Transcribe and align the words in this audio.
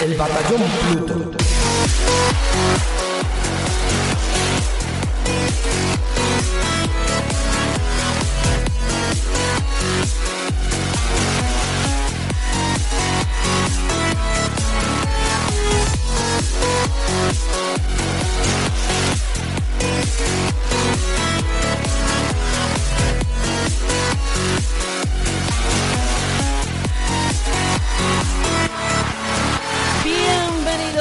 El 0.00 0.14
Batallón 0.16 0.62
Pluto. 0.80 1.40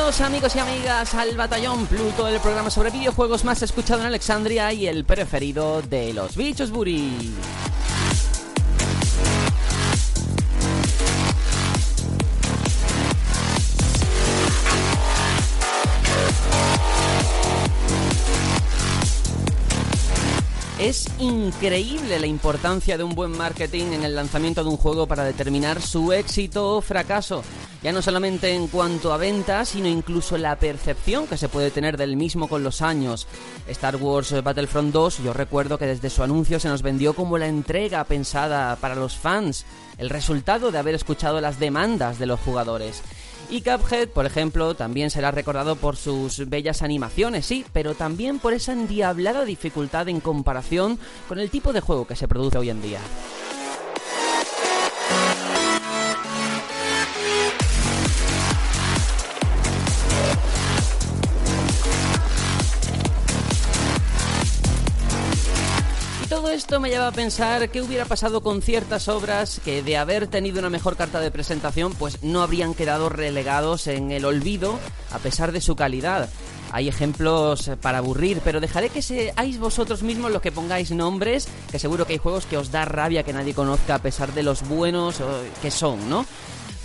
Amigos 0.10 0.56
y 0.56 0.60
amigas 0.60 1.14
al 1.14 1.38
Batallón 1.38 1.86
Pluto, 1.86 2.28
el 2.28 2.40
programa 2.40 2.72
sobre 2.72 2.90
videojuegos 2.90 3.46
más 3.46 3.62
escuchado 3.62 4.02
en 4.02 4.08
Alexandria 4.08 4.74
y 4.74 4.88
el 4.88 5.06
preferido 5.06 5.84
de 5.84 6.14
los 6.14 6.36
bichos 6.36 6.72
buri. 6.72 7.36
Es 20.80 21.08
increíble 21.20 22.20
la 22.20 22.26
importancia 22.26 22.98
de 22.98 23.04
un 23.04 23.14
buen 23.14 23.32
marketing 23.32 23.94
en 23.94 24.04
el 24.04 24.16
lanzamiento 24.16 24.64
de 24.64 24.70
un 24.70 24.78
juego 24.78 25.08
para 25.08 25.24
determinar 25.24 25.82
su 25.82 26.14
éxito 26.14 26.78
o 26.78 26.82
fracaso, 26.82 27.44
ya 27.82 27.92
no 27.92 28.02
solamente 28.02 28.54
en 28.54 28.68
cuanto 28.68 29.14
a 29.14 29.18
ventas, 29.18 29.70
sino 29.70 29.88
incluso 29.88 30.38
la 30.38 30.58
percepción 30.58 31.28
que 31.28 31.38
se 31.38 31.50
puede 31.50 31.72
tener 31.72 31.98
del 31.98 32.18
mismo 32.18 32.48
con 32.48 32.64
los 32.64 32.82
años. 32.82 33.28
Star 33.68 33.96
Wars 33.96 34.44
Battlefront 34.44 34.94
2, 34.94 35.24
yo 35.24 35.34
recuerdo 35.34 35.78
que 35.78 35.86
desde 35.86 36.10
su 36.10 36.24
anuncio 36.24 36.60
se 36.60 36.70
nos 36.70 36.82
vendió 36.82 37.14
como 37.14 37.38
la 37.38 37.48
entrega 37.48 38.04
pensada 38.04 38.76
para 38.76 38.96
los 38.96 39.16
fans, 39.18 39.66
el 39.98 40.10
resultado 40.10 40.72
de 40.72 40.80
haber 40.80 40.96
escuchado 40.96 41.40
las 41.42 41.60
demandas 41.60 42.20
de 42.20 42.26
los 42.26 42.40
jugadores. 42.40 43.02
Y 43.50 43.62
Cuphead, 43.62 44.10
por 44.10 44.28
ejemplo, 44.28 44.76
también 44.76 45.10
será 45.10 45.32
recordado 45.32 45.76
por 45.76 45.96
sus 45.96 46.48
bellas 46.50 46.84
animaciones, 46.84 47.48
sí, 47.48 47.66
pero 47.74 47.96
también 47.96 48.38
por 48.38 48.54
esa 48.54 48.74
endiablada 48.74 49.44
dificultad 49.44 50.08
en 50.08 50.20
comparación 50.20 51.00
con 51.28 51.40
el 51.40 51.50
tipo 51.50 51.74
de 51.74 51.82
juego 51.82 52.06
que 52.06 52.16
se 52.16 52.28
produce 52.28 52.60
hoy 52.60 52.70
en 52.70 52.82
día. 52.82 53.00
Esto 66.60 66.82
me 66.82 66.90
lleva 66.90 67.08
a 67.08 67.14
pensar 67.14 67.70
qué 67.70 67.82
hubiera 67.82 68.04
pasado 68.04 68.42
con 68.42 68.62
ciertas 68.62 69.08
obras 69.08 69.62
que 69.64 69.82
de 69.82 69.96
haber 69.96 70.28
tenido 70.28 70.60
una 70.60 70.70
mejor 70.70 70.98
carta 70.98 71.22
de 71.22 71.32
presentación 71.32 71.94
pues 71.94 72.22
no 72.22 72.42
habrían 72.42 72.74
quedado 72.74 73.08
relegados 73.08 73.88
en 73.88 74.12
el 74.12 74.26
olvido 74.26 74.78
a 75.14 75.20
pesar 75.20 75.54
de 75.54 75.62
su 75.62 75.78
calidad. 75.78 76.28
Hay 76.74 76.90
ejemplos 76.90 77.72
para 77.82 78.00
aburrir, 78.00 78.42
pero 78.44 78.60
dejaré 78.60 78.90
que 78.90 79.02
seáis 79.02 79.58
vosotros 79.58 80.04
mismos 80.04 80.34
los 80.34 80.42
que 80.42 80.52
pongáis 80.52 80.92
nombres, 80.92 81.48
que 81.72 81.80
seguro 81.80 82.06
que 82.06 82.14
hay 82.14 82.20
juegos 82.20 82.46
que 82.46 82.58
os 82.58 82.72
da 82.72 82.84
rabia 82.84 83.24
que 83.24 83.32
nadie 83.32 83.54
conozca 83.54 83.96
a 83.96 84.02
pesar 84.02 84.34
de 84.34 84.44
los 84.44 84.68
buenos 84.68 85.22
que 85.62 85.72
son, 85.72 86.10
¿no? 86.10 86.26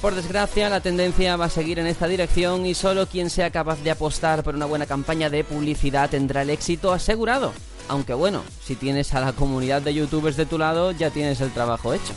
Por 0.01 0.15
desgracia, 0.15 0.69
la 0.69 0.83
tendencia 0.83 1.37
va 1.37 1.47
a 1.47 1.51
seguir 1.51 1.81
en 1.81 1.89
esta 1.89 2.07
dirección 2.07 2.65
y 2.65 2.75
solo 2.75 3.09
quien 3.09 3.29
sea 3.29 3.51
capaz 3.51 3.83
de 3.83 3.91
apostar 3.91 4.45
por 4.45 4.55
una 4.55 4.67
buena 4.67 4.87
campaña 4.87 5.31
de 5.31 5.43
publicidad 5.43 6.11
tendrá 6.11 6.43
el 6.43 6.51
éxito 6.51 6.93
asegurado. 6.93 7.53
Aunque 7.89 8.15
bueno, 8.15 8.43
si 8.63 8.77
tienes 8.77 9.15
a 9.15 9.21
la 9.21 9.33
comunidad 9.33 9.83
de 9.83 9.95
youtubers 9.95 10.37
de 10.37 10.47
tu 10.47 10.59
lado, 10.59 10.93
ya 10.93 11.11
tienes 11.11 11.41
el 11.41 11.53
trabajo 11.53 11.93
hecho. 11.93 12.15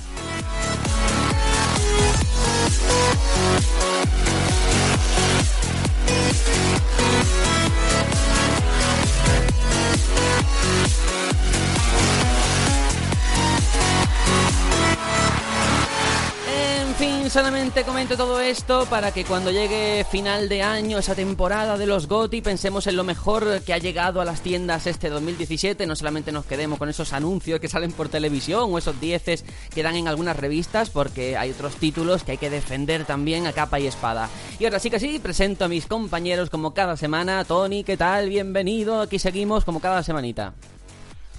Fin, 16.98 17.30
solamente 17.30 17.84
comento 17.84 18.18
todo 18.18 18.40
esto 18.40 18.88
para 18.88 19.12
que 19.12 19.24
cuando 19.24 19.52
llegue 19.52 20.04
final 20.10 20.50
de 20.50 20.64
año, 20.64 20.98
esa 20.98 21.14
temporada 21.14 21.78
de 21.78 21.86
los 21.86 22.08
GOTI, 22.08 22.42
pensemos 22.42 22.88
en 22.88 22.96
lo 22.96 23.04
mejor 23.04 23.62
que 23.62 23.74
ha 23.74 23.78
llegado 23.78 24.20
a 24.20 24.26
las 24.26 24.42
tiendas 24.42 24.88
este 24.88 25.10
2017. 25.10 25.86
No 25.86 25.96
solamente 25.96 26.32
nos 26.32 26.46
quedemos 26.46 26.80
con 26.80 26.90
esos 26.90 27.14
anuncios 27.14 27.60
que 27.60 27.68
salen 27.70 27.92
por 27.92 28.10
televisión 28.10 28.74
o 28.74 28.78
esos 28.78 29.00
dieces 29.00 29.46
que 29.74 29.84
dan 29.84 29.96
en 29.96 30.08
algunas 30.08 30.38
revistas, 30.38 30.90
porque 30.90 31.38
hay 31.38 31.52
otros 31.52 31.76
títulos 31.76 32.24
que 32.24 32.32
hay 32.34 32.38
que 32.38 32.50
defender 32.50 33.06
también 33.06 33.46
a 33.46 33.54
capa 33.54 33.80
y 33.80 33.86
espada. 33.86 34.30
Y 34.60 34.66
ahora 34.66 34.80
sí 34.80 34.90
que 34.90 35.00
sí, 35.00 35.20
presento 35.20 35.66
a 35.66 35.68
mis 35.68 35.86
compañeros 35.86 36.50
como 36.50 36.74
cada 36.74 36.98
semana. 36.98 37.44
Tony, 37.46 37.84
¿qué 37.84 37.96
tal? 37.98 38.30
Bienvenido. 38.30 39.02
Aquí 39.02 39.20
seguimos 39.20 39.66
como 39.66 39.80
cada 39.80 40.02
semanita. 40.02 40.54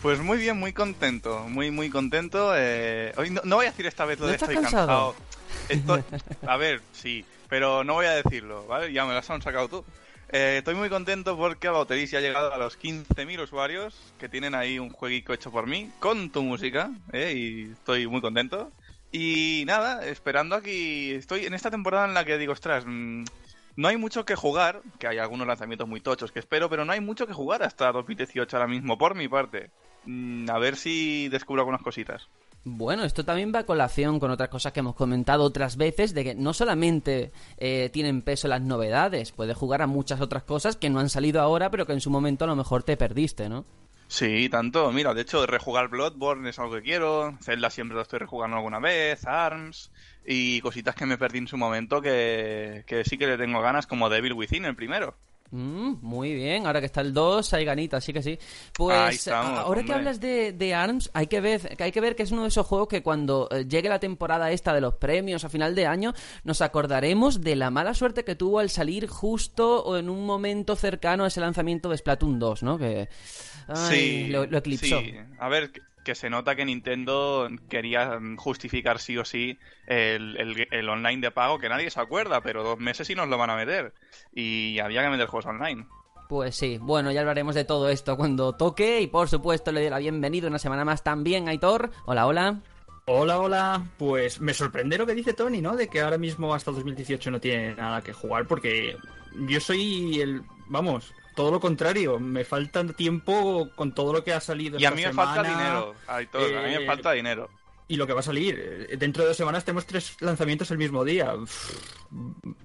Pues 0.03 0.21
muy 0.21 0.39
bien, 0.39 0.57
muy 0.57 0.73
contento, 0.73 1.45
muy 1.49 1.73
muy 1.73 1.91
contento. 1.91 2.53
Eh, 2.55 3.13
hoy 3.17 3.31
no, 3.31 3.41
no, 3.43 3.57
voy 3.57 3.67
a 3.67 3.71
decir 3.71 3.85
esta 3.87 4.05
vez 4.05 4.21
lo 4.21 4.27
¿No 4.27 4.31
de 4.31 4.37
estoy 4.37 4.55
cansado? 4.55 4.87
cansado. 4.87 5.15
A 6.47 6.57
ver, 6.57 6.81
sí, 6.93 7.25
pero 7.49 7.85
no 7.85 7.95
voy 7.95 8.07
a 8.07 8.13
decirlo, 8.13 8.67
¿vale? 8.67 8.93
Ya 8.93 9.05
me 9.05 9.15
las 9.15 9.29
han 9.31 9.43
sacado 9.43 9.69
tú. 9.69 9.85
Eh, 10.31 10.57
estoy 10.59 10.75
muy 10.75 10.91
contento 10.91 11.37
porque 11.39 11.69
Bauteris 11.69 12.11
ya 12.11 12.19
ha 12.19 12.23
llegado 12.23 12.53
a 12.53 12.59
los 12.59 12.79
15.000 12.79 13.41
usuarios 13.41 13.99
que 14.19 14.29
tienen 14.29 14.55
ahí 14.55 14.79
un 14.79 14.91
jueguico 14.91 15.33
hecho 15.33 15.51
por 15.51 15.67
mí 15.67 15.91
con 16.01 16.31
tu 16.31 16.43
música, 16.43 16.91
¿eh? 17.13 17.33
Y 17.35 17.73
estoy 17.73 18.07
muy 18.07 18.21
contento. 18.21 18.71
Y 19.11 19.65
nada, 19.67 20.05
esperando 20.07 20.55
aquí. 20.55 21.13
Estoy 21.13 21.47
en 21.47 21.55
esta 21.55 21.71
temporada 21.71 22.07
en 22.07 22.13
la 22.13 22.27
que 22.27 22.37
digo, 22.37 22.53
ostras, 22.53 22.85
mm, 22.87 23.25
no 23.77 23.89
hay 23.89 23.97
mucho 23.97 24.25
que 24.27 24.35
jugar, 24.37 24.83
que 24.99 25.07
hay 25.09 25.17
algunos 25.19 25.47
lanzamientos 25.47 25.89
muy 25.89 26.01
tochos 26.03 26.31
que 26.31 26.41
espero, 26.41 26.69
pero 26.69 26.85
no 26.85 26.93
hay 26.93 27.01
mucho 27.01 27.27
que 27.27 27.33
jugar 27.33 27.63
hasta 27.63 27.91
2018 27.91 28.55
ahora 28.57 28.69
mismo, 28.69 28.99
por 28.99 29.15
mi 29.15 29.29
parte. 29.29 29.71
Mm, 30.05 30.51
A 30.51 30.59
ver 30.59 30.77
si 30.77 31.29
descubro 31.29 31.63
algunas 31.63 31.81
cositas. 31.83 32.29
Bueno, 32.77 33.05
esto 33.05 33.25
también 33.25 33.53
va 33.55 33.61
a 33.61 33.67
colación 33.67 34.21
con 34.21 34.31
otras 34.31 34.49
cosas 34.49 34.73
que 34.73 34.81
hemos 34.81 34.95
comentado 34.95 35.45
otras 35.45 35.77
veces, 35.77 36.13
de 36.13 36.25
que 36.25 36.35
no 36.35 36.53
solamente 36.53 37.33
eh, 37.57 37.89
tienen 37.93 38.23
peso 38.23 38.47
las 38.49 38.61
novedades, 38.61 39.33
puedes 39.33 39.57
jugar 39.57 39.83
a 39.83 39.87
muchas 39.87 40.21
otras 40.21 40.43
cosas 40.43 40.77
que 40.77 40.91
no 40.91 41.01
han 41.01 41.09
salido 41.09 41.41
ahora, 41.41 41.71
pero 41.71 41.87
que 41.87 41.93
en 41.93 42.01
su 42.01 42.11
momento 42.11 42.45
a 42.45 42.49
lo 42.49 42.57
mejor 42.57 42.83
te 42.83 42.97
perdiste, 42.97 43.49
¿no? 43.49 43.65
Sí, 44.09 44.49
tanto. 44.49 44.91
Mira, 44.91 45.13
de 45.13 45.23
hecho, 45.23 45.47
rejugar 45.47 45.89
Bloodborne 45.89 46.49
es 46.49 46.59
algo 46.59 46.75
que 46.75 46.83
quiero. 46.83 47.37
Zelda 47.43 47.69
siempre 47.69 47.95
lo 47.95 48.03
estoy 48.03 48.19
rejugando 48.19 48.57
alguna 48.57 48.81
vez. 48.81 49.27
ARMS. 49.27 49.93
Y 50.25 50.61
cositas 50.63 50.95
que 50.95 51.05
me 51.05 51.19
perdí 51.19 51.39
en 51.39 51.47
su 51.47 51.59
momento 51.59 52.01
que, 52.01 52.85
que 52.87 53.05
sí 53.05 53.19
que 53.19 53.27
le 53.27 53.37
tengo 53.37 53.61
ganas, 53.61 53.87
como 53.87 54.09
Devil 54.09 54.33
Within, 54.33 54.65
el 54.65 54.77
primero. 54.77 55.15
Mm, 55.51 55.95
muy 56.03 56.35
bien, 56.35 56.67
ahora 56.67 56.81
que 56.81 56.87
está 56.87 57.01
el 57.01 57.15
2 57.15 57.55
hay 57.55 57.65
ganitas, 57.65 58.05
sí 58.05 58.13
que 58.13 58.23
sí. 58.23 58.39
Pues 58.75 59.17
estamos, 59.17 59.59
ahora 59.59 59.83
que 59.83 59.93
hablas 59.93 60.21
de, 60.21 60.53
de 60.53 60.75
ARMS, 60.75 61.11
hay 61.15 61.27
que, 61.27 61.41
ver, 61.41 61.77
que 61.77 61.85
hay 61.85 61.93
que 61.93 62.01
ver 62.01 62.17
que 62.17 62.23
es 62.23 62.33
uno 62.33 62.43
de 62.43 62.49
esos 62.49 62.67
juegos 62.67 62.89
que 62.89 63.03
cuando 63.03 63.49
eh, 63.51 63.65
llegue 63.67 63.89
la 63.89 63.99
temporada 63.99 64.51
esta 64.51 64.75
de 64.75 64.81
los 64.83 64.95
premios 64.95 65.45
a 65.45 65.49
final 65.49 65.75
de 65.75 65.87
año, 65.87 66.13
nos 66.45 66.61
acordaremos 66.61 67.41
de 67.41 67.57
la 67.57 67.71
mala 67.71 67.95
suerte 67.95 68.25
que 68.25 68.35
tuvo 68.35 68.59
al 68.59 68.69
salir 68.69 69.07
justo 69.07 69.83
o 69.85 69.97
en 69.97 70.11
un 70.11 70.27
momento 70.27 70.77
cercano 70.77 71.25
a 71.25 71.29
ese 71.29 71.41
lanzamiento 71.41 71.89
de 71.89 71.97
Splatoon 71.97 72.39
2, 72.39 72.63
¿no? 72.63 72.79
Que 72.79 73.09
ay, 73.69 73.97
sí, 73.97 74.27
lo, 74.29 74.45
lo 74.47 74.59
eclipsó. 74.59 75.01
sí. 75.01 75.15
A 75.39 75.49
ver, 75.49 75.73
que- 76.09 76.15
se 76.15 76.31
nota 76.31 76.57
que 76.57 76.65
Nintendo 76.65 77.49
quería 77.69 78.19
mm, 78.19 78.37
justificar 78.37 78.99
sí 78.99 79.17
o 79.19 79.25
sí 79.25 79.59
el, 79.87 80.37
el- 80.39 80.69
el 80.71 80.89
online 80.89 81.21
de 81.21 81.31
pago, 81.31 81.59
que 81.59 81.69
nadie 81.69 81.91
se 81.91 82.01
acuerda, 82.01 82.41
pero 82.41 82.63
dos 82.65 82.79
meses 82.79 83.07
sí 83.07 83.15
nos 83.15 83.29
lo 83.29 83.37
van 83.39 83.51
a 83.51 83.57
meter. 83.57 83.93
Y 84.35 84.79
había 84.79 85.03
que 85.03 85.11
meter 85.11 85.27
juegos 85.27 85.47
online. 85.47 85.87
Pues 86.29 86.57
sí, 86.57 86.79
bueno, 86.79 87.11
ya 87.11 87.21
hablaremos 87.21 87.55
de 87.55 87.65
todo 87.65 87.89
esto 87.89 88.17
cuando 88.17 88.53
toque 88.55 89.01
y 89.01 89.07
por 89.07 89.29
supuesto 89.29 89.73
le 89.73 89.81
doy 89.81 89.91
la 89.91 89.99
bienvenida 89.99 90.49
una 90.49 90.59
semana 90.59 90.85
más 90.85 91.03
también, 91.03 91.49
Aitor. 91.49 91.91
Hola, 92.05 92.27
hola. 92.27 92.61
Hola, 93.07 93.39
hola. 93.39 93.83
Pues 93.97 94.39
me 94.41 94.53
sorprende 94.53 94.99
lo 94.99 95.07
que 95.07 95.15
dice 95.15 95.33
Tony, 95.33 95.63
¿no? 95.63 95.75
De 95.77 95.89
que 95.89 96.03
ahora 96.03 96.19
mismo 96.19 96.55
hasta 96.55 96.71
2018 96.71 97.31
no 97.31 97.41
tiene 97.41 97.75
nada 97.75 98.03
que 98.03 98.13
jugar, 98.13 98.47
porque 98.47 98.97
yo 99.49 99.61
soy 99.61 100.21
el. 100.21 100.43
Vamos, 100.67 101.15
todo 101.39 101.53
lo 101.53 101.61
contrario. 101.61 102.19
Me 102.19 102.45
falta 102.45 102.85
tiempo 102.85 103.71
con 103.77 103.93
todo 103.93 104.13
lo 104.13 104.25
que 104.25 104.33
ha 104.33 104.41
salido. 104.41 104.77
Y 104.77 104.85
a 104.85 104.91
mí 104.91 105.03
me 105.03 105.13
falta 105.13 105.45
dinero, 105.45 105.95
Aitor, 106.09 106.43
a 106.43 106.63
mí 106.63 106.75
me 106.77 106.83
eh, 106.83 106.87
falta 106.87 107.13
dinero. 107.13 107.49
y 107.87 107.95
lo 107.95 108.09
que 108.09 108.13
va 108.13 108.21
a 108.21 108.25
salir. 108.25 108.59
Eh, 108.91 108.97
Dentro 108.97 109.23
de 109.23 109.29
dos 109.29 109.37
semanas 109.37 109.65
tenemos 109.65 109.87
tres 109.87 110.17
lanzamientos 110.21 110.69
el 110.73 110.79
mismo 110.79 111.05
día. 111.05 111.33
Uf, 111.37 111.81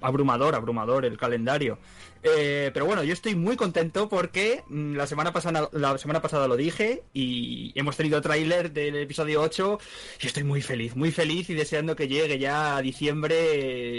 abrumador, 0.02 0.56
abrumador 0.56 1.06
el 1.06 1.18
calendario. 1.18 1.78
Eh, 2.24 2.72
pero 2.74 2.86
bueno, 2.86 3.04
yo 3.04 3.14
estoy 3.14 3.36
muy 3.36 3.56
contento 3.58 4.10
porque 4.10 4.64
mm, 4.70 4.96
la 4.96 5.06
semana 5.06 5.31
pasada 5.34 5.69
la 5.74 5.98
semana 5.98 6.22
pasada 6.22 6.48
lo 6.48 6.56
dije 6.56 7.04
y 7.14 7.74
hemos 7.76 7.96
tenido 7.98 8.22
tráiler 8.22 8.72
del 8.72 8.96
episodio 8.96 9.42
8 9.42 9.78
y 10.22 10.28
estoy 10.28 10.44
muy 10.46 10.62
feliz, 10.62 10.96
muy 10.96 11.12
feliz 11.12 11.50
y 11.50 11.54
deseando 11.54 11.96
que 11.96 12.08
llegue 12.08 12.40
ya 12.40 12.78
a 12.78 12.81
diciembre 12.81 13.36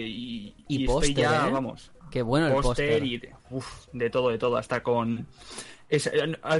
y, 0.08 0.54
Y 0.68 0.84
y 0.84 0.86
póster, 0.86 1.10
estoy 1.10 1.22
ya, 1.22 1.48
¿eh? 1.48 1.50
vamos, 1.52 1.92
Qué 2.14 2.22
bueno 2.22 2.46
el 2.46 2.54
póster 2.62 3.04
y 3.04 3.18
de, 3.18 3.32
uf, 3.50 3.86
de 3.92 4.08
todo, 4.08 4.28
de 4.30 4.38
todo, 4.38 4.56
hasta 4.56 4.84
con... 4.84 5.26
es- 5.88 6.08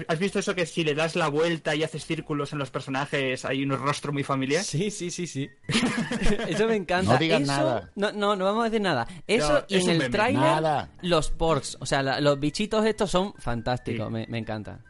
¿Has 0.09 0.19
visto 0.19 0.41
eso 0.41 0.53
que 0.57 0.67
si 0.67 0.83
le 0.83 0.95
das 0.97 1.15
la 1.15 1.29
vuelta 1.29 1.77
y 1.77 1.85
haces 1.85 2.05
círculos 2.05 2.53
en 2.53 2.59
los 2.59 2.71
personajes 2.71 3.45
hay 3.45 3.63
un 3.63 3.71
rostro 3.71 4.13
muy 4.13 4.25
familiar? 4.25 4.65
Sí, 4.65 4.91
sí, 4.91 5.13
sí, 5.13 5.29
sí. 5.29 5.49
Eso 6.49 6.67
me 6.67 6.75
encanta. 6.75 7.13
No 7.13 7.19
digas 7.19 7.43
Eso- 7.43 7.53
nada. 7.53 7.91
No, 7.95 8.11
no, 8.11 8.35
no 8.35 8.45
vamos 8.47 8.63
a 8.63 8.65
decir 8.65 8.81
nada. 8.81 9.07
Eso 9.29 9.53
No, 9.61 9.65
y 9.69 9.77
es 9.77 9.87
en 9.87 10.03
el 10.03 10.11
tráiler 10.11 10.43
Nada. 10.43 10.89
los 11.03 11.31
porks, 11.31 11.77
o 11.81 11.87
sea, 11.87 12.03
la- 12.03 12.21
los 12.21 12.39
bichitos 12.41 12.85
estos 12.85 13.11
son 13.13 13.33
fantásticos, 13.39 14.09
Sí. 14.09 14.13
me, 14.13 14.27
me 14.29 14.39
encanta. 14.39 14.81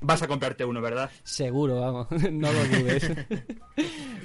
Vas 0.00 0.22
a 0.22 0.28
comprarte 0.28 0.64
uno, 0.64 0.80
¿verdad? 0.80 1.10
Seguro, 1.24 1.80
vamos, 1.80 2.06
no 2.30 2.52
lo 2.52 2.64
dudes. 2.66 3.10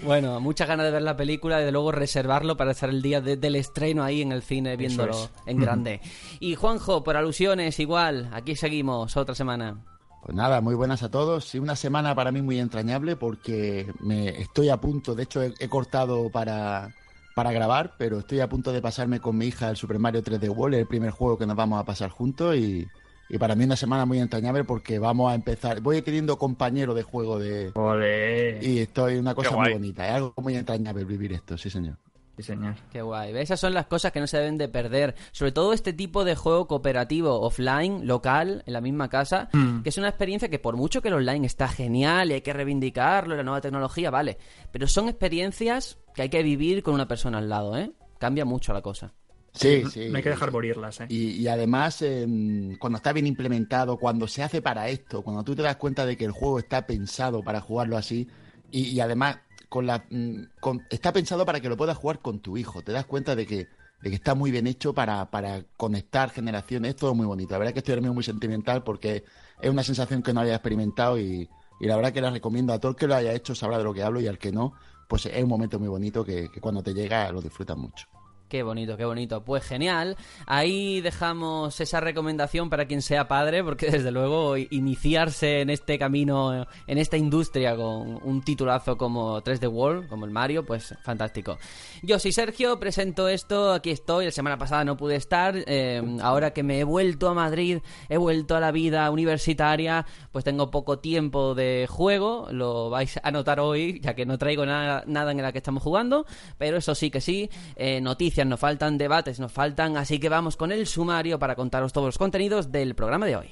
bueno, 0.03 0.39
muchas 0.39 0.67
ganas 0.67 0.85
de 0.85 0.91
ver 0.91 1.01
la 1.01 1.15
película 1.17 1.61
y 1.61 1.65
de 1.65 1.71
luego 1.71 1.91
reservarlo 1.91 2.57
para 2.57 2.71
estar 2.71 2.89
el 2.89 3.01
día 3.01 3.21
de- 3.21 3.38
del 3.38 3.55
estreno 3.55 4.03
ahí 4.03 4.21
en 4.21 4.31
el 4.31 4.41
cine 4.41 4.77
viéndolo 4.77 5.13
es. 5.13 5.29
en 5.45 5.59
grande. 5.59 6.01
Y 6.39 6.55
Juanjo, 6.55 7.03
por 7.03 7.17
alusiones, 7.17 7.79
igual, 7.79 8.29
aquí 8.33 8.55
seguimos 8.55 9.15
otra 9.17 9.35
semana. 9.35 9.83
Pues 10.23 10.35
nada, 10.35 10.59
muy 10.61 10.75
buenas 10.75 11.03
a 11.03 11.09
todos. 11.11 11.45
Sí, 11.45 11.59
una 11.59 11.75
semana 11.75 12.13
para 12.13 12.31
mí 12.31 12.41
muy 12.41 12.59
entrañable 12.59 13.15
porque 13.15 13.91
me 14.01 14.29
estoy 14.41 14.69
a 14.69 14.77
punto, 14.77 15.15
de 15.15 15.23
hecho 15.23 15.41
he, 15.41 15.53
he 15.59 15.69
cortado 15.69 16.29
para, 16.29 16.94
para 17.35 17.51
grabar, 17.53 17.94
pero 17.97 18.19
estoy 18.19 18.41
a 18.41 18.49
punto 18.49 18.73
de 18.73 18.81
pasarme 18.81 19.19
con 19.21 19.38
mi 19.38 19.45
hija 19.45 19.69
el 19.69 19.77
Super 19.77 19.99
Mario 19.99 20.21
3D 20.23 20.49
World, 20.49 20.75
el 20.75 20.88
primer 20.88 21.11
juego 21.11 21.38
que 21.38 21.45
nos 21.47 21.55
vamos 21.55 21.79
a 21.79 21.85
pasar 21.85 22.09
juntos 22.09 22.55
y, 22.57 22.85
y 23.29 23.38
para 23.38 23.56
mí 23.56 23.63
una 23.63 23.75
semana 23.75 24.06
muy 24.06 24.19
entrañable 24.19 24.63
porque 24.63 25.00
vamos 25.00 25.31
a 25.31 25.35
empezar, 25.35 25.81
voy 25.81 26.01
teniendo 26.01 26.38
compañero 26.38 26.94
de 26.94 27.03
juego 27.03 27.39
de... 27.39 27.71
Ole. 27.75 28.59
Y 28.62 28.79
estoy 28.79 29.15
una 29.18 29.35
cosa 29.35 29.56
muy 29.56 29.74
bonita, 29.74 30.07
es 30.07 30.13
algo 30.13 30.33
muy 30.38 30.56
entrañable 30.56 31.03
vivir 31.03 31.33
esto, 31.33 31.57
sí 31.57 31.69
señor. 31.69 31.97
Sí, 32.38 32.44
señor. 32.44 32.75
Qué 32.91 33.01
guay. 33.01 33.35
Esas 33.35 33.59
son 33.59 33.74
las 33.74 33.88
cosas 33.88 34.12
que 34.12 34.19
no 34.19 34.27
se 34.27 34.38
deben 34.38 34.59
de 34.59 34.68
perder. 34.69 35.15
Sobre 35.31 35.51
todo 35.51 35.74
este 35.74 35.91
tipo 35.91 36.24
de 36.24 36.35
juego 36.35 36.68
cooperativo, 36.68 37.41
offline, 37.41 38.06
local, 38.06 38.62
en 38.68 38.74
la 38.74 38.79
misma 38.81 39.09
casa, 39.09 39.50
Mm. 39.53 39.81
que 39.81 39.89
es 39.89 39.97
una 39.97 40.09
experiencia 40.09 40.47
que 40.47 40.59
por 40.59 40.77
mucho 40.77 41.01
que 41.01 41.07
el 41.07 41.15
online 41.15 41.47
está 41.47 41.68
genial 41.68 42.30
y 42.30 42.35
hay 42.35 42.41
que 42.41 42.53
reivindicarlo, 42.53 43.35
la 43.35 43.41
nueva 43.41 43.59
tecnología, 43.62 44.12
vale. 44.12 44.38
Pero 44.71 44.85
son 44.88 45.09
experiencias 45.09 45.97
que 46.13 46.21
hay 46.21 46.30
que 46.30 46.44
vivir 46.44 46.83
con 46.83 46.94
una 46.94 47.07
persona 47.07 47.39
al 47.39 47.50
lado, 47.50 47.75
¿eh? 47.75 47.91
Cambia 48.19 48.45
mucho 48.45 48.71
la 48.71 48.83
cosa. 48.83 49.13
Sí, 49.53 49.85
sí. 49.85 50.09
No 50.09 50.17
hay 50.17 50.23
que 50.23 50.29
dejar 50.29 50.51
morirlas, 50.51 50.99
¿eh? 51.01 51.07
Y, 51.09 51.29
y 51.31 51.47
además, 51.47 52.01
em, 52.01 52.75
cuando 52.77 52.97
está 52.97 53.13
bien 53.13 53.27
implementado, 53.27 53.97
cuando 53.97 54.27
se 54.27 54.44
hace 54.44 54.61
para 54.61 54.89
esto, 54.89 55.23
cuando 55.23 55.44
tú 55.44 55.55
te 55.55 55.61
das 55.61 55.77
cuenta 55.77 56.05
de 56.05 56.17
que 56.17 56.25
el 56.25 56.31
juego 56.31 56.59
está 56.59 56.85
pensado 56.85 57.44
para 57.44 57.61
jugarlo 57.61 57.97
así, 57.97 58.29
y, 58.69 58.89
y 58.89 58.99
además 58.99 59.39
con 59.69 59.88
la, 59.88 60.05
mm, 60.09 60.44
con- 60.59 60.85
está 60.89 61.13
pensado 61.13 61.45
para 61.45 61.59
que 61.61 61.69
lo 61.69 61.77
puedas 61.77 61.97
jugar 61.97 62.21
con 62.21 62.39
tu 62.41 62.57
hijo, 62.57 62.83
te 62.83 62.91
das 62.91 63.05
cuenta 63.05 63.35
de 63.35 63.45
que, 63.47 63.69
de 64.01 64.09
que 64.09 64.15
está 64.15 64.35
muy 64.35 64.51
bien 64.51 64.67
hecho 64.67 64.94
para, 64.94 65.29
para 65.31 65.63
conectar 65.77 66.29
generaciones, 66.29 66.89
es 66.91 66.95
todo 66.97 67.15
muy 67.15 67.25
bonito. 67.25 67.53
La 67.53 67.59
verdad 67.59 67.69
es 67.69 67.73
que 67.73 67.79
estoy 67.79 67.94
ahora 67.94 68.01
mismo 68.01 68.13
muy 68.15 68.23
sentimental 68.23 68.83
porque 68.83 69.23
es 69.59 69.69
una 69.69 69.83
sensación 69.83 70.21
que 70.21 70.33
no 70.33 70.41
había 70.41 70.55
experimentado 70.55 71.17
y, 71.19 71.49
y 71.79 71.85
la 71.88 71.95
verdad 71.95 72.13
que 72.13 72.21
la 72.21 72.31
recomiendo 72.31 72.73
a 72.73 72.79
todo 72.79 72.91
el 72.91 72.95
que 72.97 73.07
lo 73.07 73.15
haya 73.15 73.33
hecho 73.33 73.55
sabrá 73.55 73.77
de 73.77 73.83
lo 73.85 73.94
que 73.94 74.03
hablo 74.03 74.19
y 74.19 74.27
al 74.27 74.38
que 74.38 74.51
no, 74.51 74.75
pues 75.07 75.25
es 75.25 75.41
un 75.44 75.49
momento 75.49 75.79
muy 75.79 75.88
bonito 75.88 76.23
que, 76.25 76.49
que 76.51 76.59
cuando 76.61 76.83
te 76.83 76.94
llega 76.94 77.31
lo 77.31 77.41
disfrutas 77.41 77.77
mucho. 77.77 78.07
Qué 78.47 78.63
bonito, 78.63 78.95
qué 78.95 79.03
bonito. 79.03 79.44
Pues 79.44 79.65
genial. 79.65 80.15
Ahí 80.45 81.01
dejamos 81.01 81.81
esa 81.81 81.99
recomendación 81.99 82.69
para 82.69 82.85
quien 82.85 83.01
sea 83.01 83.27
padre, 83.27 83.61
porque 83.61 83.91
desde 83.91 84.09
luego 84.09 84.55
iniciarse 84.55 85.59
en 85.61 85.69
este 85.69 85.99
camino, 85.99 86.65
en 86.88 86.97
esta 86.97 87.17
industria 87.17 87.75
con 87.75 88.21
un 88.23 88.41
titulazo 88.44 88.97
como 88.97 89.41
3D 89.44 89.69
World, 89.69 90.07
como 90.07 90.23
el 90.23 90.31
Mario, 90.31 90.65
pues 90.65 90.95
fantástico. 91.03 91.57
Yo 92.03 92.19
soy 92.19 92.31
Sergio, 92.31 92.79
presento 92.79 93.27
esto, 93.27 93.73
aquí 93.73 93.89
estoy. 93.89 94.25
La 94.25 94.31
semana 94.31 94.57
pasada 94.57 94.85
no 94.85 94.95
pude 94.95 95.17
estar. 95.17 95.55
eh, 95.67 96.01
ahora 96.21 96.51
que 96.51 96.63
me 96.63 96.79
he 96.79 96.83
vuelto 96.85 97.27
a 97.27 97.33
Madrid, 97.33 97.79
he 98.07 98.15
vuelto 98.15 98.55
a 98.55 98.61
la 98.61 98.71
vida 98.71 99.11
universitaria, 99.11 100.05
pues 100.31 100.45
tengo 100.45 100.71
poco 100.71 100.99
tiempo 100.99 101.53
de 101.53 101.85
juego. 101.89 102.47
Lo 102.51 102.89
vais 102.89 103.19
a 103.21 103.29
notar 103.31 103.59
hoy, 103.59 103.99
ya 104.01 104.15
que 104.15 104.25
no 104.25 104.38
traigo 104.38 104.65
nada, 104.65 105.03
nada 105.05 105.31
en 105.31 105.41
la 105.41 105.51
que 105.51 105.57
estamos 105.57 105.83
jugando. 105.83 106.25
Pero 106.57 106.77
eso 106.77 106.95
sí 106.95 107.09
que 107.11 107.19
sí, 107.19 107.49
eh, 107.75 107.99
noticias 107.99 108.37
nos 108.45 108.60
faltan, 108.60 108.98
debates 108.98 109.39
nos 109.39 109.51
faltan, 109.51 109.98
así 109.98 110.19
que 110.19 110.30
vamos 110.30 110.57
con 110.57 110.72
el 110.72 110.88
sumario 110.88 111.39
para 111.39 111.56
contaros 111.56 111.94
todos 111.94 112.07
los 112.07 112.18
contenidos 112.18 112.72
del 112.72 112.95
programa 112.95 113.25
de 113.25 113.36
hoy. 113.36 113.50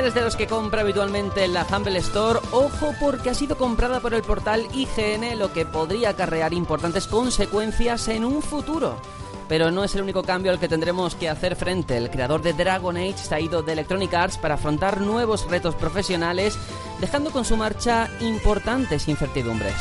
Eres 0.00 0.14
de 0.14 0.22
los 0.22 0.34
que 0.34 0.46
compra 0.46 0.80
habitualmente 0.80 1.44
en 1.44 1.52
la 1.52 1.66
Humble 1.66 1.98
Store, 1.98 2.40
ojo 2.52 2.94
porque 2.98 3.28
ha 3.28 3.34
sido 3.34 3.58
comprada 3.58 4.00
por 4.00 4.14
el 4.14 4.22
portal 4.22 4.66
IGN, 4.72 5.38
lo 5.38 5.52
que 5.52 5.66
podría 5.66 6.10
acarrear 6.10 6.54
importantes 6.54 7.06
consecuencias 7.06 8.08
en 8.08 8.24
un 8.24 8.40
futuro. 8.40 8.96
Pero 9.46 9.70
no 9.70 9.84
es 9.84 9.94
el 9.94 10.00
único 10.00 10.22
cambio 10.22 10.52
al 10.52 10.58
que 10.58 10.68
tendremos 10.68 11.14
que 11.16 11.28
hacer 11.28 11.54
frente. 11.54 11.98
El 11.98 12.08
creador 12.08 12.40
de 12.40 12.54
Dragon 12.54 12.96
Age 12.96 13.18
se 13.18 13.34
ha 13.34 13.40
ido 13.40 13.62
de 13.62 13.72
Electronic 13.72 14.14
Arts 14.14 14.38
para 14.38 14.54
afrontar 14.54 15.02
nuevos 15.02 15.46
retos 15.50 15.74
profesionales, 15.74 16.56
dejando 16.98 17.30
con 17.30 17.44
su 17.44 17.58
marcha 17.58 18.08
importantes 18.20 19.06
incertidumbres. 19.06 19.74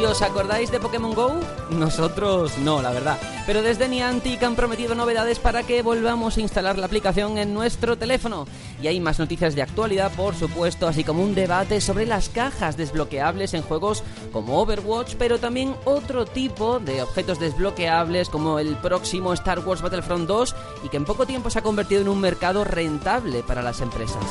¿Y 0.00 0.04
os 0.04 0.22
acordáis 0.22 0.70
de 0.70 0.78
Pokémon 0.78 1.12
Go? 1.12 1.40
Nosotros 1.70 2.56
no, 2.58 2.80
la 2.80 2.90
verdad. 2.90 3.18
Pero 3.46 3.62
desde 3.62 3.88
Niantic 3.88 4.40
han 4.44 4.54
prometido 4.54 4.94
novedades 4.94 5.40
para 5.40 5.64
que 5.64 5.82
volvamos 5.82 6.36
a 6.36 6.40
instalar 6.40 6.78
la 6.78 6.86
aplicación 6.86 7.36
en 7.36 7.52
nuestro 7.52 7.98
teléfono. 7.98 8.46
Y 8.80 8.86
hay 8.86 9.00
más 9.00 9.18
noticias 9.18 9.56
de 9.56 9.62
actualidad, 9.62 10.12
por 10.12 10.36
supuesto, 10.36 10.86
así 10.86 11.02
como 11.02 11.24
un 11.24 11.34
debate 11.34 11.80
sobre 11.80 12.06
las 12.06 12.28
cajas 12.28 12.76
desbloqueables 12.76 13.54
en 13.54 13.62
juegos 13.62 14.04
como 14.32 14.60
Overwatch, 14.60 15.16
pero 15.16 15.38
también 15.38 15.74
otro 15.84 16.26
tipo 16.26 16.78
de 16.78 17.02
objetos 17.02 17.40
desbloqueables 17.40 18.28
como 18.28 18.60
el 18.60 18.76
próximo 18.76 19.32
Star 19.32 19.58
Wars 19.60 19.82
Battlefront 19.82 20.28
2 20.28 20.54
y 20.84 20.90
que 20.90 20.96
en 20.96 21.06
poco 21.06 21.26
tiempo 21.26 21.50
se 21.50 21.58
ha 21.58 21.62
convertido 21.62 22.02
en 22.02 22.08
un 22.08 22.20
mercado 22.20 22.62
rentable 22.62 23.42
para 23.42 23.62
las 23.62 23.80
empresas. 23.80 24.22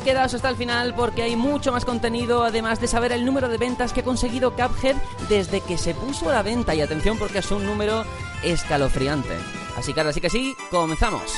Quedaos 0.00 0.34
hasta 0.34 0.48
el 0.48 0.56
final 0.56 0.94
porque 0.94 1.22
hay 1.22 1.36
mucho 1.36 1.72
más 1.72 1.84
contenido, 1.84 2.44
además 2.44 2.80
de 2.80 2.88
saber 2.88 3.12
el 3.12 3.24
número 3.24 3.48
de 3.48 3.58
ventas 3.58 3.92
que 3.92 4.00
ha 4.00 4.04
conseguido 4.04 4.52
Cuphead 4.52 4.96
desde 5.28 5.60
que 5.60 5.78
se 5.78 5.94
puso 5.94 6.28
a 6.28 6.32
la 6.32 6.42
venta. 6.42 6.74
Y 6.74 6.80
atención 6.80 7.18
porque 7.18 7.38
es 7.38 7.50
un 7.50 7.64
número 7.64 8.04
escalofriante. 8.42 9.36
Así 9.76 9.92
que 9.92 10.00
ahora 10.00 10.12
sí 10.12 10.20
que 10.20 10.30
sí, 10.30 10.54
comenzamos. 10.70 11.32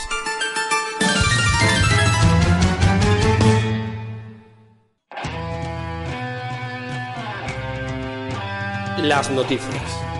Las 8.98 9.30
noticias. 9.30 10.11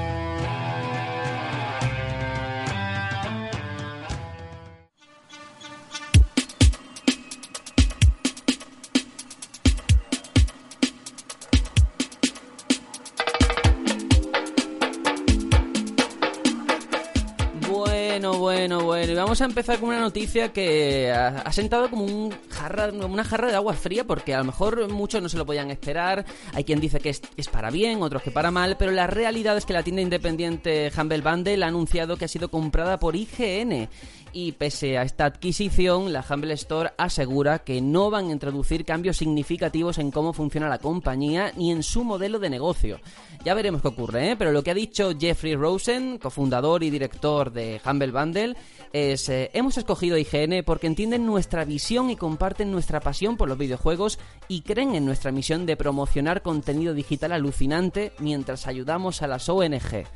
Vamos 19.33 19.41
a 19.41 19.47
empezar 19.47 19.79
con 19.79 19.89
una 19.89 20.01
noticia 20.01 20.53
que 20.53 21.11
ha, 21.11 21.51
sentado 21.53 21.89
como 21.89 22.05
un 22.05 22.35
jarra, 22.51 22.91
una 22.93 23.25
jarra 23.25 23.49
de 23.49 23.55
agua 23.55 23.73
fría 23.73 24.05
porque 24.05 24.35
a 24.35 24.39
lo 24.41 24.45
mejor 24.45 24.91
muchos 24.91 25.23
no 25.23 25.31
se 25.31 25.39
lo 25.39 25.47
podían 25.47 25.71
esperar. 25.71 26.27
Hay 26.53 26.65
quien 26.65 26.81
dice 26.81 27.01
que 27.01 27.09
es, 27.09 27.23
es 27.39 27.49
para 27.49 27.71
bien, 27.71 28.03
otros 28.03 28.23
que 28.23 28.31
para 28.31 28.51
mal, 28.51 28.77
pero 28.79 28.93
la 28.93 29.07
realidad 29.07 29.57
es 29.57 29.65
que 29.65 29.73
la 29.73 29.83
tienda 29.83 30.03
independiente 30.03 30.93
Humble 30.95 31.23
Bundle 31.23 31.65
ha 31.65 31.69
anunciado 31.69 32.19
que 32.19 32.27
ha 32.27 32.29
sido 32.29 32.51
comprada 32.51 32.99
por 32.99 33.17
IGN 33.17 33.89
y 34.33 34.53
pese 34.53 34.99
a 34.99 35.03
esta 35.03 35.27
adquisición, 35.27 36.13
la 36.13 36.25
Humble 36.29 36.55
Store 36.55 36.93
asegura 36.97 37.61
que 37.61 37.81
no 37.81 38.11
van 38.11 38.29
a 38.29 38.33
introducir 38.33 38.85
cambios 38.85 39.19
significativos 39.19 39.99
en 39.99 40.11
cómo 40.11 40.33
funciona 40.33 40.69
la 40.69 40.79
compañía 40.79 41.53
ni 41.57 41.71
en 41.71 41.83
su 41.83 42.05
modelo 42.05 42.39
de 42.39 42.51
negocio. 42.51 43.01
Ya 43.45 43.55
veremos 43.55 43.83
qué 43.83 43.89
ocurre, 43.89 44.31
¿eh? 44.31 44.37
pero 44.37 44.53
lo 44.53 44.63
que 44.63 44.71
ha 44.71 44.75
dicho 44.75 45.13
Jeffrey 45.19 45.55
Rosen, 45.55 46.19
cofundador 46.19 46.83
y 46.83 46.91
director 46.91 47.53
de 47.53 47.81
Humble 47.85 48.13
Bundle, 48.13 48.57
es 48.93 49.29
eh, 49.29 49.51
hemos 49.55 49.79
escogido 49.79 50.17
IGN 50.17 50.65
porque 50.65 50.87
entienden 50.87 51.27
nuestra 51.27 51.65
visión 51.65 52.11
y 52.11 52.17
comparten 52.17 52.71
nuestra 52.71 53.01
pasión 53.01 53.37
por 53.37 53.49
los 53.49 53.59
videojuegos 53.59 54.19
y 54.49 54.63
creen 54.63 54.95
en 54.95 55.05
nuestra 55.05 55.33
misión 55.33 55.67
de 55.67 55.77
promocionar 55.77 56.43
contenido 56.43 56.95
digital 56.95 57.33
alucinante 57.33 58.13
mientras 58.19 58.67
ayudamos 58.67 59.23
a 59.23 59.27
las 59.27 59.49
ONG. 59.49 60.07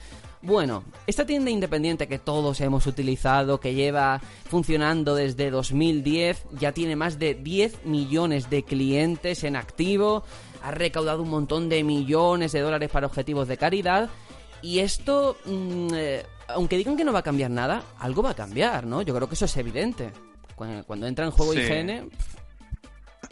Bueno, 0.47 0.85
esta 1.09 1.27
tienda 1.27 1.51
independiente 1.51 2.07
que 2.07 2.21
todos 2.21 2.61
hemos 2.61 2.87
utilizado, 2.87 3.59
que 3.59 3.75
lleva 3.75 4.21
funcionando 4.49 5.17
desde 5.17 5.51
2010, 5.51 6.47
ya 6.53 6.71
tiene 6.71 6.95
más 6.95 7.19
de 7.19 7.35
10 7.35 7.85
millones 7.85 8.49
de 8.49 8.63
clientes 8.63 9.43
en 9.43 9.57
activo, 9.57 10.23
ha 10.63 10.71
recaudado 10.71 11.25
un 11.25 11.31
montón 11.31 11.69
de 11.69 11.83
millones 11.83 12.53
de 12.53 12.61
dólares 12.61 12.91
para 12.91 13.09
objetivos 13.09 13.49
de 13.49 13.57
caridad 13.57 14.09
y 14.63 14.79
esto, 14.79 15.37
mm, 15.47 15.89
eh, 15.95 16.27
aunque 16.47 16.77
digan 16.77 16.97
que 16.97 17.05
no 17.05 17.13
va 17.13 17.19
a 17.19 17.25
cambiar 17.25 17.51
nada, 17.51 17.83
algo 17.99 18.23
va 18.23 18.31
a 18.31 18.37
cambiar, 18.37 18.87
¿no? 18.87 19.03
Yo 19.03 19.17
creo 19.17 19.29
que 19.29 19.35
eso 19.35 19.47
es 19.47 19.57
evidente. 19.57 20.13
Cuando, 20.55 21.09
entra 21.09 21.25
en 21.25 21.33
juego 21.33 21.55
Sí. 21.55 21.59
IGN, 21.59 22.09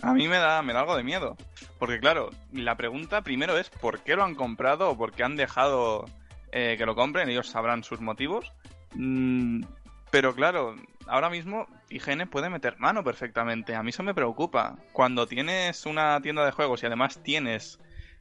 A 0.02 0.12
mí 0.14 0.26
me 0.26 0.38
da, 0.38 0.62
me 0.62 0.72
da 0.72 0.80
algo 0.80 0.96
de 0.96 1.04
miedo. 1.04 1.36
Porque 1.78 2.00
claro, 2.00 2.30
la 2.52 2.76
pregunta 2.76 3.22
primero 3.22 3.56
es 3.56 3.70
¿por 3.70 4.00
qué 4.00 4.16
lo 4.16 4.24
han 4.24 4.34
comprado 4.34 4.90
o 4.90 4.98
por 4.98 5.12
qué 5.12 5.22
han 5.22 5.36
dejado 5.36 6.06
eh, 6.56 6.76
que 6.78 6.86
lo 6.86 6.94
compren? 6.94 7.28
Ellos 7.28 7.48
sabrán 7.48 7.82
sus 7.82 8.00
motivos. 8.00 8.52
Mm, 8.94 9.64
pero 10.12 10.32
claro, 10.36 10.76
ahora 11.08 11.28
mismo 11.28 11.66
IGN 11.90 12.28
puede 12.28 12.48
meter 12.48 12.78
mano 12.78 13.02
perfectamente. 13.02 13.74
A 13.74 13.82
mí 13.82 13.90
eso 13.90 14.04
me 14.04 14.14
preocupa. 14.14 14.76
Cuando 14.92 15.26
tienes 15.26 15.84
una 15.84 16.20
tienda 16.20 16.44
de 16.44 16.52
juegos 16.52 16.80
y 16.82 16.86
además 16.86 17.20
tienes 17.24 17.80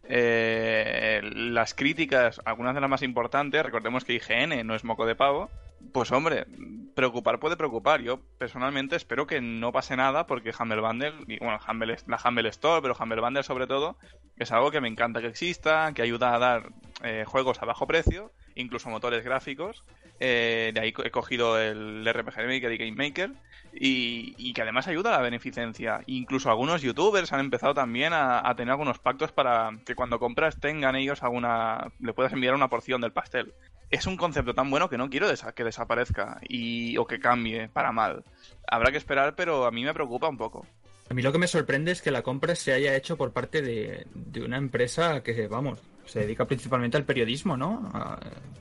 eh, 0.09 1.21
las 1.31 1.75
críticas, 1.75 2.41
algunas 2.43 2.73
de 2.73 2.81
las 2.81 2.89
más 2.89 3.03
importantes, 3.03 3.63
recordemos 3.63 4.03
que 4.03 4.15
IGN 4.15 4.65
no 4.65 4.73
es 4.73 4.83
moco 4.83 5.05
de 5.05 5.15
pavo, 5.15 5.51
pues 5.91 6.11
hombre, 6.11 6.45
preocupar 6.93 7.39
puede 7.39 7.57
preocupar. 7.57 8.01
Yo 8.01 8.19
personalmente 8.37 8.95
espero 8.95 9.27
que 9.27 9.41
no 9.41 9.71
pase 9.71 9.95
nada 9.95 10.25
porque 10.25 10.53
Humble 10.57 10.81
Bundle, 10.81 11.13
y 11.27 11.39
bueno, 11.39 11.59
Humble, 11.67 11.97
la 12.07 12.19
Humble 12.23 12.49
Store, 12.49 12.81
pero 12.81 12.95
Humble 12.99 13.21
Bundle 13.21 13.43
sobre 13.43 13.67
todo, 13.67 13.97
es 14.37 14.51
algo 14.51 14.71
que 14.71 14.81
me 14.81 14.87
encanta 14.87 15.21
que 15.21 15.27
exista, 15.27 15.91
que 15.93 16.01
ayuda 16.01 16.35
a 16.35 16.39
dar 16.39 16.69
eh, 17.03 17.25
juegos 17.27 17.61
a 17.61 17.65
bajo 17.65 17.87
precio, 17.87 18.31
incluso 18.55 18.89
motores 18.89 19.23
gráficos. 19.23 19.83
Eh, 20.19 20.71
de 20.73 20.79
ahí 20.79 20.93
he 21.03 21.11
cogido 21.11 21.59
el 21.59 22.05
RPG 22.05 22.47
Maker 22.47 22.71
y 22.71 22.77
Game 22.77 22.95
Maker. 22.95 23.31
Y, 23.75 24.35
y 24.37 24.53
que 24.53 24.61
además 24.61 24.87
ayuda 24.87 25.09
a 25.09 25.17
la 25.17 25.23
beneficencia. 25.23 26.01
Incluso 26.05 26.51
algunos 26.51 26.83
youtubers 26.83 27.33
han 27.33 27.39
empezado 27.39 27.73
también 27.73 28.13
a, 28.13 28.47
a 28.47 28.55
tener 28.55 28.71
algunos 28.71 28.99
pactos 28.99 29.31
para 29.31 29.71
que 29.83 29.95
cuando 29.95 30.19
compras 30.19 30.59
tengan 30.59 30.95
ellos 30.95 31.23
alguna. 31.23 31.91
le 31.99 32.13
puedas 32.13 32.33
enviar 32.33 32.53
una 32.53 32.69
porción 32.69 33.01
del 33.01 33.13
pastel 33.13 33.51
es 33.93 34.07
un 34.07 34.17
concepto 34.17 34.55
tan 34.55 34.69
bueno 34.71 34.89
que 34.89 34.97
no 34.97 35.09
quiero 35.09 35.27
que 35.53 35.63
desaparezca 35.63 36.39
y 36.49 36.97
o 36.97 37.05
que 37.05 37.19
cambie 37.19 37.69
para 37.69 37.91
mal. 37.91 38.23
Habrá 38.67 38.91
que 38.91 38.97
esperar, 38.97 39.35
pero 39.35 39.65
a 39.65 39.71
mí 39.71 39.83
me 39.83 39.93
preocupa 39.93 40.27
un 40.27 40.37
poco. 40.37 40.65
A 41.09 41.13
mí 41.13 41.21
lo 41.21 41.31
que 41.31 41.37
me 41.37 41.47
sorprende 41.47 41.91
es 41.91 42.01
que 42.01 42.09
la 42.09 42.23
compra 42.23 42.55
se 42.55 42.73
haya 42.73 42.95
hecho 42.95 43.17
por 43.17 43.33
parte 43.33 43.61
de, 43.61 44.07
de 44.15 44.41
una 44.43 44.57
empresa 44.57 45.21
que, 45.21 45.47
vamos, 45.47 45.79
se 46.05 46.21
dedica 46.21 46.45
principalmente 46.45 46.97
al 46.97 47.03
periodismo, 47.05 47.55
¿no? 47.55 47.91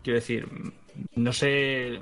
Quiero 0.02 0.18
decir, 0.18 0.46
no 1.14 1.32
sé 1.32 2.00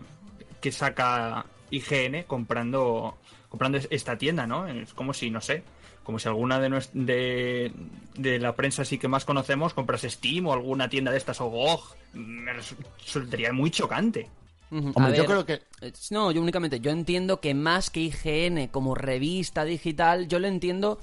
qué 0.61 0.73
saca 0.73 1.47
IGN 1.71 2.25
comprando 2.27 3.17
comprando 3.49 3.79
es- 3.79 3.87
esta 3.91 4.19
tienda, 4.19 4.47
¿no? 4.47 4.67
Es 4.67 4.93
como 4.93 5.13
si, 5.15 5.31
no 5.31 5.41
sé, 5.41 5.63
como 6.05 6.19
si 6.19 6.29
alguna 6.29 6.59
de, 6.61 6.83
de, 6.95 7.73
de 8.17 8.39
la 8.39 8.55
prensa 8.57 8.85
sí 8.85 8.99
que 8.99 9.09
más 9.09 9.25
conocemos 9.25 9.75
comprase 9.75 10.11
Steam 10.11 10.47
o 10.47 10.53
alguna 10.53 10.89
tienda 10.89 11.11
de 11.11 11.19
estas 11.19 11.41
o 11.41 11.47
GOG. 11.47 11.81
Me 12.15 12.53
resu- 12.53 12.77
resultaría 13.05 13.53
muy 13.53 13.71
chocante. 13.71 14.29
Hombre, 14.73 15.17
yo 15.17 15.27
creo 15.27 15.45
que 15.45 15.55
eh, 15.81 15.93
No, 16.11 16.31
yo 16.31 16.41
únicamente, 16.41 16.79
yo 16.79 16.93
entiendo 16.93 17.41
que 17.41 17.55
más 17.55 17.91
que 17.91 18.01
IGN 18.01 18.69
como 18.69 18.95
revista 18.95 19.65
digital, 19.65 20.29
yo 20.29 20.39
lo 20.39 20.47
entiendo 20.47 21.01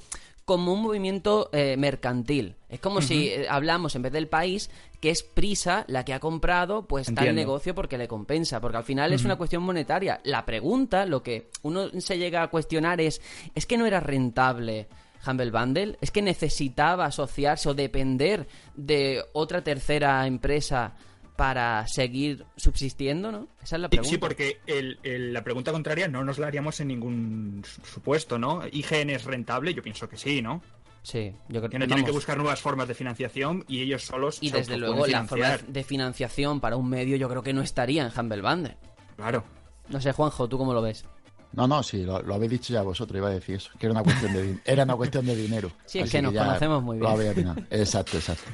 como 0.48 0.72
un 0.72 0.80
movimiento 0.80 1.50
eh, 1.52 1.76
mercantil. 1.76 2.56
Es 2.70 2.80
como 2.80 3.02
si 3.02 3.28
eh, 3.28 3.46
hablamos 3.50 3.94
en 3.96 4.00
vez 4.00 4.12
del 4.14 4.28
país 4.28 4.70
que 4.98 5.10
es 5.10 5.22
Prisa 5.22 5.84
la 5.88 6.06
que 6.06 6.14
ha 6.14 6.20
comprado 6.20 6.86
pues 6.86 7.08
tal 7.08 7.18
Entiendo. 7.18 7.38
negocio 7.38 7.74
porque 7.74 7.98
le 7.98 8.08
compensa, 8.08 8.58
porque 8.58 8.78
al 8.78 8.84
final 8.84 9.12
es 9.12 9.26
una 9.26 9.36
cuestión 9.36 9.62
monetaria. 9.62 10.22
La 10.24 10.46
pregunta, 10.46 11.04
lo 11.04 11.22
que 11.22 11.50
uno 11.60 11.90
se 12.00 12.16
llega 12.16 12.42
a 12.42 12.48
cuestionar 12.48 12.98
es, 12.98 13.20
¿es 13.54 13.66
que 13.66 13.76
no 13.76 13.84
era 13.84 14.00
rentable? 14.00 14.88
Humble 15.26 15.50
Bundle, 15.50 15.98
es 16.00 16.10
que 16.10 16.22
necesitaba 16.22 17.04
asociarse 17.04 17.68
o 17.68 17.74
depender 17.74 18.46
de 18.74 19.22
otra 19.34 19.62
tercera 19.62 20.26
empresa 20.26 20.94
para 21.38 21.86
seguir 21.86 22.44
subsistiendo, 22.56 23.30
¿no? 23.30 23.46
Esa 23.62 23.76
es 23.76 23.82
la 23.82 23.88
pregunta. 23.88 24.10
Sí, 24.10 24.18
porque 24.18 24.58
el- 24.66 24.98
el- 25.04 25.32
la 25.32 25.44
pregunta 25.44 25.70
contraria 25.70 26.08
no 26.08 26.24
nos 26.24 26.36
la 26.38 26.48
haríamos 26.48 26.80
en 26.80 26.88
ningún 26.88 27.62
su- 27.64 27.80
supuesto, 27.86 28.40
¿no? 28.40 28.62
¿IGN 28.72 29.10
es 29.10 29.22
rentable? 29.22 29.72
Yo 29.72 29.80
pienso 29.80 30.08
que 30.08 30.16
sí, 30.16 30.42
¿no? 30.42 30.60
Sí, 31.04 31.32
yo 31.48 31.60
creo 31.60 31.70
Tienen, 31.70 31.86
tienen 31.88 32.04
que 32.04 32.10
buscar 32.10 32.36
nuevas 32.38 32.60
formas 32.60 32.88
de 32.88 32.94
financiación 32.94 33.64
y 33.68 33.82
ellos 33.82 34.02
solos 34.04 34.38
Y 34.40 34.50
se 34.50 34.56
desde 34.56 34.76
luego 34.78 35.06
la 35.06 35.24
forma 35.26 35.44
financiar. 35.46 35.72
de 35.72 35.84
financiación 35.84 36.58
para 36.58 36.74
un 36.76 36.90
medio 36.90 37.16
yo 37.16 37.28
creo 37.28 37.44
que 37.44 37.52
no 37.52 37.62
estaría 37.62 38.04
en 38.04 38.10
Humble 38.18 38.42
Bundle. 38.42 38.76
Claro. 39.14 39.44
No 39.90 40.00
sé, 40.00 40.10
Juanjo, 40.10 40.48
¿tú 40.48 40.58
cómo 40.58 40.74
lo 40.74 40.82
ves? 40.82 41.04
No, 41.52 41.68
no, 41.68 41.84
sí, 41.84 42.02
lo, 42.02 42.20
lo 42.20 42.34
habéis 42.34 42.50
dicho 42.50 42.72
ya 42.74 42.82
vosotros, 42.82 43.16
iba 43.16 43.28
a 43.28 43.30
decir 43.30 43.54
eso, 43.54 43.70
que 43.78 43.86
era 43.86 43.92
una 43.92 44.02
cuestión 44.02 44.32
de, 44.34 44.58
era 44.64 44.82
una 44.82 44.96
cuestión 44.96 45.24
de 45.24 45.36
dinero. 45.36 45.70
Sí, 45.86 46.00
es 46.00 46.10
que 46.10 46.20
nos 46.20 46.34
conocemos 46.34 46.82
muy 46.82 46.98
lo 46.98 47.04
bien. 47.06 47.12
habéis 47.14 47.30
atinado. 47.30 47.60
Exacto, 47.70 48.16
exacto. 48.18 48.50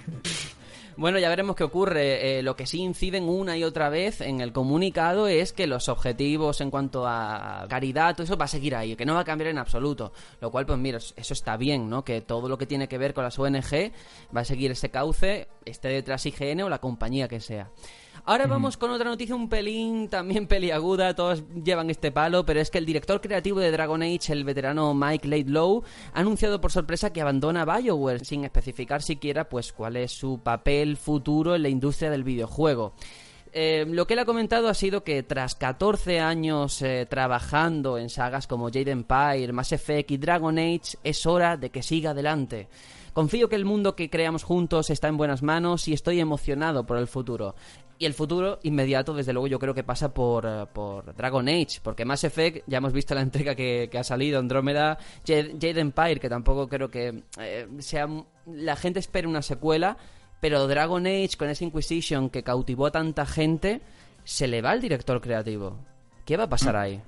Bueno, 0.97 1.19
ya 1.19 1.29
veremos 1.29 1.57
qué 1.57 1.65
ocurre. 1.65 2.39
Eh, 2.39 2.43
lo 2.43 2.55
que 2.55 2.67
sí 2.67 2.81
inciden 2.81 3.29
una 3.29 3.57
y 3.57 3.65
otra 3.65 3.89
vez 3.89 4.21
en 4.21 4.41
el 4.41 4.53
comunicado 4.53 5.27
es 5.27 5.53
que 5.53 5.67
los 5.67 5.89
objetivos 5.89 6.61
en 6.61 6.71
cuanto 6.71 7.07
a 7.07 7.67
caridad, 7.69 8.15
todo 8.15 8.23
eso 8.23 8.37
va 8.37 8.45
a 8.45 8.49
seguir 8.49 8.77
ahí, 8.77 8.95
que 8.95 9.05
no 9.05 9.15
va 9.15 9.21
a 9.21 9.25
cambiar 9.25 9.51
en 9.51 9.59
absoluto. 9.59 10.13
Lo 10.41 10.53
cual, 10.53 10.67
pues 10.67 10.79
mira, 10.79 10.99
eso 10.99 11.33
está 11.35 11.57
bien, 11.57 11.91
¿no? 11.91 12.05
Que 12.05 12.21
todo 12.21 12.49
lo 12.49 12.57
que 12.59 12.67
tiene 12.67 12.87
que 12.87 12.99
ver 12.99 13.13
con 13.13 13.25
las 13.25 13.39
ONG 13.39 13.93
va 14.35 14.43
a 14.43 14.45
seguir 14.45 14.71
ese 14.71 14.91
cauce, 14.91 15.49
esté 15.65 15.89
detrás 15.89 16.27
IGN 16.27 16.63
o 16.63 16.69
la 16.69 16.79
compañía 16.79 17.27
que 17.27 17.41
sea. 17.41 17.71
Ahora 18.26 18.47
vamos 18.47 18.78
con 18.78 18.90
otra 18.90 19.11
noticia 19.11 19.35
un 19.35 19.50
pelín 19.50 20.09
también 20.09 20.47
peliaguda, 20.47 21.14
todos 21.14 21.45
llevan 21.62 21.90
este 21.90 22.11
palo, 22.11 22.47
pero 22.47 22.59
es 22.59 22.71
que 22.71 22.78
el 22.78 22.87
director 22.87 23.21
creativo 23.21 23.61
de 23.61 23.71
Dragon 23.71 24.02
Age, 24.02 24.33
el 24.33 24.45
veterano 24.45 24.95
Mike 24.95 25.28
Laidlaw, 25.28 25.83
ha 26.14 26.21
anunciado 26.21 26.59
por 26.59 26.73
sorpresa 26.73 27.12
que 27.12 27.21
abandona 27.21 27.66
BioWare 27.66 28.25
sin 28.25 28.47
especificar 28.47 29.02
siquiera 29.02 29.50
pues 29.50 29.75
cuál 29.75 29.97
es 29.97 30.12
su 30.12 30.38
papel 30.38 30.97
futuro 30.97 31.54
en 31.54 31.64
la 31.64 31.69
industria 31.69 32.09
del 32.09 32.25
videojuego. 32.25 32.95
Eh, 33.52 33.85
lo 33.87 34.07
que 34.07 34.14
él 34.14 34.21
ha 34.21 34.25
comentado 34.25 34.69
ha 34.69 34.75
sido 34.75 35.04
que 35.04 35.23
tras 35.23 35.54
14 35.54 36.21
años 36.21 36.81
eh, 36.81 37.07
trabajando 37.09 37.99
en 37.99 38.09
sagas 38.09 38.47
como 38.47 38.69
Jade 38.69 38.90
Empire, 38.90 39.52
Mass 39.52 39.73
Effect 39.73 40.11
y 40.12 40.16
Dragon 40.16 40.59
Age, 40.59 40.97
es 41.04 41.26
hora 41.26 41.59
de 41.59 41.69
que 41.69 41.83
siga 41.83 42.12
adelante. 42.12 42.69
Confío 43.14 43.49
que 43.49 43.54
el 43.54 43.64
mundo 43.64 43.94
que 43.94 44.11
creamos 44.11 44.42
juntos 44.42 44.90
está 44.90 45.06
en 45.06 45.16
buenas 45.16 45.44
manos 45.44 45.87
y 45.87 45.92
estoy 45.92 46.18
emocionado 46.18 46.85
por 46.85 46.99
el 46.99 47.06
futuro. 47.06 47.54
Y 47.97 48.06
el 48.06 48.12
futuro 48.12 48.59
inmediato, 48.64 49.14
desde 49.14 49.33
luego, 49.33 49.47
yo 49.47 49.61
creo 49.61 49.73
que 49.73 49.85
pasa 49.85 50.12
por, 50.12 50.44
eh, 50.44 50.66
por 50.73 51.14
Dragon 51.14 51.49
Age, 51.49 51.78
porque 51.80 52.04
Mass 52.04 52.25
Effect, 52.25 52.64
ya 52.66 52.78
hemos 52.78 52.92
visto 52.92 53.14
la 53.14 53.21
entrega 53.23 53.54
que, 53.54 53.88
que 53.88 53.99
ha 53.99 54.02
salido, 54.02 54.40
Andrómeda, 54.40 54.99
Jade, 55.25 55.52
Jade 55.52 55.80
Empire, 55.80 56.18
que 56.18 56.28
tampoco 56.28 56.68
creo 56.68 56.90
que 56.90 57.23
eh, 57.38 57.68
sea... 57.78 58.09
La 58.47 58.75
gente 58.76 58.99
espera 58.99 59.28
una 59.28 59.42
secuela, 59.42 59.97
pero 60.40 60.66
Dragon 60.66 61.06
Age, 61.06 61.37
con 61.38 61.49
esa 61.49 61.64
Inquisition 61.64 62.30
que 62.30 62.42
cautivó 62.42 62.87
a 62.87 62.90
tanta 62.90 63.25
gente, 63.26 63.80
se 64.25 64.49
le 64.49 64.61
va 64.61 64.73
al 64.73 64.80
director 64.80 65.21
creativo. 65.21 65.78
¿Qué 66.26 66.37
va 66.37 66.44
a 66.44 66.49
pasar 66.49 66.76
ahí? 66.76 67.00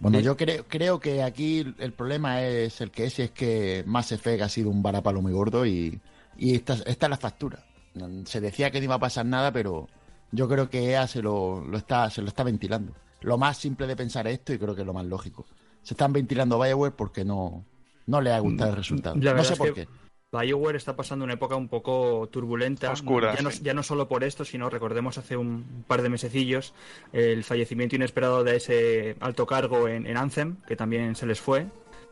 Bueno, 0.00 0.18
yo 0.20 0.36
creo, 0.36 0.64
creo 0.66 0.98
que 0.98 1.22
aquí 1.22 1.74
el 1.78 1.92
problema 1.92 2.42
es 2.42 2.80
el 2.80 2.90
que 2.90 3.04
es, 3.04 3.18
y 3.18 3.22
es 3.22 3.30
que 3.30 3.84
Mass 3.86 4.12
Effect 4.12 4.42
ha 4.42 4.48
sido 4.48 4.70
un 4.70 4.82
varapalo 4.82 5.20
muy 5.20 5.32
gordo 5.32 5.66
y, 5.66 6.00
y 6.38 6.54
esta, 6.54 6.74
esta 6.86 7.06
es 7.06 7.10
la 7.10 7.16
factura. 7.18 7.64
Se 8.24 8.40
decía 8.40 8.70
que 8.70 8.78
no 8.78 8.84
iba 8.84 8.94
a 8.94 9.00
pasar 9.00 9.26
nada, 9.26 9.52
pero 9.52 9.88
yo 10.32 10.48
creo 10.48 10.70
que 10.70 10.90
EA 10.90 11.06
se 11.06 11.20
lo, 11.20 11.60
lo 11.60 11.76
está, 11.76 12.08
se 12.08 12.22
lo 12.22 12.28
está 12.28 12.44
ventilando. 12.44 12.94
Lo 13.20 13.36
más 13.36 13.58
simple 13.58 13.86
de 13.86 13.94
pensar 13.94 14.26
es 14.26 14.34
esto 14.34 14.54
y 14.54 14.58
creo 14.58 14.74
que 14.74 14.80
es 14.80 14.86
lo 14.86 14.94
más 14.94 15.04
lógico. 15.04 15.44
Se 15.82 15.94
están 15.94 16.12
ventilando 16.12 16.58
Bioware 16.58 16.94
porque 16.94 17.24
no, 17.24 17.64
no 18.06 18.20
le 18.22 18.32
ha 18.32 18.38
gustado 18.38 18.70
el 18.70 18.76
resultado. 18.76 19.16
La 19.16 19.34
no 19.34 19.44
sé 19.44 19.56
por 19.56 19.74
que 19.74 19.86
qué. 19.86 19.88
BioWare 20.32 20.76
está 20.76 20.94
pasando 20.94 21.24
una 21.24 21.34
época 21.34 21.56
un 21.56 21.68
poco 21.68 22.28
turbulenta. 22.30 22.92
Oscura, 22.92 23.34
Ya 23.34 23.42
no, 23.42 23.50
sí. 23.50 23.60
ya 23.62 23.74
no 23.74 23.82
solo 23.82 24.06
por 24.08 24.22
esto, 24.22 24.44
sino 24.44 24.70
recordemos 24.70 25.18
hace 25.18 25.36
un 25.36 25.84
par 25.88 26.02
de 26.02 26.08
mesecillos 26.08 26.72
el 27.12 27.42
fallecimiento 27.42 27.96
inesperado 27.96 28.44
de 28.44 28.56
ese 28.56 29.16
alto 29.20 29.44
cargo 29.46 29.88
en, 29.88 30.06
en 30.06 30.16
Anthem, 30.16 30.56
que 30.66 30.76
también 30.76 31.16
se 31.16 31.26
les 31.26 31.40
fue. 31.40 31.66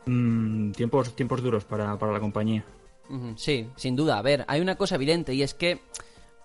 Mm, 0.05 0.71
tiempos, 0.71 1.15
tiempos 1.15 1.41
duros 1.41 1.63
para, 1.63 1.97
para 1.97 2.11
la 2.11 2.19
compañía. 2.19 2.65
Sí, 3.37 3.67
sin 3.75 3.95
duda. 3.95 4.17
A 4.19 4.21
ver, 4.21 4.45
hay 4.47 4.59
una 4.61 4.75
cosa 4.75 4.95
evidente 4.95 5.33
y 5.33 5.41
es 5.41 5.53
que 5.53 5.79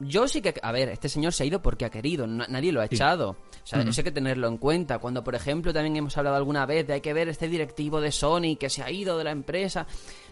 yo 0.00 0.26
sí 0.28 0.40
que... 0.40 0.54
A 0.62 0.72
ver, 0.72 0.88
este 0.88 1.08
señor 1.08 1.32
se 1.32 1.42
ha 1.42 1.46
ido 1.46 1.60
porque 1.60 1.84
ha 1.84 1.90
querido, 1.90 2.26
na- 2.26 2.46
nadie 2.48 2.72
lo 2.72 2.80
ha 2.80 2.86
echado. 2.86 3.30
O 3.30 3.66
sea, 3.66 3.82
eso 3.82 4.00
hay 4.00 4.04
que 4.04 4.10
tenerlo 4.12 4.48
en 4.48 4.56
cuenta. 4.58 4.98
Cuando, 4.98 5.22
por 5.24 5.34
ejemplo, 5.34 5.72
también 5.72 5.96
hemos 5.96 6.16
hablado 6.16 6.36
alguna 6.36 6.64
vez 6.66 6.86
de 6.86 6.94
hay 6.94 7.00
que 7.00 7.12
ver 7.12 7.28
este 7.28 7.48
directivo 7.48 8.00
de 8.00 8.12
Sony 8.12 8.56
que 8.58 8.70
se 8.70 8.82
ha 8.82 8.90
ido 8.90 9.18
de 9.18 9.24
la 9.24 9.30
empresa. 9.30 9.86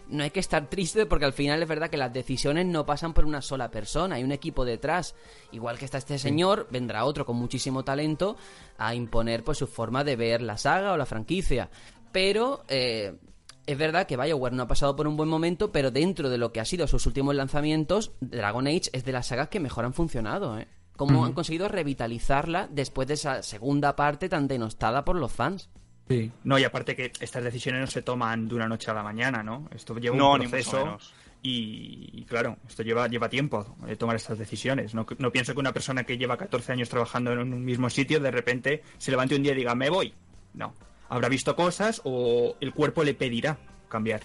No 0.07 0.23
hay 0.23 0.31
que 0.31 0.39
estar 0.39 0.69
triste 0.69 1.05
porque 1.05 1.25
al 1.25 1.33
final 1.33 1.61
es 1.61 1.67
verdad 1.67 1.89
que 1.89 1.97
las 1.97 2.13
decisiones 2.13 2.65
no 2.65 2.85
pasan 2.85 3.13
por 3.13 3.25
una 3.25 3.41
sola 3.41 3.71
persona, 3.71 4.15
hay 4.15 4.23
un 4.23 4.31
equipo 4.31 4.65
detrás. 4.65 5.15
Igual 5.51 5.77
que 5.77 5.85
está 5.85 5.97
este 5.97 6.19
señor, 6.19 6.67
vendrá 6.69 7.05
otro 7.05 7.25
con 7.25 7.37
muchísimo 7.37 7.83
talento 7.83 8.35
a 8.77 8.95
imponer 8.95 9.43
pues 9.43 9.57
su 9.57 9.67
forma 9.67 10.03
de 10.03 10.15
ver 10.15 10.41
la 10.41 10.57
saga 10.57 10.93
o 10.93 10.97
la 10.97 11.05
franquicia. 11.05 11.69
Pero 12.11 12.63
eh, 12.67 13.17
es 13.65 13.77
verdad 13.77 14.05
que 14.05 14.17
BioWare 14.17 14.55
no 14.55 14.63
ha 14.63 14.67
pasado 14.67 14.95
por 14.95 15.07
un 15.07 15.15
buen 15.15 15.29
momento, 15.29 15.71
pero 15.71 15.89
dentro 15.89 16.29
de 16.29 16.37
lo 16.37 16.51
que 16.51 16.59
ha 16.59 16.65
sido 16.65 16.87
sus 16.87 17.05
últimos 17.05 17.33
lanzamientos, 17.35 18.11
Dragon 18.19 18.67
Age 18.67 18.89
es 18.91 19.05
de 19.05 19.11
las 19.13 19.27
sagas 19.27 19.49
que 19.49 19.59
mejor 19.59 19.85
han 19.85 19.93
funcionado, 19.93 20.59
¿eh? 20.59 20.67
Cómo 20.95 21.25
han 21.25 21.33
conseguido 21.33 21.67
revitalizarla 21.69 22.67
después 22.69 23.07
de 23.07 23.15
esa 23.15 23.41
segunda 23.41 23.95
parte 23.95 24.29
tan 24.29 24.47
denostada 24.47 25.03
por 25.03 25.15
los 25.15 25.31
fans. 25.31 25.69
Sí. 26.09 26.31
No, 26.43 26.59
y 26.59 26.63
aparte 26.63 26.95
que 26.95 27.11
estas 27.19 27.43
decisiones 27.43 27.81
no 27.81 27.87
se 27.87 28.01
toman 28.01 28.47
de 28.47 28.55
una 28.55 28.67
noche 28.67 28.91
a 28.91 28.93
la 28.93 29.03
mañana, 29.03 29.41
¿no? 29.43 29.67
Esto 29.73 29.95
lleva 29.97 30.15
No, 30.15 30.33
un 30.33 30.39
ni 30.39 30.45
mucho 30.47 30.51
proceso 30.57 30.85
menos. 30.85 31.13
y, 31.41 32.09
y 32.13 32.25
claro, 32.25 32.57
esto 32.67 32.83
lleva, 32.83 33.07
lleva 33.07 33.29
tiempo 33.29 33.77
eh, 33.87 33.95
tomar 33.95 34.15
estas 34.17 34.37
decisiones. 34.37 34.93
No, 34.93 35.05
no 35.17 35.31
pienso 35.31 35.53
que 35.53 35.59
una 35.59 35.71
persona 35.73 36.03
que 36.03 36.17
lleva 36.17 36.35
14 36.37 36.73
años 36.73 36.89
trabajando 36.89 37.31
en 37.31 37.39
un 37.39 37.63
mismo 37.63 37.89
sitio 37.89 38.19
de 38.19 38.31
repente 38.31 38.83
se 38.97 39.11
levante 39.11 39.35
un 39.35 39.43
día 39.43 39.53
y 39.53 39.55
diga, 39.55 39.75
me 39.75 39.89
voy. 39.89 40.13
No. 40.53 40.73
Habrá 41.09 41.29
visto 41.29 41.55
cosas 41.55 42.01
o 42.03 42.55
el 42.59 42.73
cuerpo 42.73 43.03
le 43.03 43.13
pedirá 43.13 43.57
cambiar. 43.87 44.21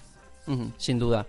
Sin 0.77 0.97
duda. 0.97 1.27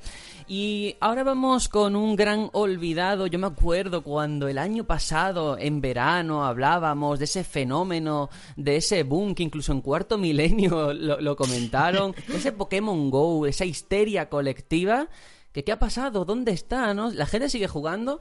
Y 0.52 0.96
ahora 0.98 1.22
vamos 1.22 1.68
con 1.68 1.94
un 1.94 2.16
gran 2.16 2.50
olvidado. 2.54 3.28
Yo 3.28 3.38
me 3.38 3.46
acuerdo 3.46 4.02
cuando 4.02 4.48
el 4.48 4.58
año 4.58 4.82
pasado, 4.82 5.56
en 5.56 5.80
verano, 5.80 6.44
hablábamos 6.44 7.20
de 7.20 7.26
ese 7.26 7.44
fenómeno, 7.44 8.30
de 8.56 8.74
ese 8.74 9.04
boom 9.04 9.36
que 9.36 9.44
incluso 9.44 9.70
en 9.70 9.80
cuarto 9.80 10.18
milenio 10.18 10.92
lo, 10.92 11.20
lo 11.20 11.36
comentaron, 11.36 12.16
ese 12.34 12.50
Pokémon 12.50 13.10
Go, 13.12 13.46
esa 13.46 13.64
histeria 13.64 14.28
colectiva. 14.28 15.06
Que, 15.52 15.62
¿Qué 15.62 15.70
ha 15.70 15.78
pasado? 15.78 16.24
¿Dónde 16.24 16.50
está? 16.50 16.94
¿no? 16.94 17.12
¿La 17.12 17.26
gente 17.26 17.48
sigue 17.48 17.68
jugando? 17.68 18.20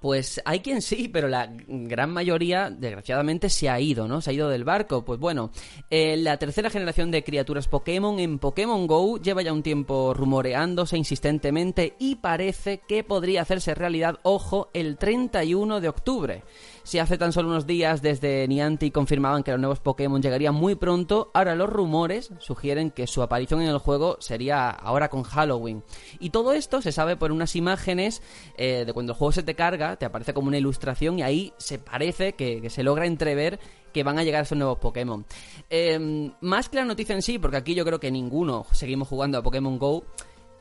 Pues 0.00 0.40
hay 0.44 0.60
quien 0.60 0.80
sí, 0.80 1.08
pero 1.08 1.26
la 1.26 1.50
gran 1.66 2.10
mayoría, 2.10 2.70
desgraciadamente, 2.70 3.50
se 3.50 3.68
ha 3.68 3.80
ido, 3.80 4.06
¿no? 4.06 4.20
Se 4.20 4.30
ha 4.30 4.32
ido 4.32 4.48
del 4.48 4.64
barco. 4.64 5.04
Pues 5.04 5.18
bueno, 5.18 5.50
eh, 5.90 6.16
la 6.16 6.36
tercera 6.36 6.70
generación 6.70 7.10
de 7.10 7.24
criaturas 7.24 7.66
Pokémon 7.66 8.18
en 8.20 8.38
Pokémon 8.38 8.86
Go 8.86 9.18
lleva 9.18 9.42
ya 9.42 9.52
un 9.52 9.62
tiempo 9.62 10.14
rumoreándose 10.14 10.96
insistentemente 10.96 11.94
y 11.98 12.16
parece 12.16 12.80
que 12.86 13.02
podría 13.02 13.42
hacerse 13.42 13.74
realidad, 13.74 14.18
ojo, 14.22 14.70
el 14.72 14.96
31 14.96 15.80
de 15.80 15.88
octubre. 15.88 16.42
Si 16.88 16.98
hace 16.98 17.18
tan 17.18 17.34
solo 17.34 17.50
unos 17.50 17.66
días 17.66 18.00
desde 18.00 18.48
Niantic 18.48 18.94
confirmaban 18.94 19.42
que 19.42 19.50
los 19.50 19.60
nuevos 19.60 19.78
Pokémon 19.78 20.22
llegarían 20.22 20.54
muy 20.54 20.74
pronto, 20.74 21.30
ahora 21.34 21.54
los 21.54 21.68
rumores 21.68 22.30
sugieren 22.38 22.90
que 22.90 23.06
su 23.06 23.20
aparición 23.20 23.60
en 23.60 23.68
el 23.68 23.76
juego 23.76 24.16
sería 24.20 24.70
ahora 24.70 25.10
con 25.10 25.22
Halloween. 25.22 25.84
Y 26.18 26.30
todo 26.30 26.54
esto 26.54 26.80
se 26.80 26.90
sabe 26.90 27.18
por 27.18 27.30
unas 27.30 27.56
imágenes 27.56 28.22
eh, 28.56 28.84
de 28.86 28.92
cuando 28.94 29.12
el 29.12 29.18
juego 29.18 29.32
se 29.32 29.42
te 29.42 29.54
carga, 29.54 29.96
te 29.96 30.06
aparece 30.06 30.32
como 30.32 30.48
una 30.48 30.56
ilustración 30.56 31.18
y 31.18 31.22
ahí 31.22 31.52
se 31.58 31.78
parece 31.78 32.32
que, 32.32 32.70
se 32.70 32.82
logra 32.82 33.04
entrever 33.04 33.60
que 33.92 34.02
van 34.02 34.18
a 34.18 34.24
llegar 34.24 34.44
esos 34.44 34.56
nuevos 34.56 34.78
Pokémon. 34.78 35.26
Eh, 35.68 36.30
más 36.40 36.70
que 36.70 36.78
la 36.78 36.86
noticia 36.86 37.14
en 37.14 37.20
sí, 37.20 37.38
porque 37.38 37.58
aquí 37.58 37.74
yo 37.74 37.84
creo 37.84 38.00
que 38.00 38.10
ninguno 38.10 38.64
seguimos 38.72 39.08
jugando 39.08 39.36
a 39.36 39.42
Pokémon 39.42 39.78
Go, 39.78 40.04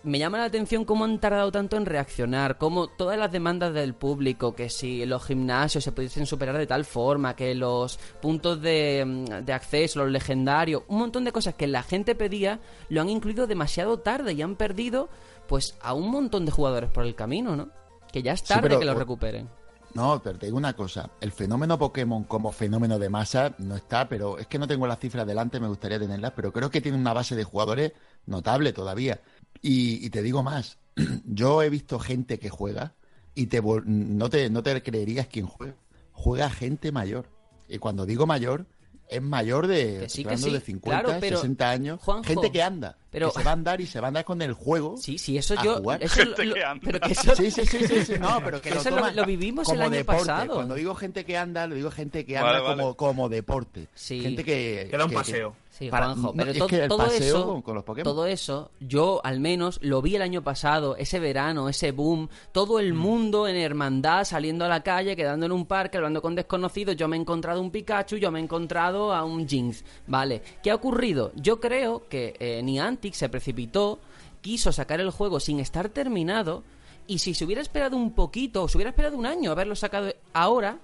me 0.04 0.20
llama 0.20 0.38
la 0.38 0.46
atención 0.46 0.86
cómo 0.86 1.04
han 1.06 1.20
tardado 1.20 1.52
tanto 1.52 1.76
en 1.76 1.86
reaccionar, 1.86 2.58
cómo 2.58 2.88
todas 2.88 3.18
las 3.18 3.32
demandas 3.32 3.74
del 3.74 3.94
público, 3.94 4.56
que 4.56 4.70
si 4.70 5.06
los 5.06 5.26
gimnasios 5.26 5.84
se 5.84 5.92
pudiesen 5.92 6.26
superar 6.26 6.58
de 6.58 6.68
tal 6.68 6.86
forma, 6.86 7.36
que 7.36 7.54
los 7.56 7.98
puntos 8.22 8.62
de, 8.62 9.04
mm, 9.06 9.44
de 9.46 9.54
acceso, 9.54 10.00
los 10.04 10.12
legendarios, 10.12 10.84
un 10.88 11.00
montón 11.00 11.26
de 11.26 11.32
cosas 11.34 11.56
que 11.56 11.68
la 11.68 11.84
gente 11.84 12.16
pedía, 12.16 12.60
lo 12.90 13.02
han 13.02 13.10
incluido 13.10 13.48
demasiado 13.48 14.00
tarde 14.00 14.34
y 14.34 14.42
han 14.42 14.56
perdido 14.56 15.10
pues 15.48 15.76
a 15.82 15.94
un 15.94 16.10
montón 16.12 16.46
de 16.46 16.52
jugadores 16.52 16.90
por 16.92 17.06
el 17.06 17.16
camino, 17.16 17.56
¿no? 17.56 17.70
Que 18.12 18.22
ya 18.22 18.34
es 18.34 18.42
Sí, 18.42 18.48
tarde 18.48 18.70
pero- 18.70 18.80
que 18.80 18.86
lo 18.86 18.94
recuperen. 18.96 19.50
No, 19.94 20.22
pero 20.22 20.38
te 20.38 20.46
digo 20.46 20.58
una 20.58 20.74
cosa, 20.74 21.10
el 21.22 21.32
fenómeno 21.32 21.80
Pokémon 21.80 22.26
como 22.26 22.52
fenómeno 22.52 23.00
de 23.00 23.10
masa 23.10 23.56
no 23.58 23.76
está, 23.76 24.08
pero 24.08 24.38
es 24.38 24.46
que 24.46 24.60
no 24.60 24.68
tengo 24.68 24.86
las 24.86 25.00
cifras 25.00 25.26
delante, 25.26 25.60
me 25.60 25.68
gustaría 25.70 25.98
tenerlas, 25.98 26.34
pero 26.36 26.52
creo 26.54 26.70
que 26.70 26.82
tiene 26.82 26.98
una 27.00 27.14
base 27.14 27.36
de 27.36 27.44
jugadores 27.46 27.94
notable 28.28 28.74
todavía. 28.74 29.22
Y, 29.62 30.06
y 30.06 30.10
te 30.10 30.22
digo 30.22 30.44
más, 30.44 30.78
yo 31.26 31.62
he 31.64 31.70
visto 31.70 32.00
gente 32.00 32.40
que 32.40 32.50
juega 32.50 32.94
y 33.36 33.48
te 33.48 33.62
no 33.62 34.30
te 34.30 34.50
no 34.50 34.64
te 34.64 34.82
creerías 34.82 35.28
quién 35.28 35.46
juega. 35.48 35.76
Juega 36.12 36.50
gente 36.50 36.92
mayor. 36.92 37.30
Y 37.70 37.78
cuando 37.78 38.06
digo 38.06 38.26
mayor, 38.26 38.66
es 39.10 39.22
mayor 39.22 39.68
de, 39.68 40.00
Que 40.02 40.10
sí, 40.10 40.24
que 40.24 40.36
de 40.36 40.60
50, 40.60 40.82
claro, 41.02 41.18
pero, 41.22 41.38
60 41.38 41.70
años. 41.70 42.00
Juanjo, 42.02 42.24
gente 42.24 42.52
que 42.52 42.62
anda, 42.62 42.98
pero- 43.10 43.32
que 43.32 43.40
se 43.40 43.44
va 43.46 43.52
a 43.52 43.54
andar 43.54 43.80
y 43.80 43.86
se 43.88 44.00
va 44.02 44.08
a 44.08 44.10
andar 44.10 44.26
con 44.26 44.42
el 44.42 44.52
juego. 44.54 44.98
Sí, 44.98 45.18
sí, 45.18 45.38
eso 45.38 45.56
yo... 45.64 45.82
Eso 46.00 46.16
Gente 46.16 46.44
lo- 46.46 46.56
que 46.56 46.64
anda. 46.64 46.82
pero 46.84 47.00
que 47.00 47.12
eso... 47.14 47.36
Sí, 47.36 47.52
sí, 47.52 47.66
sí, 47.66 47.88
sí, 47.88 48.04
sí, 48.06 48.14
no, 48.20 48.42
pero 48.44 48.62
que 48.62 48.70
Eso 48.70 48.90
lo- 48.90 49.26
vivimos 49.26 49.66
como 49.66 49.76
el 49.76 49.82
año 49.84 49.92
deporte. 49.98 50.20
pasado. 50.26 50.56
Cuando 50.56 50.76
digo 50.76 50.94
gente 50.96 51.24
que 51.24 51.38
anda, 51.38 51.68
lo 51.68 51.76
digo 51.76 51.90
gente 51.92 52.26
que 52.26 52.38
anda 52.38 52.60
vale. 52.60 52.82
Como, 52.82 52.98
como 52.98 53.30
deporte. 53.30 53.88
Sí. 53.96 54.20
Gente 54.22 54.44
que... 54.44 54.88
Que 54.92 54.98
da 54.98 55.04
un 55.06 55.10
que- 55.12 55.16
paseo. 55.16 55.56
Sí, 55.78 55.90
Para- 55.90 56.08
Juanjo, 56.08 56.28
no, 56.28 56.34
pero 56.34 56.52
es 56.52 56.64
que 56.64 56.88
todo 56.88 57.06
eso, 57.06 57.46
con- 57.46 57.62
con 57.62 57.76
los 57.76 57.84
Pokémon. 57.84 58.04
todo 58.04 58.26
eso, 58.26 58.72
yo 58.80 59.22
al 59.24 59.40
menos 59.40 59.78
lo 59.84 60.02
vi 60.02 60.16
el 60.16 60.24
año 60.24 60.42
pasado, 60.44 60.96
ese 60.96 61.20
verano, 61.20 61.70
ese 61.70 61.92
boom, 61.92 62.30
todo 62.52 62.78
Mm. 62.78 62.80
el 62.80 62.94
mundo 62.96 63.48
en 63.48 63.58
hermandad 63.58 64.24
saliendo 64.24 64.66
a 64.66 64.70
la 64.70 64.82
calle, 64.82 65.16
quedando 65.16 65.46
en 65.46 65.52
un 65.52 65.68
parque, 65.68 65.98
hablando 65.98 66.22
con 66.22 66.34
desconocidos, 66.34 66.96
yo 66.96 67.08
me 67.08 67.16
he 67.16 67.20
encontrado 67.20 67.62
un 67.62 67.70
Pikachu, 67.70 68.16
yo 68.18 68.32
me 68.32 68.40
he 68.40 68.44
encontrado 68.44 69.14
a 69.14 69.24
un 69.24 69.48
Jinx, 69.48 69.84
¿vale? 70.08 70.42
¿Qué 70.64 70.72
ha 70.72 70.76
ocurrido? 70.76 71.32
Yo 71.36 71.60
creo 71.60 72.08
que 72.10 72.36
eh, 72.40 72.62
Niantic 72.64 73.14
se 73.14 73.30
precipitó, 73.30 74.00
quiso 74.42 74.72
sacar 74.72 75.00
el 75.00 75.12
juego 75.12 75.40
sin 75.40 75.60
estar 75.60 75.90
terminado, 75.90 76.64
y 77.06 77.20
si 77.20 77.34
se 77.36 77.46
hubiera 77.46 77.62
esperado 77.62 77.96
un 77.98 78.14
poquito, 78.14 78.64
o 78.64 78.68
se 78.68 78.78
hubiera 78.78 78.90
esperado 78.90 79.16
un 79.16 79.26
año 79.28 79.52
haberlo 79.52 79.76
sacado 79.76 80.12
ahora, 80.34 80.80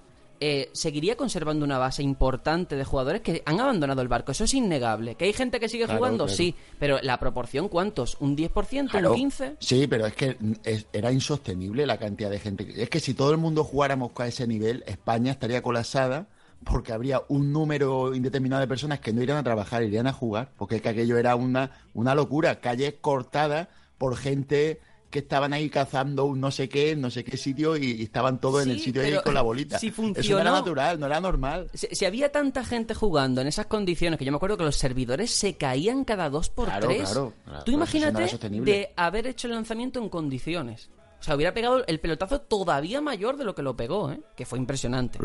eh, 0.46 0.68
seguiría 0.72 1.16
conservando 1.16 1.64
una 1.64 1.78
base 1.78 2.02
importante 2.02 2.76
de 2.76 2.84
jugadores 2.84 3.22
que 3.22 3.42
han 3.46 3.60
abandonado 3.60 4.02
el 4.02 4.08
barco. 4.08 4.32
Eso 4.32 4.44
es 4.44 4.52
innegable. 4.52 5.14
¿Que 5.14 5.24
hay 5.24 5.32
gente 5.32 5.58
que 5.58 5.70
sigue 5.70 5.84
Claro, 5.86 5.98
jugando? 5.98 6.24
claro. 6.26 6.36
Sí. 6.36 6.54
Pero 6.78 6.98
la 7.00 7.18
proporción, 7.18 7.70
¿cuántos? 7.70 8.18
¿Un 8.20 8.36
10%? 8.36 8.90
Claro. 8.90 9.14
¿Un 9.14 9.30
15%? 9.30 9.56
Sí, 9.58 9.86
pero 9.86 10.04
es 10.06 10.14
que 10.14 10.36
es- 10.64 10.86
era 10.92 11.10
insostenible 11.12 11.86
la 11.86 11.96
cantidad 11.96 12.28
de 12.30 12.38
gente. 12.40 12.66
Es 12.82 12.90
que 12.90 13.00
si 13.00 13.14
todo 13.14 13.30
el 13.30 13.38
mundo 13.38 13.64
jugáramos 13.64 14.12
a 14.16 14.26
ese 14.26 14.46
nivel, 14.46 14.84
España 14.86 15.32
estaría 15.32 15.62
colapsada 15.62 16.26
porque 16.62 16.92
habría 16.92 17.22
un 17.28 17.50
número 17.52 18.14
indeterminado 18.14 18.60
de 18.60 18.68
personas 18.68 19.00
que 19.00 19.12
no 19.14 19.22
irían 19.22 19.38
a 19.38 19.42
trabajar, 19.42 19.82
irían 19.82 20.06
a 20.06 20.12
jugar, 20.12 20.50
porque 20.58 20.76
es 20.76 20.82
que 20.82 20.90
aquello 20.90 21.16
era 21.16 21.36
una, 21.36 21.70
una 21.94 22.14
locura. 22.14 22.60
Calles 22.60 22.94
cortadas 23.00 23.68
por 23.96 24.16
gente 24.16 24.80
que 25.14 25.20
estaban 25.20 25.52
ahí 25.52 25.70
cazando 25.70 26.24
un 26.24 26.40
no 26.40 26.50
sé 26.50 26.68
qué, 26.68 26.90
en 26.90 27.00
no 27.00 27.08
sé 27.08 27.22
qué 27.22 27.36
sitio 27.36 27.76
y, 27.76 27.84
y 27.92 28.02
estaban 28.02 28.40
todos 28.40 28.64
en 28.64 28.70
el 28.72 28.80
sitio 28.80 29.00
ahí 29.00 29.14
con 29.22 29.32
la 29.32 29.42
bolita. 29.42 29.78
si 29.78 29.86
Eso 29.86 30.02
no 30.02 30.40
era 30.40 30.50
natural, 30.50 30.98
no 30.98 31.06
era 31.06 31.20
normal. 31.20 31.70
Si, 31.72 31.86
si 31.92 32.04
había 32.04 32.32
tanta 32.32 32.64
gente 32.64 32.94
jugando 32.94 33.40
en 33.40 33.46
esas 33.46 33.66
condiciones, 33.66 34.18
que 34.18 34.24
yo 34.24 34.32
me 34.32 34.36
acuerdo 34.38 34.56
que 34.56 34.64
los 34.64 34.74
servidores 34.74 35.30
se 35.30 35.56
caían 35.56 36.04
cada 36.04 36.30
dos 36.30 36.50
por 36.50 36.64
Claro, 36.66 36.88
tres. 36.88 37.02
claro, 37.02 37.32
claro, 37.44 37.62
Tú 37.62 37.70
no 37.70 37.76
imagínate 37.76 38.26
de 38.42 38.92
haber 38.96 39.28
hecho 39.28 39.46
el 39.46 39.54
lanzamiento 39.54 40.00
en 40.02 40.08
condiciones. 40.08 40.90
O 41.20 41.22
sea, 41.22 41.36
hubiera 41.36 41.54
pegado 41.54 41.86
el 41.86 42.00
pelotazo 42.00 42.40
todavía 42.40 43.00
mayor 43.00 43.36
de 43.36 43.44
lo 43.44 43.54
que 43.54 43.62
lo 43.62 43.76
pegó, 43.76 44.10
¿eh? 44.10 44.20
Que 44.34 44.44
fue 44.46 44.58
impresionante. 44.58 45.20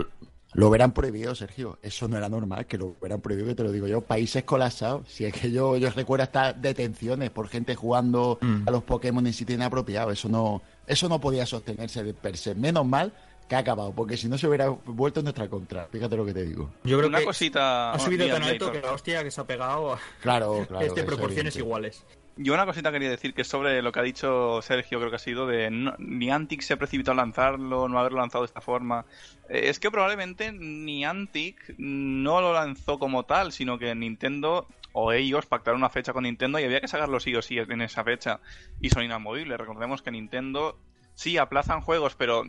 Lo 0.54 0.68
hubieran 0.70 0.94
prohibido, 0.94 1.36
Sergio. 1.36 1.78
Eso 1.84 2.08
no 2.08 2.18
era 2.18 2.28
normal, 2.28 2.66
que 2.66 2.78
lo 2.78 2.96
hubieran 3.00 3.22
prohibido, 3.22 3.48
que 3.50 3.56
te 3.56 3.64
lo 3.64 3.72
digo 3.72 3.86
yo. 3.88 4.02
Países 4.02 4.44
colapsados. 4.44 5.08
Si 5.08 5.24
es 5.26 5.34
que 5.34 5.52
yo, 5.52 5.78
yo 5.78 5.90
recuerdo 5.92 6.24
estas 6.24 6.60
detenciones 6.60 7.30
por 7.30 7.48
gente 7.50 7.76
jugando 7.76 8.40
a 8.66 8.72
los 8.72 8.84
Pokémon 8.84 9.26
en 9.28 9.34
sitio 9.34 9.56
inapropiado. 9.56 10.12
Eso 10.12 10.28
no, 10.28 10.62
eso 10.88 11.08
no 11.08 11.22
podía 11.22 11.46
sostenerse 11.46 12.04
de 12.04 12.14
per 12.16 12.36
se. 12.36 12.56
Menos 12.56 12.86
mal 12.86 13.14
que 13.48 13.56
ha 13.56 13.60
acabado, 13.60 13.92
porque 13.94 14.16
si 14.18 14.28
no 14.28 14.38
se 14.38 14.48
hubiera 14.48 14.70
vuelto 14.70 15.20
en 15.22 15.26
nuestra 15.26 15.48
contra. 15.48 15.88
Fíjate 15.88 16.16
lo 16.16 16.26
que 16.26 16.34
te 16.34 16.44
digo. 16.44 16.70
Yo 16.84 16.98
creo 16.98 17.10
Una 17.10 17.20
que 17.20 17.26
cosita- 17.26 17.92
ha 17.94 18.00
subido 18.00 18.28
tan 18.28 18.44
alto 18.44 18.72
que 18.72 18.82
la 18.82 18.92
hostia 18.92 19.24
que 19.24 19.32
se 19.32 19.42
ha 19.42 19.44
pegado 19.46 19.98
Claro, 20.22 20.66
claro. 20.68 20.86
es 20.86 20.94
de 20.96 21.04
proporciones 21.04 21.56
iguales. 21.56 22.04
Yo 22.42 22.54
una 22.54 22.66
cosita 22.66 22.90
quería 22.94 23.10
decir 23.10 23.34
que 23.34 23.44
sobre 23.44 23.82
lo 23.82 23.92
que 23.92 24.00
ha 24.00 24.04
dicho 24.04 24.62
Sergio, 24.62 24.98
creo 25.00 25.10
que 25.10 25.18
ha 25.18 25.20
sido 25.20 25.46
de 25.46 25.70
no- 25.70 25.94
Niantic 26.00 26.62
se 26.62 26.78
precipitó 26.78 27.12
a 27.12 27.16
lanzarlo, 27.16 27.90
no 27.90 28.00
haberlo 28.00 28.20
lanzado 28.20 28.46
de 28.46 28.48
esta 28.48 28.62
forma. 28.62 29.06
Eh, 29.50 29.64
es 29.66 29.78
que 29.78 29.92
probablemente 29.92 30.54
Niantic 30.54 31.76
no 31.78 32.40
lo 32.40 32.54
lanzó 32.54 32.98
como 32.98 33.24
tal, 33.24 33.52
sino 33.52 33.78
que 33.78 33.94
Nintendo 33.94 34.68
o 34.94 35.12
ellos 35.12 35.48
pactaron 35.48 35.82
una 35.82 35.90
fecha 35.90 36.14
con 36.14 36.24
Nintendo 36.24 36.60
y 36.60 36.64
había 36.64 36.80
que 36.80 36.88
sacarlo 36.88 37.20
sí 37.20 37.36
o 37.36 37.42
sí 37.42 37.58
en 37.58 37.82
esa 37.82 38.06
fecha. 38.06 38.40
Y 38.80 38.90
son 38.90 39.04
inamovibles. 39.04 39.58
Recordemos 39.58 40.02
que 40.02 40.12
Nintendo 40.12 40.80
sí 41.16 41.38
aplazan 41.38 41.82
juegos, 41.82 42.16
pero 42.16 42.44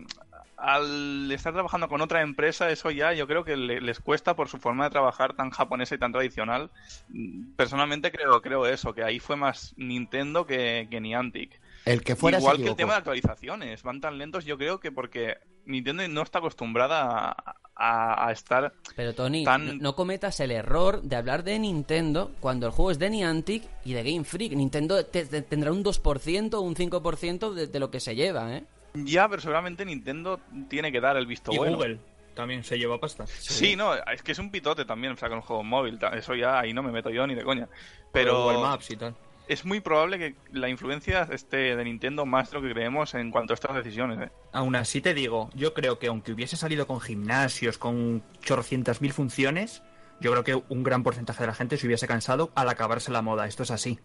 al 0.60 1.30
estar 1.32 1.52
trabajando 1.52 1.88
con 1.88 2.00
otra 2.00 2.22
empresa, 2.22 2.70
eso 2.70 2.90
ya 2.90 3.12
yo 3.12 3.26
creo 3.26 3.44
que 3.44 3.56
le- 3.56 3.80
les 3.80 3.98
cuesta 4.00 4.36
por 4.36 4.48
su 4.48 4.58
forma 4.58 4.84
de 4.84 4.90
trabajar 4.90 5.34
tan 5.34 5.50
japonesa 5.50 5.94
y 5.94 5.98
tan 5.98 6.12
tradicional. 6.12 6.70
Mm, 7.08 7.52
Personalmente 7.56 8.10
creo, 8.12 8.40
creo 8.42 8.66
eso, 8.66 8.92
que 8.94 9.02
ahí 9.02 9.18
fue 9.20 9.36
más 9.36 9.74
Nintendo 9.76 10.46
que, 10.46 10.86
que 10.90 11.00
Niantic. 11.00 11.60
El 11.84 12.02
que 12.02 12.14
fuera 12.14 12.38
Igual 12.38 12.58
que 12.58 12.68
el 12.68 12.76
tema 12.76 12.92
de 12.92 12.98
actualizaciones, 12.98 13.82
van 13.82 14.00
tan 14.00 14.18
lentos 14.18 14.44
yo 14.44 14.58
creo 14.58 14.80
que 14.80 14.92
porque 14.92 15.38
Nintendo 15.64 16.06
no 16.08 16.22
está 16.22 16.38
acostumbrada 16.40 17.30
a, 17.30 17.54
a- 17.74 18.26
a 18.28 18.32
estar... 18.32 18.74
Pero 18.96 19.14
Tony, 19.14 19.44
Tan- 19.44 19.66
no, 19.66 19.74
no 19.82 19.96
cometas 19.96 20.40
el 20.40 20.50
error 20.50 21.00
de 21.02 21.16
hablar 21.16 21.42
de 21.44 21.58
Nintendo 21.58 22.32
cuando 22.40 22.66
el 22.66 22.72
juego 22.72 22.90
es 22.90 22.98
de 22.98 23.08
Niantic 23.08 23.64
y 23.84 23.94
de 23.94 24.02
Game 24.02 24.24
Freak. 24.24 24.52
Nintendo 24.52 25.04
te- 25.06 25.24
te- 25.24 25.40
tendrá 25.42 25.72
un 25.72 25.82
2% 25.82 26.54
o 26.54 26.60
un 26.60 26.74
5% 26.74 27.54
de, 27.54 27.66
de 27.66 27.80
lo 27.80 27.90
que 27.90 28.00
se 28.00 28.14
lleva, 28.14 28.54
¿eh? 28.56 28.64
Ya, 28.94 29.28
pero 29.28 29.40
seguramente 29.40 29.84
Nintendo 29.84 30.40
tiene 30.68 30.90
que 30.90 31.00
dar 31.00 31.16
el 31.16 31.26
visto 31.26 31.52
Y 31.52 31.58
bueno. 31.58 31.76
Google 31.76 31.98
también 32.34 32.64
se 32.64 32.78
lleva 32.78 32.98
pasta. 32.98 33.26
Sí, 33.26 33.76
no, 33.76 33.94
es 33.94 34.22
que 34.22 34.32
es 34.32 34.38
un 34.38 34.50
pitote 34.50 34.84
también, 34.84 35.12
o 35.12 35.16
sea, 35.16 35.28
con 35.28 35.38
un 35.38 35.42
juego 35.42 35.62
móvil, 35.62 35.98
eso 36.14 36.34
ya 36.34 36.58
ahí 36.58 36.72
no 36.72 36.82
me 36.82 36.92
meto 36.92 37.10
yo 37.10 37.26
ni 37.26 37.34
de 37.34 37.42
coña. 37.42 37.66
Google 37.66 37.76
Pero 38.12 38.60
Maps 38.60 38.90
y 38.90 38.96
tal. 38.96 39.14
es 39.48 39.64
muy 39.64 39.80
probable 39.80 40.18
que 40.18 40.34
la 40.52 40.68
influencia 40.68 41.22
esté 41.30 41.76
de 41.76 41.84
Nintendo 41.84 42.24
más 42.24 42.50
de 42.50 42.58
lo 42.58 42.62
que 42.62 42.72
creemos 42.72 43.14
en 43.14 43.30
cuanto 43.30 43.52
a 43.52 43.54
estas 43.54 43.74
decisiones. 43.74 44.20
¿eh? 44.20 44.32
Aún 44.52 44.74
así 44.76 45.00
te 45.00 45.12
digo, 45.12 45.50
yo 45.54 45.74
creo 45.74 45.98
que 45.98 46.06
aunque 46.06 46.32
hubiese 46.32 46.56
salido 46.56 46.86
con 46.86 47.00
gimnasios, 47.00 47.78
con 47.78 48.22
chorcientas 48.42 49.00
mil 49.02 49.12
funciones, 49.12 49.82
yo 50.20 50.30
creo 50.30 50.44
que 50.44 50.54
un 50.72 50.82
gran 50.82 51.02
porcentaje 51.02 51.42
de 51.42 51.48
la 51.48 51.54
gente 51.54 51.76
se 51.76 51.86
hubiese 51.86 52.06
cansado 52.06 52.50
al 52.54 52.68
acabarse 52.68 53.10
la 53.10 53.22
moda. 53.22 53.46
Esto 53.46 53.64
es 53.64 53.70
así. 53.70 53.98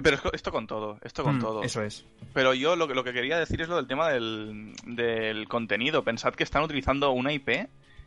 Pero 0.00 0.16
es- 0.16 0.22
esto 0.32 0.50
con 0.52 0.66
todo, 0.66 0.98
esto 1.02 1.22
con 1.22 1.36
Mm, 1.36 1.40
todo. 1.40 1.62
Eso 1.62 1.82
es. 1.82 2.04
Pero 2.32 2.54
yo 2.54 2.76
lo 2.76 2.88
que, 2.88 2.94
lo 2.94 3.04
que 3.04 3.12
quería 3.12 3.38
decir 3.38 3.60
es 3.60 3.68
lo 3.68 3.76
del 3.76 3.86
tema 3.86 4.08
del, 4.08 4.72
del 4.86 5.48
contenido. 5.48 6.02
Pensad 6.02 6.34
que 6.34 6.44
están 6.44 6.62
utilizando 6.62 7.10
una 7.12 7.32
IP 7.32 7.48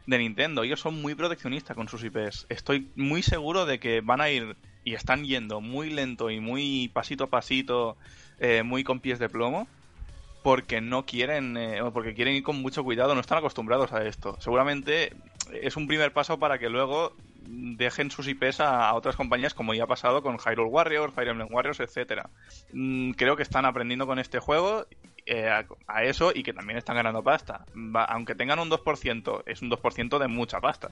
de 0.08 0.18
Nintendo. 0.18 0.64
Ellos 0.64 0.80
son 0.80 1.02
muy 1.02 1.14
proteccionistas 1.16 1.76
con 1.76 1.88
sus 1.88 2.04
IPs. 2.04 2.48
Estoy 2.50 2.90
muy 2.96 3.22
seguro 3.22 3.66
de 3.66 3.80
que 3.80 4.02
van 4.02 4.22
a 4.22 4.30
ir 4.30 4.56
y 4.84 4.94
están 4.94 5.26
yendo 5.26 5.62
muy 5.62 5.90
lento 5.92 6.30
y 6.32 6.40
muy 6.40 6.90
pasito 6.94 7.26
a 7.26 7.28
pasito, 7.28 7.98
eh, 8.40 8.64
muy 8.64 8.84
con 8.84 9.00
pies 9.00 9.18
de 9.20 9.30
plomo, 9.30 9.68
porque 10.44 10.80
no 10.82 11.06
quieren, 11.06 11.58
eh, 11.58 11.80
porque 11.92 12.14
quieren 12.14 12.36
ir 12.36 12.44
con 12.44 12.62
mucho 12.62 12.84
cuidado, 12.84 13.16
no 13.16 13.22
están 13.22 13.40
acostumbrados 13.40 13.94
a 13.94 14.06
esto. 14.06 14.38
Seguramente 14.40 15.12
es 15.62 15.76
un 15.76 15.88
primer 15.88 16.14
paso 16.14 16.38
para 16.38 16.60
que 16.60 16.70
luego 16.70 17.14
dejen 17.48 18.12
sus 18.12 18.28
IPs 18.28 18.60
a, 18.60 18.94
otras 18.94 19.16
compañías 19.16 19.54
como 19.54 19.74
ya 19.74 19.84
ha 19.84 19.88
pasado 19.88 20.22
con 20.22 20.38
Hyrule 20.38 20.70
Warriors, 20.70 21.14
Fire 21.14 21.30
Emblem 21.30 21.48
Warriors, 21.52 21.80
etcétera. 21.80 22.30
Mm, 22.74 23.12
creo 23.12 23.36
que 23.36 23.44
están 23.44 23.66
aprendiendo 23.66 24.08
con 24.08 24.20
este 24.20 24.40
juego 24.40 24.86
eh, 25.26 25.48
a, 25.50 25.66
a 25.88 26.04
eso 26.04 26.32
y 26.34 26.44
que 26.44 26.54
también 26.54 26.78
están 26.78 26.96
ganando 26.96 27.24
pasta. 27.24 27.66
Va- 27.76 28.06
aunque 28.06 28.36
tengan 28.36 28.60
un 28.60 28.70
2%, 28.70 29.44
es 29.46 29.62
un 29.62 29.70
2% 29.72 30.20
de 30.20 30.28
mucha 30.28 30.60
pasta. 30.60 30.92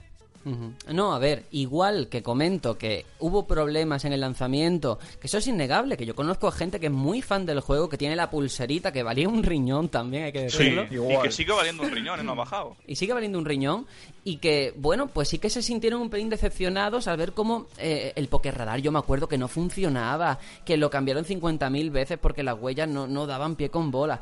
No, 0.92 1.14
a 1.14 1.18
ver, 1.18 1.46
igual 1.52 2.08
que 2.10 2.22
comento 2.22 2.76
que 2.76 3.06
hubo 3.18 3.46
problemas 3.46 4.04
en 4.04 4.12
el 4.12 4.20
lanzamiento, 4.20 4.98
que 5.18 5.26
eso 5.26 5.38
es 5.38 5.46
innegable, 5.46 5.96
que 5.96 6.04
yo 6.04 6.14
conozco 6.14 6.48
a 6.48 6.52
gente 6.52 6.78
que 6.78 6.86
es 6.88 6.92
muy 6.92 7.22
fan 7.22 7.46
del 7.46 7.60
juego, 7.60 7.88
que 7.88 7.96
tiene 7.96 8.14
la 8.14 8.28
pulserita, 8.28 8.92
que 8.92 9.02
valía 9.02 9.26
un 9.26 9.42
riñón 9.42 9.88
también, 9.88 10.24
hay 10.24 10.32
que 10.32 10.42
decirlo. 10.42 10.84
y 10.90 10.94
igual. 10.96 11.22
que 11.22 11.32
sigue 11.32 11.50
valiendo 11.50 11.82
un 11.82 11.90
riñón, 11.90 12.20
¿eh? 12.20 12.22
no 12.24 12.32
ha 12.32 12.34
bajado. 12.34 12.76
y 12.86 12.94
sigue 12.96 13.14
valiendo 13.14 13.38
un 13.38 13.46
riñón 13.46 13.86
y 14.22 14.36
que, 14.36 14.74
bueno, 14.76 15.06
pues 15.06 15.30
sí 15.30 15.38
que 15.38 15.48
se 15.48 15.62
sintieron 15.62 16.02
un 16.02 16.10
pelín 16.10 16.28
decepcionados 16.28 17.08
al 17.08 17.16
ver 17.16 17.32
cómo 17.32 17.66
eh, 17.78 18.12
el 18.14 18.28
Pokerradar, 18.28 18.80
yo 18.82 18.92
me 18.92 18.98
acuerdo 18.98 19.28
que 19.28 19.38
no 19.38 19.48
funcionaba, 19.48 20.38
que 20.66 20.76
lo 20.76 20.90
cambiaron 20.90 21.24
50.000 21.24 21.90
veces 21.90 22.18
porque 22.20 22.42
las 22.42 22.58
huellas 22.60 22.86
no, 22.88 23.06
no 23.06 23.26
daban 23.26 23.56
pie 23.56 23.70
con 23.70 23.90
bola. 23.90 24.20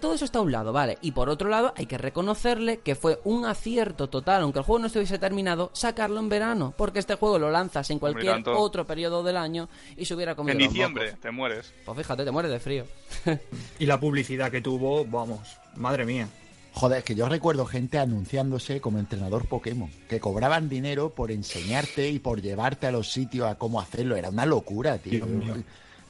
Todo 0.00 0.14
eso 0.14 0.24
está 0.24 0.38
a 0.38 0.42
un 0.42 0.52
lado, 0.52 0.72
¿vale? 0.72 0.98
Y 1.02 1.12
por 1.12 1.28
otro 1.28 1.48
lado, 1.48 1.72
hay 1.76 1.86
que 1.86 1.98
reconocerle 1.98 2.78
que 2.78 2.94
fue 2.94 3.20
un 3.24 3.44
acierto 3.44 4.08
total, 4.08 4.42
aunque 4.42 4.58
el 4.58 4.64
juego 4.64 4.80
no 4.80 4.86
estuviese 4.86 5.18
terminado, 5.18 5.70
sacarlo 5.74 6.18
en 6.20 6.28
verano, 6.28 6.74
porque 6.76 6.98
este 6.98 7.14
juego 7.14 7.38
lo 7.38 7.50
lanzas 7.50 7.88
en 7.90 7.98
cualquier 7.98 8.34
tanto. 8.34 8.58
otro 8.58 8.86
periodo 8.86 9.22
del 9.22 9.36
año 9.36 9.68
y 9.96 10.04
se 10.04 10.14
hubiera 10.14 10.34
comido 10.34 10.52
En 10.52 10.64
los 10.64 10.72
diciembre 10.72 11.04
mocos. 11.06 11.20
te 11.20 11.30
mueres. 11.30 11.74
Pues 11.84 11.98
fíjate, 11.98 12.24
te 12.24 12.30
mueres 12.30 12.50
de 12.50 12.60
frío. 12.60 12.84
Y 13.78 13.86
la 13.86 13.98
publicidad 14.00 14.50
que 14.50 14.60
tuvo, 14.60 15.04
vamos, 15.04 15.40
madre 15.76 16.04
mía. 16.04 16.28
Joder, 16.74 16.98
es 16.98 17.04
que 17.04 17.14
yo 17.14 17.28
recuerdo 17.28 17.66
gente 17.66 17.98
anunciándose 17.98 18.80
como 18.80 18.98
entrenador 18.98 19.46
Pokémon, 19.46 19.90
que 20.08 20.20
cobraban 20.20 20.68
dinero 20.70 21.10
por 21.10 21.30
enseñarte 21.30 22.08
y 22.08 22.18
por 22.18 22.40
llevarte 22.40 22.86
a 22.86 22.92
los 22.92 23.12
sitios 23.12 23.46
a 23.46 23.56
cómo 23.56 23.80
hacerlo. 23.80 24.16
Era 24.16 24.30
una 24.30 24.46
locura, 24.46 24.96
tío. 24.98 25.26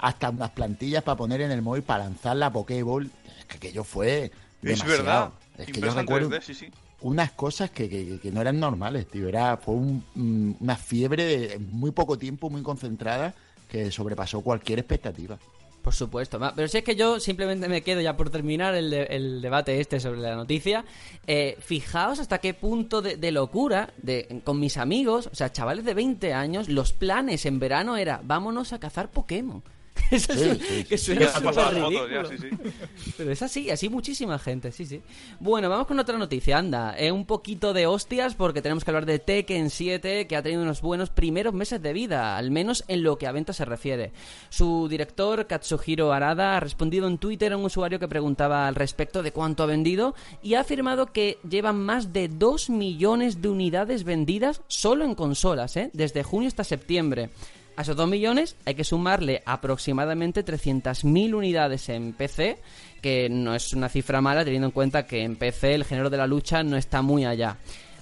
Hasta 0.02 0.28
unas 0.30 0.50
plantillas 0.50 1.02
para 1.02 1.16
poner 1.16 1.40
en 1.40 1.50
el 1.50 1.62
móvil 1.62 1.82
para 1.82 2.04
lanzar 2.04 2.36
la 2.36 2.52
Pokéball. 2.52 3.10
Es 3.38 3.44
que 3.46 3.56
aquello 3.56 3.84
fue 3.84 4.30
Es 4.62 4.84
verdad. 4.84 5.30
Es 5.56 5.66
que 5.66 5.80
yo 5.80 5.94
recuerdo 5.94 6.28
3D, 6.28 6.42
sí, 6.42 6.54
sí. 6.54 6.66
unas 7.00 7.32
cosas 7.32 7.70
que, 7.70 7.88
que- 7.88 8.18
que 8.20 8.30
no 8.30 8.40
eran 8.40 8.60
normales, 8.60 9.06
tío. 9.08 9.28
Era, 9.28 9.56
fue 9.56 9.74
un- 9.74 10.04
mm, 10.14 10.54
una 10.60 10.76
fiebre 10.76 11.24
de 11.24 11.58
muy 11.58 11.90
poco 11.92 12.18
tiempo, 12.18 12.50
muy 12.50 12.62
concentrada, 12.62 13.34
que 13.68 13.90
sobrepasó 13.90 14.40
cualquier 14.42 14.80
expectativa. 14.80 15.38
Por 15.82 15.92
supuesto, 15.94 16.38
pero 16.54 16.68
si 16.68 16.78
es 16.78 16.84
que 16.84 16.94
yo 16.94 17.18
simplemente 17.18 17.68
me 17.68 17.82
quedo 17.82 18.00
ya 18.00 18.16
por 18.16 18.30
terminar 18.30 18.74
el, 18.76 18.88
de- 18.90 19.02
el 19.04 19.42
debate 19.42 19.80
este 19.80 19.98
sobre 19.98 20.20
la 20.20 20.36
noticia. 20.36 20.84
eh, 21.26 21.56
fijaos 21.60 22.20
hasta 22.20 22.38
qué 22.38 22.54
punto 22.54 23.02
de, 23.02 23.16
de 23.16 23.32
locura 23.32 23.90
de, 24.02 24.42
con 24.44 24.60
mis 24.60 24.76
amigos, 24.76 25.28
o 25.32 25.34
sea, 25.34 25.50
chavales 25.50 25.84
de 25.84 25.94
20 25.94 26.34
años, 26.34 26.68
los 26.68 26.92
planes 26.92 27.46
en 27.46 27.58
verano 27.58 27.96
era 27.96 28.20
vámonos 28.24 28.72
a 28.72 28.78
cazar 28.78 29.10
Pokémon. 29.10 29.62
Eso 30.10 30.32
Sí, 30.34 30.40
es, 30.50 30.58
sí, 30.58 30.84
que 30.84 30.98
sí. 30.98 31.04
suena 31.06 31.20
Ya 31.22 31.26
has 31.28 31.32
súper 31.34 31.54
pasado 31.54 31.72
las 31.72 31.82
fotos, 31.82 32.08
ridículo. 32.10 32.22
ya, 32.22 32.28
sí, 32.28 32.48
sí. 32.50 33.12
Pero 33.16 33.32
es 33.32 33.42
así, 33.42 33.70
así 33.70 33.88
muchísima 33.88 34.38
gente, 34.38 34.72
sí, 34.72 34.84
sí. 34.86 35.00
Bueno, 35.40 35.68
vamos 35.70 35.86
con 35.86 35.98
otra 35.98 36.18
noticia, 36.18 36.58
anda. 36.58 36.94
Eh, 36.98 37.12
un 37.12 37.24
poquito 37.26 37.72
de 37.72 37.86
hostias 37.86 38.34
porque 38.34 38.60
tenemos 38.62 38.84
que 38.84 38.90
hablar 38.90 39.06
de 39.06 39.18
Tekken 39.18 39.70
7, 39.70 40.26
que 40.26 40.36
ha 40.36 40.42
tenido 40.42 40.62
unos 40.62 40.82
buenos 40.82 41.10
primeros 41.10 41.54
meses 41.54 41.80
de 41.82 41.92
vida, 41.92 42.36
al 42.36 42.50
menos 42.50 42.84
en 42.88 43.02
lo 43.02 43.16
que 43.18 43.26
a 43.26 43.32
venta 43.32 43.52
se 43.52 43.64
refiere. 43.64 44.12
Su 44.50 44.88
director, 44.88 45.46
Katsuhiro 45.46 46.12
Arada, 46.12 46.56
ha 46.56 46.60
respondido 46.60 47.06
en 47.08 47.18
Twitter 47.18 47.52
a 47.52 47.56
un 47.56 47.64
usuario 47.64 47.98
que 47.98 48.08
preguntaba 48.08 48.66
al 48.68 48.74
respecto 48.74 49.22
de 49.22 49.32
cuánto 49.32 49.62
ha 49.62 49.66
vendido 49.66 50.14
y 50.42 50.54
ha 50.54 50.60
afirmado 50.60 51.06
que 51.06 51.38
llevan 51.48 51.82
más 51.82 52.12
de 52.12 52.28
2 52.28 52.70
millones 52.70 53.40
de 53.42 53.48
unidades 53.48 54.04
vendidas 54.04 54.62
solo 54.68 55.04
en 55.04 55.14
consolas, 55.14 55.76
¿eh? 55.76 55.90
desde 55.92 56.22
junio 56.22 56.48
hasta 56.48 56.64
septiembre. 56.64 57.30
A 57.74 57.82
esos 57.82 57.96
2 57.96 58.08
millones 58.08 58.56
hay 58.66 58.74
que 58.74 58.84
sumarle 58.84 59.42
aproximadamente 59.46 60.44
300.000 60.44 61.34
unidades 61.34 61.88
en 61.88 62.12
PC, 62.12 62.58
que 63.00 63.28
no 63.30 63.54
es 63.54 63.72
una 63.72 63.88
cifra 63.88 64.20
mala 64.20 64.44
teniendo 64.44 64.68
en 64.68 64.72
cuenta 64.72 65.06
que 65.06 65.22
en 65.22 65.36
PC 65.36 65.74
el 65.74 65.84
género 65.84 66.10
de 66.10 66.18
la 66.18 66.26
lucha 66.26 66.62
no 66.62 66.76
está 66.76 67.00
muy 67.00 67.24
allá. 67.24 67.56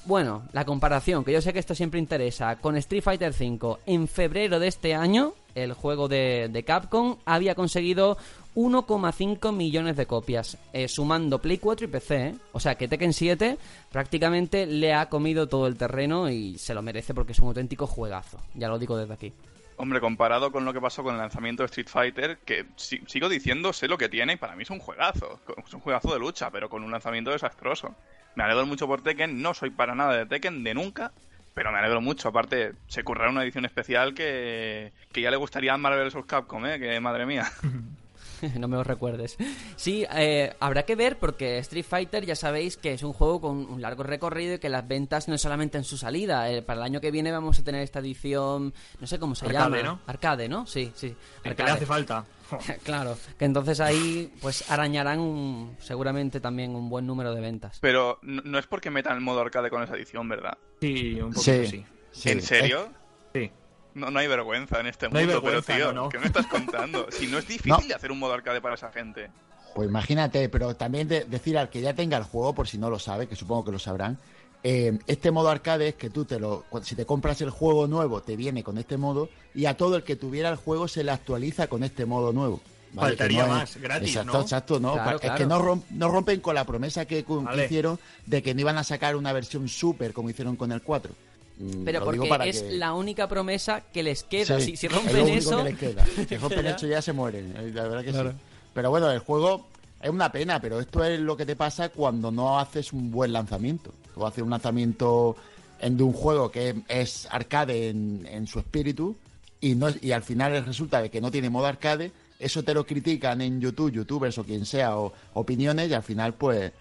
Bueno, 0.07 0.43
la 0.53 0.65
comparación, 0.65 1.25
que 1.25 1.33
yo 1.33 1.41
sé 1.41 1.53
que 1.53 1.59
esto 1.59 1.75
siempre 1.75 2.01
interesa, 2.01 2.57
con 2.57 2.77
Street 2.79 3.03
Fighter 3.03 3.33
V 3.33 3.79
en 3.87 4.09
febrero 4.09 4.59
de 4.59 4.67
este 4.67 4.95
año, 4.95 5.35
el 5.55 5.73
juego 5.75 6.09
de, 6.09 6.49
de 6.51 6.63
Capcom 6.65 7.19
había 7.25 7.55
conseguido 7.55 8.17
1,5 8.57 9.53
millones 9.55 9.97
de 9.97 10.07
copias, 10.07 10.59
eh, 10.73 10.89
sumando 10.89 11.41
Play 11.41 11.59
4 11.59 11.87
y 11.87 11.91
PC. 11.91 12.17
¿eh? 12.17 12.35
O 12.53 12.61
sea 12.61 12.75
que 12.75 12.89
Tekken 12.89 13.13
7 13.13 13.59
prácticamente 13.93 14.67
le 14.67 14.95
ha 14.95 15.09
comido 15.09 15.49
todo 15.49 15.67
el 15.67 15.77
terreno 15.77 16.29
y 16.29 16.59
se 16.59 16.75
lo 16.75 16.83
merece 16.83 17.15
porque 17.15 17.33
es 17.33 17.39
un 17.39 17.49
auténtico 17.49 17.87
juegazo. 17.87 18.39
Ya 18.55 18.69
lo 18.69 18.79
digo 18.79 18.97
desde 18.97 19.15
aquí. 19.15 19.33
Hombre, 19.83 19.99
comparado 20.01 20.53
con 20.53 20.67
lo 20.67 20.73
que 20.75 20.81
pasó 20.81 21.03
con 21.03 21.15
el 21.15 21.21
lanzamiento 21.21 21.63
de 21.63 21.67
Street 21.69 21.89
Fighter, 21.89 22.39
que 22.45 22.67
si- 22.77 23.03
sigo 23.07 23.29
diciendo, 23.31 23.73
sé 23.73 23.89
lo 23.89 23.97
que 23.97 24.11
tiene 24.11 24.35
y 24.35 24.37
para 24.37 24.55
mí 24.55 24.63
es 24.63 24.71
un 24.71 24.79
juegazo. 24.79 25.41
Es 25.67 25.73
un 25.73 25.81
juegazo 25.81 26.13
de 26.13 26.19
lucha, 26.19 26.51
pero 26.51 26.69
con 26.69 26.85
un 26.85 26.91
lanzamiento 26.91 27.31
desastroso. 27.31 27.95
Me 28.35 28.45
alegro 28.45 28.67
mucho 28.67 28.87
por 28.87 29.03
Tekken, 29.03 29.41
no 29.41 29.55
soy 29.55 29.71
para 29.71 29.95
nada 29.95 30.17
de 30.19 30.27
Tekken, 30.27 30.63
de 30.65 30.75
nunca, 30.75 31.13
pero 31.55 31.73
me 31.73 31.79
alegro 31.79 32.01
mucho. 32.03 32.29
Aparte, 32.29 32.75
se 32.89 33.03
curraron 33.05 33.35
una 33.37 33.43
edición 33.45 33.65
especial 33.65 34.13
que, 34.13 34.93
que 35.13 35.21
ya 35.23 35.31
le 35.31 35.37
gustaría 35.39 35.73
a 35.73 35.79
Marvel 35.79 36.11
vs. 36.11 36.27
Capcom, 36.27 36.67
¿eh? 36.67 36.79
Que 36.79 37.01
madre 37.01 37.25
mía. 37.25 37.51
no 38.59 38.69
me 38.69 38.77
lo 38.77 38.85
recuerdes. 38.85 39.37
Sí, 39.77 40.07
eh, 40.15 40.55
habrá 40.61 40.85
que 40.85 40.95
ver 40.97 41.19
porque 41.19 41.59
Street 41.59 41.85
Fighter 41.89 42.25
ya 42.27 42.37
sabéis 42.37 42.77
que 42.77 42.93
es 42.95 43.03
un 43.03 43.13
juego 43.13 43.41
con 43.41 43.59
un 43.71 43.81
largo 43.83 44.03
recorrido 44.03 44.55
y 44.55 44.59
que 44.59 44.69
las 44.69 44.87
ventas 44.87 45.29
no 45.29 45.35
es 45.35 45.41
solamente 45.41 45.79
en 45.79 45.85
su 45.85 45.97
salida. 45.97 46.51
Eh, 46.51 46.63
para 46.63 46.79
el 46.81 46.85
año 46.85 47.01
que 47.01 47.11
viene 47.11 47.31
vamos 47.33 47.59
a 47.59 47.65
tener 47.65 47.83
esta 47.83 47.99
edición, 48.01 48.73
no 49.01 49.07
sé 49.07 49.19
cómo 49.19 49.35
se 49.35 49.47
Arcade, 49.47 49.79
llama. 49.79 49.83
¿no? 49.83 50.01
Arcade, 50.07 50.49
¿no? 50.49 50.67
Sí, 50.67 50.93
sí. 50.95 51.15
Que 51.43 51.51
Arcade. 51.51 51.71
le 51.71 51.77
hace 51.77 51.87
falta. 51.87 52.25
claro, 52.83 53.17
que 53.39 53.45
entonces 53.45 53.79
ahí 53.81 54.33
pues 54.41 54.69
arañarán 54.71 55.21
un- 55.21 55.77
seguramente 55.79 56.41
también 56.41 56.75
un 56.75 56.89
buen 56.89 57.07
número 57.07 57.33
de 57.35 57.41
ventas. 57.41 57.79
Pero 57.81 58.19
no, 58.23 58.59
es 58.59 58.67
porque 58.67 58.91
metan 58.91 59.15
el 59.17 59.21
modo 59.21 59.41
arcade 59.41 59.71
con 59.71 59.83
esa 59.83 59.95
edición, 59.95 60.29
¿verdad? 60.29 60.59
Sí, 60.81 61.21
un 61.21 61.33
poquito 61.33 61.43
sí. 61.67 61.85
sí. 62.11 62.31
¿En 62.31 62.43
serio? 62.43 62.89
Sí. 63.33 63.51
No, 63.95 64.11
no 64.11 64.19
hay 64.19 64.27
vergüenza 64.29 64.81
en 64.81 64.87
este 64.87 65.09
No 65.09 65.19
hay 65.19 65.27
mundo, 65.27 65.41
vergüenza, 65.43 65.73
pero 65.75 65.87
tío, 65.87 65.93
no, 65.95 66.03
no. 66.05 66.09
¿qué 66.09 66.19
me 66.19 66.27
estás 66.27 66.47
contando? 66.47 67.07
Si 67.11 67.27
no 67.27 67.39
es 67.39 67.47
difícil 67.49 67.71
No. 67.73 67.79
de 67.87 67.95
hacer 67.95 68.13
un 68.13 68.19
modo 68.19 68.33
arcade 68.35 68.61
para 68.61 68.75
esa 68.75 68.91
gente. 68.93 69.31
Pues 69.75 69.89
imagínate, 69.89 70.49
pero 70.49 70.75
también 70.77 71.09
de- 71.09 71.25
decir 71.25 71.57
al 71.59 71.71
que 71.71 71.81
ya 71.81 71.95
tenga 71.95 72.17
el 72.17 72.25
juego, 72.25 72.55
por 72.55 72.69
si 72.69 72.79
no 72.79 72.91
lo 72.91 72.99
sabe, 72.99 73.27
que 73.29 73.37
supongo 73.37 73.65
que 73.65 73.73
lo 73.73 73.79
sabrán, 73.79 74.19
eh, 74.63 74.99
este 75.07 75.31
modo 75.31 75.49
arcade 75.49 75.89
es 75.89 75.95
que 75.95 76.11
tú 76.11 76.25
te 76.25 76.39
lo, 76.39 76.65
si 76.83 76.95
te 76.95 77.07
compras 77.07 77.41
el 77.41 77.51
juego 77.51 77.87
nuevo, 77.87 78.21
te 78.23 78.37
viene 78.37 78.63
con 78.63 78.79
este 78.79 78.97
modo, 78.97 79.29
y 79.55 79.67
a 79.67 79.77
todo 79.77 79.97
el 79.97 80.03
que 80.03 80.17
tuviera 80.17 80.49
el 80.51 80.57
juego 80.57 80.87
se 80.89 81.03
le 81.05 81.13
actualiza 81.13 81.67
con 81.69 81.83
este 81.85 82.05
modo 82.05 82.33
nuevo. 82.33 82.61
¿vale? 82.93 83.11
Faltaría 83.11 83.47
no 83.47 83.53
es- 83.55 83.59
más, 83.61 83.77
gratis, 83.77 84.09
exacto, 84.11 84.33
¿no? 84.33 84.41
Exacto, 84.43 84.81
no. 84.81 84.93
Claro, 84.95 85.17
Es 85.17 85.21
claro. 85.21 85.37
que 85.39 85.47
no, 85.47 85.61
rom- 85.63 85.85
no 85.91 86.09
rompen 86.09 86.41
con 86.41 86.57
la 86.57 86.65
promesa 86.65 87.05
que, 87.07 87.23
cu- 87.25 87.39
que 87.41 87.45
Vale. 87.47 87.65
hicieron 87.67 87.99
de 88.27 88.43
que 88.43 88.53
no 88.55 88.61
iban 88.63 88.77
a 88.79 88.85
sacar 88.85 89.15
una 89.17 89.33
versión 89.33 89.69
super 89.69 90.13
como 90.13 90.29
hicieron 90.31 90.57
con 90.57 90.73
el 90.73 90.83
4. 90.83 91.13
Mm, 91.61 91.85
Pero 91.85 92.05
porque 92.05 92.27
para 92.29 92.47
es 92.47 92.63
que- 92.63 92.73
la 92.73 92.95
única 92.95 93.29
promesa 93.29 93.83
que 93.93 94.03
les 94.03 94.23
queda. 94.25 94.59
Sí, 94.61 94.71
si, 94.73 94.77
si 94.77 94.87
es 94.87 94.93
lo 94.93 94.99
rompen 94.99 95.23
único 95.23 95.37
eso. 95.39 95.57
que 95.59 95.65
les 95.65 95.79
queda. 95.79 96.05
Si 96.29 96.37
rompen 96.39 96.67
eso 96.67 96.87
ya 96.87 97.03
se 97.03 97.13
mueren. 97.13 97.55
eh, 97.57 97.71
La 97.75 97.83
verdad 97.83 98.03
que 98.05 98.13
sí. 98.13 98.37
Pero 98.73 98.91
bueno, 98.91 99.11
el 99.11 99.19
juego 99.19 99.67
es 100.03 100.09
una 100.09 100.33
pena, 100.33 100.61
pero 100.61 100.81
esto 100.81 101.05
es 101.05 101.21
lo 101.21 101.37
que 101.37 101.45
te 101.45 101.57
pasa 101.57 101.91
cuando 101.91 102.31
no 102.31 102.59
haces 102.59 102.93
un 102.95 103.11
buen 103.11 103.33
lanzamiento. 103.33 103.93
Tú 104.15 104.25
haces 104.27 104.43
un 104.43 104.51
lanzamiento 104.51 105.37
en, 105.81 105.97
de 105.97 106.03
un 106.03 106.13
juego 106.15 106.51
que 106.51 106.77
es 106.89 107.29
arcade 107.31 107.89
en, 107.91 108.27
en 108.31 108.47
su 108.47 108.59
espíritu 108.59 109.17
y, 109.61 109.75
no, 109.75 109.89
y 110.01 110.13
al 110.13 110.23
final 110.23 110.65
resulta 110.65 111.03
de 111.03 111.11
que 111.11 111.21
no 111.21 111.31
tiene 111.31 111.51
modo 111.51 111.67
arcade. 111.67 112.11
Eso 112.39 112.63
te 112.63 112.73
lo 112.73 112.87
critican 112.87 113.43
en 113.43 113.61
YouTube, 113.61 113.93
youtubers 113.93 114.39
o 114.39 114.45
quien 114.45 114.65
sea, 114.65 114.97
o 114.97 115.13
opiniones, 115.35 115.91
y 115.91 115.95
al 115.95 116.03
final, 116.03 116.33
pues, 116.33 116.73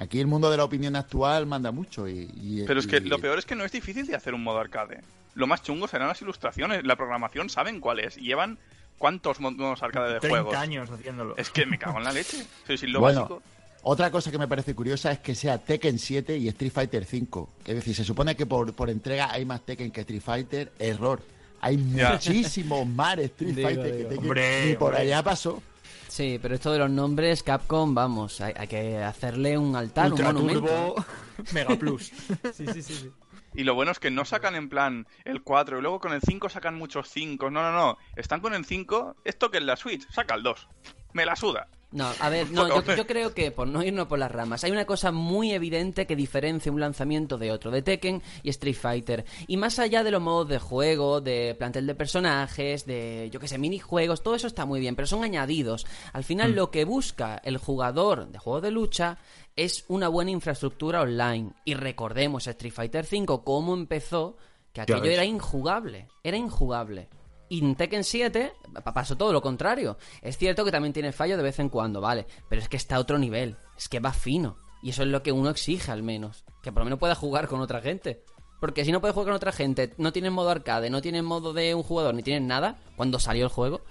aquí 0.00 0.18
el 0.20 0.26
mundo 0.26 0.50
de 0.50 0.56
la 0.56 0.64
opinión 0.64 0.96
actual 0.96 1.46
manda 1.46 1.70
mucho. 1.70 2.08
Y, 2.08 2.28
y- 2.34 2.64
Pero 2.66 2.80
es 2.80 2.86
que 2.86 2.96
y- 2.96 3.00
lo 3.00 3.18
peor 3.18 3.38
es 3.38 3.44
que 3.44 3.54
no 3.54 3.64
es 3.64 3.72
difícil 3.72 4.06
de 4.06 4.16
hacer 4.16 4.34
un 4.34 4.42
modo 4.42 4.58
arcade. 4.58 5.00
Lo 5.34 5.46
más 5.46 5.62
chungo 5.62 5.86
serán 5.86 6.08
las 6.08 6.20
ilustraciones. 6.22 6.84
La 6.84 6.96
programación 6.96 7.48
saben 7.50 7.78
cuál 7.80 8.00
es. 8.00 8.16
Llevan 8.16 8.58
cuántos 8.98 9.38
mo- 9.40 9.52
modos 9.52 9.82
arcade 9.82 10.14
de 10.14 10.20
30 10.20 10.40
juegos. 10.42 10.56
años 10.56 10.90
haciéndolo. 10.90 11.36
Es 11.36 11.50
que 11.50 11.64
me 11.66 11.78
cago 11.78 11.98
en 11.98 12.04
la 12.04 12.12
leche. 12.12 12.44
Sí, 12.66 12.76
sí, 12.76 12.86
lo 12.88 13.00
Bueno, 13.00 13.20
básico. 13.22 13.42
Otra 13.82 14.10
cosa 14.10 14.30
que 14.30 14.36
me 14.38 14.46
parece 14.46 14.74
curiosa 14.74 15.10
es 15.12 15.20
que 15.20 15.34
sea 15.34 15.56
Tekken 15.56 15.98
7 15.98 16.36
y 16.36 16.48
Street 16.48 16.72
Fighter 16.72 17.04
5. 17.06 17.48
Es 17.64 17.74
decir, 17.76 17.94
se 17.94 18.04
supone 18.04 18.36
que 18.36 18.44
por, 18.44 18.74
por 18.74 18.90
entrega 18.90 19.30
hay 19.32 19.44
más 19.46 19.64
Tekken 19.64 19.90
que 19.90 20.00
Street 20.02 20.20
Fighter. 20.20 20.72
Error. 20.78 21.22
Hay 21.62 21.78
muchísimos 21.78 22.86
más 22.86 23.18
Street 23.18 23.54
Digo, 23.54 23.68
Fighter 23.68 23.96
que. 23.96 24.04
Tekken. 24.04 24.18
Hombre, 24.18 24.66
Ni 24.66 24.74
por 24.74 24.88
hombre. 24.88 25.02
allá 25.02 25.22
pasó. 25.22 25.62
Sí, 26.10 26.40
pero 26.42 26.56
esto 26.56 26.72
de 26.72 26.80
los 26.80 26.90
nombres, 26.90 27.44
Capcom, 27.44 27.94
vamos, 27.94 28.40
hay, 28.40 28.52
hay 28.56 28.66
que 28.66 28.98
hacerle 28.98 29.56
un 29.56 29.76
altar, 29.76 30.10
Ultra 30.10 30.30
un 30.30 30.34
monumento. 30.34 30.60
Turbo, 30.66 31.04
Mega 31.52 31.76
Plus. 31.76 32.12
Sí, 32.52 32.66
sí, 32.66 32.82
sí, 32.82 32.94
sí. 32.94 33.12
Y 33.54 33.64
lo 33.64 33.74
bueno 33.74 33.92
es 33.92 34.00
que 34.00 34.10
no 34.10 34.24
sacan 34.24 34.56
en 34.56 34.68
plan 34.68 35.06
el 35.24 35.42
4 35.42 35.78
y 35.78 35.82
luego 35.82 36.00
con 36.00 36.12
el 36.12 36.20
5 36.20 36.48
sacan 36.48 36.76
muchos 36.76 37.08
5. 37.10 37.50
No, 37.50 37.62
no, 37.62 37.72
no. 37.72 37.98
Están 38.16 38.40
con 38.40 38.54
el 38.54 38.64
5. 38.64 39.16
Esto 39.24 39.50
que 39.50 39.58
es 39.58 39.64
la 39.64 39.76
Switch. 39.76 40.08
Saca 40.10 40.34
el 40.34 40.42
2. 40.42 40.68
Me 41.12 41.24
la 41.24 41.36
suda. 41.36 41.68
No, 41.92 42.08
a 42.20 42.28
ver, 42.28 42.52
no, 42.52 42.68
yo, 42.68 43.06
creo 43.06 43.34
que, 43.34 43.50
por 43.50 43.66
no 43.66 43.82
irnos 43.82 44.06
por 44.06 44.18
las 44.18 44.30
ramas, 44.30 44.62
hay 44.62 44.70
una 44.70 44.84
cosa 44.84 45.10
muy 45.10 45.50
evidente 45.52 46.06
que 46.06 46.14
diferencia 46.14 46.70
un 46.70 46.78
lanzamiento 46.78 47.36
de 47.36 47.50
otro, 47.50 47.72
de 47.72 47.82
Tekken 47.82 48.22
y 48.44 48.50
Street 48.50 48.76
Fighter. 48.76 49.24
Y 49.48 49.56
más 49.56 49.80
allá 49.80 50.04
de 50.04 50.12
los 50.12 50.22
modos 50.22 50.48
de 50.48 50.60
juego, 50.60 51.20
de 51.20 51.56
plantel 51.58 51.88
de 51.88 51.96
personajes, 51.96 52.86
de, 52.86 53.28
yo 53.32 53.40
que 53.40 53.48
sé, 53.48 53.58
minijuegos, 53.58 54.22
todo 54.22 54.36
eso 54.36 54.46
está 54.46 54.66
muy 54.66 54.78
bien, 54.78 54.94
pero 54.94 55.08
son 55.08 55.24
añadidos. 55.24 55.84
Al 56.12 56.22
final, 56.22 56.52
lo 56.52 56.70
que 56.70 56.84
busca 56.84 57.40
el 57.42 57.56
jugador 57.56 58.28
de 58.28 58.38
juegos 58.38 58.62
de 58.62 58.70
lucha 58.70 59.18
es 59.56 59.84
una 59.88 60.06
buena 60.06 60.30
infraestructura 60.30 61.02
online. 61.02 61.54
Y 61.64 61.74
recordemos 61.74 62.46
Street 62.46 62.72
Fighter 62.72 63.04
V, 63.10 63.42
cómo 63.44 63.74
empezó, 63.74 64.36
que 64.72 64.82
aquello 64.82 65.06
era 65.06 65.24
injugable, 65.24 66.06
era 66.22 66.36
injugable. 66.36 67.08
Y 67.50 67.62
en 67.62 67.74
Tekken 67.74 68.04
7 68.04 68.52
pa- 68.82 68.94
pasó 68.94 69.16
todo 69.16 69.32
lo 69.34 69.42
contrario. 69.42 69.98
Es 70.22 70.38
cierto 70.38 70.64
que 70.64 70.70
también 70.70 70.94
tiene 70.94 71.12
fallo 71.12 71.36
de 71.36 71.42
vez 71.42 71.58
en 71.58 71.68
cuando, 71.68 72.00
vale, 72.00 72.26
pero 72.48 72.62
es 72.62 72.68
que 72.70 72.78
está 72.78 72.96
a 72.96 73.00
otro 73.00 73.18
nivel, 73.18 73.56
es 73.76 73.88
que 73.90 74.00
va 74.00 74.12
fino. 74.14 74.56
Y 74.82 74.90
eso 74.90 75.02
es 75.02 75.08
lo 75.08 75.22
que 75.22 75.32
uno 75.32 75.50
exige 75.50 75.90
al 75.92 76.02
menos, 76.02 76.44
que 76.62 76.72
por 76.72 76.80
lo 76.80 76.84
menos 76.86 76.98
pueda 76.98 77.14
jugar 77.14 77.48
con 77.48 77.60
otra 77.60 77.82
gente. 77.82 78.24
Porque 78.60 78.84
si 78.84 78.92
no 78.92 79.00
puedes 79.02 79.12
jugar 79.14 79.26
con 79.26 79.34
otra 79.36 79.52
gente, 79.52 79.92
no 79.98 80.12
tienes 80.12 80.32
modo 80.32 80.48
arcade, 80.48 80.88
no 80.90 81.02
tienes 81.02 81.22
modo 81.22 81.52
de 81.52 81.74
un 81.74 81.82
jugador, 81.82 82.14
ni 82.14 82.22
tienes 82.22 82.42
nada, 82.48 82.78
cuando 82.96 83.18
salió 83.18 83.44
el 83.44 83.50
juego, 83.50 83.82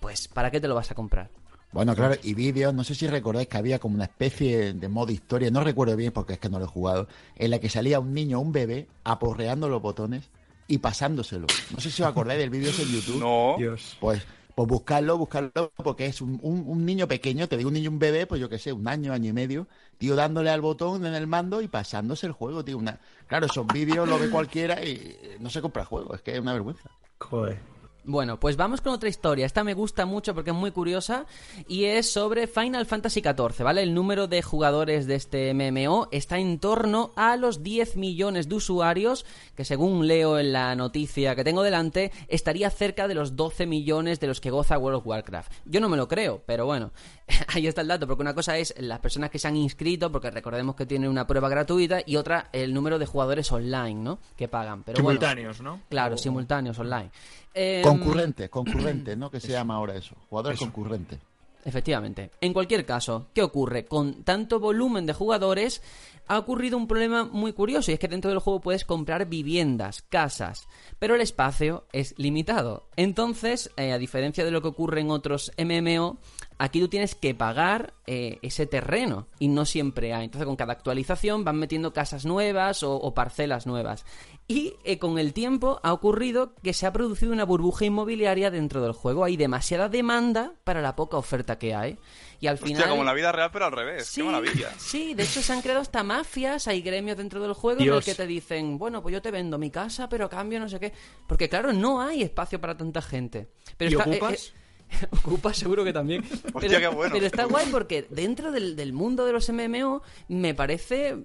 pues 0.00 0.28
¿para 0.28 0.50
qué 0.50 0.60
te 0.60 0.68
lo 0.68 0.74
vas 0.74 0.90
a 0.90 0.94
comprar? 0.94 1.30
Bueno, 1.72 1.94
claro, 1.94 2.16
y 2.22 2.34
vídeos, 2.34 2.74
no 2.74 2.82
sé 2.84 2.94
si 2.94 3.06
recordáis 3.06 3.48
que 3.48 3.56
había 3.56 3.78
como 3.78 3.94
una 3.94 4.04
especie 4.04 4.72
de 4.72 4.88
modo 4.88 5.12
historia, 5.12 5.50
no 5.50 5.62
recuerdo 5.62 5.94
bien 5.96 6.12
porque 6.12 6.32
es 6.34 6.38
que 6.38 6.48
no 6.48 6.58
lo 6.58 6.64
he 6.64 6.68
jugado, 6.68 7.06
en 7.36 7.50
la 7.50 7.58
que 7.60 7.68
salía 7.68 8.00
un 8.00 8.12
niño, 8.12 8.40
un 8.40 8.50
bebé, 8.52 8.88
aporreando 9.04 9.68
los 9.68 9.80
botones 9.80 10.30
y 10.70 10.78
pasándoselo. 10.78 11.46
No 11.74 11.80
sé 11.80 11.90
si 11.90 12.02
os 12.02 12.08
acordáis 12.08 12.40
del 12.40 12.48
vídeo 12.50 12.70
ese 12.70 12.82
en 12.82 12.88
YouTube. 12.92 13.20
No. 13.20 13.56
Dios. 13.58 13.96
Pues, 14.00 14.22
pues 14.54 14.68
buscarlo, 14.68 15.18
buscarlo, 15.18 15.72
porque 15.76 16.06
es 16.06 16.20
un, 16.20 16.38
un- 16.42 16.64
un 16.66 16.84
niño 16.86 17.08
pequeño, 17.08 17.48
te 17.48 17.56
digo 17.56 17.68
un 17.68 17.74
niño, 17.74 17.90
un 17.90 17.98
bebé, 17.98 18.26
pues 18.26 18.40
yo 18.40 18.48
qué 18.48 18.58
sé, 18.58 18.72
un 18.72 18.86
año, 18.88 19.12
año 19.12 19.30
y 19.30 19.32
medio, 19.32 19.66
tío, 19.98 20.14
dándole 20.16 20.50
al 20.50 20.60
botón 20.60 21.04
en 21.06 21.14
el 21.14 21.26
mando 21.26 21.60
y 21.60 21.68
pasándose 21.68 22.26
el 22.26 22.32
juego, 22.32 22.64
tío. 22.64 22.78
Una... 22.78 23.00
Claro, 23.26 23.46
esos 23.46 23.66
vídeos 23.66 24.08
lo 24.08 24.18
ve 24.18 24.30
cualquiera 24.30 24.84
y 24.84 25.16
no 25.40 25.50
se 25.50 25.60
compra 25.60 25.82
el 25.82 25.88
juego, 25.88 26.14
es 26.14 26.22
que 26.22 26.34
es 26.34 26.40
una 26.40 26.52
vergüenza. 26.52 26.90
Joder. 27.18 27.58
Bueno, 28.02 28.40
pues 28.40 28.56
vamos 28.56 28.80
con 28.80 28.92
otra 28.94 29.08
historia. 29.10 29.44
Esta 29.44 29.62
me 29.62 29.74
gusta 29.74 30.06
mucho 30.06 30.34
porque 30.34 30.50
es 30.50 30.56
muy 30.56 30.70
curiosa 30.70 31.26
y 31.68 31.84
es 31.84 32.10
sobre 32.10 32.46
Final 32.46 32.86
Fantasy 32.86 33.20
XIV, 33.20 33.62
¿vale? 33.62 33.82
El 33.82 33.92
número 33.94 34.26
de 34.26 34.40
jugadores 34.42 35.06
de 35.06 35.16
este 35.16 35.52
MMO 35.52 36.08
está 36.10 36.38
en 36.38 36.58
torno 36.58 37.12
a 37.14 37.36
los 37.36 37.62
10 37.62 37.96
millones 37.96 38.48
de 38.48 38.54
usuarios, 38.54 39.26
que 39.54 39.66
según 39.66 40.06
leo 40.06 40.38
en 40.38 40.52
la 40.52 40.74
noticia 40.76 41.36
que 41.36 41.44
tengo 41.44 41.62
delante, 41.62 42.10
estaría 42.28 42.70
cerca 42.70 43.06
de 43.06 43.14
los 43.14 43.36
12 43.36 43.66
millones 43.66 44.18
de 44.18 44.28
los 44.28 44.40
que 44.40 44.50
goza 44.50 44.78
World 44.78 45.00
of 45.00 45.06
Warcraft. 45.06 45.52
Yo 45.66 45.80
no 45.80 45.88
me 45.90 45.98
lo 45.98 46.08
creo, 46.08 46.42
pero 46.46 46.64
bueno, 46.64 46.92
ahí 47.48 47.66
está 47.66 47.82
el 47.82 47.88
dato, 47.88 48.06
porque 48.06 48.22
una 48.22 48.34
cosa 48.34 48.56
es 48.56 48.74
las 48.78 49.00
personas 49.00 49.28
que 49.30 49.38
se 49.38 49.46
han 49.46 49.56
inscrito, 49.56 50.10
porque 50.10 50.30
recordemos 50.30 50.74
que 50.74 50.86
tienen 50.86 51.10
una 51.10 51.26
prueba 51.26 51.50
gratuita, 51.50 52.00
y 52.06 52.16
otra 52.16 52.48
el 52.52 52.72
número 52.72 52.98
de 52.98 53.04
jugadores 53.06 53.52
online, 53.52 53.94
¿no? 54.02 54.18
Que 54.36 54.48
pagan. 54.48 54.84
Pero 54.84 55.02
bueno, 55.02 55.20
Simultáneos, 55.20 55.60
¿no? 55.60 55.80
Claro, 55.90 56.14
O- 56.14 56.18
simultáneos 56.18 56.78
online. 56.78 57.10
Eh, 57.54 57.82
Concurrentes, 57.82 58.48
concurrentes, 58.48 59.16
¿no? 59.18 59.30
Que 59.30 59.40
se 59.40 59.48
llama 59.48 59.74
ahora 59.74 59.96
eso, 59.96 60.14
jugadores 60.28 60.58
concurrentes. 60.58 61.18
Efectivamente. 61.64 62.30
En 62.40 62.52
cualquier 62.52 62.86
caso, 62.86 63.26
¿qué 63.34 63.42
ocurre? 63.42 63.84
Con 63.84 64.24
tanto 64.24 64.60
volumen 64.60 65.04
de 65.04 65.12
jugadores 65.12 65.82
ha 66.26 66.38
ocurrido 66.38 66.76
un 66.76 66.86
problema 66.86 67.24
muy 67.24 67.52
curioso 67.52 67.90
y 67.90 67.94
es 67.94 68.00
que 68.00 68.08
dentro 68.08 68.30
del 68.30 68.38
juego 68.38 68.60
puedes 68.60 68.84
comprar 68.84 69.26
viviendas, 69.26 70.02
casas, 70.08 70.68
pero 70.98 71.16
el 71.16 71.20
espacio 71.20 71.84
es 71.92 72.14
limitado. 72.18 72.86
Entonces, 72.96 73.70
eh, 73.76 73.92
a 73.92 73.98
diferencia 73.98 74.44
de 74.44 74.52
lo 74.52 74.62
que 74.62 74.68
ocurre 74.68 75.00
en 75.00 75.10
otros 75.10 75.50
MMO, 75.58 76.18
aquí 76.56 76.78
tú 76.80 76.88
tienes 76.88 77.16
que 77.16 77.34
pagar 77.34 77.94
eh, 78.06 78.38
ese 78.42 78.66
terreno 78.66 79.26
y 79.40 79.48
no 79.48 79.64
siempre 79.64 80.14
hay. 80.14 80.26
Entonces, 80.26 80.46
con 80.46 80.56
cada 80.56 80.72
actualización 80.72 81.44
van 81.44 81.56
metiendo 81.56 81.92
casas 81.92 82.24
nuevas 82.24 82.84
o, 82.84 82.94
o 82.94 83.12
parcelas 83.12 83.66
nuevas. 83.66 84.06
Y 84.50 84.74
eh, 84.82 84.98
con 84.98 85.16
el 85.20 85.32
tiempo 85.32 85.78
ha 85.84 85.92
ocurrido 85.92 86.54
que 86.60 86.72
se 86.72 86.84
ha 86.84 86.92
producido 86.92 87.30
una 87.32 87.44
burbuja 87.44 87.84
inmobiliaria 87.84 88.50
dentro 88.50 88.82
del 88.82 88.90
juego. 88.90 89.22
Hay 89.22 89.36
demasiada 89.36 89.88
demanda 89.88 90.54
para 90.64 90.82
la 90.82 90.96
poca 90.96 91.16
oferta 91.18 91.56
que 91.56 91.72
hay. 91.72 91.98
Y 92.40 92.48
al 92.48 92.58
final. 92.58 92.72
Hostia, 92.78 92.88
como 92.90 93.02
en 93.02 93.06
la 93.06 93.12
vida 93.14 93.30
real, 93.30 93.50
pero 93.52 93.66
al 93.66 93.70
revés. 93.72 94.06
Sí, 94.08 94.22
Qué 94.22 94.26
maravilla. 94.26 94.70
sí, 94.76 95.14
de 95.14 95.22
hecho 95.22 95.40
se 95.40 95.52
han 95.52 95.62
creado 95.62 95.80
hasta 95.80 96.02
mafias, 96.02 96.66
hay 96.66 96.82
gremios 96.82 97.16
dentro 97.16 97.40
del 97.40 97.52
juego 97.52 97.76
en 97.78 97.82
el 97.82 97.92
Dios. 97.92 98.04
que 98.04 98.16
te 98.16 98.26
dicen, 98.26 98.76
bueno, 98.76 99.00
pues 99.02 99.12
yo 99.12 99.22
te 99.22 99.30
vendo 99.30 99.56
mi 99.56 99.70
casa, 99.70 100.08
pero 100.08 100.24
a 100.24 100.28
cambio 100.28 100.58
no 100.58 100.68
sé 100.68 100.80
qué. 100.80 100.92
Porque 101.28 101.48
claro, 101.48 101.72
no 101.72 102.00
hay 102.02 102.22
espacio 102.22 102.60
para 102.60 102.76
tanta 102.76 103.00
gente. 103.02 103.46
Pero 103.76 103.90
¿Y 103.92 103.94
está- 103.94 104.10
eh, 104.10 104.16
ocupas? 104.16 104.52
eh, 104.90 105.06
ocupas 105.24 105.56
seguro 105.58 105.84
que 105.84 105.92
también. 105.92 106.24
Hostia, 106.52 106.80
qué 106.80 106.88
bueno. 106.88 107.12
Pero 107.14 107.26
está 107.26 107.44
guay 107.44 107.66
porque 107.70 108.08
dentro 108.10 108.50
del, 108.50 108.74
del 108.74 108.92
mundo 108.94 109.26
de 109.26 109.32
los 109.32 109.48
MMO 109.48 110.02
me 110.26 110.54
parece 110.56 111.18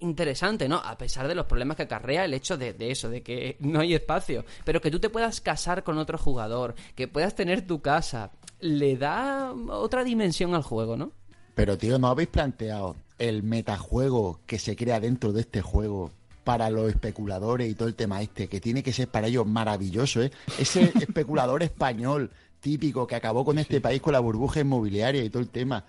interesante, 0.00 0.68
¿no? 0.68 0.76
A 0.76 0.96
pesar 0.98 1.28
de 1.28 1.34
los 1.34 1.46
problemas 1.46 1.76
que 1.76 1.84
acarrea 1.84 2.24
el 2.24 2.34
hecho 2.34 2.56
de, 2.56 2.72
de 2.72 2.90
eso, 2.90 3.08
de 3.08 3.22
que 3.22 3.56
no 3.60 3.80
hay 3.80 3.94
espacio. 3.94 4.44
Pero 4.64 4.80
que 4.80 4.90
tú 4.90 5.00
te 5.00 5.10
puedas 5.10 5.40
casar 5.40 5.84
con 5.84 5.98
otro 5.98 6.18
jugador, 6.18 6.74
que 6.94 7.08
puedas 7.08 7.34
tener 7.34 7.66
tu 7.66 7.80
casa, 7.80 8.32
le 8.60 8.96
da 8.96 9.52
otra 9.68 10.04
dimensión 10.04 10.54
al 10.54 10.62
juego, 10.62 10.96
¿no? 10.96 11.12
Pero, 11.54 11.76
tío, 11.76 11.98
¿no 11.98 12.08
habéis 12.08 12.28
planteado 12.28 12.96
el 13.18 13.42
metajuego 13.42 14.40
que 14.46 14.58
se 14.58 14.76
crea 14.76 15.00
dentro 15.00 15.32
de 15.32 15.40
este 15.40 15.60
juego 15.60 16.12
para 16.44 16.70
los 16.70 16.88
especuladores 16.88 17.68
y 17.68 17.74
todo 17.74 17.88
el 17.88 17.94
tema 17.94 18.22
este, 18.22 18.48
que 18.48 18.60
tiene 18.60 18.82
que 18.82 18.92
ser 18.92 19.08
para 19.08 19.26
ellos 19.26 19.46
maravilloso, 19.46 20.22
¿eh? 20.22 20.30
Ese 20.58 20.92
especulador 21.00 21.62
español 21.62 22.30
típico 22.60 23.06
que 23.06 23.14
acabó 23.14 23.44
con 23.44 23.58
este 23.58 23.80
país 23.80 24.00
con 24.00 24.12
la 24.12 24.20
burbuja 24.20 24.60
inmobiliaria 24.60 25.22
y 25.24 25.30
todo 25.30 25.42
el 25.42 25.48
tema. 25.50 25.84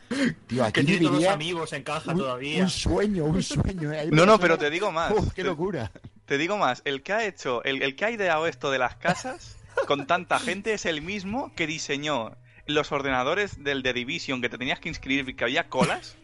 Tío, 0.48 0.64
aquí 0.64 0.82
Que 0.82 0.86
tiene 0.86 1.00
todos 1.00 1.02
los 1.02 1.12
viviría 1.12 1.34
amigos 1.34 1.74
en 1.74 1.84
caja 1.84 2.12
un, 2.12 2.18
todavía. 2.18 2.64
un 2.64 2.70
sueño, 2.70 3.26
un 3.26 3.42
sueño. 3.44 3.92
¿eh? 3.92 4.00
Hay 4.00 4.10
No, 4.12 4.26
no, 4.26 4.40
pero 4.40 4.58
te 4.58 4.70
digo 4.70 4.92
más. 4.94 5.12
¡Oh, 5.12 5.32
¡Qué 5.36 5.44
locura! 5.44 5.92
Te 6.26 6.38
digo 6.38 6.58
más, 6.58 6.82
el 6.86 7.02
que 7.02 7.14
ha 7.14 7.26
hecho, 7.26 7.64
el, 7.64 7.82
el 7.82 7.96
que 7.96 8.06
ha 8.06 8.12
ideado 8.12 8.46
esto 8.48 8.70
de 8.72 8.78
las 8.78 8.96
casas 8.96 9.58
con 9.88 10.06
tanta 10.08 10.40
gente 10.40 10.74
es 10.74 10.86
el 10.86 11.02
mismo 11.02 11.52
que 11.56 11.66
diseñó 11.66 12.36
los 12.68 12.92
ordenadores 12.92 13.64
del 13.64 13.82
The 13.82 13.94
Division 13.94 14.42
que 14.42 14.50
te 14.50 14.60
tenías 14.60 14.80
que 14.80 14.90
inscribir 14.90 15.28
y 15.28 15.34
que 15.34 15.44
había 15.44 15.70
colas. 15.70 16.18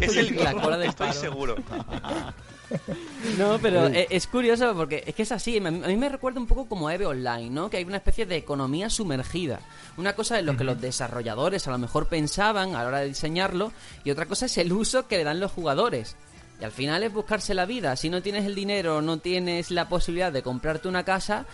Es 0.00 0.16
el 0.16 0.30
digo. 0.30 0.42
La 0.42 0.50
mismo, 0.50 0.62
cola 0.64 0.78
del 0.78 0.88
estoy 0.88 1.08
paro. 1.08 1.20
seguro. 1.20 1.56
No, 3.38 3.58
pero 3.60 3.86
e- 3.88 4.06
es 4.10 4.26
curioso 4.26 4.74
porque 4.74 5.02
es 5.06 5.14
que 5.14 5.22
es 5.22 5.32
así. 5.32 5.58
A 5.58 5.60
mí 5.70 5.82
a 5.84 5.88
mí 5.88 5.96
me 5.96 6.08
recuerda 6.08 6.40
un 6.40 6.46
poco 6.46 6.66
como 6.68 6.90
EVE 6.90 7.06
Online, 7.06 7.50
¿no? 7.50 7.68
Que 7.70 7.78
hay 7.78 7.84
una 7.84 7.98
especie 7.98 8.26
de 8.26 8.36
economía 8.36 8.88
sumergida. 8.88 9.60
Una 9.96 10.14
cosa 10.14 10.38
es 10.38 10.44
lo 10.44 10.56
que 10.56 10.64
los 10.64 10.80
desarrolladores 10.80 11.66
a 11.66 11.70
lo 11.70 11.78
mejor 11.78 12.06
pensaban 12.06 12.74
a 12.74 12.82
la 12.82 12.88
hora 12.88 13.00
de 13.00 13.08
diseñarlo 13.08 13.72
y 14.04 14.10
otra 14.10 14.26
cosa 14.26 14.46
es 14.46 14.56
el 14.58 14.72
uso 14.72 15.06
que 15.06 15.18
le 15.18 15.24
dan 15.24 15.40
los 15.40 15.52
jugadores. 15.52 16.16
Y 16.60 16.64
al 16.64 16.72
final 16.72 17.02
es 17.02 17.12
buscarse 17.12 17.52
la 17.54 17.66
vida. 17.66 17.96
Si 17.96 18.08
no 18.08 18.22
tienes 18.22 18.46
el 18.46 18.54
dinero, 18.54 19.02
no 19.02 19.18
tienes 19.18 19.70
la 19.70 19.88
posibilidad 19.88 20.32
de 20.32 20.42
comprarte 20.42 20.88
una 20.88 21.04
casa, 21.04 21.44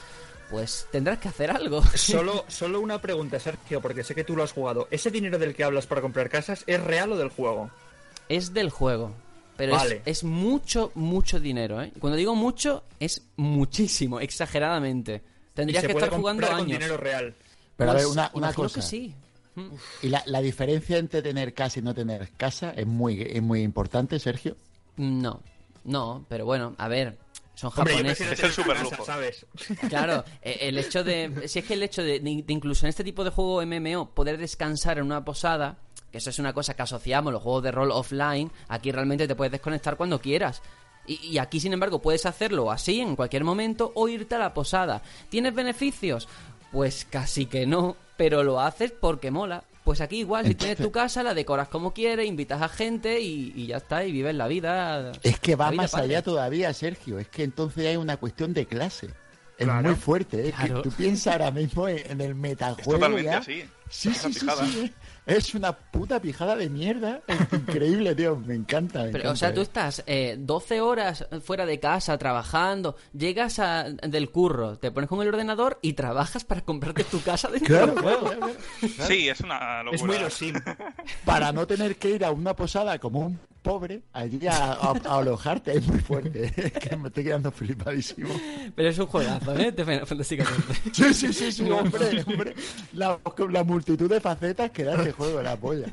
pues 0.50 0.86
tendrás 0.92 1.18
que 1.18 1.28
hacer 1.28 1.50
algo. 1.50 1.82
Solo, 1.94 2.44
solo 2.48 2.80
una 2.80 3.00
pregunta, 3.00 3.40
Sergio, 3.40 3.80
porque 3.80 4.04
sé 4.04 4.14
que 4.14 4.24
tú 4.24 4.36
lo 4.36 4.44
has 4.44 4.52
jugado. 4.52 4.86
¿Ese 4.90 5.10
dinero 5.10 5.38
del 5.38 5.54
que 5.54 5.64
hablas 5.64 5.86
para 5.86 6.00
comprar 6.02 6.28
casas 6.28 6.62
es 6.66 6.80
real 6.82 7.12
o 7.12 7.16
del 7.16 7.30
juego? 7.30 7.70
Es 8.28 8.54
del 8.54 8.70
juego. 8.70 9.12
Pero 9.62 9.76
es- 9.76 9.82
Vale. 9.82 10.02
es, 10.06 10.24
mucho, 10.24 10.90
mucho 10.96 11.38
dinero, 11.38 11.80
¿eh? 11.80 11.92
Cuando 12.00 12.16
digo 12.16 12.34
mucho, 12.34 12.82
es 12.98 13.22
muchísimo, 13.36 14.18
exageradamente. 14.20 15.22
Tendrías 15.54 15.84
que 15.84 15.92
estar 15.92 16.10
jugando 16.10 16.44
con 16.48 16.56
años. 16.56 16.66
dinero 16.66 16.96
real. 16.96 17.32
Pero 17.76 17.90
a 17.92 17.94
ver, 17.94 18.06
una, 18.06 18.28
una 18.34 18.52
cosa. 18.52 18.80
que 18.80 18.82
sí. 18.86 19.14
¿Y 20.02 20.08
la, 20.08 20.20
la 20.26 20.40
diferencia 20.40 20.98
entre 20.98 21.22
tener 21.22 21.54
casa 21.54 21.78
y 21.78 21.82
no 21.82 21.94
tener 21.94 22.30
casa 22.32 22.72
es 22.76 22.86
muy, 22.88 23.22
es 23.22 23.40
muy 23.40 23.62
importante, 23.62 24.18
Sergio? 24.18 24.56
No, 24.96 25.40
no, 25.84 26.26
pero 26.28 26.44
bueno, 26.44 26.74
a 26.76 26.88
ver, 26.88 27.18
son 27.54 27.70
Hombre, 27.76 27.94
japoneses. 27.94 28.32
Es 28.32 28.42
el 28.42 28.52
superlujo. 28.52 28.90
casa, 28.90 29.04
¿sabes? 29.04 29.46
Claro, 29.88 30.24
eh, 30.42 30.58
el 30.62 30.78
hecho 30.78 31.04
de. 31.04 31.46
Si 31.48 31.58
es 31.60 31.64
que 31.64 31.74
el 31.74 31.82
hecho 31.82 32.02
de, 32.02 32.20
de- 32.20 32.42
de 32.42 32.52
incluso 32.52 32.86
en 32.86 32.90
este 32.90 33.04
tipo 33.04 33.24
de 33.24 33.30
juego 33.30 33.64
MMO, 33.64 34.10
poder 34.10 34.38
descansar 34.38 34.98
en 34.98 35.04
una 35.04 35.24
posada, 35.24 35.76
que 36.10 36.18
eso 36.18 36.30
es 36.30 36.38
una 36.38 36.52
cosa 36.52 36.74
que 36.74 36.82
asociamos 36.82 37.32
los 37.32 37.42
juegos 37.42 37.62
de 37.62 37.70
rol 37.72 37.90
offline, 37.90 38.50
aquí 38.68 38.90
realmente 38.92 39.26
te 39.28 39.34
puedes 39.34 39.52
desconectar 39.52 39.96
cuando 39.96 40.20
quieras. 40.20 40.62
Y, 41.06 41.14
y 41.26 41.38
aquí, 41.38 41.58
sin 41.60 41.72
embargo, 41.72 42.00
puedes 42.00 42.26
hacerlo 42.26 42.70
así 42.70 43.00
en 43.00 43.16
cualquier 43.16 43.44
momento 43.44 43.90
o 43.96 44.08
irte 44.08 44.34
a 44.36 44.38
la 44.38 44.54
posada. 44.54 45.02
¿Tienes 45.30 45.54
beneficios? 45.54 46.28
Pues 46.70 47.04
casi 47.10 47.46
que 47.46 47.66
no, 47.66 47.96
pero 48.16 48.42
lo 48.44 48.60
haces 48.60 48.92
porque 48.92 49.30
mola. 49.30 49.64
Pues 49.84 50.00
aquí 50.00 50.20
igual, 50.20 50.46
si 50.46 50.54
tienes 50.54 50.78
tu 50.78 50.92
casa, 50.92 51.22
la 51.24 51.34
decoras 51.34 51.66
como 51.68 51.92
quieres, 51.92 52.26
invitas 52.28 52.62
a 52.62 52.68
gente 52.68 53.20
y, 53.20 53.52
y 53.56 53.66
ya 53.66 53.78
está, 53.78 54.04
y 54.04 54.12
vives 54.12 54.34
la 54.34 54.46
vida. 54.46 55.10
Es 55.24 55.40
que 55.40 55.56
va 55.56 55.72
más 55.72 55.90
padre. 55.90 56.04
allá 56.04 56.22
todavía, 56.22 56.72
Sergio. 56.72 57.18
Es 57.18 57.26
que 57.28 57.42
entonces 57.42 57.86
hay 57.86 57.96
una 57.96 58.16
cuestión 58.16 58.54
de 58.54 58.66
clase. 58.66 59.08
Es 59.58 59.64
Claro. 59.66 59.88
muy 59.90 59.96
fuerte. 59.98 60.48
Es 60.48 60.54
Claro. 60.54 60.82
que 60.82 60.88
tú 60.88 60.94
piensas 60.96 61.32
ahora 61.32 61.50
mismo 61.50 61.88
en, 61.88 62.20
el 62.20 62.30
Es 62.30 62.36
metajuego. 62.36 62.92
totalmente 62.92 63.30
ya. 63.30 63.38
así. 63.38 63.64
Sí, 63.90 64.14
sí, 64.14 64.32
sí. 64.32 64.92
Es 65.24 65.54
una 65.54 65.72
puta 65.72 66.20
pijada 66.20 66.56
de 66.56 66.68
mierda. 66.68 67.20
Es 67.28 67.38
increíble, 67.52 68.14
tío. 68.14 68.36
Me 68.36 68.54
encanta. 68.54 69.04
me 69.04 69.10
Pero, 69.10 69.30
o 69.30 69.36
sea, 69.36 69.54
tú 69.54 69.60
eh. 69.60 69.62
estás 69.62 70.02
eh, 70.06 70.36
12 70.38 70.80
horas 70.80 71.26
fuera 71.44 71.64
de 71.64 71.78
casa 71.78 72.18
trabajando, 72.18 72.96
llegas 73.12 73.58
a- 73.60 73.84
del 73.90 74.30
curro, 74.30 74.78
te 74.78 74.90
pones 74.90 75.08
con 75.08 75.22
el 75.22 75.28
ordenador 75.28 75.78
y 75.80 75.92
trabajas 75.92 76.44
para 76.44 76.62
comprarte 76.62 77.04
tu 77.04 77.20
casa 77.22 77.48
dentro 77.48 77.68
Claro, 77.68 77.94
claro. 77.94 78.50
Sí, 79.06 79.28
es 79.28 79.40
una 79.40 79.82
locura. 79.84 80.26
Es 80.26 80.42
muy. 80.42 80.52
Para 81.24 81.52
no 81.52 81.66
tener 81.66 81.96
que 81.96 82.10
ir 82.10 82.24
a 82.24 82.32
una 82.32 82.54
posada 82.56 82.98
como 82.98 83.20
un 83.20 83.38
pobre 83.62 84.02
allí 84.12 84.46
a, 84.46 84.72
a- 84.72 84.92
a 85.04 85.18
alojarte. 85.18 85.76
Es 85.78 85.86
muy 85.86 85.98
fuerte. 86.00 86.52
Es 86.56 86.72
que 86.88 86.96
me 86.96 87.08
estoy 87.08 87.24
quedando 87.24 87.50
flipadísimo. 87.52 88.28
Pero 88.74 88.88
es 88.88 88.98
un 88.98 89.06
juegazo, 89.06 89.56
¿eh? 89.56 89.72
Fantasy 90.04 90.36
XIV. 90.40 90.92
Sí, 90.92 91.14
sí, 91.14 91.32
sí, 91.32 91.52
sí, 91.52 91.70
hombre, 91.70 92.24
hombre. 92.26 92.54
La, 92.92 93.18
la 93.50 93.64
multitud 93.64 94.10
de 94.10 94.20
facetas 94.20 94.70
que 94.70 94.84
da 94.84 94.94
este 94.96 95.12
juego, 95.12 95.40
la 95.42 95.56
polla. 95.56 95.86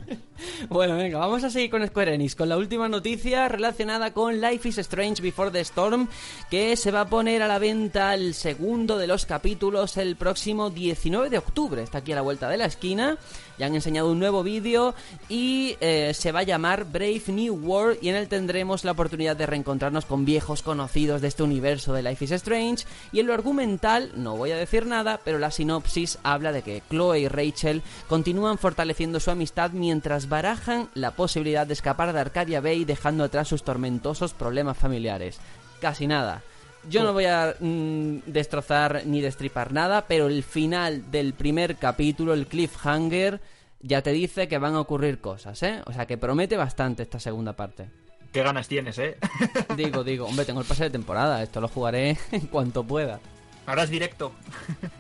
Bueno, 0.70 0.96
venga, 0.98 1.18
vamos 1.20 1.44
a 1.44 1.50
seguir 1.50 1.70
con 1.70 1.86
Square 1.86 2.16
Enix, 2.16 2.36
con 2.36 2.50
la 2.50 2.58
última 2.58 2.88
noticia 2.90 3.48
relacionada 3.50 4.14
con 4.14 4.40
Life 4.42 4.70
is 4.70 4.78
Strange 4.80 5.22
Before 5.22 5.52
the 5.52 5.60
Storm, 5.62 6.08
que 6.50 6.76
se 6.78 6.92
va 6.92 7.02
a 7.02 7.10
poner 7.10 7.42
a 7.42 7.48
la 7.48 7.60
venta 7.60 8.14
el 8.14 8.34
segundo 8.34 8.98
de 8.98 9.08
los 9.08 9.26
capítulos 9.26 9.98
el 9.98 10.16
próximo 10.16 10.70
19 10.70 11.30
de 11.30 11.38
octubre. 11.38 11.84
Está 11.84 12.00
aquí 12.00 12.14
a 12.14 12.16
la 12.16 12.22
vuelta 12.22 12.50
de 12.50 12.58
la 12.58 12.66
esquina. 12.66 13.18
Ya 13.60 13.66
han 13.66 13.76
enseñado 13.76 14.10
un 14.10 14.20
nuevo 14.20 14.42
vídeo 14.42 14.96
y 15.28 15.76
eh, 15.82 16.14
se 16.14 16.32
va 16.32 16.40
a 16.40 16.44
llamar 16.44 16.86
Brave 16.86 17.24
New 17.28 17.56
World 17.56 18.00
y 18.02 18.08
en 18.08 18.16
él 18.16 18.30
tendremos 18.30 18.86
la 18.86 18.94
oportunidad 18.94 19.36
de 19.36 19.46
reencontrarnos 19.46 20.06
con 20.06 20.24
viejos 20.24 20.64
conocidos 20.64 21.22
de 21.22 21.28
este 21.28 21.44
universo 21.44 21.92
de 21.92 22.02
Life 22.02 22.24
is 22.24 22.32
Strange. 22.32 22.86
Y 23.12 23.20
en 23.20 23.28
lo 23.28 23.34
argumental, 23.34 24.14
no 24.16 24.38
voy 24.38 24.52
a 24.52 24.58
decir 24.58 24.86
nada, 24.86 25.20
pero 25.26 25.40
la 25.40 25.52
sinopsis 25.52 26.20
habla 26.24 26.54
de 26.54 26.62
que 26.62 26.82
Chloe 26.90 27.20
y 27.20 27.28
Rachel 27.28 27.84
continúan 28.08 28.58
fortaleciendo 28.58 29.20
su 29.20 29.30
amistad 29.30 29.72
mientras 29.72 30.30
barajan 30.30 30.90
la 30.94 31.12
posibilidad 31.12 31.68
de 31.68 31.74
escapar 31.74 32.14
de 32.14 32.20
Arcadia 32.22 32.62
Bay 32.62 32.86
dejando 32.86 33.26
atrás 33.26 33.50
sus 33.50 33.64
tormentosos 33.64 34.34
problemas 34.34 34.78
familiares. 34.78 35.38
Casi 35.82 36.08
nada. 36.08 36.44
Yo 36.90 37.04
no 37.04 37.14
voy 37.14 37.26
a 37.26 37.56
mm, 37.60 38.20
destrozar 38.26 39.04
ni 39.06 39.22
destripar 39.22 39.72
nada, 39.74 40.06
pero 40.08 40.28
el 40.28 40.44
final 40.44 41.12
del 41.12 41.34
primer 41.34 41.76
capítulo, 41.76 42.34
el 42.34 42.48
cliffhanger, 42.48 43.40
ya 43.82 44.02
te 44.02 44.12
dice 44.12 44.48
que 44.48 44.58
van 44.58 44.76
a 44.76 44.82
ocurrir 44.82 45.20
cosas, 45.22 45.62
¿eh? 45.64 45.82
O 45.86 45.94
sea 45.94 46.06
que 46.06 46.18
promete 46.18 46.58
bastante 46.58 47.04
esta 47.04 47.20
segunda 47.20 47.54
parte. 47.54 47.90
Qué 48.34 48.44
ganas 48.44 48.68
tienes, 48.68 48.98
¿eh? 49.00 49.18
Digo, 49.78 50.04
digo, 50.04 50.26
hombre, 50.26 50.46
tengo 50.46 50.62
el 50.62 50.68
pase 50.68 50.84
de 50.86 50.90
temporada, 50.92 51.42
esto 51.42 51.62
lo 51.62 51.68
jugaré 51.68 52.18
en 52.32 52.42
cuanto 52.48 52.84
pueda. 52.84 53.20
Ahora 53.66 53.84
es 53.84 53.90
directo. 53.90 54.32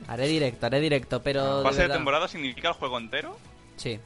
Haré 0.08 0.28
directo, 0.28 0.66
haré 0.68 0.80
directo, 0.80 1.22
pero... 1.24 1.64
¿Pase 1.64 1.78
de 1.78 1.82
verdad- 1.84 1.96
temporada 1.98 2.28
significa 2.28 2.70
el 2.70 2.74
juego 2.76 2.98
entero? 3.00 3.36
Sí, 3.78 4.00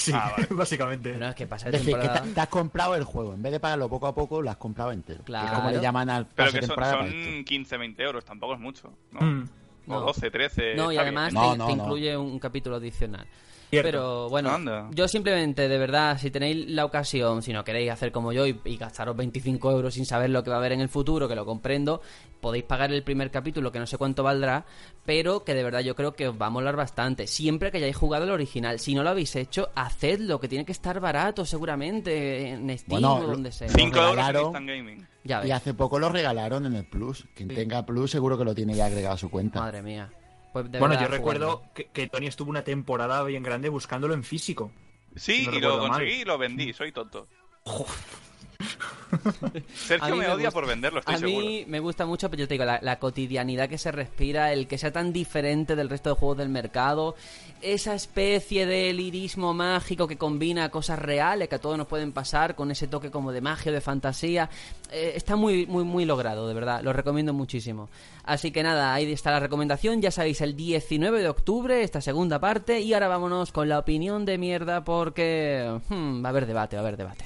Sí, 0.00 0.12
Ah, 0.14 0.32
vale. 0.36 0.46
básicamente. 0.50 1.12
pero 1.12 1.26
es 1.28 1.34
que 1.34 1.46
decir, 1.46 1.96
que 1.98 2.08
te, 2.08 2.20
te 2.34 2.40
has 2.40 2.48
comprado 2.48 2.94
el 2.94 3.04
juego. 3.04 3.34
En 3.34 3.42
vez 3.42 3.52
de 3.52 3.60
pagarlo 3.60 3.88
poco 3.88 4.06
a 4.06 4.14
poco, 4.14 4.40
lo 4.40 4.50
has 4.50 4.56
comprado 4.56 4.92
entero. 4.92 5.22
Claro. 5.24 5.46
Es 5.46 5.52
como 5.52 5.70
le 5.70 5.80
llaman 5.80 6.08
al 6.10 6.26
Pero 6.26 6.50
que 6.52 6.62
son, 6.62 6.76
son 6.76 7.06
esto. 7.06 7.44
15, 7.44 7.76
20 7.76 8.02
euros, 8.02 8.24
tampoco 8.24 8.54
es 8.54 8.60
mucho. 8.60 8.92
¿no? 9.12 9.20
Mm, 9.20 9.44
O 9.88 9.92
No. 9.94 10.00
12, 10.00 10.30
13. 10.30 10.74
No, 10.74 10.90
y 10.92 10.96
además 10.96 11.28
te, 11.28 11.34
no, 11.34 11.52
te 11.52 11.58
no. 11.58 11.70
incluye 11.70 12.16
un 12.16 12.38
capítulo 12.38 12.76
adicional. 12.76 13.26
Cierto. 13.70 13.86
Pero 13.88 14.28
bueno, 14.28 14.50
Anda. 14.50 14.88
yo 14.90 15.06
simplemente, 15.06 15.68
de 15.68 15.78
verdad, 15.78 16.18
si 16.18 16.32
tenéis 16.32 16.68
la 16.70 16.84
ocasión, 16.84 17.40
si 17.40 17.52
no 17.52 17.62
queréis 17.62 17.92
hacer 17.92 18.10
como 18.10 18.32
yo 18.32 18.44
y, 18.44 18.60
y 18.64 18.76
gastaros 18.76 19.16
25 19.16 19.70
euros 19.70 19.94
sin 19.94 20.06
saber 20.06 20.30
lo 20.30 20.42
que 20.42 20.50
va 20.50 20.56
a 20.56 20.58
haber 20.58 20.72
en 20.72 20.80
el 20.80 20.88
futuro, 20.88 21.28
que 21.28 21.36
lo 21.36 21.46
comprendo, 21.46 22.02
podéis 22.40 22.64
pagar 22.64 22.92
el 22.92 23.02
primer 23.02 23.30
capítulo, 23.30 23.70
que 23.72 23.78
no 23.78 23.86
sé 23.86 23.98
cuánto 23.98 24.22
valdrá, 24.22 24.64
pero 25.04 25.44
que 25.44 25.54
de 25.54 25.62
verdad 25.62 25.80
yo 25.80 25.94
creo 25.94 26.14
que 26.14 26.28
os 26.28 26.40
va 26.40 26.46
a 26.46 26.50
molar 26.50 26.76
bastante. 26.76 27.26
Siempre 27.26 27.70
que 27.70 27.78
hayáis 27.78 27.96
jugado 27.96 28.24
el 28.24 28.30
original, 28.30 28.78
si 28.80 28.94
no 28.94 29.02
lo 29.02 29.10
habéis 29.10 29.36
hecho, 29.36 29.70
hacedlo, 29.74 30.40
que 30.40 30.48
tiene 30.48 30.64
que 30.64 30.72
estar 30.72 30.98
barato 31.00 31.44
seguramente 31.44 32.48
en 32.50 32.68
Steam 32.78 33.00
Bueno, 33.02 33.14
o 33.16 33.26
donde 33.26 33.52
sea. 33.52 33.68
5 33.68 33.98
euros 33.98 34.54
en 34.54 34.66
Gaming. 34.66 35.06
Ya 35.24 35.46
Y 35.46 35.50
hace 35.50 35.74
poco 35.74 35.98
lo 35.98 36.08
regalaron 36.08 36.64
en 36.66 36.74
el 36.74 36.86
Plus. 36.88 37.26
Quien 37.34 37.50
Sí. 37.50 37.54
tenga 37.54 37.84
Plus 37.84 38.10
seguro 38.10 38.38
que 38.38 38.44
lo 38.44 38.54
tiene 38.54 38.74
ya 38.74 38.86
agregado 38.86 39.14
a 39.14 39.18
su 39.18 39.30
cuenta. 39.30 39.60
madre 39.60 39.82
mía. 39.82 40.10
Pues 40.52 40.70
de 40.72 40.78
Bueno, 40.80 41.00
yo 41.00 41.06
recuerdo 41.08 41.62
que, 41.74 41.86
que 41.90 42.08
Tony 42.08 42.26
estuvo 42.26 42.50
una 42.50 42.64
temporada 42.64 43.22
bien 43.24 43.42
grande 43.42 43.68
buscándolo 43.68 44.14
en 44.14 44.24
físico. 44.24 44.72
Sí, 45.14 45.46
No 45.46 45.56
y 45.56 45.60
lo 45.60 45.78
mal. 45.78 45.88
conseguí 45.90 46.22
y 46.22 46.24
lo 46.24 46.38
vendí, 46.38 46.72
soy 46.72 46.90
tonto. 46.92 47.28
A 47.66 48.29
Sergio 49.74 50.16
me, 50.16 50.22
me 50.22 50.26
odia 50.28 50.34
gusta- 50.46 50.50
por 50.52 50.66
venderlo, 50.66 51.00
estoy 51.00 51.14
A 51.14 51.18
seguro. 51.18 51.46
mí 51.46 51.64
me 51.66 51.80
gusta 51.80 52.06
mucho, 52.06 52.30
pero 52.30 52.40
yo 52.40 52.48
te 52.48 52.54
digo, 52.54 52.64
la, 52.64 52.78
la 52.82 52.98
cotidianidad 52.98 53.68
que 53.68 53.78
se 53.78 53.90
respira, 53.92 54.52
el 54.52 54.66
que 54.66 54.78
sea 54.78 54.92
tan 54.92 55.12
diferente 55.12 55.76
del 55.76 55.88
resto 55.88 56.10
de 56.10 56.16
juegos 56.16 56.38
del 56.38 56.48
mercado, 56.48 57.14
esa 57.62 57.94
especie 57.94 58.66
de 58.66 58.92
lirismo 58.92 59.52
mágico 59.54 60.06
que 60.06 60.16
combina 60.16 60.70
cosas 60.70 60.98
reales 60.98 61.48
que 61.48 61.56
a 61.56 61.60
todos 61.60 61.76
nos 61.76 61.86
pueden 61.86 62.12
pasar 62.12 62.54
con 62.54 62.70
ese 62.70 62.86
toque 62.86 63.10
como 63.10 63.32
de 63.32 63.40
magia 63.40 63.70
o 63.70 63.74
de 63.74 63.80
fantasía, 63.80 64.48
eh, 64.90 65.12
está 65.14 65.36
muy, 65.36 65.66
muy, 65.66 65.84
muy 65.84 66.04
logrado, 66.04 66.46
de 66.48 66.54
verdad, 66.54 66.82
lo 66.82 66.92
recomiendo 66.92 67.32
muchísimo. 67.32 67.88
Así 68.24 68.50
que 68.52 68.62
nada, 68.62 68.94
ahí 68.94 69.10
está 69.10 69.30
la 69.30 69.40
recomendación, 69.40 70.00
ya 70.00 70.10
sabéis, 70.10 70.40
el 70.40 70.54
19 70.56 71.20
de 71.20 71.28
octubre, 71.28 71.82
esta 71.82 72.00
segunda 72.00 72.38
parte, 72.38 72.80
y 72.80 72.94
ahora 72.94 73.08
vámonos 73.08 73.50
con 73.52 73.68
la 73.68 73.78
opinión 73.78 74.24
de 74.24 74.38
mierda 74.38 74.84
porque 74.84 75.80
hmm, 75.88 76.22
va 76.24 76.28
a 76.28 76.30
haber 76.30 76.46
debate, 76.46 76.76
va 76.76 76.82
a 76.82 76.84
haber 76.86 76.96
debate. 76.96 77.24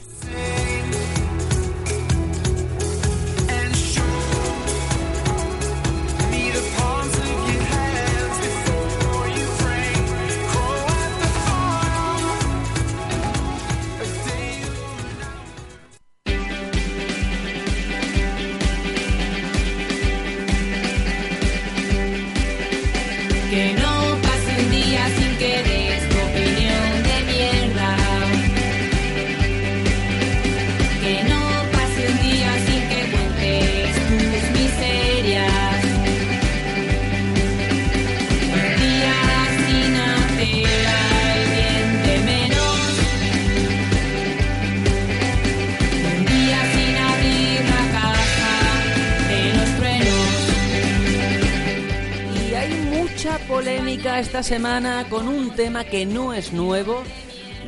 Esta 54.21 54.43
semana 54.43 55.07
con 55.09 55.29
un 55.29 55.51
tema 55.51 55.85
que 55.85 56.07
no 56.07 56.33
es 56.35 56.53
nuevo. 56.53 57.03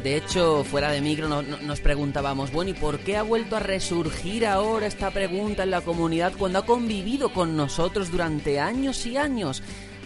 De 0.03 0.17
hecho, 0.17 0.63
fuera 0.65 0.91
de 0.91 1.01
micro 1.01 1.29
no- 1.29 1.43
no- 1.43 1.59
nos 1.59 1.81
preguntábamos, 1.81 2.53
bueno, 2.53 2.71
¿y 2.71 2.75
por 2.75 2.99
qué 3.01 3.17
ha 3.17 3.23
vuelto 3.23 3.57
a 3.57 3.61
resurgir 3.61 4.47
ahora 4.47 4.87
esta 4.87 5.11
pregunta 5.11 5.63
en 5.65 5.71
la 5.71 5.81
comunidad 5.81 6.33
cuando 6.39 6.59
ha 6.61 6.67
convivido 6.67 7.31
con 7.33 7.57
nosotros 7.57 8.11
durante 8.11 8.61
años 8.61 9.05
y 9.07 9.17
años? 9.17 9.63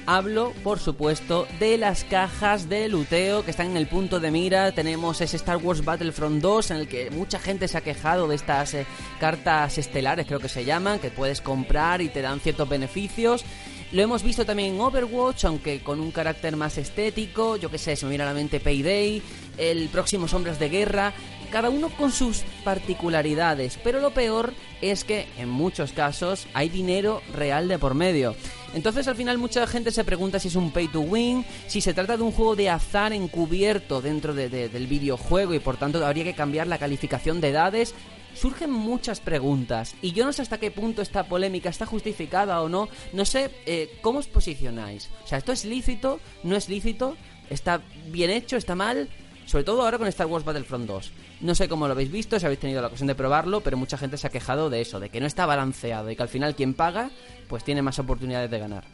Hablo, 0.07 0.55
por 0.65 0.79
supuesto, 0.79 1.47
de 1.61 1.77
las 1.77 2.05
cajas 2.05 2.69
de 2.69 2.89
luteo 2.89 3.45
que 3.45 3.51
están 3.51 3.73
en 3.73 3.77
el 3.77 3.87
punto 3.87 4.19
de 4.19 4.31
mira. 4.31 4.73
Tenemos 4.73 5.21
ese 5.21 5.37
Star 5.37 5.59
Wars 5.59 5.85
Battlefront 5.85 6.41
2 6.41 6.71
en 6.71 6.79
el 6.79 6.89
que 6.89 7.11
mucha 7.11 7.39
gente 7.39 7.69
se 7.69 7.77
ha 7.77 7.83
quejado 7.83 8.27
de 8.27 8.37
estas 8.37 8.73
eh, 8.75 8.87
cartas 9.21 9.77
estelares, 9.77 10.27
creo 10.27 10.41
que 10.41 10.49
se 10.49 10.65
llaman, 10.65 10.99
que 11.01 11.11
puedes 11.11 11.41
comprar 11.43 12.01
y 12.01 12.09
te 12.09 12.23
dan 12.23 12.41
ciertos 12.41 12.69
beneficios. 12.69 13.45
Lo 13.93 14.03
hemos 14.03 14.23
visto 14.23 14.45
también 14.47 14.75
en 14.75 14.81
Overwatch, 14.81 15.45
aunque 15.47 15.81
con 15.83 15.99
un 15.99 16.13
carácter 16.13 16.55
más 16.57 16.79
estético. 16.79 17.57
Yo 17.57 17.71
que 17.73 17.79
sé, 17.79 17.97
se 17.97 18.07
me 18.07 18.11
viene 18.11 18.23
a 18.23 18.29
la 18.29 18.35
mente 18.35 18.61
Payday, 18.61 19.21
el 19.59 19.89
próximo 19.89 20.29
Sombras 20.29 20.61
de 20.61 20.69
Guerra. 20.69 21.13
Cada 21.51 21.71
uno 21.71 21.89
con 21.91 22.13
sus 22.13 22.43
particularidades, 22.63 23.77
pero 23.83 23.99
lo 24.01 24.11
peor 24.13 24.55
es 24.81 25.03
que 25.03 25.27
en 25.37 25.49
muchos 25.49 25.91
casos 25.91 26.47
hay 26.55 26.69
dinero 26.69 27.21
real 27.35 27.67
de 27.67 27.81
por 27.81 27.95
medio. 27.95 28.37
Entonces 28.75 29.09
al 29.09 29.17
final 29.17 29.39
mucha 29.39 29.67
gente 29.67 29.91
se 29.91 30.05
pregunta 30.05 30.39
si 30.39 30.47
es 30.47 30.55
un 30.55 30.71
pay 30.71 30.87
to 30.87 31.01
win, 31.01 31.45
si 31.67 31.81
se 31.81 31.93
trata 31.93 32.17
de 32.17 32.23
un 32.23 32.31
juego 32.31 32.55
de 32.55 32.71
azar 32.71 33.13
encubierto 33.13 34.01
dentro 34.01 34.33
de- 34.33 34.49
de- 34.49 34.69
del 34.69 34.87
videojuego 34.87 35.53
y 35.53 35.59
por 35.59 35.77
tanto 35.77 36.07
habría 36.07 36.23
que 36.23 36.35
cambiar 36.35 36.69
la 36.69 36.79
calificación 36.79 37.41
de 37.41 37.49
edades. 37.49 37.95
Surgen 38.35 38.71
muchas 38.71 39.21
preguntas 39.21 39.95
y 40.03 40.13
yo 40.13 40.25
no 40.25 40.33
sé 40.33 40.43
hasta 40.43 40.59
qué 40.59 40.71
punto 40.71 41.03
esta 41.03 41.25
polémica 41.25 41.69
está 41.69 41.87
justificada 41.87 42.61
o 42.63 42.69
no. 42.69 42.89
No 43.13 43.25
sé 43.25 43.51
eh, 43.67 43.99
cómo 44.01 44.19
os 44.19 44.29
posicionáis. 44.29 45.11
O 45.25 45.27
sea, 45.27 45.39
¿esto 45.39 45.53
es 45.53 45.65
lícito? 45.65 46.21
¿No 46.43 46.57
es 46.57 46.69
lícito? 46.69 47.17
¿Está 47.51 47.83
bien 48.07 48.31
hecho? 48.31 48.57
¿Está 48.57 48.75
mal? 48.75 49.09
Sobre 49.47 49.65
todo 49.65 49.83
ahora 49.83 49.99
con 49.99 50.07
Star 50.07 50.29
Wars 50.29 50.45
Battlefront 50.45 50.87
2. 50.87 51.13
No 51.41 51.55
sé 51.55 51.69
cómo 51.69 51.87
lo 51.87 51.93
habéis 51.93 52.13
visto, 52.13 52.39
si 52.39 52.45
habéis 52.45 52.61
tenido 52.61 52.81
la 52.81 52.89
ocasión 52.89 53.09
de 53.09 53.15
probarlo, 53.15 53.63
pero 53.63 53.77
mucha 53.77 53.99
gente 53.99 54.17
se 54.17 54.27
ha 54.27 54.31
quejado 54.31 54.71
de 54.71 54.81
eso, 54.81 55.01
de 55.01 55.09
que 55.09 55.21
no 55.21 55.27
está 55.27 55.47
balanceado 55.47 56.11
y 56.11 56.17
que 56.17 56.23
al 56.23 56.29
final 56.29 56.55
quien 56.55 56.75
paga, 56.75 57.11
pues 57.49 57.65
tiene 57.65 57.83
más 57.83 57.99
oportunidades 57.99 58.51
de 58.51 58.59
ganar. 58.59 58.85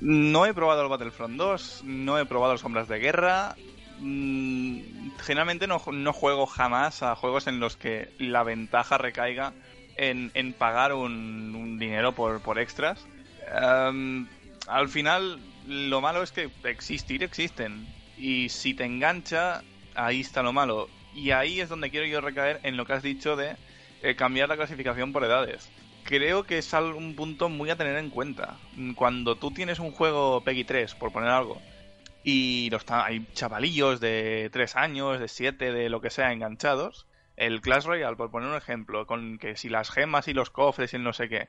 No 0.00 0.44
he 0.44 0.52
probado 0.52 0.82
el 0.82 0.88
Battlefront 0.88 1.36
2, 1.36 1.82
no 1.84 2.18
he 2.18 2.26
probado 2.26 2.58
Sombras 2.58 2.88
de 2.88 2.98
Guerra. 2.98 3.56
Mm, 4.06 5.12
generalmente 5.18 5.66
no, 5.66 5.78
juego 5.78 6.44
jamás 6.44 7.02
a 7.02 7.16
juegos 7.16 7.46
en 7.46 7.58
los 7.58 7.78
que 7.78 8.10
la 8.18 8.42
ventaja 8.42 8.98
recaiga 8.98 9.54
en, 9.96 10.52
pagar 10.52 10.92
un, 10.92 11.78
dinero 11.78 12.12
por, 12.12 12.58
extras. 12.58 13.06
Em, 13.50 14.26
al 14.68 14.90
final, 14.90 15.40
lo 15.66 16.02
malo 16.02 16.22
es 16.22 16.32
que 16.32 16.50
existir 16.64 17.22
existen. 17.22 17.86
Y 18.18 18.50
si 18.50 18.74
te 18.74 18.84
engancha, 18.84 19.62
ahí 19.94 20.20
está 20.20 20.42
lo 20.42 20.52
malo. 20.52 20.90
Y 21.14 21.30
ahí 21.30 21.60
es 21.60 21.70
donde 21.70 21.90
quiero 21.90 22.04
yo 22.06 22.20
recaer 22.20 22.60
en 22.62 22.76
lo 22.76 22.84
que 22.84 22.92
has 22.92 23.02
dicho 23.02 23.36
de 23.36 23.56
eh, 24.02 24.16
cambiar 24.16 24.50
la 24.50 24.56
clasificación 24.56 25.14
por 25.14 25.24
edades. 25.24 25.70
Creo 26.04 26.44
que 26.44 26.58
es 26.58 26.70
un 26.74 27.16
punto 27.16 27.48
muy 27.48 27.70
a 27.70 27.76
tener 27.76 27.96
en 27.96 28.10
cuenta. 28.10 28.58
Cuando 28.96 29.36
tú 29.36 29.50
tienes 29.50 29.78
un 29.78 29.92
juego 29.92 30.42
Peggy 30.42 30.64
3, 30.64 30.94
por 30.96 31.10
poner 31.10 31.30
algo, 31.30 31.62
y 32.24 32.70
los 32.70 32.84
hay 32.90 33.26
chavalillos 33.34 34.00
de 34.00 34.48
3 34.50 34.76
años, 34.76 35.20
de 35.20 35.28
7, 35.28 35.72
de 35.72 35.90
lo 35.90 36.00
que 36.00 36.10
sea, 36.10 36.32
enganchados, 36.32 37.06
el 37.36 37.60
Clash 37.60 37.84
Royale, 37.84 38.16
por 38.16 38.30
poner 38.30 38.48
un 38.48 38.56
ejemplo, 38.56 39.06
con 39.06 39.38
que 39.38 39.56
si 39.56 39.68
las 39.68 39.90
gemas 39.90 40.26
y 40.26 40.32
los 40.32 40.50
cofres 40.50 40.92
y 40.92 40.96
el 40.96 41.02
no 41.02 41.12
sé 41.12 41.28
qué, 41.28 41.48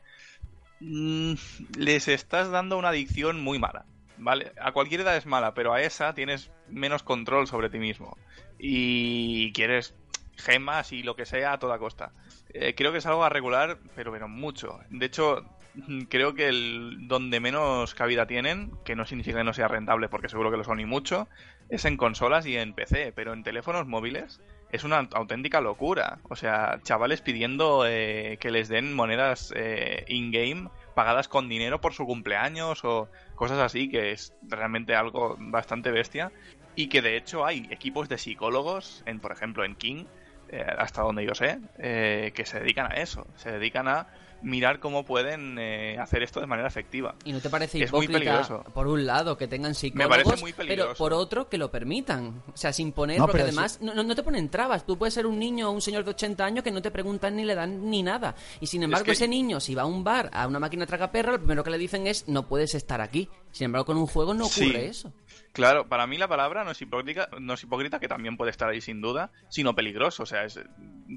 mm, 0.82 1.34
les 1.78 2.07
estás 2.09 2.51
dando 2.51 2.78
una 2.78 2.89
adicción 2.89 3.41
muy 3.41 3.57
mala. 3.57 3.86
¿Vale? 4.17 4.53
A 4.61 4.71
cualquier 4.71 5.01
edad 5.01 5.17
es 5.17 5.26
mala, 5.26 5.53
pero 5.53 5.73
a 5.73 5.82
esa 5.82 6.13
tienes 6.13 6.49
menos 6.69 7.03
control 7.03 7.47
sobre 7.47 7.69
ti 7.69 7.80
mismo. 7.80 8.17
Y 8.57 9.51
quieres 9.51 9.93
gemas 10.38 10.93
y 10.93 11.03
lo 11.03 11.15
que 11.15 11.26
sea 11.26 11.53
a 11.53 11.59
toda 11.59 11.80
costa. 11.80 12.11
Eh, 12.49 12.76
creo 12.76 12.93
que 12.93 12.99
es 12.99 13.05
algo 13.05 13.26
a 13.26 13.30
regular, 13.30 13.78
pero, 13.93 14.13
pero 14.13 14.30
mucho. 14.30 14.80
De 14.89 15.05
hecho, 15.05 15.45
creo 16.09 16.34
que 16.34 16.47
el 16.47 17.07
donde 17.07 17.39
menos 17.39 17.93
cabida 17.93 18.28
tienen, 18.28 18.71
que 18.84 18.95
no 18.95 19.05
significa 19.05 19.38
que 19.38 19.43
no 19.43 19.53
sea 19.53 19.67
rentable, 19.67 20.09
porque 20.09 20.30
seguro 20.30 20.51
que 20.51 20.57
lo 20.57 20.63
son 20.63 20.80
y 20.80 20.86
mucho, 20.86 21.28
es 21.69 21.86
en 21.86 21.97
consolas 21.97 22.45
y 22.45 22.57
en 22.57 22.73
PC, 22.73 23.13
pero 23.15 23.34
en 23.34 23.43
teléfonos 23.43 23.88
móviles 23.88 24.41
es 24.71 24.84
una 24.84 25.07
auténtica 25.13 25.61
locura. 25.61 26.19
O 26.23 26.36
sea, 26.36 26.80
chavales 26.84 27.21
pidiendo 27.21 27.86
eh, 27.88 28.38
que 28.39 28.51
les 28.51 28.67
den 28.67 28.93
monedas 28.93 29.53
eh, 29.55 30.05
in-game 30.07 30.69
pagadas 30.95 31.28
con 31.28 31.49
dinero 31.49 31.82
por 31.82 31.93
su 31.93 32.05
cumpleaños 32.05 32.84
o 32.84 33.09
cosas 33.36 33.59
así, 33.59 33.89
que 33.89 34.11
es 34.11 34.34
realmente 34.43 34.95
algo 34.95 35.36
bastante 35.39 35.91
bestia. 35.91 36.32
Y 36.76 36.88
que 36.88 37.01
de 37.01 37.15
hecho 37.15 37.45
hay 37.45 37.67
equipos 37.71 38.09
de 38.09 38.17
psicólogos, 38.17 39.03
en 39.05 39.19
por 39.19 39.32
ejemplo 39.32 39.63
en 39.63 39.76
King, 39.76 40.05
eh, 40.49 40.63
hasta 40.78 41.01
donde 41.01 41.26
yo 41.26 41.34
sé, 41.34 41.59
eh, 41.80 42.32
que 42.36 42.45
se 42.45 42.59
dedican 42.59 42.91
a 42.91 42.95
eso. 42.95 43.26
Se 43.36 43.51
dedican 43.51 43.88
a 43.88 44.07
mirar 44.41 44.79
cómo 44.79 45.03
pueden 45.05 45.57
eh, 45.59 45.97
hacer 45.99 46.23
esto 46.23 46.39
de 46.39 46.47
manera 46.47 46.67
efectiva. 46.67 47.15
¿Y 47.23 47.31
no 47.33 47.39
te 47.39 47.49
parece 47.49 47.81
Es 47.83 47.91
muy 47.91 48.05
hipócrita, 48.05 48.38
peligroso. 48.43 48.63
por 48.73 48.88
un 48.88 49.05
lado, 49.05 49.38
que 49.38 49.47
tengan 49.47 49.73
psicólogos, 49.75 50.17
parece 50.23 50.41
muy 50.41 50.53
pero 50.53 50.93
por 50.95 51.13
otro, 51.13 51.49
que 51.49 51.57
lo 51.57 51.71
permitan? 51.71 52.43
O 52.53 52.57
sea, 52.57 52.71
sin 52.73 52.91
poner, 52.91 53.19
No, 53.19 53.25
porque 53.25 53.41
además 53.41 53.79
no, 53.81 53.93
no- 53.93 54.03
no 54.03 54.15
te 54.15 54.23
ponen 54.23 54.49
trabas. 54.49 54.86
Tú 54.86 54.97
puedes 54.97 55.13
ser 55.13 55.25
un 55.25 55.39
niño 55.39 55.69
o 55.69 55.71
un 55.71 55.81
señor 55.81 56.03
de 56.03 56.11
80 56.11 56.45
años 56.45 56.63
que 56.63 56.71
no 56.71 56.81
te 56.81 56.91
preguntan 56.91 57.36
ni 57.36 57.43
le 57.45 57.55
dan 57.55 57.89
ni 57.89 58.03
nada. 58.03 58.36
Y 58.59 58.67
sin 58.67 58.83
embargo, 58.83 59.05
que- 59.05 59.11
ese 59.13 59.27
niño, 59.27 59.59
si 59.59 59.73
va 59.75 59.83
a 59.83 59.86
un 59.86 60.03
bar, 60.03 60.29
a 60.33 60.47
una 60.47 60.59
máquina 60.59 60.86
tragaperra, 60.86 61.31
lo 61.33 61.38
primero 61.39 61.63
que 61.63 61.69
le 61.71 61.77
dicen 61.77 62.05
es, 62.07 62.27
no 62.27 62.47
puedes 62.47 62.75
estar 62.75 63.01
aquí. 63.01 63.29
Sin 63.51 63.65
embargo, 63.65 63.86
con 63.86 63.97
un 63.97 64.05
juego 64.07 64.33
no 64.33 64.45
Sí. 64.45 64.65
ocurre 64.65 64.88
eso. 64.88 65.13
Claro, 65.56 65.88
para 65.88 66.06
mí 66.06 66.18
la 66.18 66.28
palabra 66.28 66.64
no 66.64 66.72
es 66.72 66.82
hipócrita, 66.82 67.30
no 67.39 67.53
es 67.53 67.64
hipócrita, 67.64 67.99
que 67.99 68.08
también 68.10 68.36
puede 68.38 68.51
estar 68.51 68.70
ahí 68.70 68.82
sin 68.82 69.01
duda, 69.01 69.32
sino 69.49 69.74
peligroso. 69.74 70.24
O 70.24 70.26
sea, 70.26 70.43
es 70.43 70.60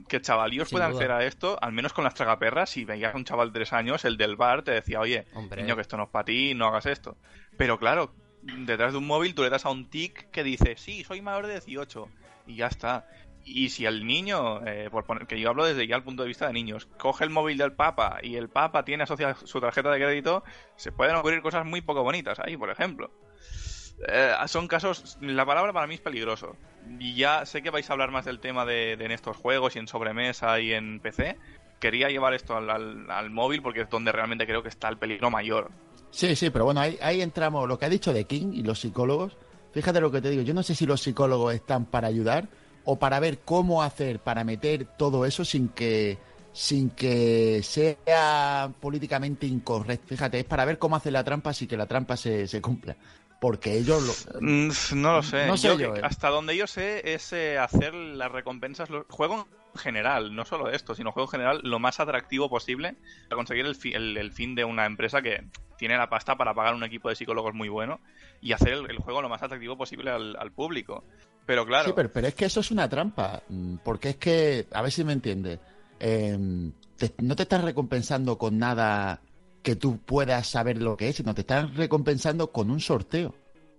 que 0.09 0.21
chavalíos 0.21 0.69
Sin 0.69 0.77
puedan 0.77 0.93
duda. 0.93 1.01
hacer 1.01 1.11
a 1.13 1.25
esto, 1.25 1.59
al 1.61 1.73
menos 1.73 1.93
con 1.93 2.05
las 2.05 2.15
tragaperras, 2.15 2.71
si 2.71 2.85
veías 2.85 3.15
a 3.15 3.17
un 3.17 3.25
chaval 3.25 3.49
de 3.53 3.59
tres 3.59 3.73
años, 3.73 4.05
el 4.05 4.17
del 4.17 4.37
bar 4.37 4.63
te 4.63 4.71
decía, 4.71 5.01
oye, 5.01 5.27
Hombre. 5.35 5.61
niño, 5.63 5.75
que 5.75 5.83
esto 5.83 5.97
no 5.97 6.05
es 6.05 6.11
para 6.11 6.25
ti, 6.25 6.55
no 6.55 6.67
hagas 6.67 6.87
esto. 6.87 7.17
Pero 7.57 7.79
claro, 7.79 8.15
detrás 8.43 8.93
de 8.93 8.99
un 8.99 9.07
móvil 9.07 9.35
tú 9.35 9.43
le 9.43 9.51
das 9.51 9.67
a 9.67 9.71
un 9.71 9.91
tic 9.91 10.31
que 10.31 10.45
dice, 10.45 10.77
sí, 10.77 11.03
soy 11.05 11.21
mayor 11.21 11.47
de 11.49 11.55
18, 11.55 12.09
y 12.47 12.55
ya 12.57 12.69
está. 12.69 13.09
Y 13.45 13.71
si 13.71 13.87
el 13.87 14.07
niño, 14.07 14.65
eh, 14.67 14.89
por 14.91 15.05
poner, 15.05 15.27
que 15.27 15.41
yo 15.41 15.49
hablo 15.49 15.65
desde 15.65 15.87
ya 15.87 15.97
el 15.97 16.03
punto 16.05 16.23
de 16.23 16.29
vista 16.29 16.47
de 16.47 16.53
niños, 16.53 16.87
coge 16.99 17.25
el 17.25 17.31
móvil 17.31 17.57
del 17.59 17.73
Papa 17.73 18.19
y 18.23 18.37
el 18.37 18.49
Papa 18.51 18.85
tiene 18.85 19.05
asociada 19.05 19.35
su 19.37 19.61
tarjeta 19.61 19.91
de 19.91 19.99
crédito, 19.99 20.45
se 20.77 20.93
pueden 20.93 21.17
ocurrir 21.17 21.41
cosas 21.43 21.65
muy 21.65 21.81
poco 21.81 22.03
bonitas 22.05 22.39
ahí, 22.41 22.57
por 22.57 22.71
ejemplo. 22.71 23.11
Eh, 24.07 24.33
son 24.47 24.69
casos, 24.69 25.19
la 25.21 25.45
palabra 25.45 25.73
para 25.73 25.87
mí 25.87 25.95
es 25.95 26.01
peligroso. 26.01 26.57
Y 26.99 27.15
ya 27.15 27.45
sé 27.47 27.63
que 27.63 27.71
vais 27.71 27.89
a 27.89 27.93
hablar 27.93 28.11
más 28.11 28.25
del 28.25 28.41
tema 28.41 28.65
de, 28.65 28.93
en 28.93 29.11
estos 29.11 29.37
juegos 29.37 29.77
y 29.77 29.79
en 29.79 29.89
sobremesa 29.89 30.61
y 30.61 30.73
en 30.73 31.01
PC. 31.01 31.37
Quería 31.81 32.09
llevar 32.09 32.35
esto 32.35 32.57
al, 32.57 33.31
móvil 33.31 33.63
porque 33.63 33.83
es 33.83 33.91
donde 33.91 34.11
realmente 34.11 34.47
creo 34.47 34.63
que 34.63 34.69
está 34.69 34.89
el 34.89 34.97
peligro 34.97 35.31
mayor. 35.31 35.71
Sí, 36.11 36.35
sí, 36.35 36.51
pero 36.51 36.65
bueno, 36.65 36.81
ahí, 36.81 37.21
entramos. 37.21 37.69
Lo 37.69 37.79
que 37.79 37.87
ha 37.87 37.91
dicho 37.91 38.13
de 38.13 38.25
King 38.25 38.53
y 38.53 38.63
los 38.63 38.81
psicólogos. 38.81 39.37
Fíjate 39.73 40.01
lo 40.01 40.11
que 40.11 40.21
te 40.21 40.31
digo. 40.31 40.43
Yo 40.43 40.55
no 40.55 40.63
sé 40.63 40.75
si 40.75 40.87
los 40.87 41.03
psicólogos 41.03 41.55
están 41.55 41.85
para 41.85 42.09
ayudar 42.09 42.49
o 42.85 42.99
para 42.99 43.21
ver 43.21 43.41
cómo 43.41 43.83
hacer 43.83 44.19
para 44.21 44.45
meter 44.45 44.87
todo 44.97 45.27
eso 45.27 45.45
sin 45.45 45.69
que 45.69 46.19
sin 46.53 46.91
que 46.91 47.63
sea 47.63 48.73
políticamente 48.81 49.47
incorrecto. 49.47 50.09
Fíjate, 50.09 50.41
es 50.41 50.45
para 50.45 50.65
ver 50.65 50.79
cómo 50.79 50.97
hacer 50.97 51.13
la 51.13 51.23
trampa 51.23 51.53
sin 51.53 51.69
que 51.69 51.77
la 51.77 51.87
trampa 51.87 52.17
se, 52.17 52.49
se 52.49 52.61
cumpla. 52.61 52.97
Porque 53.41 53.75
ellos 53.79 54.03
lo, 54.03 54.41
Mm, 54.41 54.71
no 54.97 55.13
lo 55.13 55.23
sé. 55.23 55.47
No 55.47 55.57
sé 55.57 55.69
Yo 55.79 55.95
eh. 55.97 56.01
Hasta 56.03 56.29
donde 56.29 56.57
yo 56.57 56.67
sé 56.67 57.15
es 57.15 57.33
eh, 57.33 57.59
hacer 57.59 57.95
las 57.95 58.33
recompensas, 58.33 58.91
lo- 58.91 59.07
juego 59.09 59.47
en 59.75 59.81
general, 59.81 60.35
no 60.35 60.45
solo 60.45 60.71
esto, 60.71 60.95
sino 60.95 61.13
juego 61.13 61.29
en 61.29 61.31
general 61.33 61.61
lo 61.63 61.79
más 61.79 62.01
atractivo 62.01 62.49
posible 62.51 62.97
para 63.29 63.37
conseguir 63.37 63.67
el, 63.67 63.77
fi- 63.77 63.93
el- 63.93 64.17
el 64.17 64.33
fin 64.33 64.55
de 64.57 64.65
una 64.65 64.87
empresa 64.87 65.23
que 65.23 65.45
tiene 65.77 65.97
la 65.97 66.09
pasta 66.09 66.37
para 66.37 66.55
pagar 66.55 66.75
un 66.75 66.83
equipo 66.83 67.09
de 67.09 67.15
psicólogos 67.15 67.55
muy 67.55 67.69
bueno 67.69 68.01
y 68.41 68.53
hacer 68.53 68.73
el, 68.73 68.91
el 68.91 68.99
juego 68.99 69.23
lo 69.23 69.29
más 69.29 69.43
atractivo 69.43 69.77
posible 69.77 70.11
al, 70.11 70.35
al 70.37 70.51
público. 70.51 71.05
Pero 71.47 71.65
claro, 71.65 71.87
Sí, 71.87 71.93
pero, 71.95 72.13
pero 72.13 72.27
es 72.27 72.35
que 72.35 72.47
eso 72.47 72.61
es 72.61 72.71
una 72.73 72.89
trampa. 72.89 73.43
mm, 73.49 73.77
Porque 73.85 74.11
es 74.11 74.17
que, 74.17 74.67
a 74.73 74.83
ver 74.83 74.91
si 74.91 75.05
me 75.05 75.13
entiendes, 75.13 75.61
eh, 76.01 76.37
te- 76.97 77.15
no 77.23 77.37
te 77.37 77.45
estás 77.45 77.63
recompensando 77.63 78.37
con 78.37 78.59
nada 78.59 79.21
que 79.63 79.77
tú 79.77 79.99
puedas 79.99 80.47
saber 80.47 80.81
lo 80.81 80.97
que 80.97 81.09
es, 81.09 81.17
sino 81.17 81.35
te 81.35 81.43
están 81.43 81.75
recompensando 81.75 82.53
con 82.53 82.71
un 82.71 82.81
sorteo. 82.81 83.35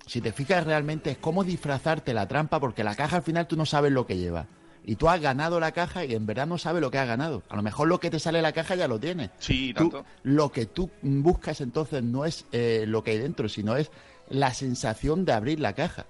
Si 0.06 0.22
te 0.22 0.32
fijas 0.32 0.66
realmente 0.66 1.12
es 1.12 1.18
cómo 1.18 1.44
disfrazarte 1.44 2.14
la 2.14 2.28
trampa, 2.28 2.60
porque 2.60 2.84
la 2.84 2.96
caja 2.96 3.18
al 3.18 3.24
final 3.24 3.48
tú 3.48 3.56
no 3.56 3.66
sabes 3.66 3.92
lo 3.92 4.06
que 4.06 4.18
lleva. 4.18 4.48
Y 4.84 4.96
tú 4.96 5.08
has 5.10 5.22
ganado 5.22 5.60
la 5.60 5.72
caja 5.72 6.04
y 6.06 6.16
en 6.16 6.26
verdad 6.26 6.48
no 6.48 6.58
sabes 6.58 6.82
lo 6.82 6.90
que 6.90 6.98
has 6.98 7.08
ganado. 7.08 7.44
A 7.50 7.56
lo 7.56 7.62
mejor 7.62 7.88
lo 7.88 8.00
que 8.00 8.10
te 8.10 8.20
sale 8.20 8.42
la 8.42 8.54
caja 8.54 8.76
ya 8.76 8.88
lo 8.88 9.00
tienes. 9.00 9.30
sí, 9.38 9.74
Tú- 9.74 9.90
tanto. 9.90 10.06
lo 10.24 10.52
que 10.52 10.66
tú 10.66 10.90
buscas 11.02 11.62
entonces 11.62 12.02
no 12.02 12.26
es 12.26 12.46
eh, 12.52 12.86
lo 12.88 13.04
que 13.04 13.12
hay 13.12 13.18
dentro, 13.20 13.50
sino 13.50 13.76
es 13.76 13.92
la 14.30 14.54
sensación 14.54 15.26
de 15.26 15.34
abrir 15.34 15.60
la 15.60 15.74
caja. 15.74 16.06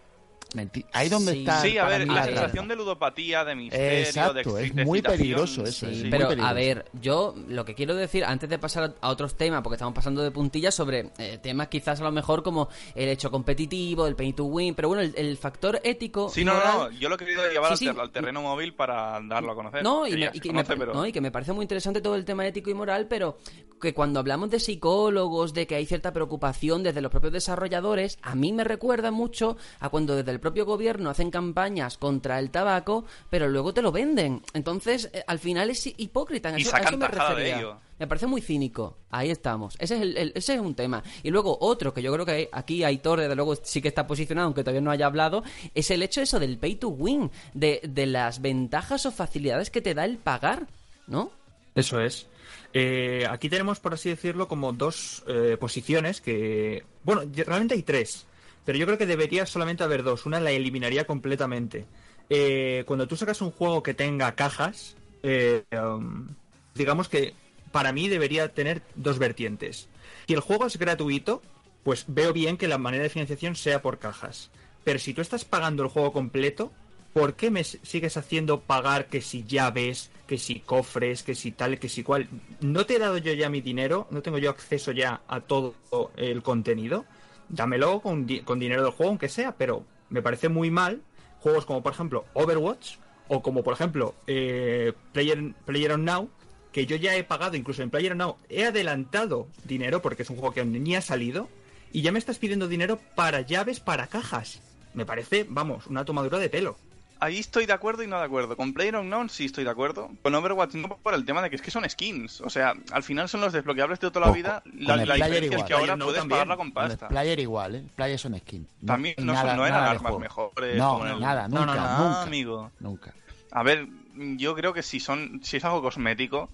Menti- 0.56 0.84
Ahí 0.94 1.10
donde 1.10 1.34
Sí. 1.34 1.40
está. 1.40 1.62
Sí, 1.62 1.78
a 1.78 1.86
ver, 1.86 2.08
la 2.08 2.24
sensación 2.24 2.68
de 2.68 2.76
ludopatía, 2.76 3.46
de 3.46 3.54
misterio, 3.56 3.86
de, 3.88 4.02
Exacto, 4.02 4.40
ex- 4.58 4.70
es 4.70 4.76
de 4.76 4.84
muy 4.86 5.02
peligroso 5.02 5.64
eso. 5.64 5.86
Sí, 5.86 5.92
es 5.94 6.02
muy 6.02 6.10
pero 6.10 6.30
a 6.44 6.54
ver, 6.54 6.86
yo 7.00 7.36
lo 7.48 7.66
que 7.66 7.76
quiero 7.76 7.94
decir, 7.96 8.26
antes 8.26 8.50
de 8.50 8.58
pasar 8.58 8.96
a 9.00 9.10
otros 9.10 9.36
temas, 9.36 9.62
porque 9.62 9.76
estamos 9.76 9.94
pasando 9.94 10.24
de 10.24 10.32
puntillas 10.32 10.74
sobre 10.74 11.12
eh, 11.20 11.38
temas 11.42 11.68
quizás 11.68 12.02
a 12.02 12.04
lo 12.04 12.12
mejor 12.12 12.42
como 12.42 12.68
el 12.96 13.10
hecho 13.10 13.30
competitivo, 13.30 14.08
el 14.08 14.16
pay 14.16 14.34
to 14.34 14.46
win, 14.46 14.74
pero 14.74 14.88
bueno, 14.88 15.04
el, 15.04 15.14
el 15.16 15.38
factor 15.38 15.80
ético. 15.84 16.30
Sí, 16.30 16.44
no, 16.44 16.54
no, 16.54 16.60
moral- 16.60 16.94
no, 16.94 17.00
yo 17.00 17.10
lo 17.10 17.16
he 17.16 17.18
querido 17.20 17.48
llevar 17.48 17.78
Sí, 17.78 17.88
al, 17.88 17.94
ter- 17.94 18.02
al 18.02 18.12
terreno 18.12 18.42
móvil 18.42 18.74
para 18.74 19.20
darlo 19.22 19.52
a 19.52 19.56
conocer. 19.56 19.84
No, 19.84 20.08
y, 20.08 20.12
que 20.12 20.18
me, 20.18 20.26
y 20.34 20.40
que 20.40 20.50
me, 20.50 20.64
conoce, 20.64 20.78
pero- 20.78 20.94
no, 20.96 21.06
y 21.06 21.12
que 21.12 21.22
me 21.22 21.32
parece 21.32 21.54
muy 21.54 21.64
interesante 21.64 22.02
todo 22.02 22.16
el 22.16 22.26
tema 22.26 22.46
ético 22.48 22.70
y 22.72 22.74
moral, 22.74 23.06
pero 23.08 23.38
que 23.80 23.94
cuando 23.94 24.20
hablamos 24.20 24.50
de 24.50 24.60
psicólogos, 24.60 25.54
de 25.54 25.68
que 25.68 25.76
hay 25.76 25.86
cierta 25.86 26.12
preocupación 26.12 26.84
desde 26.84 27.02
los 27.02 27.12
propios 27.12 27.34
desarrolladores, 27.34 28.18
a 28.22 28.36
mí 28.36 28.52
me 28.52 28.64
recuerda 28.64 29.12
mucho 29.12 29.56
a 29.80 29.90
cuando 29.90 30.16
desde 30.16 30.32
el 30.32 30.39
propio 30.40 30.66
gobierno 30.66 31.10
hacen 31.10 31.32
campañas 31.32 31.98
contra 31.98 32.40
el 32.40 32.50
tabaco, 32.52 33.06
pero 33.30 33.48
luego 33.48 33.74
te 33.74 33.82
lo 33.82 33.92
venden. 33.92 34.42
Entonces, 34.54 35.10
eh, 35.14 35.24
al 35.28 35.40
final 35.40 35.70
es 35.70 35.86
hipócrita. 35.88 36.50
a 36.50 36.58
Y 36.58 36.62
eso- 36.62 36.70
a 36.70 36.80
sacan 36.80 36.94
eso 36.94 36.98
me 36.98 37.08
de 37.08 37.12
refería. 37.12 37.58
ello. 37.60 37.78
Me 38.00 38.08
parece 38.08 38.28
muy 38.28 38.42
cínico. 38.42 38.98
Ahí 39.10 39.30
estamos. 39.30 39.76
Ese 39.78 39.96
es, 39.96 40.02
el, 40.02 40.18
el- 40.18 40.32
ese 40.36 40.54
es 40.54 40.60
un 40.62 40.74
tema. 40.74 41.04
Y 41.22 41.32
luego 41.32 41.58
otro 41.60 41.94
que 41.94 42.02
yo 42.02 42.14
creo 42.14 42.26
que 42.26 42.50
aquí 42.52 42.84
Aitor, 42.84 43.20
desde 43.20 43.36
luego, 43.36 43.56
sí 43.62 43.82
que 43.82 43.90
está 43.90 44.08
posicionado, 44.08 44.46
aunque 44.46 44.64
todavía 44.64 44.80
no 44.82 44.92
haya 44.92 45.06
hablado, 45.06 45.44
es 45.76 45.92
el 45.92 46.02
hecho 46.02 46.22
eso 46.22 46.40
del 46.40 46.58
pay 46.58 46.76
to 46.76 46.88
win, 46.90 47.30
de, 47.54 47.82
de 47.84 48.06
las 48.06 48.42
ventajas 48.42 49.06
o 49.06 49.12
facilidades 49.12 49.70
que 49.70 49.82
te 49.82 49.94
da 49.94 50.06
el 50.06 50.18
pagar, 50.18 50.68
¿no? 51.08 51.32
Eso 51.76 52.00
es. 52.00 52.28
Eh, 52.74 53.26
aquí 53.30 53.50
tenemos, 53.50 53.80
por 53.80 53.94
así 53.94 54.10
decirlo, 54.10 54.48
como 54.48 54.72
dos 54.74 55.24
eh, 55.28 55.58
posiciones 55.60 56.22
que... 56.22 56.84
Bueno, 57.04 57.22
realmente 57.46 57.74
hay 57.74 57.84
tres, 57.84 58.26
pero 58.70 58.78
yo 58.78 58.86
creo 58.86 59.00
que 59.00 59.08
debería 59.08 59.48
solamente 59.48 59.84
haber 59.84 60.04
dos. 60.04 60.28
Una 60.28 60.40
la 60.40 60.52
eliminaría 60.52 61.08
completamente. 61.08 61.88
Eh, 62.30 62.84
cuando 62.86 63.08
tú 63.08 63.16
sacas 63.16 63.42
un 63.42 63.50
juego 63.50 63.82
que 63.82 63.96
tenga 63.96 64.36
cajas, 64.36 64.96
eh, 65.24 65.64
um, 65.72 66.28
digamos 66.76 67.10
que 67.10 67.34
para 67.72 67.92
mí 67.94 68.08
debería 68.10 68.50
tener 68.50 68.84
dos 68.94 69.18
vertientes. 69.18 69.90
Si 70.28 70.36
el 70.36 70.42
juego 70.42 70.68
es 70.68 70.78
gratuito, 70.78 71.42
pues 71.82 72.06
veo 72.10 72.32
bien 72.32 72.58
que 72.58 72.68
la 72.68 72.78
manera 72.78 73.02
de 73.02 73.10
financiación 73.10 73.56
sea 73.56 73.82
por 73.82 73.98
cajas. 73.98 74.52
Pero 74.84 75.00
si 75.00 75.16
tú 75.16 75.22
estás 75.22 75.46
pagando 75.46 75.82
el 75.82 75.90
juego 75.90 76.14
completo, 76.14 76.72
¿por 77.12 77.34
qué 77.34 77.50
me 77.50 77.64
sigues 77.64 78.18
haciendo 78.18 78.60
pagar 78.60 79.08
que 79.08 79.22
si 79.22 79.46
llaves, 79.46 80.12
que 80.28 80.38
si 80.38 80.60
cofres, 80.60 81.24
que 81.24 81.34
si 81.34 81.52
tal, 81.54 81.80
que 81.80 81.90
si 81.90 82.04
cual? 82.04 82.30
¿No 82.62 82.86
te 82.86 82.98
he 82.98 83.00
dado 83.00 83.18
yo 83.18 83.34
ya 83.34 83.50
mi 83.50 83.62
dinero? 83.62 84.06
¿No 84.12 84.22
tengo 84.22 84.38
yo 84.38 84.52
acceso 84.52 84.92
ya 84.92 85.22
a 85.28 85.42
todo 85.42 85.74
el 86.18 86.44
contenido? 86.44 87.08
Dámelo 87.50 88.00
con, 88.02 88.28
con 88.46 88.60
dinero 88.60 88.84
del 88.84 88.92
juego, 88.92 89.10
aunque 89.10 89.30
sea, 89.30 89.54
pero 89.56 89.84
me 90.10 90.22
parece 90.22 90.50
muy 90.50 90.72
mal 90.72 91.02
juegos 91.40 91.66
como 91.66 91.82
por 91.82 91.94
ejemplo 91.94 92.26
Overwatch 92.34 92.98
o 93.28 93.42
como 93.42 93.64
por 93.64 93.74
ejemplo 93.74 94.16
eh, 94.28 94.94
Player, 95.14 95.54
PlayerUnknown 95.66 96.30
que 96.72 96.86
yo 96.86 96.96
ya 96.96 97.16
he 97.16 97.24
pagado 97.24 97.56
incluso 97.56 97.82
en 97.82 97.90
PlayerUnknown 97.90 98.36
he 98.50 98.66
adelantado 98.66 99.48
dinero 99.64 100.02
porque 100.02 100.24
es 100.24 100.30
un 100.30 100.38
juego 100.38 100.54
que 100.54 100.66
ni 100.66 100.96
ha 100.96 101.02
salido 101.02 101.48
y 101.92 102.02
ya 102.02 102.12
me 102.12 102.20
estás 102.20 102.38
pidiendo 102.38 102.68
dinero 102.68 103.00
para 103.16 103.42
llaves 103.42 103.80
para 103.80 104.08
cajas. 104.08 104.62
Me 104.94 105.06
parece 105.06 105.46
vamos 105.50 105.88
una 105.88 106.06
tomadura 106.06 106.38
de 106.38 106.50
pelo 106.50 106.78
Ahí 107.22 107.38
estoy 107.40 107.66
de 107.66 107.74
acuerdo 107.74 108.02
y 108.04 108.08
no 108.08 108.18
de 108.18 108.24
acuerdo. 108.26 108.56
Con 108.56 108.74
PlayerUnknown 108.74 109.30
sí 109.30 109.46
estoy 109.46 109.66
de 109.66 109.70
acuerdo. 109.70 110.10
Con 110.22 110.34
Overwatch 110.36 110.76
no 110.76 110.88
por 110.98 111.14
el 111.14 111.26
tema 111.26 111.42
de 111.42 111.50
que 111.50 111.58
es 111.58 111.62
que 111.62 111.70
son 111.70 111.88
skins. 111.90 112.40
O 112.42 112.50
sea, 112.50 112.74
al 112.94 113.04
final 113.04 113.28
son 113.28 113.42
los 113.42 113.52
desbloqueables 113.52 114.00
de 114.00 114.10
toda 114.10 114.28
la 114.28 114.32
vida. 114.32 114.62
con 114.64 114.86
La, 114.86 114.96
la 114.96 115.04
Player 115.04 115.20
diferencia 115.26 115.40
es 115.40 115.52
igual. 115.52 115.68
que 115.68 115.74
ahora 115.74 115.84
PlayerUnknown 115.96 116.08
puedes 116.08 116.20
también. 116.22 116.36
pagarla 116.36 116.56
con 116.58 116.72
Con 116.72 116.84
el 116.84 116.90
pasta. 116.92 117.08
Player 117.10 117.40
igual, 117.40 117.76
¿eh? 117.76 117.84
Player 117.96 118.18
son 118.20 118.40
skin. 118.40 118.68
No, 118.82 118.88
También 118.94 119.16
no, 119.18 119.34
nada- 119.34 119.48
son- 119.50 119.58
no 119.58 119.66
eran 119.66 119.80
nada 119.82 119.92
armas 119.92 120.18
mejores. 120.20 120.78
No, 120.78 121.06
el- 121.06 121.20
nada, 121.20 121.48
No, 121.50 121.60
nunca, 121.66 121.76
no, 121.76 121.82
no. 121.82 121.88
Ah, 121.90 121.98
nunca. 122.08 122.22
amigo. 122.24 122.72
Nunca. 122.80 123.14
A 123.52 123.64
ver, 123.64 123.88
yo 124.16 124.56
creo 124.56 124.74
que 124.74 124.82
si 124.84 125.00
son 125.02 125.42
si 125.44 125.58
es 125.58 125.66
algo 125.66 125.82
cosmético 125.82 126.50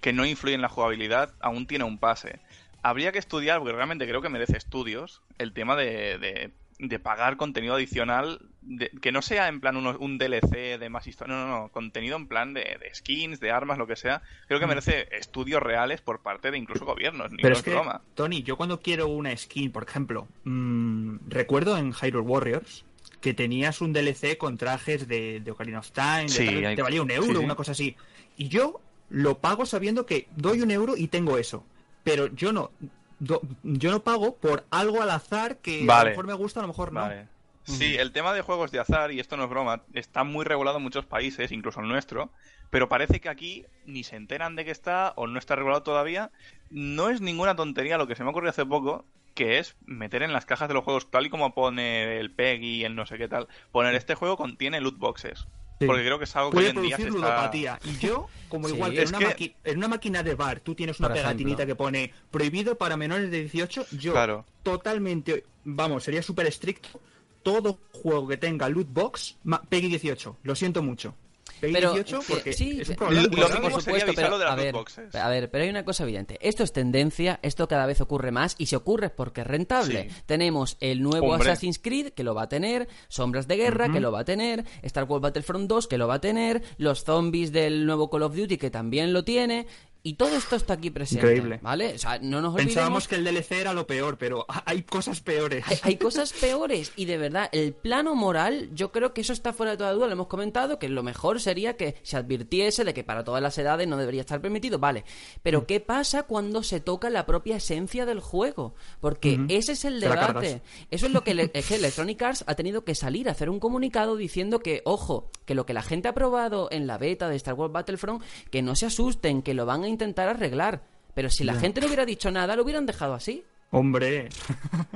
que 0.00 0.12
no 0.12 0.24
influye 0.24 0.54
en 0.54 0.62
la 0.62 0.68
jugabilidad, 0.68 1.32
aún 1.40 1.66
tiene 1.66 1.84
un 1.84 1.98
pase. 1.98 2.38
Habría 2.82 3.10
que 3.10 3.18
estudiar, 3.18 3.58
porque 3.58 3.72
realmente 3.72 4.06
creo 4.06 4.22
que 4.22 4.28
merece 4.28 4.56
estudios, 4.56 5.20
el 5.38 5.52
tema 5.52 5.74
de, 5.74 6.18
de, 6.18 6.52
de 6.78 6.98
pagar 7.00 7.36
contenido 7.36 7.74
adicional, 7.74 8.40
de- 8.68 8.90
que 9.00 9.12
no 9.12 9.22
sea 9.22 9.48
en 9.48 9.60
plan 9.60 9.76
uno- 9.76 9.96
un 9.98 10.18
DLC 10.18 10.76
de 10.78 10.88
más 10.90 11.06
historia, 11.06 11.34
no, 11.36 11.46
no, 11.46 11.60
no, 11.62 11.68
contenido 11.68 12.16
en 12.16 12.26
plan 12.26 12.52
de, 12.52 12.62
de 12.62 12.94
skins, 12.94 13.40
de 13.40 13.50
armas, 13.52 13.78
lo 13.78 13.86
que 13.86 13.96
sea. 13.96 14.22
Creo 14.48 14.58
que 14.60 14.66
merece 14.66 15.08
estudios 15.16 15.62
reales 15.62 16.00
por 16.00 16.20
parte 16.20 16.50
de 16.50 16.58
incluso 16.58 16.84
gobiernos, 16.84 17.32
Mm. 17.32 17.36
pero 17.40 17.54
es 17.54 17.62
que 17.62 17.70
broma. 17.70 18.02
Tony 18.14 18.42
yo 18.42 18.56
cuando 18.56 18.80
quiero 18.80 19.06
una 19.08 19.34
skin 19.36 19.70
por 19.72 19.84
ejemplo 19.84 20.26
mm, 20.44 21.16
recuerdo 21.28 21.76
en 21.78 21.92
Hyrule 21.92 22.26
Warriors 22.26 22.84
que 23.20 23.34
tenías 23.34 23.80
un 23.80 23.92
DLC 23.92 24.36
con 24.36 24.56
trajes 24.58 25.08
de, 25.08 25.40
de 25.40 25.50
Ocarina 25.50 25.78
of 25.78 25.90
Time, 25.92 26.28
Sí, 26.28 26.44
tal, 26.46 26.64
hay- 26.66 26.76
te 26.76 26.82
valía 26.82 27.02
un 27.02 27.10
euro, 27.10 27.26
sí, 27.32 27.38
sí. 27.38 27.44
una 27.44 27.54
cosa 27.54 27.72
así. 27.72 27.96
Y 28.36 28.48
yo 28.48 28.80
lo 29.08 29.38
pago 29.38 29.64
sabiendo 29.66 30.04
que 30.06 30.28
doy 30.36 30.60
un 30.60 30.70
euro 30.70 30.96
y 30.96 31.08
tengo 31.08 31.38
eso. 31.38 31.64
Pero 32.04 32.26
yo 32.28 32.52
no, 32.52 32.70
do- 33.18 33.40
yo 33.62 33.90
no 33.90 34.00
pago 34.02 34.36
por 34.36 34.64
algo 34.70 35.02
al 35.02 35.10
azar 35.10 35.58
que 35.58 35.82
a 35.84 35.86
Vale. 35.86 36.04
lo 36.04 36.10
mejor 36.10 36.26
me 36.26 36.34
gusta, 36.34 36.60
a 36.60 36.62
lo 36.62 36.68
mejor 36.68 36.92
no. 36.92 37.00
Vale. 37.00 37.28
Sí, 37.66 37.96
el 37.96 38.12
tema 38.12 38.32
de 38.32 38.42
juegos 38.42 38.70
de 38.70 38.78
azar, 38.78 39.10
y 39.12 39.20
esto 39.20 39.36
no 39.36 39.44
es 39.44 39.50
broma, 39.50 39.82
está 39.92 40.24
muy 40.24 40.44
regulado 40.44 40.76
en 40.78 40.84
muchos 40.84 41.04
países, 41.04 41.50
incluso 41.52 41.80
el 41.80 41.88
nuestro, 41.88 42.30
pero 42.70 42.88
parece 42.88 43.20
que 43.20 43.28
aquí 43.28 43.64
ni 43.86 44.04
se 44.04 44.16
enteran 44.16 44.54
de 44.56 44.64
que 44.64 44.70
está 44.70 45.12
o 45.16 45.26
no 45.26 45.38
está 45.38 45.56
regulado 45.56 45.82
todavía. 45.82 46.30
No 46.70 47.10
es 47.10 47.20
ninguna 47.20 47.56
tontería 47.56 47.98
lo 47.98 48.06
que 48.06 48.14
se 48.16 48.24
me 48.24 48.30
ocurrió 48.30 48.50
hace 48.50 48.64
poco, 48.66 49.04
que 49.34 49.58
es 49.58 49.76
meter 49.84 50.22
en 50.22 50.32
las 50.32 50.46
cajas 50.46 50.68
de 50.68 50.74
los 50.74 50.84
juegos, 50.84 51.10
tal 51.10 51.26
y 51.26 51.30
como 51.30 51.54
pone 51.54 52.18
el 52.18 52.30
PEG 52.30 52.62
y 52.62 52.84
el 52.84 52.94
no 52.94 53.04
sé 53.04 53.18
qué 53.18 53.28
tal, 53.28 53.48
poner 53.72 53.94
este 53.94 54.14
juego 54.14 54.36
contiene 54.36 54.80
loot 54.80 54.96
boxes. 54.98 55.46
Sí. 55.78 55.84
Porque 55.86 56.04
creo 56.04 56.18
que 56.18 56.24
es 56.24 56.34
algo 56.36 56.50
que 56.50 56.54
Puede 56.54 56.70
hoy 56.70 56.76
en 56.76 56.82
día 56.84 56.96
se 56.96 57.02
está... 57.02 57.14
ludopatía. 57.14 57.78
Y 57.84 57.98
yo, 57.98 58.28
como 58.48 58.66
Sí, 58.68 58.74
igual 58.74 58.92
que 58.94 59.02
en 59.02 59.08
una, 59.08 59.18
que- 59.18 59.26
maqui- 59.26 59.54
en 59.64 59.76
una 59.78 59.88
máquina 59.88 60.22
de 60.22 60.34
bar 60.34 60.60
tú 60.60 60.74
tienes 60.74 60.98
una 61.00 61.08
Por 61.08 61.16
pegatinita 61.18 61.64
ejemplo. 61.64 61.66
que 61.66 61.76
pone 61.76 62.12
prohibido 62.30 62.78
para 62.78 62.96
menores 62.96 63.30
de 63.30 63.40
18, 63.40 63.86
yo 63.92 64.12
Claro. 64.12 64.46
totalmente, 64.62 65.44
vamos, 65.64 66.04
sería 66.04 66.22
súper 66.22 66.46
estricto. 66.46 67.00
Todo 67.46 67.78
juego 67.92 68.26
que 68.26 68.36
tenga 68.36 68.68
loot 68.68 68.88
box, 68.90 69.36
PEGI 69.68 69.86
18. 69.88 70.38
Lo 70.42 70.56
siento 70.56 70.82
mucho. 70.82 71.14
PEGI 71.60 71.72
Pero, 71.72 71.92
18 71.94 72.16
eh, 72.16 72.24
porque 72.28 72.52
sí, 72.52 72.78
es 72.80 72.88
un 72.88 72.94
pe- 72.96 72.98
problema. 72.98 73.22
Lo- 73.28 73.48
lo 73.48 73.60
mismo 73.60 73.80
sería 73.80 74.02
avisarlo 74.02 74.38
de 74.38 74.44
las 74.44 74.52
a 74.52 74.56
loot 74.56 74.64
ver, 74.64 74.74
boxes. 74.74 75.14
a 75.14 75.28
ver, 75.28 75.50
pero 75.50 75.62
hay 75.64 75.70
una 75.70 75.84
cosa 75.84 76.02
evidente. 76.02 76.38
Esto 76.42 76.64
es 76.64 76.72
tendencia, 76.72 77.38
esto 77.42 77.68
cada 77.68 77.86
vez 77.86 78.00
ocurre 78.00 78.32
más 78.32 78.56
y 78.58 78.66
se 78.66 78.74
ocurre 78.76 79.10
porque 79.10 79.42
es 79.42 79.46
rentable. 79.46 80.10
Sí. 80.10 80.22
Tenemos 80.26 80.76
el 80.80 81.02
nuevo 81.02 81.28
Hombre. 81.32 81.50
Assassin's 81.52 81.78
Creed 81.78 82.08
que 82.14 82.24
lo 82.24 82.34
va 82.34 82.42
a 82.42 82.48
tener, 82.48 82.88
Sombras 83.08 83.46
de 83.46 83.56
Guerra 83.56 83.90
que 83.92 84.00
lo 84.00 84.10
va 84.10 84.20
a 84.20 84.24
tener, 84.24 84.64
Star 84.82 85.04
Wars 85.04 85.22
Battlefront 85.22 85.68
2 85.68 85.86
que 85.86 85.98
lo 85.98 86.08
va 86.08 86.14
a 86.14 86.20
tener, 86.20 86.62
los 86.78 87.04
zombies 87.04 87.52
del 87.52 87.86
nuevo 87.86 88.10
Call 88.10 88.24
of 88.24 88.34
Duty 88.36 88.58
que 88.58 88.70
también 88.70 89.12
lo 89.12 89.22
tiene. 89.24 89.66
Y 90.06 90.14
todo 90.14 90.36
esto 90.36 90.54
está 90.54 90.74
aquí 90.74 90.90
presente, 90.90 91.26
Increíble. 91.26 91.58
¿vale? 91.62 91.94
O 91.94 91.98
sea, 91.98 92.18
no 92.20 92.40
nos 92.40 92.54
Pensábamos 92.54 93.06
olvidemos 93.06 93.08
que 93.08 93.14
el 93.16 93.24
DLC 93.24 93.52
era 93.60 93.72
lo 93.72 93.86
peor, 93.88 94.18
pero 94.18 94.46
hay 94.64 94.82
cosas 94.82 95.20
peores. 95.20 95.64
hay, 95.66 95.78
hay 95.82 95.96
cosas 95.98 96.32
peores 96.32 96.92
y 96.94 97.06
de 97.06 97.18
verdad, 97.18 97.48
el 97.50 97.72
plano 97.72 98.14
moral, 98.14 98.70
yo 98.72 98.92
creo 98.92 99.12
que 99.12 99.22
eso 99.22 99.32
está 99.32 99.52
fuera 99.52 99.72
de 99.72 99.78
toda 99.78 99.92
duda, 99.92 100.06
lo 100.06 100.12
hemos 100.12 100.28
comentado, 100.28 100.78
que 100.78 100.88
lo 100.88 101.02
mejor 101.02 101.40
sería 101.40 101.76
que 101.76 101.96
se 102.04 102.16
advirtiese 102.16 102.84
de 102.84 102.94
que 102.94 103.02
para 103.02 103.24
todas 103.24 103.42
las 103.42 103.58
edades 103.58 103.88
no 103.88 103.96
debería 103.96 104.20
estar 104.20 104.40
permitido, 104.40 104.78
vale, 104.78 105.04
pero 105.42 105.66
¿qué 105.66 105.80
pasa 105.80 106.22
cuando 106.22 106.62
se 106.62 106.78
toca 106.78 107.10
la 107.10 107.26
propia 107.26 107.56
esencia 107.56 108.06
del 108.06 108.20
juego? 108.20 108.74
Porque 109.00 109.40
ese 109.48 109.72
es 109.72 109.84
el 109.84 109.98
debate. 109.98 110.62
Eso 110.90 111.06
es 111.06 111.12
lo 111.12 111.24
que, 111.24 111.34
le- 111.34 111.50
es 111.52 111.66
que 111.66 111.74
Electronic 111.74 112.22
Arts 112.22 112.44
ha 112.46 112.54
tenido 112.54 112.84
que 112.84 112.94
salir 112.94 113.28
a 113.28 113.32
hacer 113.32 113.50
un 113.50 113.58
comunicado 113.58 114.14
diciendo 114.16 114.60
que, 114.60 114.82
ojo, 114.84 115.30
que 115.44 115.56
lo 115.56 115.66
que 115.66 115.74
la 115.74 115.82
gente 115.82 116.06
ha 116.06 116.14
probado 116.14 116.68
en 116.70 116.86
la 116.86 116.96
beta 116.96 117.28
de 117.28 117.34
Star 117.36 117.54
Wars 117.54 117.72
Battlefront, 117.72 118.22
que 118.50 118.62
no 118.62 118.76
se 118.76 118.86
asusten, 118.86 119.42
que 119.42 119.52
lo 119.54 119.66
van 119.66 119.82
a 119.82 119.88
intentar 119.96 120.28
arreglar. 120.28 120.80
Pero 121.14 121.30
si 121.30 121.44
la 121.44 121.54
gente 121.54 121.80
no 121.80 121.86
hubiera 121.86 122.04
dicho 122.04 122.30
nada, 122.30 122.54
lo 122.56 122.62
hubieran 122.62 122.84
dejado 122.86 123.14
así. 123.14 123.42
Hombre, 123.70 124.28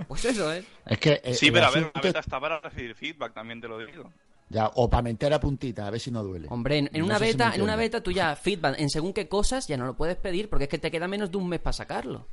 Pues 0.07 0.25
eso 0.27 0.53
es. 0.53 0.65
Es 0.87 0.99
que. 0.99 1.21
eh, 1.25 1.35
Sí, 1.35 1.51
pero 1.51 1.67
a 1.67 1.71
ver, 1.71 1.79
asunto 1.79 1.99
la 1.99 2.03
beta 2.03 2.21
está 2.21 2.39
para 2.39 2.61
recibir 2.61 2.95
feedback, 2.95 3.33
también 3.35 3.61
te 3.61 3.69
lo 3.69 3.79
digo. 3.79 4.13
Ya, 4.49 4.67
o 4.75 4.91
para 4.91 5.03
meter 5.03 5.33
a 5.33 5.41
puntita, 5.41 5.87
a 5.87 5.91
ver 5.91 6.01
si 6.01 6.11
no 6.11 6.23
duele. 6.23 6.49
Hombre, 6.51 6.79
en, 6.79 6.91
en 6.93 7.01
No 7.01 7.07
una 7.07 7.19
si 7.19 7.25
beta, 7.25 7.53
en 7.55 7.63
una 7.63 7.77
beta 7.77 8.03
tú 8.03 8.11
ya 8.11 8.35
feedback 8.37 8.79
en 8.81 8.91
según 8.91 9.13
qué 9.13 9.29
cosas 9.29 9.67
ya 9.67 9.77
no 9.77 9.87
lo 9.87 9.95
puedes 9.95 10.17
pedir 10.17 10.49
porque 10.51 10.65
es 10.65 10.71
que 10.71 10.79
te 10.79 10.91
queda 10.91 11.09
menos 11.09 11.31
de 11.31 11.37
un 11.37 11.49
mes 11.49 11.61
para 11.61 11.73
sacarlo. 11.73 12.27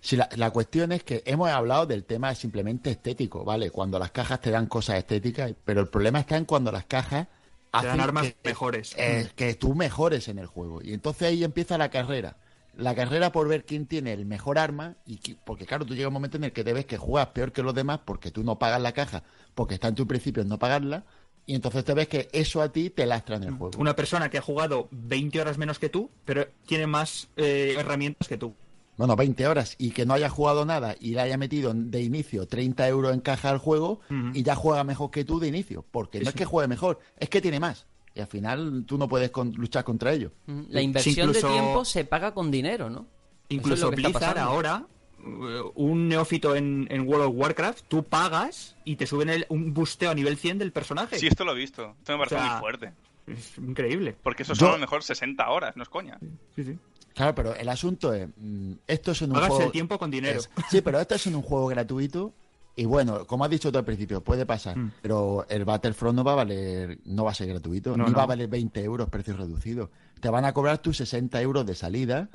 Si 0.00 0.16
la, 0.16 0.28
la 0.36 0.50
cuestión 0.50 0.92
es 0.92 1.02
que 1.02 1.22
hemos 1.26 1.48
hablado 1.50 1.86
del 1.86 2.04
tema 2.04 2.34
simplemente 2.34 2.90
estético, 2.90 3.44
¿vale? 3.44 3.70
Cuando 3.70 3.98
las 3.98 4.10
cajas 4.12 4.40
te 4.40 4.50
dan 4.50 4.66
cosas 4.66 4.98
estéticas, 4.98 5.52
pero 5.64 5.80
el 5.80 5.88
problema 5.88 6.20
está 6.20 6.36
en 6.36 6.44
cuando 6.44 6.70
las 6.70 6.84
cajas 6.84 7.26
dan 7.84 8.00
armas 8.00 8.26
que, 8.26 8.36
mejores. 8.44 8.94
eh, 8.96 9.28
que 9.34 9.54
tú 9.54 9.74
mejores 9.74 10.28
en 10.28 10.38
el 10.38 10.46
juego. 10.46 10.80
Y 10.82 10.92
entonces 10.92 11.28
ahí 11.28 11.44
empieza 11.44 11.78
la 11.78 11.90
carrera. 11.90 12.36
La 12.76 12.94
carrera 12.94 13.32
por 13.32 13.48
ver 13.48 13.64
quién 13.64 13.86
tiene 13.86 14.12
el 14.12 14.24
mejor 14.24 14.56
arma, 14.58 14.96
y 15.04 15.18
porque 15.44 15.66
claro, 15.66 15.84
tú 15.84 15.96
llega 15.96 16.08
un 16.08 16.14
momento 16.14 16.36
en 16.36 16.44
el 16.44 16.52
que 16.52 16.62
te 16.62 16.72
ves 16.72 16.86
que 16.86 16.96
juegas 16.96 17.30
peor 17.30 17.50
que 17.50 17.62
los 17.62 17.74
demás 17.74 18.00
porque 18.04 18.30
tú 18.30 18.44
no 18.44 18.58
pagas 18.58 18.80
la 18.80 18.92
caja, 18.92 19.24
porque 19.56 19.74
está 19.74 19.88
en 19.88 19.96
tu 19.96 20.06
principio 20.06 20.42
en 20.42 20.48
no 20.48 20.60
pagarla, 20.60 21.04
y 21.44 21.54
entonces 21.54 21.82
te 21.82 21.94
ves 21.94 22.08
que 22.08 22.28
eso 22.32 22.60
a 22.62 22.70
ti 22.70 22.90
te 22.90 23.06
lastra 23.06 23.36
en 23.36 23.44
el 23.44 23.52
juego. 23.52 23.78
Una 23.78 23.96
persona 23.96 24.28
que 24.30 24.38
ha 24.38 24.42
jugado 24.42 24.86
20 24.92 25.40
horas 25.40 25.58
menos 25.58 25.78
que 25.78 25.88
tú, 25.88 26.10
pero 26.24 26.46
tiene 26.66 26.86
más 26.86 27.28
eh, 27.36 27.74
herramientas 27.78 28.28
que 28.28 28.36
tú. 28.36 28.54
Bueno, 28.98 29.16
20 29.16 29.46
horas 29.46 29.74
y 29.78 29.92
que 29.92 30.04
no 30.04 30.12
haya 30.12 30.28
jugado 30.28 30.66
nada 30.66 30.94
y 31.00 31.12
le 31.12 31.20
haya 31.22 31.38
metido 31.38 31.72
de 31.74 32.02
inicio 32.02 32.46
30 32.46 32.86
euros 32.88 33.14
en 33.14 33.20
caja 33.20 33.48
al 33.48 33.58
juego 33.58 34.00
y 34.34 34.42
ya 34.42 34.54
juega 34.54 34.84
mejor 34.84 35.10
que 35.10 35.24
tú 35.24 35.38
de 35.40 35.48
inicio. 35.48 35.84
Porque 35.90 36.20
no 36.20 36.28
es 36.28 36.34
que 36.34 36.44
juegue 36.44 36.68
mejor, 36.68 36.98
es 37.16 37.30
que 37.30 37.40
tiene 37.40 37.58
más. 37.60 37.86
Y 38.14 38.20
al 38.20 38.26
final 38.26 38.84
tú 38.86 38.98
no 38.98 39.08
puedes 39.08 39.30
con- 39.30 39.52
luchar 39.52 39.84
contra 39.84 40.12
ello. 40.12 40.32
Mm, 40.46 40.62
La 40.70 40.82
inversión 40.82 41.28
incluso- 41.28 41.46
de 41.48 41.52
tiempo 41.54 41.84
se 41.84 42.04
paga 42.04 42.34
con 42.34 42.50
dinero, 42.50 42.90
¿no? 42.90 43.06
Es 43.48 43.56
Incluso 43.56 43.86
lo 43.86 43.96
que 43.96 44.02
está 44.02 44.18
Blizzard 44.18 44.38
ahora, 44.38 44.86
eh, 45.20 45.60
un 45.76 46.08
neófito 46.08 46.56
en, 46.56 46.86
en 46.90 47.06
World 47.08 47.26
of 47.28 47.34
Warcraft, 47.36 47.84
tú 47.88 48.02
pagas 48.02 48.76
y 48.84 48.96
te 48.96 49.06
suben 49.06 49.28
el- 49.30 49.46
un 49.48 49.72
busteo 49.72 50.10
a 50.10 50.14
nivel 50.14 50.36
100 50.36 50.58
del 50.58 50.72
personaje. 50.72 51.18
Sí, 51.18 51.28
esto 51.28 51.44
lo 51.44 51.52
he 51.52 51.56
visto. 51.56 51.94
Esto 51.98 52.12
me 52.12 52.18
parece 52.18 52.34
O 52.34 52.38
sea, 52.40 52.50
muy 52.50 52.60
fuerte. 52.60 52.92
Es 53.32 53.58
increíble. 53.58 54.16
Porque 54.22 54.42
eso 54.42 54.52
Yo- 54.54 54.58
son 54.60 54.68
a 54.70 54.72
lo 54.72 54.78
mejor 54.80 55.02
60 55.02 55.48
horas, 55.50 55.76
no 55.76 55.82
es 55.82 55.88
coña. 55.88 56.18
Sí, 56.56 56.64
sí. 56.64 56.78
Claro, 57.14 57.34
pero 57.34 57.54
el 57.54 57.68
asunto 57.68 58.12
es, 58.14 58.28
mm, 58.36 58.72
esto 58.86 59.10
es 59.12 59.22
en 59.22 59.30
un 59.30 59.34
Pagas 59.34 59.48
juego... 59.50 59.64
el 59.64 59.72
tiempo 59.72 59.98
con 59.98 60.10
dinero. 60.10 60.38
Es- 60.38 60.50
sí, 60.70 60.80
pero 60.80 61.00
esto 61.00 61.14
es 61.16 61.26
en 61.26 61.34
un 61.34 61.42
juego 61.42 61.66
gratuito 61.66 62.32
y 62.76 62.84
bueno, 62.84 63.26
como 63.26 63.44
has 63.44 63.50
dicho 63.50 63.72
tú 63.72 63.78
al 63.78 63.84
principio, 63.84 64.22
puede 64.22 64.46
pasar, 64.46 64.76
Mm. 64.78 64.92
pero 65.02 65.44
el 65.48 65.64
Battlefront 65.64 66.14
no 66.14 66.22
va 66.22 66.32
a 66.32 66.36
valer, 66.36 66.98
no 67.06 67.24
va 67.24 67.32
a 67.32 67.34
ser 67.34 67.48
gratuito, 67.48 67.96
No, 67.96 68.06
ni 68.06 68.12
va 68.12 68.22
a 68.22 68.26
valer 68.26 68.46
20 68.48 68.82
euros 68.84 69.08
precio 69.08 69.36
reducido. 69.36 69.90
Te 70.20 70.28
van 70.30 70.44
a 70.44 70.52
cobrar 70.52 70.78
tus 70.78 70.98
60 70.98 71.40
euros 71.42 71.66
de 71.66 71.74
salida 71.74 72.28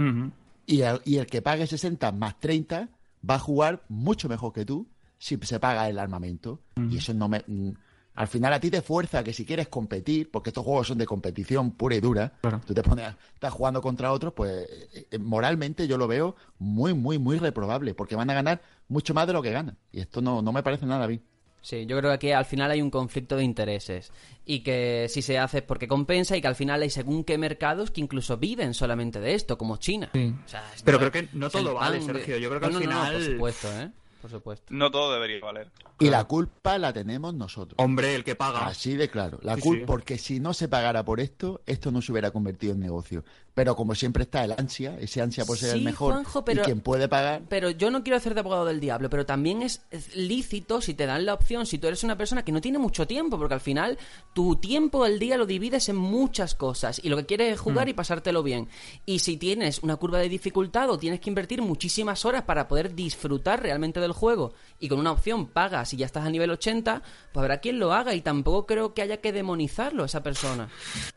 y 0.65 0.81
el, 0.81 0.99
y 1.05 1.17
el 1.17 1.27
que 1.27 1.41
pague 1.41 1.65
60 1.65 2.11
más 2.11 2.39
30 2.41 2.89
va 3.29 3.35
a 3.35 3.39
jugar 3.39 3.83
mucho 3.87 4.27
mejor 4.27 4.51
que 4.51 4.65
tú 4.65 4.87
si 5.17 5.37
se 5.43 5.61
paga 5.61 5.87
el 5.87 5.97
armamento. 5.97 6.59
Y 6.89 6.97
eso 6.97 7.13
no 7.13 7.29
me... 7.29 7.45
Al 8.16 8.28
final 8.28 8.53
a 8.53 8.59
ti 8.59 8.70
te 8.70 8.82
fuerza 8.82 9.24
que 9.24 9.34
si 9.34 9.45
quieres 9.45 9.68
competir, 9.70 10.30
porque 10.30 10.51
estos 10.51 10.64
juegos 10.64 10.88
son 10.88 10.97
de 10.99 11.05
competición 11.05 11.72
pura 11.72 11.95
y 11.95 11.99
dura, 11.99 12.34
Claro. 12.41 12.61
tú 12.66 12.74
te 12.74 12.84
pones, 12.84 13.05
a- 13.05 13.18
estás 13.34 13.51
jugando 13.53 13.82
contra 13.82 14.11
otros, 14.11 14.34
pues 14.34 14.51
eh, 14.93 15.07
eh, 15.11 15.18
moralmente 15.18 15.88
yo 15.88 15.97
lo 15.97 16.07
veo 16.07 16.36
muy, 16.59 16.93
muy, 16.93 17.18
muy 17.18 17.38
reprobable, 17.39 17.93
porque 17.95 18.16
van 18.16 18.30
a 18.30 18.34
ganar 18.36 18.61
mucho 18.88 19.14
más 19.14 19.26
de 19.28 19.34
lo 19.34 19.41
que 19.41 19.51
ganan. 19.51 19.78
Y 19.91 19.99
esto 20.01 20.22
no, 20.22 20.41
no 20.41 20.51
me 20.53 20.61
parece 20.61 20.86
nada 20.86 21.07
bien. 21.07 21.24
Sí, 21.61 21.86
yo 21.86 21.97
creo 21.97 22.20
que 22.20 22.36
al 22.36 22.43
final 22.43 22.70
hay 22.72 22.82
un 22.82 22.91
conflicto 22.91 23.38
de 23.38 23.45
intereses 23.45 24.11
y 24.45 24.59
que 24.64 25.07
si 25.09 25.22
se 25.22 25.39
hace 25.39 25.59
es 25.59 25.64
porque 25.64 25.88
compensa 25.88 26.36
y 26.36 26.41
que 26.41 26.47
al 26.49 26.55
final 26.55 26.82
hay 26.82 26.89
según 26.89 27.24
qué 27.24 27.38
mercados 27.38 27.89
que 27.89 28.01
incluso 28.01 28.36
viven 28.36 28.74
solamente 28.74 29.22
de 29.22 29.34
esto, 29.34 29.57
como 29.57 29.78
China. 29.78 30.09
Sí. 30.14 30.36
O 30.45 30.47
sea, 30.49 30.61
esto 30.74 30.84
Pero 30.84 30.99
creo 30.99 31.11
que 31.14 31.30
no 31.32 31.49
todo 31.49 31.74
vale, 31.74 32.01
Sergio. 32.01 32.38
Yo 32.38 32.49
creo 32.49 32.59
que 32.59 32.68
No, 32.70 32.78
al 32.80 32.84
no, 32.86 32.91
no, 32.91 33.01
final- 33.05 33.14
por 33.14 33.24
supuesto, 33.24 33.82
¿eh? 33.82 33.91
Por 34.24 34.32
supuesto. 34.32 34.67
No 34.74 34.89
todo 34.89 35.11
debería 35.11 35.41
valer. 35.41 35.69
Y 35.99 36.09
la 36.09 36.24
culpa 36.24 36.78
la 36.78 36.93
tenemos 36.93 37.34
nosotros. 37.34 37.76
Hombre, 37.78 38.15
el 38.15 38.24
que 38.24 38.36
paga. 38.36 38.65
Así 38.67 38.95
de 38.95 39.09
claro. 39.09 39.38
La 39.41 39.55
Sí, 39.55 39.61
cul- 39.61 39.80
sí. 39.80 39.84
Porque 39.86 40.17
si 40.17 40.39
no 40.39 40.53
se 40.53 40.69
pagara 40.69 41.03
por 41.03 41.19
esto, 41.19 41.59
esto 41.65 41.91
no 41.91 42.01
se 42.01 42.13
hubiera 42.13 42.32
convertido 42.32 42.71
en 42.71 42.80
negocio. 42.80 43.26
Pero 43.56 43.76
como 43.76 43.93
siempre 43.93 44.24
está 44.24 44.43
el 44.43 44.54
ansia, 44.54 44.97
ese 44.99 45.22
ansia 45.22 45.45
por 45.45 45.58
ser 45.60 45.74
Sí, 45.74 45.78
el 45.78 45.84
mejor, 45.84 46.14
Juanjo, 46.14 46.43
pero- 46.43 46.62
y 46.64 46.66
quien 46.66 46.82
puede 46.82 47.08
pagar, 47.08 47.43
Pero 47.49 47.70
yo 47.70 47.91
no 47.91 48.01
quiero 48.04 48.18
hacer 48.18 48.34
de 48.34 48.39
abogado 48.39 48.66
del 48.66 48.80
diablo, 48.80 49.12
pero 49.12 49.28
también 49.28 49.62
es 49.62 49.82
lícito 50.16 50.82
si 50.82 50.95
te 50.95 51.06
dan 51.06 51.26
la 51.26 51.36
opción, 51.36 51.66
si 51.68 51.78
tú 51.78 51.86
eres 51.88 52.04
una 52.04 52.18
persona 52.18 52.43
que 52.43 52.51
no 52.51 52.62
tiene 52.62 52.80
mucho 52.80 53.06
tiempo, 53.06 53.38
porque 53.38 53.54
al 53.54 53.60
final 53.62 53.99
tu 54.34 54.56
tiempo 54.56 55.04
al 55.04 55.20
día 55.20 55.38
lo 55.38 55.45
divides 55.45 55.88
en 55.89 55.95
muchas 55.97 56.56
cosas 56.56 56.99
y 57.04 57.10
lo 57.10 57.18
que 57.18 57.26
quieres 57.28 57.54
es 57.54 57.60
jugar 57.60 57.88
y 57.89 57.93
pasártelo 57.93 58.41
bien. 58.41 58.68
Y 59.06 59.20
si 59.20 59.38
tienes 59.38 59.80
una 59.84 59.97
curva 59.97 60.18
de 60.18 60.30
dificultad 60.30 60.89
o 60.89 60.97
tienes 60.97 61.20
que 61.20 61.30
invertir 61.30 61.62
muchísimas 61.62 62.26
horas 62.26 62.41
para 62.43 62.68
poder 62.68 62.95
disfrutar 62.95 63.62
realmente 63.62 63.99
del 63.99 64.14
juego 64.14 64.54
y 64.80 64.89
con 64.89 64.99
una 64.99 65.12
opción 65.12 65.45
pagas 65.45 65.93
y 65.93 65.97
ya 65.97 66.08
estás 66.08 66.26
a 66.26 66.30
nivel 66.32 66.49
80, 66.49 67.04
pues 67.32 67.41
habrá 67.43 67.60
quien 67.60 67.78
lo 67.78 67.93
haga 67.93 68.16
y 68.16 68.22
tampoco 68.22 68.66
creo 68.66 68.95
que 68.95 69.04
haya 69.04 69.18
que 69.18 69.32
demonizarlo 69.32 70.01
a 70.04 70.06
esa 70.08 70.24
persona. 70.24 70.70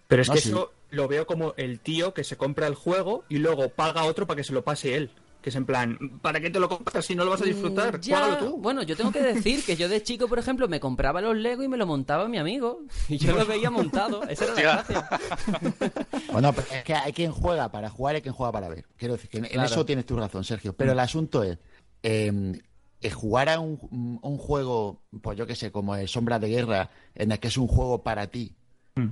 Pero 0.06 0.22
es 0.22 0.28
No, 0.28 0.34
que 0.34 0.40
sí. 0.40 0.48
eso 0.50 0.72
lo 0.96 1.06
veo 1.06 1.26
como 1.26 1.54
el 1.56 1.78
tío 1.78 2.12
que 2.12 2.24
se 2.24 2.36
compra 2.36 2.66
el 2.66 2.74
juego 2.74 3.24
y 3.28 3.38
luego 3.38 3.68
paga 3.68 4.00
a 4.00 4.04
otro 4.06 4.26
para 4.26 4.38
que 4.38 4.44
se 4.44 4.52
lo 4.52 4.64
pase 4.64 4.96
él. 4.96 5.10
Que 5.42 5.50
es 5.50 5.54
en 5.56 5.64
plan, 5.64 5.96
¿para 6.22 6.40
qué 6.40 6.50
te 6.50 6.58
lo 6.58 6.68
compras 6.68 7.04
si 7.04 7.14
no 7.14 7.24
lo 7.24 7.30
vas 7.30 7.40
a 7.40 7.44
disfrutar? 7.44 7.98
Mm, 7.98 8.00
ya, 8.00 8.18
Juégalo 8.18 8.44
tú. 8.50 8.56
Bueno, 8.56 8.82
yo 8.82 8.96
tengo 8.96 9.12
que 9.12 9.22
decir 9.22 9.62
que 9.64 9.76
yo 9.76 9.88
de 9.88 10.02
chico, 10.02 10.26
por 10.26 10.40
ejemplo, 10.40 10.66
me 10.66 10.80
compraba 10.80 11.20
los 11.20 11.36
Lego 11.36 11.62
y 11.62 11.68
me 11.68 11.76
lo 11.76 11.86
montaba 11.86 12.26
mi 12.26 12.38
amigo. 12.38 12.80
Y 13.08 13.16
yo 13.18 13.32
lo 13.36 13.46
veía 13.46 13.70
montado. 13.70 14.24
Esa 14.24 14.44
era 14.46 14.54
la 14.54 14.60
gracia. 14.62 15.08
Bueno, 16.32 16.52
pero 16.52 16.66
es 16.72 16.82
que 16.82 16.94
hay 16.94 17.12
quien 17.12 17.30
juega 17.30 17.70
para 17.70 17.88
jugar 17.90 18.14
y 18.14 18.16
hay 18.16 18.22
quien 18.22 18.34
juega 18.34 18.50
para 18.52 18.68
ver. 18.68 18.84
Quiero 18.96 19.14
decir 19.14 19.30
que 19.30 19.38
en, 19.38 19.44
Claro. 19.44 19.68
eso 19.68 19.86
tienes 19.86 20.04
tu 20.06 20.16
razón, 20.16 20.42
Sergio. 20.42 20.72
Pero 20.72 20.92
el 20.92 20.98
asunto 20.98 21.44
es, 21.44 21.58
eh, 22.02 22.32
eh, 23.00 23.10
jugar 23.10 23.48
a 23.48 23.60
un, 23.60 24.18
un 24.22 24.38
juego, 24.38 25.02
pues 25.22 25.38
yo 25.38 25.46
qué 25.46 25.54
sé, 25.54 25.70
como 25.70 25.94
el 25.94 26.08
Sombra 26.08 26.38
de 26.40 26.48
Guerra, 26.48 26.90
en 27.14 27.30
el 27.30 27.38
que 27.38 27.48
es 27.48 27.56
un 27.56 27.68
juego 27.68 28.02
para 28.02 28.26
ti, 28.28 28.56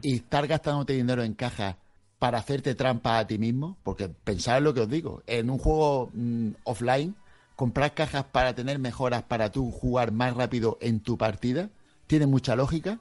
y 0.02 0.16
estar 0.16 0.46
gastándote 0.46 0.94
dinero 0.94 1.22
en 1.22 1.34
caja 1.34 1.76
para 2.18 2.38
hacerte 2.38 2.74
trampa 2.74 3.18
a 3.18 3.26
ti 3.26 3.38
mismo, 3.38 3.76
porque 3.82 4.08
pensad 4.08 4.58
en 4.58 4.64
lo 4.64 4.74
que 4.74 4.80
os 4.80 4.88
digo, 4.88 5.22
en 5.26 5.50
un 5.50 5.58
juego 5.58 6.10
mm, 6.14 6.50
offline, 6.64 7.14
comprar 7.54 7.94
cajas 7.94 8.24
para 8.24 8.54
tener 8.54 8.78
mejoras 8.78 9.22
para 9.24 9.50
tú 9.52 9.70
jugar 9.70 10.12
más 10.12 10.34
rápido 10.34 10.78
en 10.80 11.00
tu 11.00 11.18
partida, 11.18 11.68
tiene 12.06 12.26
mucha 12.26 12.56
lógica. 12.56 12.98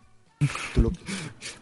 Tú 0.73 0.81
lo- 0.83 0.91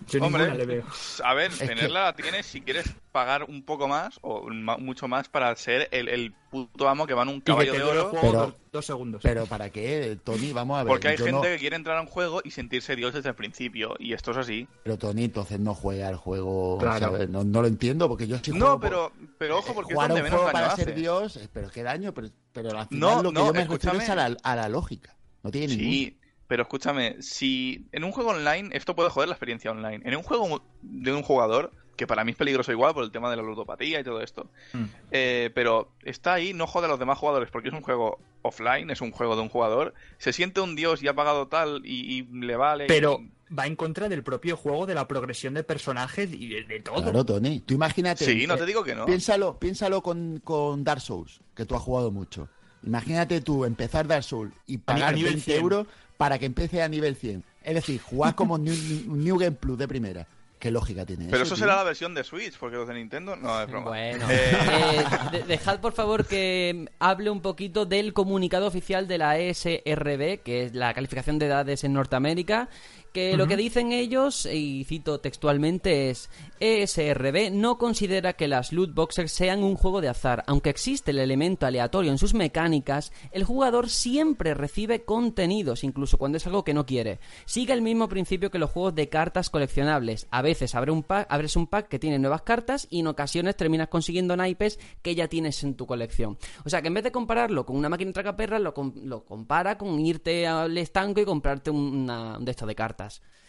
Yo 0.09 0.21
Hombre, 0.23 0.43
ninguna 0.43 0.55
le 0.57 0.65
veo. 0.65 0.83
a 1.23 1.33
ver, 1.33 1.51
tenerla 1.53 2.03
la 2.03 2.13
tienes 2.15 2.45
si 2.45 2.61
quieres 2.61 2.85
pagar 3.13 3.43
un 3.45 3.63
poco 3.63 3.87
más 3.87 4.19
o 4.21 4.47
ma- 4.49 4.77
mucho 4.77 5.07
más 5.07 5.29
para 5.29 5.55
ser 5.55 5.87
el, 5.91 6.09
el 6.09 6.33
puto 6.49 6.89
amo 6.89 7.07
que 7.07 7.13
va 7.13 7.23
en 7.23 7.29
un 7.29 7.41
caballo 7.41 7.71
de 7.71 7.77
el 7.77 7.83
oro. 7.83 8.11
Pero- 8.19 8.31
dos, 8.33 8.53
dos 8.73 8.85
segundos. 8.85 9.21
Pero 9.23 9.45
¿para 9.45 9.69
qué, 9.69 10.17
Tony? 10.23 10.51
Vamos 10.51 10.77
a 10.79 10.83
ver. 10.83 10.89
Porque 10.91 11.07
hay 11.09 11.17
yo 11.17 11.25
gente 11.25 11.37
no- 11.37 11.43
que 11.43 11.57
quiere 11.57 11.75
entrar 11.77 11.97
a 11.97 12.01
un 12.01 12.07
juego 12.07 12.41
y 12.43 12.51
sentirse 12.51 12.95
Dios 12.97 13.13
desde 13.13 13.29
el 13.29 13.35
principio. 13.35 13.95
Y 13.99 14.11
esto 14.13 14.31
es 14.31 14.37
así. 14.37 14.67
Pero 14.83 14.97
Tony, 14.97 15.23
entonces 15.25 15.59
no 15.59 15.73
juega 15.73 16.09
al 16.09 16.17
juego. 16.17 16.77
Claro. 16.79 16.99
¿sabes? 17.11 17.29
No, 17.29 17.43
no 17.45 17.61
lo 17.61 17.67
entiendo, 17.69 18.09
porque 18.09 18.27
yo 18.27 18.35
estoy 18.35 18.57
No, 18.57 18.79
pero, 18.81 19.13
pero 19.37 19.59
ojo, 19.59 19.73
porque 19.73 19.93
es 19.93 19.95
jugar 19.95 20.11
a 20.11 20.13
donde 20.13 20.21
un 20.21 20.25
menos 20.25 20.39
juego 20.41 20.51
daño 20.51 20.63
para 20.65 20.73
hace. 20.73 20.83
ser 20.85 20.95
Dios, 20.95 21.39
pero 21.53 21.69
qué 21.69 21.83
daño, 21.83 22.13
pero, 22.13 22.27
pero 22.51 22.77
al 22.77 22.87
final 22.87 22.99
No, 22.99 23.23
lo 23.23 23.29
que 23.29 23.33
no, 23.35 23.45
yo 23.47 23.53
me 23.53 23.59
refiero 23.61 23.75
es 23.75 23.85
a 23.85 23.91
escúchame. 24.13 24.29
la, 24.31 24.37
a 24.43 24.55
la 24.57 24.67
lógica. 24.69 25.15
No 25.43 25.49
tiene 25.51 25.75
ningún. 25.75 26.20
Pero 26.51 26.63
escúchame, 26.63 27.15
si 27.21 27.85
en 27.93 28.03
un 28.03 28.11
juego 28.11 28.31
online, 28.31 28.71
esto 28.75 28.93
puede 28.93 29.09
joder 29.09 29.29
la 29.29 29.35
experiencia 29.35 29.71
online. 29.71 30.01
En 30.03 30.17
un 30.17 30.21
juego 30.21 30.61
de 30.81 31.13
un 31.13 31.21
jugador, 31.23 31.71
que 31.95 32.05
para 32.05 32.25
mí 32.25 32.31
es 32.31 32.37
peligroso 32.37 32.73
igual 32.73 32.93
por 32.93 33.05
el 33.05 33.11
tema 33.11 33.29
de 33.31 33.37
la 33.37 33.41
ludopatía 33.41 34.01
y 34.01 34.03
todo 34.03 34.19
esto, 34.21 34.49
Mm. 34.73 34.83
eh, 35.11 35.49
pero 35.55 35.93
está 36.03 36.33
ahí, 36.33 36.53
no 36.53 36.67
jode 36.67 36.87
a 36.87 36.89
los 36.89 36.99
demás 36.99 37.17
jugadores 37.17 37.49
porque 37.51 37.69
es 37.69 37.73
un 37.73 37.79
juego 37.81 38.19
offline, 38.41 38.89
es 38.89 38.99
un 38.99 39.11
juego 39.11 39.37
de 39.37 39.43
un 39.43 39.47
jugador, 39.47 39.93
se 40.17 40.33
siente 40.33 40.59
un 40.59 40.75
dios 40.75 41.01
y 41.01 41.07
ha 41.07 41.13
pagado 41.13 41.47
tal 41.47 41.83
y, 41.85 42.17
y 42.17 42.23
le 42.45 42.57
vale. 42.57 42.87
Pero 42.87 43.21
y- 43.21 43.55
va 43.55 43.65
en 43.65 43.77
contra 43.77 44.09
del 44.09 44.21
propio 44.21 44.57
juego, 44.57 44.85
de 44.85 44.93
la 44.95 45.07
progresión 45.07 45.53
de 45.53 45.63
personajes 45.63 46.33
y 46.33 46.49
de, 46.49 46.63
de 46.65 46.81
todo. 46.81 47.01
Claro, 47.01 47.23
Tony. 47.23 47.61
Tú 47.61 47.75
imagínate. 47.75 48.25
Sí, 48.25 48.45
no 48.45 48.57
te 48.57 48.63
eh, 48.63 48.65
digo 48.65 48.83
que 48.83 48.93
no. 48.93 49.05
Piénsalo, 49.05 49.57
piénsalo 49.57 50.01
con, 50.03 50.41
con 50.43 50.83
Dark 50.83 50.99
Souls, 50.99 51.39
que 51.55 51.65
tú 51.65 51.75
has 51.75 51.81
jugado 51.81 52.11
mucho. 52.11 52.49
Imagínate 52.83 53.39
tú 53.39 53.63
empezar 53.63 54.05
Dark 54.05 54.23
Souls 54.25 54.51
y 54.67 54.79
pagar 54.79 55.13
nivel 55.13 55.35
20 55.35 55.45
100. 55.51 55.61
euros 55.61 55.87
para 56.21 56.37
que 56.37 56.45
empiece 56.45 56.83
a 56.83 56.87
nivel 56.87 57.15
100. 57.15 57.43
Es 57.63 57.73
decir, 57.73 57.99
jugar 57.99 58.35
como 58.35 58.59
New, 58.59 58.75
New 59.07 59.39
Game 59.39 59.53
Plus 59.53 59.75
de 59.75 59.87
primera. 59.87 60.27
¿Qué 60.59 60.69
lógica 60.69 61.03
tiene 61.03 61.25
Pero 61.31 61.41
eso 61.41 61.55
será 61.55 61.75
la 61.77 61.83
versión 61.83 62.13
de 62.13 62.23
Switch, 62.23 62.55
porque 62.59 62.75
los 62.77 62.87
de 62.87 62.93
Nintendo 62.93 63.35
no 63.35 63.59
es 63.59 63.67
broma. 63.67 63.87
Bueno, 63.89 64.29
Eh, 64.29 64.51
eh, 64.71 65.03
de- 65.31 65.43
dejad 65.45 65.79
por 65.79 65.93
favor 65.93 66.27
que 66.27 66.87
hable 66.99 67.31
un 67.31 67.41
poquito 67.41 67.87
del 67.87 68.13
comunicado 68.13 68.67
oficial 68.67 69.07
de 69.07 69.17
la 69.17 69.39
ESRB, 69.39 70.43
que 70.43 70.65
es 70.65 70.75
la 70.75 70.93
calificación 70.93 71.39
de 71.39 71.47
edades 71.47 71.83
en 71.83 71.93
Norteamérica, 71.93 72.69
que 73.11 73.35
lo 73.37 73.47
que 73.47 73.57
dicen 73.57 73.91
ellos, 73.91 74.45
y 74.45 74.83
cito 74.85 75.19
textualmente, 75.19 76.09
es 76.09 76.29
ESRB 76.59 77.51
no 77.51 77.77
considera 77.77 78.33
que 78.33 78.47
las 78.47 78.71
loot 78.71 78.93
boxes 78.93 79.31
sean 79.31 79.63
un 79.63 79.75
juego 79.75 79.99
de 80.01 80.09
azar. 80.09 80.43
Aunque 80.47 80.69
existe 80.69 81.11
el 81.11 81.19
elemento 81.19 81.65
aleatorio 81.65 82.11
en 82.11 82.17
sus 82.17 82.33
mecánicas, 82.33 83.11
el 83.31 83.43
jugador 83.43 83.89
siempre 83.89 84.53
recibe 84.53 85.03
contenidos, 85.03 85.83
incluso 85.83 86.17
cuando 86.17 86.37
es 86.37 86.45
algo 86.47 86.63
que 86.63 86.73
no 86.73 86.85
quiere. 86.85 87.19
Sigue 87.45 87.73
el 87.73 87.81
mismo 87.81 88.07
principio 88.07 88.51
que 88.51 88.59
los 88.59 88.69
juegos 88.71 88.95
de 88.95 89.09
cartas 89.09 89.49
coleccionables. 89.49 90.27
A 90.31 90.41
veces 90.41 90.75
abre 90.75 90.91
un 90.91 91.03
pack, 91.03 91.27
abres 91.29 91.55
un 91.55 91.67
pack 91.67 91.87
que 91.87 91.99
tiene 91.99 92.19
nuevas 92.19 92.43
cartas 92.43 92.87
y 92.89 92.99
en 92.99 93.07
ocasiones 93.07 93.55
terminas 93.57 93.87
consiguiendo 93.89 94.37
naipes 94.37 94.79
que 95.01 95.15
ya 95.15 95.27
tienes 95.27 95.63
en 95.63 95.75
tu 95.75 95.85
colección. 95.87 96.37
O 96.63 96.69
sea 96.69 96.81
que 96.81 96.87
en 96.87 96.93
vez 96.93 97.03
de 97.03 97.11
compararlo 97.11 97.65
con 97.65 97.75
una 97.75 97.89
máquina 97.89 98.11
tragaperras, 98.13 98.61
lo, 98.61 98.73
com- 98.73 98.93
lo 99.03 99.25
compara 99.25 99.77
con 99.77 99.99
irte 99.99 100.47
al 100.47 100.77
estanco 100.77 101.19
y 101.21 101.25
comprarte 101.25 101.71
una, 101.71 102.37
un 102.37 102.45
de 102.45 102.51
estos 102.51 102.67
de 102.67 102.75
cartas. 102.75 103.00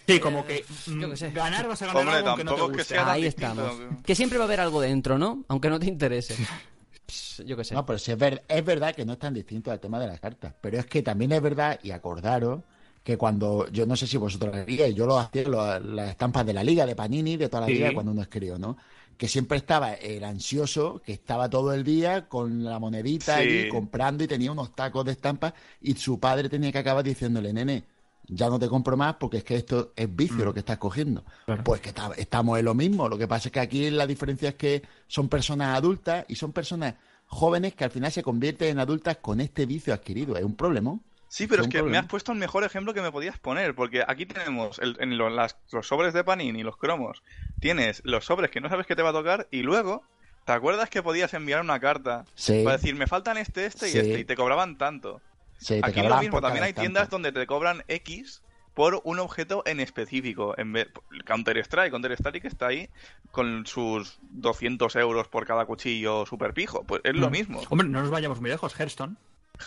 Sí, 0.07 0.19
como 0.19 0.45
que 0.45 0.65
yo 0.87 1.09
qué 1.11 1.15
mm, 1.15 1.17
sé. 1.17 1.31
ganar 1.31 1.69
vas 1.69 1.81
a 1.83 1.87
ganar 1.87 2.01
Hombre, 2.01 2.17
algo 2.17 2.29
aunque 2.31 2.45
no 2.45 2.51
te 2.55 2.57
tampoco 2.57 2.73
es 2.73 2.77
que 2.77 2.83
guste. 2.83 2.95
sea 2.95 3.05
tan 3.05 3.15
Ahí 3.15 3.23
distinto. 3.25 3.69
estamos. 3.71 4.03
Que 4.05 4.15
siempre 4.15 4.39
va 4.39 4.45
a 4.45 4.47
haber 4.49 4.61
algo 4.61 4.81
dentro, 4.81 5.19
¿no? 5.19 5.45
Aunque 5.49 5.71
no 5.71 5.79
te 5.79 5.87
interese. 5.87 6.35
Pss, 7.07 7.43
Yo 7.47 7.57
qué 7.57 7.65
sé. 7.65 7.75
No, 7.75 7.85
pero 7.87 7.99
sí 7.99 8.11
es, 8.13 8.19
ver- 8.19 8.43
es 8.49 8.65
verdad 8.65 8.95
que 8.95 9.05
no 9.05 9.13
es 9.15 9.19
tan 9.19 9.35
distinto 9.35 9.71
al 9.71 9.81
tema 9.81 9.99
de 10.01 10.07
las 10.09 10.21
cartas. 10.21 10.55
Pero 10.61 10.79
es 10.79 10.87
que 10.87 11.03
también 11.03 11.33
es 11.33 11.41
verdad, 11.43 11.79
y 11.83 11.91
acordaros, 11.93 12.63
que 13.03 13.17
cuando, 13.17 13.69
yo 13.71 13.87
no 13.87 13.97
sé 13.97 14.07
si 14.07 14.17
vosotros 14.17 14.55
lo 14.55 14.63
haríais, 14.63 14.95
yo 14.95 15.07
lo 15.07 15.19
hacía 15.19 15.45
lo- 15.49 15.79
las 15.81 16.11
estampas 16.11 16.47
de 16.47 16.53
la 16.53 16.63
liga, 16.65 16.87
de 16.87 16.95
Panini, 16.97 17.37
de 17.37 17.49
toda 17.49 17.63
la 17.63 17.67
Sí. 17.67 17.75
vida, 17.75 17.93
cuando 17.93 18.13
uno 18.13 18.23
es 18.23 18.29
crío, 18.29 18.59
¿no? 18.59 18.77
Que 19.17 19.29
siempre 19.29 19.59
estaba 19.59 19.95
el 19.95 20.25
ansioso, 20.25 21.01
que 21.05 21.13
estaba 21.13 21.49
todo 21.51 21.73
el 21.75 21.85
día 21.85 22.29
con 22.29 22.65
la 22.65 22.79
monedita 22.79 23.37
Sí. 23.39 23.49
ahí 23.49 23.69
comprando 23.69 24.25
y 24.25 24.29
tenía 24.29 24.51
unos 24.53 24.75
tacos 24.75 25.05
de 25.05 25.13
estampas, 25.13 25.53
y 25.81 25.95
su 25.95 26.19
padre 26.19 26.49
tenía 26.49 26.73
que 26.73 26.79
acabar 26.79 27.05
diciéndole, 27.05 27.53
nene, 27.53 27.85
ya 28.29 28.49
no 28.49 28.59
te 28.59 28.69
compro 28.69 28.97
más 28.97 29.17
porque 29.17 29.39
es 29.39 29.45
que 29.45 29.57
esto 29.57 29.93
es 29.97 30.15
vicio 30.15 30.45
lo 30.45 30.55
que 30.55 30.61
estás 30.61 30.79
cogiendo. 30.79 31.25
Claro. 31.47 31.65
Pues 31.65 31.81
que 31.81 31.89
está- 31.91 32.13
estamos 32.17 32.59
en 32.59 32.65
lo 32.65 32.75
mismo. 32.75 33.09
Lo 33.09 33.19
que 33.19 33.29
pasa 33.29 33.49
es 33.49 33.53
que 33.53 33.61
aquí 33.61 33.91
la 33.91 34.07
diferencia 34.07 34.51
es 34.51 34.55
que 34.55 34.83
son 35.09 35.29
personas 35.29 35.77
adultas 35.77 36.25
y 36.29 36.37
son 36.37 36.53
personas 36.53 36.95
jóvenes 37.27 37.75
que 37.75 37.85
al 37.85 37.91
final 37.91 38.13
se 38.13 38.23
convierten 38.23 38.69
en 38.69 38.79
adultas 38.79 39.17
con 39.19 39.41
este 39.41 39.67
vicio 39.67 39.93
adquirido. 39.95 40.37
Es 40.37 40.45
un 40.45 40.55
problema. 40.57 40.99
Sí, 41.29 41.47
pero 41.47 41.63
Es 41.63 41.69
que 41.69 41.83
me 41.83 41.97
has 41.97 42.07
puesto 42.07 42.33
el 42.33 42.39
mejor 42.39 42.63
ejemplo 42.63 42.93
que 42.93 43.01
me 43.01 43.11
podías 43.11 43.39
poner, 43.39 43.75
porque 43.75 44.05
aquí 44.07 44.27
tenemos 44.27 44.79
el- 44.81 44.99
en 45.01 45.17
lo- 45.17 45.31
las- 45.31 45.57
los 45.73 45.87
sobres 45.89 46.13
de 46.13 46.25
Panini, 46.25 46.63
los 46.63 46.77
cromos, 46.77 47.23
tienes 47.59 48.03
los 48.05 48.27
sobres 48.27 48.51
que 48.51 48.61
no 48.61 48.69
sabes 48.69 48.87
que 48.87 48.95
te 48.97 49.01
va 49.03 49.11
a 49.11 49.15
tocar 49.15 49.49
y 49.51 49.63
luego, 49.63 50.03
¿te 50.45 50.53
acuerdas 50.53 50.91
que 50.91 51.03
podías 51.03 51.33
enviar 51.33 51.63
una 51.63 51.81
carta 51.81 52.27
Sí. 52.35 52.63
para 52.65 52.77
decir, 52.77 52.95
me 52.97 53.07
faltan 53.07 53.39
este, 53.39 53.65
este 53.65 53.89
y 53.89 53.93
Sí. 53.93 53.99
este, 53.99 54.21
y 54.21 54.25
te 54.27 54.37
cobraban 54.37 54.77
tanto? 54.77 55.23
Sí, 55.63 55.81
te 55.81 55.87
Aquí 55.87 56.03
lo 56.03 56.17
mismo, 56.19 56.41
también 56.41 56.65
hay 56.65 56.73
tiendas 56.73 57.09
donde 57.09 57.33
te 57.33 57.47
cobran 57.47 57.85
X 57.89 58.43
por 58.75 59.01
un 59.05 59.19
objeto 59.19 59.63
en 59.67 59.81
específico. 59.81 60.55
En 60.59 60.73
vez, 60.73 60.89
Counter 61.27 61.59
Strike, 61.59 61.91
Counter 61.93 62.13
Strike 62.13 62.45
está 62.47 62.69
ahí 62.69 62.89
con 63.31 63.67
sus 63.67 64.19
200 64.31 64.97
euros 64.97 65.29
por 65.29 65.47
cada 65.47 65.67
cuchillo 65.67 66.25
super 66.27 66.55
pijo. 66.55 66.83
Pues 66.85 67.01
es 67.05 67.15
lo 67.15 67.29
Mm. 67.29 67.33
mismo. 67.33 67.61
Hombre, 67.69 67.89
no 67.89 68.01
nos 68.01 68.11
vayamos 68.11 68.41
muy 68.41 68.51
lejos, 68.51 68.75
Hearthstone. 68.79 69.17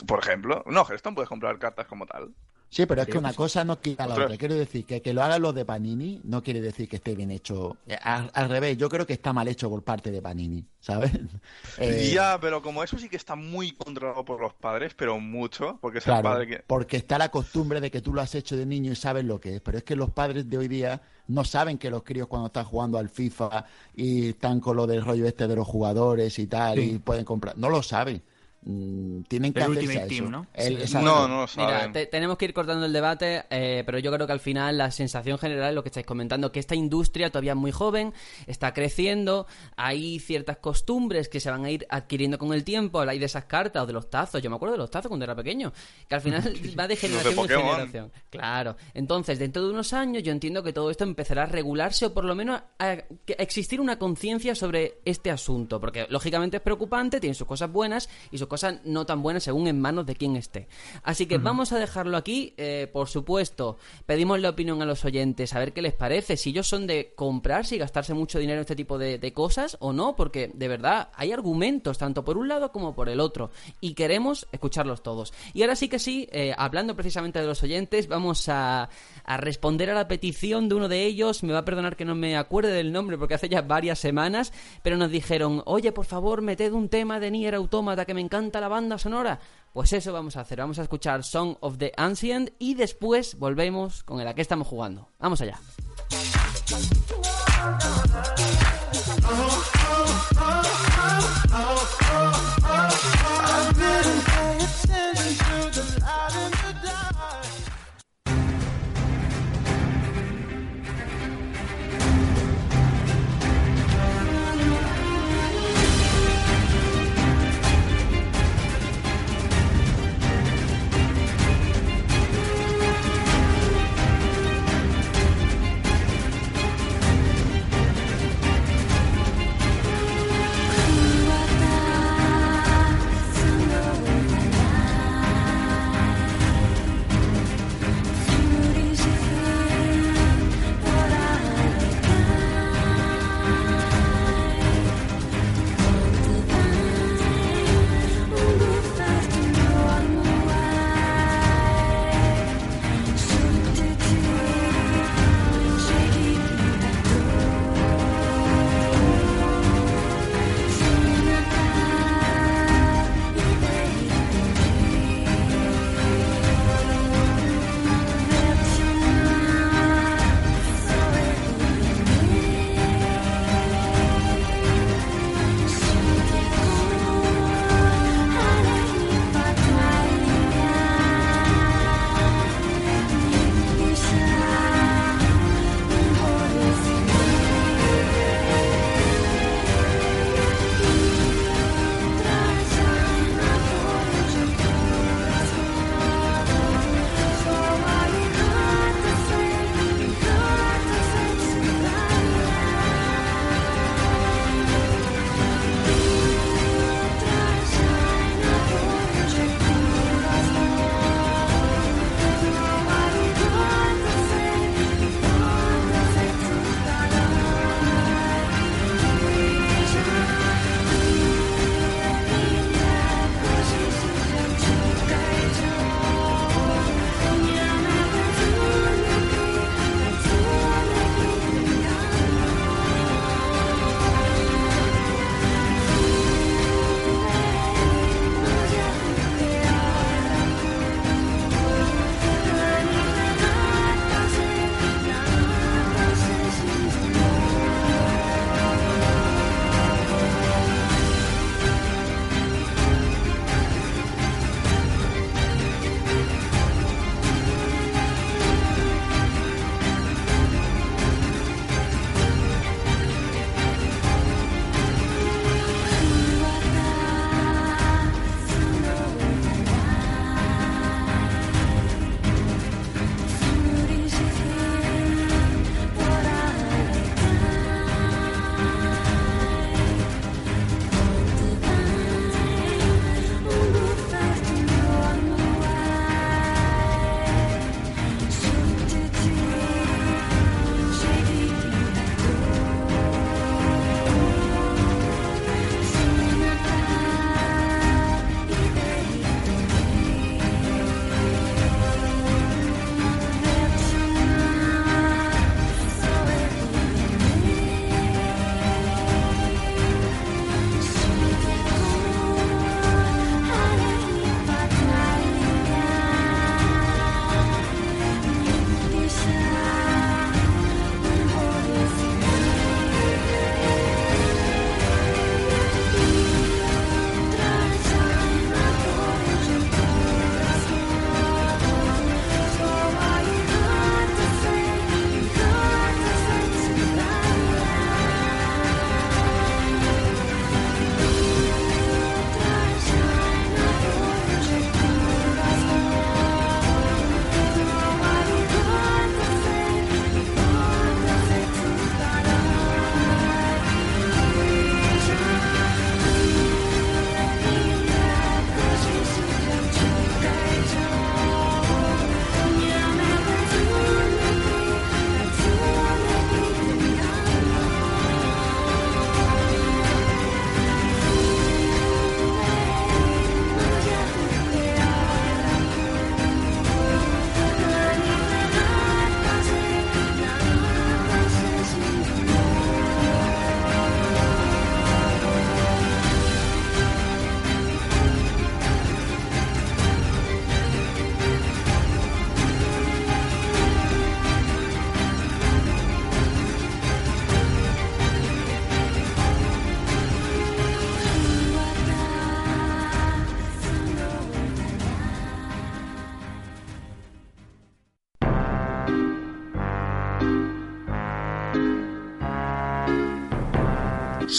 Por 0.08 0.20
ejemplo, 0.20 0.64
no, 0.66 0.82
Hearthstone 0.86 1.16
puedes 1.16 1.30
comprar 1.30 1.58
cartas 1.60 1.88
como 1.88 2.06
tal. 2.06 2.32
Sí, 2.70 2.86
pero 2.86 3.04
es 3.04 3.08
que 3.08 3.18
una 3.18 3.30
que 3.30 3.34
sí. 3.34 3.38
cosa 3.38 3.64
no 3.64 3.80
quita 3.80 4.06
la 4.06 4.16
otra. 4.16 4.36
Quiero 4.38 4.56
decir 4.56 4.86
que 4.86 5.02
que 5.02 5.14
lo 5.14 5.24
hagan 5.24 5.42
los 5.42 5.56
de 5.56 5.64
Panini 5.64 6.20
no 6.26 6.44
quiere 6.44 6.60
decir 6.60 6.90
que 6.90 6.98
esté 6.98 7.16
bien 7.16 7.32
hecho. 7.32 7.78
Eh, 7.88 7.98
Al, 8.02 8.30
al 8.34 8.50
revés, 8.50 8.78
yo 8.78 8.90
creo 8.90 9.06
que 9.06 9.14
está 9.14 9.32
mal 9.32 9.48
hecho 9.48 9.70
por 9.70 9.82
parte 9.84 10.12
de 10.12 10.22
Panini, 10.22 10.66
¿sabes? 10.82 11.12
Eh, 11.78 12.12
Ya, 12.14 12.38
pero 12.42 12.62
como 12.62 12.84
eso 12.84 12.98
sí 12.98 13.08
que 13.08 13.16
está 13.18 13.36
muy 13.36 13.72
controlado 13.72 14.26
por 14.26 14.42
los 14.42 14.54
padres, 14.54 14.94
pero 14.96 15.20
mucho, 15.20 15.78
porque 15.82 16.00
es 16.00 16.08
el 16.08 16.22
padre 16.22 16.48
que... 16.48 16.64
porque 16.68 16.98
está 16.98 17.18
la 17.18 17.30
costumbre 17.30 17.80
de 17.80 17.92
que 17.92 18.02
tú 18.02 18.14
lo 18.14 18.22
has 18.22 18.36
hecho 18.36 18.58
de 18.58 18.66
niño 18.66 18.92
y 18.92 18.96
sabes 18.96 19.24
lo 19.24 19.40
que 19.40 19.56
es. 19.56 19.62
Pero 19.62 19.78
es 19.78 19.84
que 19.86 19.96
los 19.96 20.10
padres 20.10 20.50
de 20.50 20.58
hoy 20.58 20.68
día 20.68 21.02
no 21.28 21.44
saben 21.46 21.78
que 21.78 21.90
los 21.90 22.04
críos 22.04 22.28
cuando 22.28 22.48
están 22.48 22.66
jugando 22.66 22.98
al 22.98 23.10
FIFA 23.10 23.66
y 23.96 24.30
están 24.30 24.60
con 24.60 24.76
lo 24.76 24.86
del 24.88 25.04
rollo 25.04 25.26
este 25.28 25.48
de 25.48 25.56
los 25.56 25.68
jugadores 25.68 26.38
y 26.40 26.48
tal 26.48 26.78
Sí. 26.78 26.92
y 26.96 27.00
pueden 27.00 27.24
comprar. 27.26 27.58
No 27.58 27.70
lo 27.70 27.82
saben. 27.82 28.22
Mm, 28.68 29.22
tienen 29.28 29.54
que 29.54 29.60
El 29.60 29.66
hacerse 29.66 29.80
Ultimate 29.86 30.06
a 30.06 30.08
Team, 30.08 30.24
eso. 30.24 30.32
¿no? 30.32 30.48
El- 30.54 30.66
Sí. 30.78 30.82
exacto. 30.82 31.06
No, 31.08 31.28
no 31.28 31.42
lo 31.42 31.48
Mira, 31.58 31.92
te- 31.92 32.08
tenemos 32.08 32.36
que 32.36 32.46
ir 32.46 32.54
cortando 32.54 32.86
el 32.88 32.94
debate, 32.94 33.44
eh, 33.52 33.84
pero 33.86 34.00
yo 34.00 34.12
creo 34.12 34.26
que 34.26 34.34
al 34.34 34.40
final 34.40 34.78
la 34.80 34.90
sensación 34.90 35.38
general 35.38 35.70
es 35.70 35.76
lo 35.76 35.84
que 35.84 35.90
estáis 35.90 36.06
comentando, 36.08 36.52
que 36.52 36.60
esta 36.60 36.74
industria 36.74 37.30
todavía 37.30 37.52
es 37.52 37.58
muy 37.58 37.72
joven, 37.72 38.12
está 38.48 38.74
creciendo, 38.74 39.46
hay 39.78 40.18
ciertas 40.18 40.58
costumbres 40.58 41.30
que 41.30 41.40
se 41.40 41.52
van 41.52 41.64
a 41.64 41.70
ir 41.70 41.86
adquiriendo 41.92 42.40
con 42.40 42.54
el 42.54 42.64
tiempo, 42.64 43.02
hay 43.02 43.20
de 43.20 43.26
esas 43.28 43.46
cartas 43.46 43.84
o 43.84 43.86
de 43.86 43.94
los 43.94 44.10
tazos, 44.10 44.42
yo 44.42 44.50
me 44.50 44.56
acuerdo 44.56 44.74
de 44.74 44.80
los 44.80 44.90
tazos 44.90 45.10
cuando 45.10 45.26
era 45.26 45.36
pequeño, 45.36 45.72
que 46.10 46.16
al 46.16 46.22
final 46.22 46.42
va 46.80 46.88
de 46.88 46.96
generación 46.96 47.40
en 47.40 47.48
generación. 47.60 48.12
Claro, 48.32 48.78
entonces 48.96 49.38
dentro 49.38 49.64
de 49.64 49.70
unos 49.70 49.94
años 49.94 50.24
yo 50.24 50.32
entiendo 50.32 50.64
que 50.64 50.74
todo 50.74 50.90
esto 50.90 51.04
empezará 51.04 51.44
a 51.44 51.46
regularse 51.46 52.08
o 52.08 52.14
por 52.16 52.26
lo 52.26 52.34
menos 52.34 52.60
a, 52.80 52.96
que- 53.26 53.36
a 53.38 53.44
existir 53.44 53.80
una 53.80 54.00
conciencia 54.00 54.56
sobre 54.56 55.02
este 55.06 55.30
asunto, 55.30 55.80
porque 55.80 56.08
lógicamente 56.10 56.58
es 56.58 56.64
preocupante, 56.64 57.20
tiene 57.20 57.36
sus 57.36 57.46
cosas 57.48 57.72
buenas 57.72 58.10
y 58.32 58.40
sus 58.40 58.48
cosas 58.48 58.55
no 58.84 59.06
tan 59.06 59.22
buenas 59.22 59.44
según 59.44 59.68
en 59.68 59.80
manos 59.80 60.06
de 60.06 60.16
quien 60.16 60.36
esté. 60.36 60.68
Así 61.04 61.26
que 61.26 61.38
vamos 61.38 61.72
a 61.72 61.80
dejarlo 61.80 62.18
aquí, 62.18 62.54
eh, 62.58 62.90
por 62.92 63.08
supuesto, 63.08 63.78
pedimos 64.06 64.40
la 64.40 64.50
opinión 64.50 64.82
a 64.82 64.86
los 64.86 65.06
oyentes, 65.06 65.54
a 65.54 65.60
ver 65.60 65.74
qué 65.74 65.82
les 65.82 65.94
parece, 65.94 66.38
si 66.38 66.50
ellos 66.50 66.68
son 66.68 66.88
de 66.88 67.14
comprarse 67.16 67.76
y 67.76 67.80
gastarse 67.80 68.14
mucho 68.14 68.40
dinero 68.40 68.58
en 68.58 68.62
este 68.62 68.76
tipo 68.76 68.98
de, 68.98 69.18
de 69.18 69.34
cosas 69.34 69.78
o 69.80 69.94
no, 69.94 70.16
porque 70.16 70.52
de 70.54 70.68
verdad 70.68 71.10
hay 71.16 71.32
argumentos 71.32 71.98
tanto 71.98 72.24
por 72.24 72.38
un 72.38 72.48
lado 72.48 72.72
como 72.72 72.96
por 72.96 73.10
el 73.10 73.20
otro 73.20 73.52
y 73.82 73.94
queremos 73.94 74.48
escucharlos 74.52 75.04
todos. 75.04 75.34
Y 75.54 75.62
ahora 75.62 75.76
sí 75.76 75.88
que 75.88 76.00
sí, 76.00 76.28
eh, 76.32 76.54
hablando 76.58 76.96
precisamente 76.96 77.40
de 77.40 77.46
los 77.46 77.62
oyentes, 77.64 78.08
vamos 78.08 78.48
a, 78.50 78.90
a 79.26 79.38
responder 79.38 79.90
a 79.90 79.94
la 79.94 80.08
petición 80.08 80.70
de 80.70 80.76
uno 80.76 80.88
de 80.88 81.04
ellos. 81.06 81.44
Me 81.44 81.54
va 81.54 81.60
a 81.60 81.66
perdonar 81.66 81.96
que 81.96 82.06
no 82.06 82.16
me 82.16 82.38
acuerde 82.38 82.72
del 82.72 82.92
nombre 82.92 83.18
porque 83.18 83.34
hace 83.34 83.50
ya 83.50 83.62
varias 83.62 84.00
semanas, 84.00 84.54
pero 84.84 84.98
nos 84.98 85.12
dijeron, 85.12 85.64
oye, 85.66 85.92
por 85.92 86.06
favor, 86.06 86.42
meted 86.42 86.74
un 86.74 86.90
tema 86.90 87.20
de 87.20 87.32
Nier 87.32 87.56
Automata 87.56 88.06
que 88.06 88.14
me 88.14 88.22
encanta 88.22 88.62
la 88.62 88.68
banda 88.68 88.98
sonora. 88.98 89.40
Pues 89.74 89.92
eso 89.94 90.14
vamos 90.14 90.38
a 90.38 90.42
hacer, 90.42 90.60
vamos 90.60 90.80
a 90.80 90.84
escuchar 90.84 91.24
Song 91.24 91.58
of 91.60 91.78
the 91.78 91.92
Ancient 91.98 92.52
y 92.60 92.76
después 92.76 93.38
volvemos 93.38 94.04
con 94.04 94.22
el 94.22 94.28
a 94.28 94.34
qué 94.34 94.42
estamos 94.42 94.68
jugando. 94.68 95.10
Vamos 95.20 95.42
allá. 95.42 95.60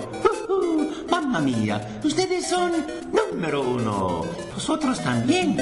Mamma 1.10 1.40
mía, 1.40 2.00
ustedes 2.04 2.48
son 2.48 2.72
número 3.12 3.62
uno. 3.62 4.22
Vosotros 4.54 5.00
también. 5.00 5.56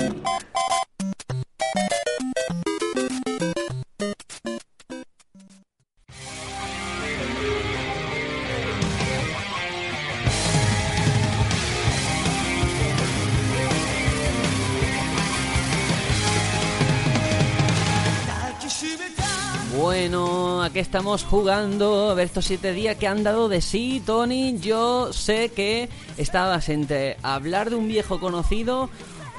Estamos 20.90 21.22
jugando. 21.22 22.10
A 22.10 22.14
ver, 22.14 22.26
estos 22.26 22.46
siete 22.46 22.72
días 22.72 22.96
que 22.96 23.06
han 23.06 23.22
dado 23.22 23.48
de 23.48 23.60
sí, 23.60 24.02
Tony. 24.04 24.58
Yo 24.58 25.12
sé 25.12 25.50
que 25.50 25.88
estabas 26.16 26.68
entre 26.68 27.16
hablar 27.22 27.70
de 27.70 27.76
un 27.76 27.86
viejo 27.86 28.18
conocido 28.18 28.90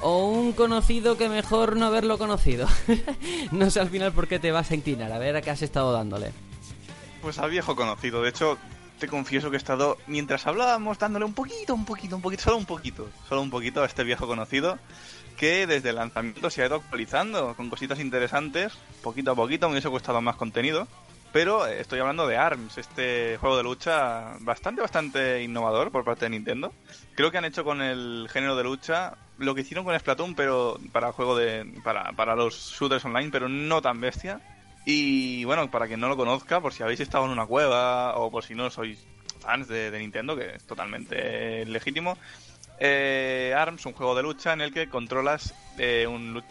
o 0.02 0.28
un 0.28 0.54
conocido 0.54 1.18
que 1.18 1.28
mejor 1.28 1.76
no 1.76 1.88
haberlo 1.88 2.18
conocido. 2.18 2.70
no 3.52 3.70
sé 3.70 3.82
al 3.82 3.90
final 3.90 4.14
por 4.14 4.30
qué 4.30 4.40
te 4.40 4.54
vas 4.54 4.72
a 4.72 4.76
inclinar. 4.76 5.12
A 5.12 5.20
ver 5.20 5.36
a 5.36 5.42
qué 5.42 5.50
has 5.50 5.62
estado 5.62 5.92
dándole. 5.92 6.32
Pues 7.22 7.38
al 7.38 7.50
viejo 7.50 7.76
conocido. 7.76 8.22
De 8.22 8.30
hecho, 8.30 8.58
te 8.98 9.10
confieso 9.10 9.50
que 9.50 9.58
he 9.58 9.60
estado, 9.60 9.98
mientras 10.08 10.48
hablábamos, 10.48 11.00
dándole 11.00 11.26
un 11.26 11.34
poquito, 11.34 11.74
un 11.74 11.84
poquito, 11.84 12.16
un 12.16 12.22
poquito, 12.22 12.44
solo 12.44 12.58
un 12.60 12.66
poquito, 12.66 13.10
solo 13.28 13.42
un 13.42 13.50
poquito 13.50 13.84
a 13.84 13.88
este 13.88 14.06
viejo 14.06 14.26
conocido 14.26 14.80
que 15.42 15.66
desde 15.66 15.90
el 15.90 15.96
lanzamiento 15.96 16.52
se 16.52 16.62
ha 16.62 16.68
ido 16.68 16.76
actualizando 16.76 17.56
con 17.56 17.72
cositas 17.72 18.00
interesantes, 18.00 18.74
poquito 19.02 19.32
a 19.32 19.36
poquito, 19.36 19.68
me 19.68 19.74
hubiese 19.74 19.90
costado 19.90 20.22
más 20.22 20.36
contenido. 20.36 20.88
Pero 21.32 21.66
eh, 21.66 21.80
estoy 21.80 22.00
hablando 22.00 22.28
de 22.28 22.38
ARMS, 22.38 22.78
este 22.78 23.38
juego 23.38 23.58
de 23.58 23.64
lucha 23.64 24.34
bastante, 24.42 24.82
bastante 24.82 25.42
innovador 25.42 25.92
por 25.92 26.04
parte 26.04 26.26
de 26.26 26.32
Nintendo. 26.32 26.74
Creo 27.16 27.32
que 27.32 27.38
han 27.38 27.46
hecho 27.46 27.64
con 27.64 27.82
el 27.82 28.28
género 28.32 28.56
de 28.56 28.64
lucha 28.64 29.16
lo 29.38 29.56
que 29.56 29.62
hicieron 29.62 29.86
con 29.86 29.98
Splatoon, 29.98 30.36
pero 30.36 30.78
para 30.92 31.14
juego 31.14 31.38
de. 31.38 31.66
para, 31.84 32.12
para 32.14 32.36
los 32.36 32.76
shooters 32.78 33.06
online, 33.06 33.30
pero 33.32 33.48
no 33.48 33.82
tan 33.82 34.02
bestia. 34.02 34.42
Y 34.86 35.44
bueno, 35.46 35.70
para 35.72 35.88
quien 35.88 36.00
no 36.00 36.10
lo 36.10 36.18
conozca, 36.18 36.60
por 36.60 36.74
si 36.74 36.84
habéis 36.84 37.00
estado 37.00 37.26
en 37.26 37.32
una 37.32 37.46
cueva 37.46 38.16
o 38.18 38.32
por 38.32 38.44
si 38.44 38.56
no 38.56 38.70
sois 38.70 39.00
fans 39.40 39.68
de, 39.68 39.90
de 39.90 40.00
Nintendo, 40.00 40.36
que 40.36 40.56
es 40.56 40.64
totalmente 40.66 41.66
legítimo, 41.66 42.18
eh, 42.84 43.54
ARMS, 43.56 43.86
un 43.86 43.94
juego 43.94 44.16
de 44.16 44.24
lucha 44.24 44.54
en 44.54 44.62
el 44.62 44.74
que 44.74 44.90
controlas 44.90 45.54
eh, 45.78 46.08
un, 46.08 46.44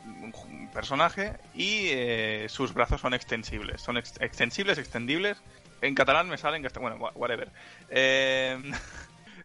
personaje 0.72 1.32
y 1.52 1.88
eh, 1.88 2.46
sus 2.48 2.72
brazos 2.72 3.00
son 3.00 3.14
extensibles. 3.14 3.80
Son 3.82 3.96
ex- 3.96 4.14
extensibles, 4.20 4.78
extendibles. 4.78 5.42
En 5.82 5.94
catalán 5.96 6.28
me 6.28 6.38
salen 6.38 6.62
que 6.62 6.68
está. 6.68 6.78
Bueno, 6.80 6.96
wha- 6.96 7.12
whatever. 7.16 7.50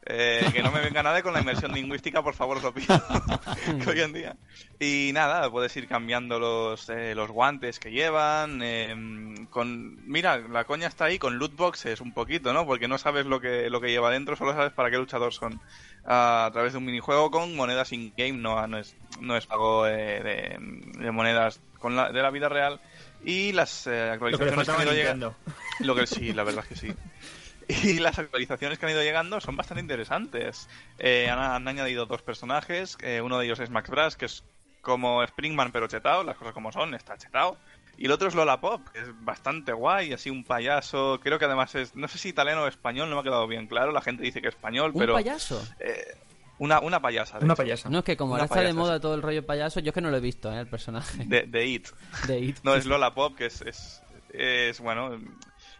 Eh, 0.08 0.48
que 0.54 0.62
no 0.62 0.72
me 0.72 0.82
venga 0.82 1.02
nadie 1.02 1.24
con 1.24 1.34
la 1.34 1.40
inmersión 1.40 1.74
lingüística, 1.74 2.22
por 2.22 2.36
favor, 2.36 2.62
lo 2.62 2.72
pido. 2.74 2.96
que 3.84 3.90
hoy 3.90 4.02
en 4.02 4.14
día. 4.14 4.36
Y 4.80 5.12
nada, 5.14 5.50
puedes 5.50 5.76
ir 5.78 5.88
cambiando 5.88 6.40
los, 6.40 6.90
eh, 6.90 7.16
los 7.16 7.32
guantes 7.32 7.80
que 7.80 7.92
llevan. 7.92 8.62
eh, 8.62 9.46
con 9.50 10.08
Mira, 10.08 10.38
la 10.38 10.66
coña 10.66 10.88
está 10.88 11.06
ahí 11.06 11.18
con 11.18 11.40
loot 11.40 11.56
boxes 11.56 12.02
un 12.02 12.14
poquito, 12.14 12.54
¿no? 12.54 12.66
Porque 12.66 12.88
no 12.88 12.98
sabes 12.98 13.26
lo 13.26 13.40
que, 13.40 13.70
lo 13.70 13.82
que 13.82 13.90
lleva 13.90 14.12
dentro, 14.12 14.36
solo 14.36 14.54
sabes 14.54 14.74
para 14.74 14.92
qué 14.92 14.98
luchador 14.98 15.34
son. 15.34 15.60
A 16.06 16.50
través 16.54 16.74
de 16.74 16.78
un 16.78 16.86
minijuego 16.86 17.32
con 17.32 17.56
monedas 17.56 17.92
in-game, 17.92 18.34
no, 18.34 18.68
no, 18.68 18.78
es, 18.78 18.96
no 19.22 19.36
es 19.36 19.48
pago 19.48 19.88
eh, 19.88 20.22
de, 20.22 21.04
de 21.04 21.12
monedas 21.12 21.60
con 21.80 21.96
la, 21.96 22.12
de 22.12 22.22
la 22.22 22.30
vida 22.30 22.48
real. 22.48 22.80
Y 23.24 23.54
las 23.54 23.88
eh, 23.88 23.90
Lo 23.90 23.96
que 23.96 24.04
le 24.04 24.12
actualizaciones 24.14 24.50
que 24.52 24.56
faltaba 24.66 24.82
han 24.82 24.88
a 24.88 24.92
ido 24.92 24.94
llegando. 24.94 25.36
Nintendo. 25.46 25.64
Lo 25.80 25.96
que 25.96 26.06
sí, 26.06 26.32
la 26.32 26.44
verdad 26.44 26.64
es 26.70 26.80
que 26.80 26.88
sí. 26.88 26.94
Y 27.68 28.00
las 28.00 28.20
actualizaciones 28.20 28.78
que 28.78 28.86
han 28.86 28.92
ido 28.92 29.02
llegando 29.04 29.40
son 29.42 29.56
bastante 29.56 29.82
interesantes. 29.82 30.70
Eh, 31.00 31.30
han, 31.30 31.40
han 31.40 31.68
añadido 31.68 32.06
dos 32.06 32.22
personajes. 32.22 32.98
eh, 33.02 33.22
uno 33.22 33.40
de 33.40 33.46
ellos 33.46 33.60
es 33.60 33.70
Max 33.70 33.90
Brass, 33.90 34.16
que 34.16 34.26
es 34.26 34.44
como 34.82 35.24
Springman 35.26 35.72
pero 35.72 35.88
chetao, 35.88 36.24
las 36.24 36.38
cosas 36.38 36.54
como 36.54 36.72
son, 36.72 36.94
está 36.94 37.18
chetao. 37.18 37.58
Y 37.98 38.06
el 38.06 38.12
otro 38.12 38.28
es 38.28 38.36
Lola 38.36 38.60
Pop, 38.60 38.88
que 38.90 39.00
es 39.00 39.08
bastante 39.24 39.72
guay, 39.72 40.12
así 40.14 40.30
un 40.30 40.44
payaso. 40.44 41.20
Creo 41.24 41.40
que 41.40 41.46
además 41.46 41.74
es, 41.76 41.96
no 41.96 42.08
sé 42.10 42.18
si 42.18 42.30
italiano 42.30 42.64
o 42.64 42.68
español, 42.68 43.10
no 43.10 43.16
me 43.16 43.22
ha 43.22 43.24
quedado 43.24 43.48
bien 43.48 43.68
claro. 43.68 43.92
La 43.94 44.02
gente 44.02 44.22
dice 44.22 44.42
que 44.42 44.50
español, 44.50 44.92
¿Un 44.94 45.00
pero 45.00 45.14
payaso? 45.14 45.66
eh, 45.80 46.18
una, 46.60 46.82
una 46.82 47.02
payasa. 47.02 47.40
de 47.40 47.46
Una 47.46 47.54
hecho. 47.54 47.64
payasa. 47.64 47.90
No, 47.90 48.00
es 48.00 48.04
que 48.04 48.18
como 48.18 48.34
Una 48.34 48.44
ahora 48.44 48.46
está 48.46 48.60
de 48.60 48.66
payasa, 48.66 48.80
moda 48.80 49.00
todo 49.00 49.16
el 49.16 49.22
rollo 49.22 49.46
payaso, 49.46 49.80
yo 49.80 49.90
es 49.90 49.94
que 49.94 50.02
no 50.02 50.12
lo 50.12 50.18
he 50.18 50.22
visto, 50.22 50.52
¿eh? 50.54 50.60
El 50.60 50.68
personaje 50.68 51.24
De, 51.26 51.44
de 51.44 51.66
It. 51.66 51.88
de 52.28 52.40
It. 52.40 52.58
No, 52.64 52.76
es 52.76 52.86
Lola 52.86 53.14
Pop, 53.14 53.36
que 53.38 53.46
es, 53.46 53.62
es, 53.62 54.04
es, 54.34 54.80
bueno, 54.82 55.18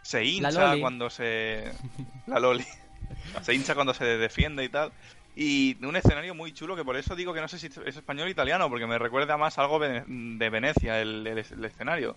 se 0.06 0.24
hincha 0.24 0.78
cuando 0.80 1.10
se... 1.10 1.72
La 2.26 2.38
Loli. 2.38 2.64
Se 3.42 3.54
hincha 3.54 3.74
cuando 3.74 3.92
se 3.94 4.04
defiende 4.04 4.64
y 4.64 4.68
tal. 4.68 4.92
Y 5.34 5.76
un 5.84 5.96
escenario 5.96 6.34
muy 6.34 6.52
chulo 6.52 6.76
que 6.76 6.84
por 6.84 6.96
eso 6.96 7.14
digo 7.14 7.34
que 7.34 7.40
no 7.40 7.48
sé 7.48 7.58
si 7.58 7.66
es 7.66 7.96
español 7.96 8.26
o 8.28 8.30
italiano, 8.30 8.68
porque 8.70 8.86
me 8.86 8.98
recuerda 8.98 9.36
más 9.36 9.58
algo 9.58 9.78
de 9.78 10.48
Venecia 10.50 11.00
el, 11.02 11.26
el- 11.26 11.38
el 11.38 11.64
escenario. 11.64 12.16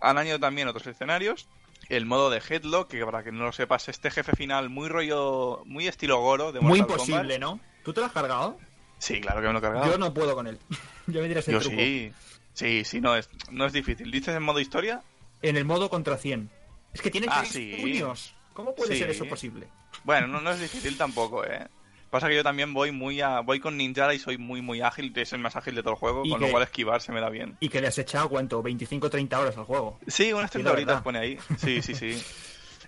Han 0.00 0.18
añadido 0.18 0.40
también 0.40 0.66
otros 0.68 0.86
escenarios. 0.86 1.48
El 1.88 2.04
modo 2.06 2.30
de 2.30 2.38
Headlock, 2.46 2.88
que 2.90 3.04
para 3.04 3.22
que 3.22 3.30
no 3.30 3.44
lo 3.44 3.52
sepas, 3.52 3.88
este 3.88 4.10
jefe 4.10 4.32
final 4.32 4.68
muy 4.70 4.88
rollo, 4.88 5.62
muy 5.66 5.86
estilo 5.86 6.20
Goro 6.20 6.50
de 6.50 6.60
Muy 6.60 6.80
imposible, 6.80 7.38
Kombat. 7.38 7.38
¿no? 7.40 7.60
¿Tú 7.84 7.92
te 7.92 8.00
lo 8.00 8.06
has 8.06 8.12
cargado? 8.12 8.58
Sí, 8.98 9.20
claro 9.20 9.40
que 9.40 9.46
me 9.46 9.52
lo 9.52 9.58
he 9.60 9.62
cargado. 9.62 9.86
Yo 9.92 9.98
no 9.98 10.12
puedo 10.12 10.34
con 10.34 10.48
él. 10.48 10.58
ya 11.06 11.20
me 11.20 11.28
dirás 11.28 11.46
el 11.46 11.54
Yo 11.54 11.60
truco. 11.60 11.76
sí. 11.76 12.12
Sí, 12.54 12.84
sí, 12.84 13.00
no 13.02 13.14
es, 13.14 13.28
no 13.50 13.66
es 13.66 13.72
difícil. 13.74 14.10
¿Dices 14.10 14.34
en 14.34 14.42
modo 14.42 14.58
historia? 14.58 15.02
En 15.42 15.56
el 15.56 15.64
modo 15.66 15.88
contra 15.90 16.16
100. 16.16 16.50
Es 16.96 17.02
que 17.02 17.10
tiene 17.10 17.26
Ah, 17.30 17.40
seis 17.44 17.52
sí. 17.52 17.76
puños. 17.80 18.34
¿Cómo 18.54 18.74
puede 18.74 18.94
Sí. 18.94 19.00
ser 19.00 19.10
eso 19.10 19.26
posible? 19.26 19.68
Bueno, 20.02 20.26
no, 20.28 20.40
no 20.40 20.50
es 20.50 20.60
difícil 20.60 20.96
tampoco, 20.96 21.44
¿eh? 21.44 21.66
Pasa 22.08 22.26
que 22.28 22.36
yo 22.36 22.42
también 22.42 22.72
voy 22.72 22.90
muy 22.90 23.20
a, 23.20 23.40
voy 23.40 23.60
con 23.60 23.76
Ninjara 23.76 24.14
y 24.14 24.18
soy 24.18 24.38
muy 24.38 24.62
muy 24.62 24.80
ágil, 24.80 25.12
es 25.14 25.34
el 25.34 25.40
más 25.40 25.56
ágil 25.56 25.74
de 25.74 25.82
todo 25.82 25.92
el 25.92 25.98
juego, 25.98 26.22
¿Y 26.24 26.30
con 26.30 26.40
lo 26.40 26.50
cual 26.50 26.62
esquivar 26.62 27.02
se 27.02 27.12
me 27.12 27.20
da 27.20 27.28
bien. 27.28 27.58
Y 27.60 27.68
que 27.68 27.82
le 27.82 27.88
has 27.88 27.98
echado, 27.98 28.30
¿cuánto? 28.30 28.62
25 28.62 29.10
30 29.10 29.38
horas 29.38 29.58
al 29.58 29.64
juego. 29.64 29.98
Sí, 30.06 30.32
unas 30.32 30.48
Sí, 30.50 30.52
30 30.54 30.70
la 30.70 30.74
horitas 30.74 31.02
pone 31.02 31.18
ahí. 31.18 31.38
Sí, 31.58 31.82
sí, 31.82 31.94
sí. 31.94 32.16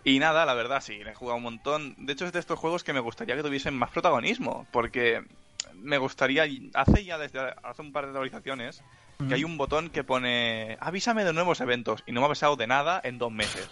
Y 0.04 0.18
nada, 0.20 0.46
la 0.46 0.54
verdad, 0.54 0.80
sí, 0.80 1.04
le 1.04 1.10
he 1.10 1.14
jugado 1.14 1.36
un 1.36 1.42
montón. 1.42 1.94
De 1.98 2.14
hecho, 2.14 2.24
es 2.24 2.32
de 2.32 2.38
estos 2.38 2.58
juegos 2.58 2.82
que 2.84 2.94
me 2.94 3.00
gustaría 3.00 3.36
que 3.36 3.42
tuviesen 3.42 3.74
más 3.76 3.90
protagonismo, 3.90 4.66
porque 4.70 5.22
me 5.74 5.98
gustaría, 5.98 6.46
hace 6.74 7.04
ya 7.04 7.18
desde 7.18 7.40
hace 7.62 7.82
un 7.82 7.92
par 7.92 8.04
de 8.04 8.10
actualizaciones, 8.12 8.82
que 9.26 9.34
hay 9.34 9.42
un 9.42 9.58
botón 9.58 9.90
que 9.90 10.04
pone 10.04 10.76
avísame 10.80 11.24
de 11.24 11.32
nuevos 11.32 11.60
eventos 11.60 12.04
y 12.06 12.12
no 12.12 12.20
me 12.20 12.26
ha 12.26 12.28
avisado 12.28 12.54
de 12.54 12.68
nada 12.68 13.00
en 13.02 13.18
dos 13.18 13.32
meses. 13.32 13.68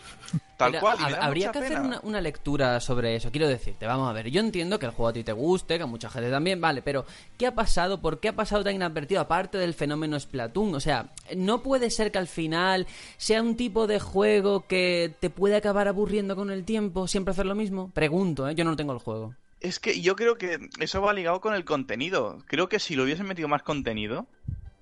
Tal 0.57 0.71
Mira, 0.71 0.81
cual. 0.81 0.97
y 0.99 1.03
me 1.03 1.07
hab- 1.09 1.11
da 1.13 1.25
habría 1.25 1.47
mucha 1.49 1.61
que 1.61 1.67
hacer 1.67 1.81
una, 1.81 2.01
una 2.03 2.21
lectura 2.21 2.81
sobre 2.81 3.15
eso. 3.15 3.31
Quiero 3.31 3.47
decirte, 3.47 3.87
vamos 3.87 4.11
a 4.11 4.13
ver. 4.13 4.29
Yo 4.31 4.41
entiendo 4.41 4.79
que 4.81 4.87
el 4.87 4.93
juego 4.93 5.09
a 5.09 5.13
ti 5.13 5.23
te 5.23 5.33
guste, 5.33 5.77
que 5.77 5.85
a 5.85 5.87
mucha 5.87 6.11
gente 6.11 6.31
también, 6.31 6.61
vale, 6.61 6.83
pero 6.83 7.05
¿qué 7.39 7.47
ha 7.47 7.55
pasado? 7.55 8.01
¿Por 8.01 8.19
qué 8.19 8.31
ha 8.31 8.35
pasado 8.35 8.65
tan 8.65 8.75
inadvertido? 8.75 9.21
Aparte 9.21 9.57
del 9.59 9.75
fenómeno 9.75 10.19
Splatoon. 10.19 10.75
O 10.75 10.81
sea, 10.81 11.11
no 11.37 11.63
puede 11.63 11.91
ser 11.91 12.11
que 12.11 12.19
al 12.19 12.27
final 12.27 12.87
sea 13.17 13.41
un 13.41 13.57
tipo 13.57 13.87
de 13.87 14.01
juego 14.01 14.67
que 14.67 15.15
te 15.21 15.31
puede 15.31 15.55
acabar 15.57 15.87
aburriendo 15.87 16.35
con 16.35 16.51
el 16.51 16.65
tiempo, 16.65 17.07
siempre 17.07 17.31
hacer 17.33 17.47
lo 17.47 17.55
mismo. 17.55 17.91
Pregunto, 17.95 18.49
¿eh? 18.49 18.55
Yo 18.57 18.65
no 18.65 18.75
tengo 18.75 18.95
el 18.95 18.99
juego. 18.99 19.35
Es 19.61 19.79
que 19.79 20.01
yo 20.01 20.17
creo 20.17 20.37
que 20.39 20.59
eso 20.81 21.01
va 21.03 21.13
ligado 21.13 21.41
con 21.41 21.55
el 21.55 21.65
contenido. 21.65 22.39
Creo 22.47 22.69
que 22.69 22.79
si 22.81 22.97
lo 22.97 23.05
hubiesen 23.05 23.27
metido 23.27 23.47
más 23.49 23.63
contenido, 23.63 24.27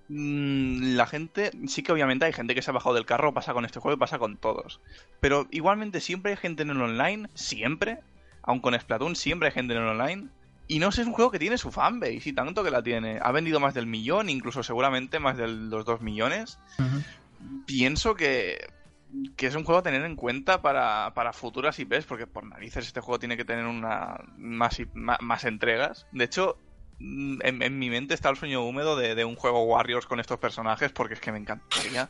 la 0.08 1.06
gente, 1.06 1.50
sí 1.66 1.82
que 1.82 1.92
obviamente 1.92 2.26
hay 2.26 2.32
gente 2.32 2.54
que 2.54 2.62
se 2.62 2.70
ha 2.70 2.74
bajado 2.74 2.94
del 2.94 3.06
carro, 3.06 3.32
pasa 3.32 3.54
con 3.54 3.64
este 3.64 3.80
juego 3.80 3.96
y 3.96 4.00
pasa 4.00 4.18
con 4.18 4.36
todos. 4.36 4.80
Pero 5.20 5.46
igualmente 5.50 6.00
siempre 6.00 6.32
hay 6.32 6.36
gente 6.36 6.62
en 6.62 6.70
el 6.70 6.80
online, 6.80 7.28
siempre, 7.34 8.00
aun 8.42 8.60
con 8.60 8.78
Splatoon, 8.78 9.16
siempre 9.16 9.48
hay 9.48 9.54
gente 9.54 9.74
en 9.74 9.82
el 9.82 9.88
online. 9.88 10.28
Y 10.66 10.78
no 10.78 10.92
sé, 10.92 11.02
es 11.02 11.06
un 11.06 11.12
juego 11.12 11.30
que 11.30 11.38
tiene 11.38 11.58
su 11.58 11.70
fanbase, 11.70 12.20
y 12.24 12.32
tanto 12.32 12.64
que 12.64 12.70
la 12.70 12.82
tiene. 12.82 13.18
Ha 13.22 13.32
vendido 13.32 13.60
más 13.60 13.74
del 13.74 13.86
millón, 13.86 14.30
incluso 14.30 14.62
seguramente 14.62 15.18
más 15.18 15.36
de 15.36 15.48
los 15.48 15.84
dos 15.84 16.00
millones. 16.00 16.58
Pienso 17.66 18.14
que, 18.14 18.66
que 19.36 19.46
es 19.46 19.54
un 19.54 19.64
juego 19.64 19.80
a 19.80 19.82
tener 19.82 20.02
en 20.02 20.16
cuenta 20.16 20.62
para, 20.62 21.12
para 21.14 21.32
futuras 21.32 21.78
IPs, 21.78 22.06
porque 22.06 22.26
por 22.26 22.44
narices 22.44 22.86
este 22.86 23.00
juego 23.00 23.18
tiene 23.18 23.36
que 23.36 23.44
tener 23.44 23.66
una 23.66 24.18
más, 24.36 24.80
más, 24.94 25.44
entregas. 25.44 26.06
De 26.12 26.24
hecho, 26.24 26.56
mm, 26.56 26.73
en, 27.00 27.62
en 27.62 27.78
mi 27.78 27.90
mente 27.90 28.14
está 28.14 28.30
el 28.30 28.36
sueño 28.36 28.64
húmedo 28.64 28.96
de, 28.96 29.14
de 29.14 29.24
un 29.24 29.36
juego 29.36 29.64
Warriors 29.64 30.06
con 30.06 30.20
estos 30.20 30.38
personajes, 30.38 30.92
porque 30.92 31.14
es 31.14 31.20
que 31.20 31.32
me 31.32 31.38
encantaría. 31.38 32.08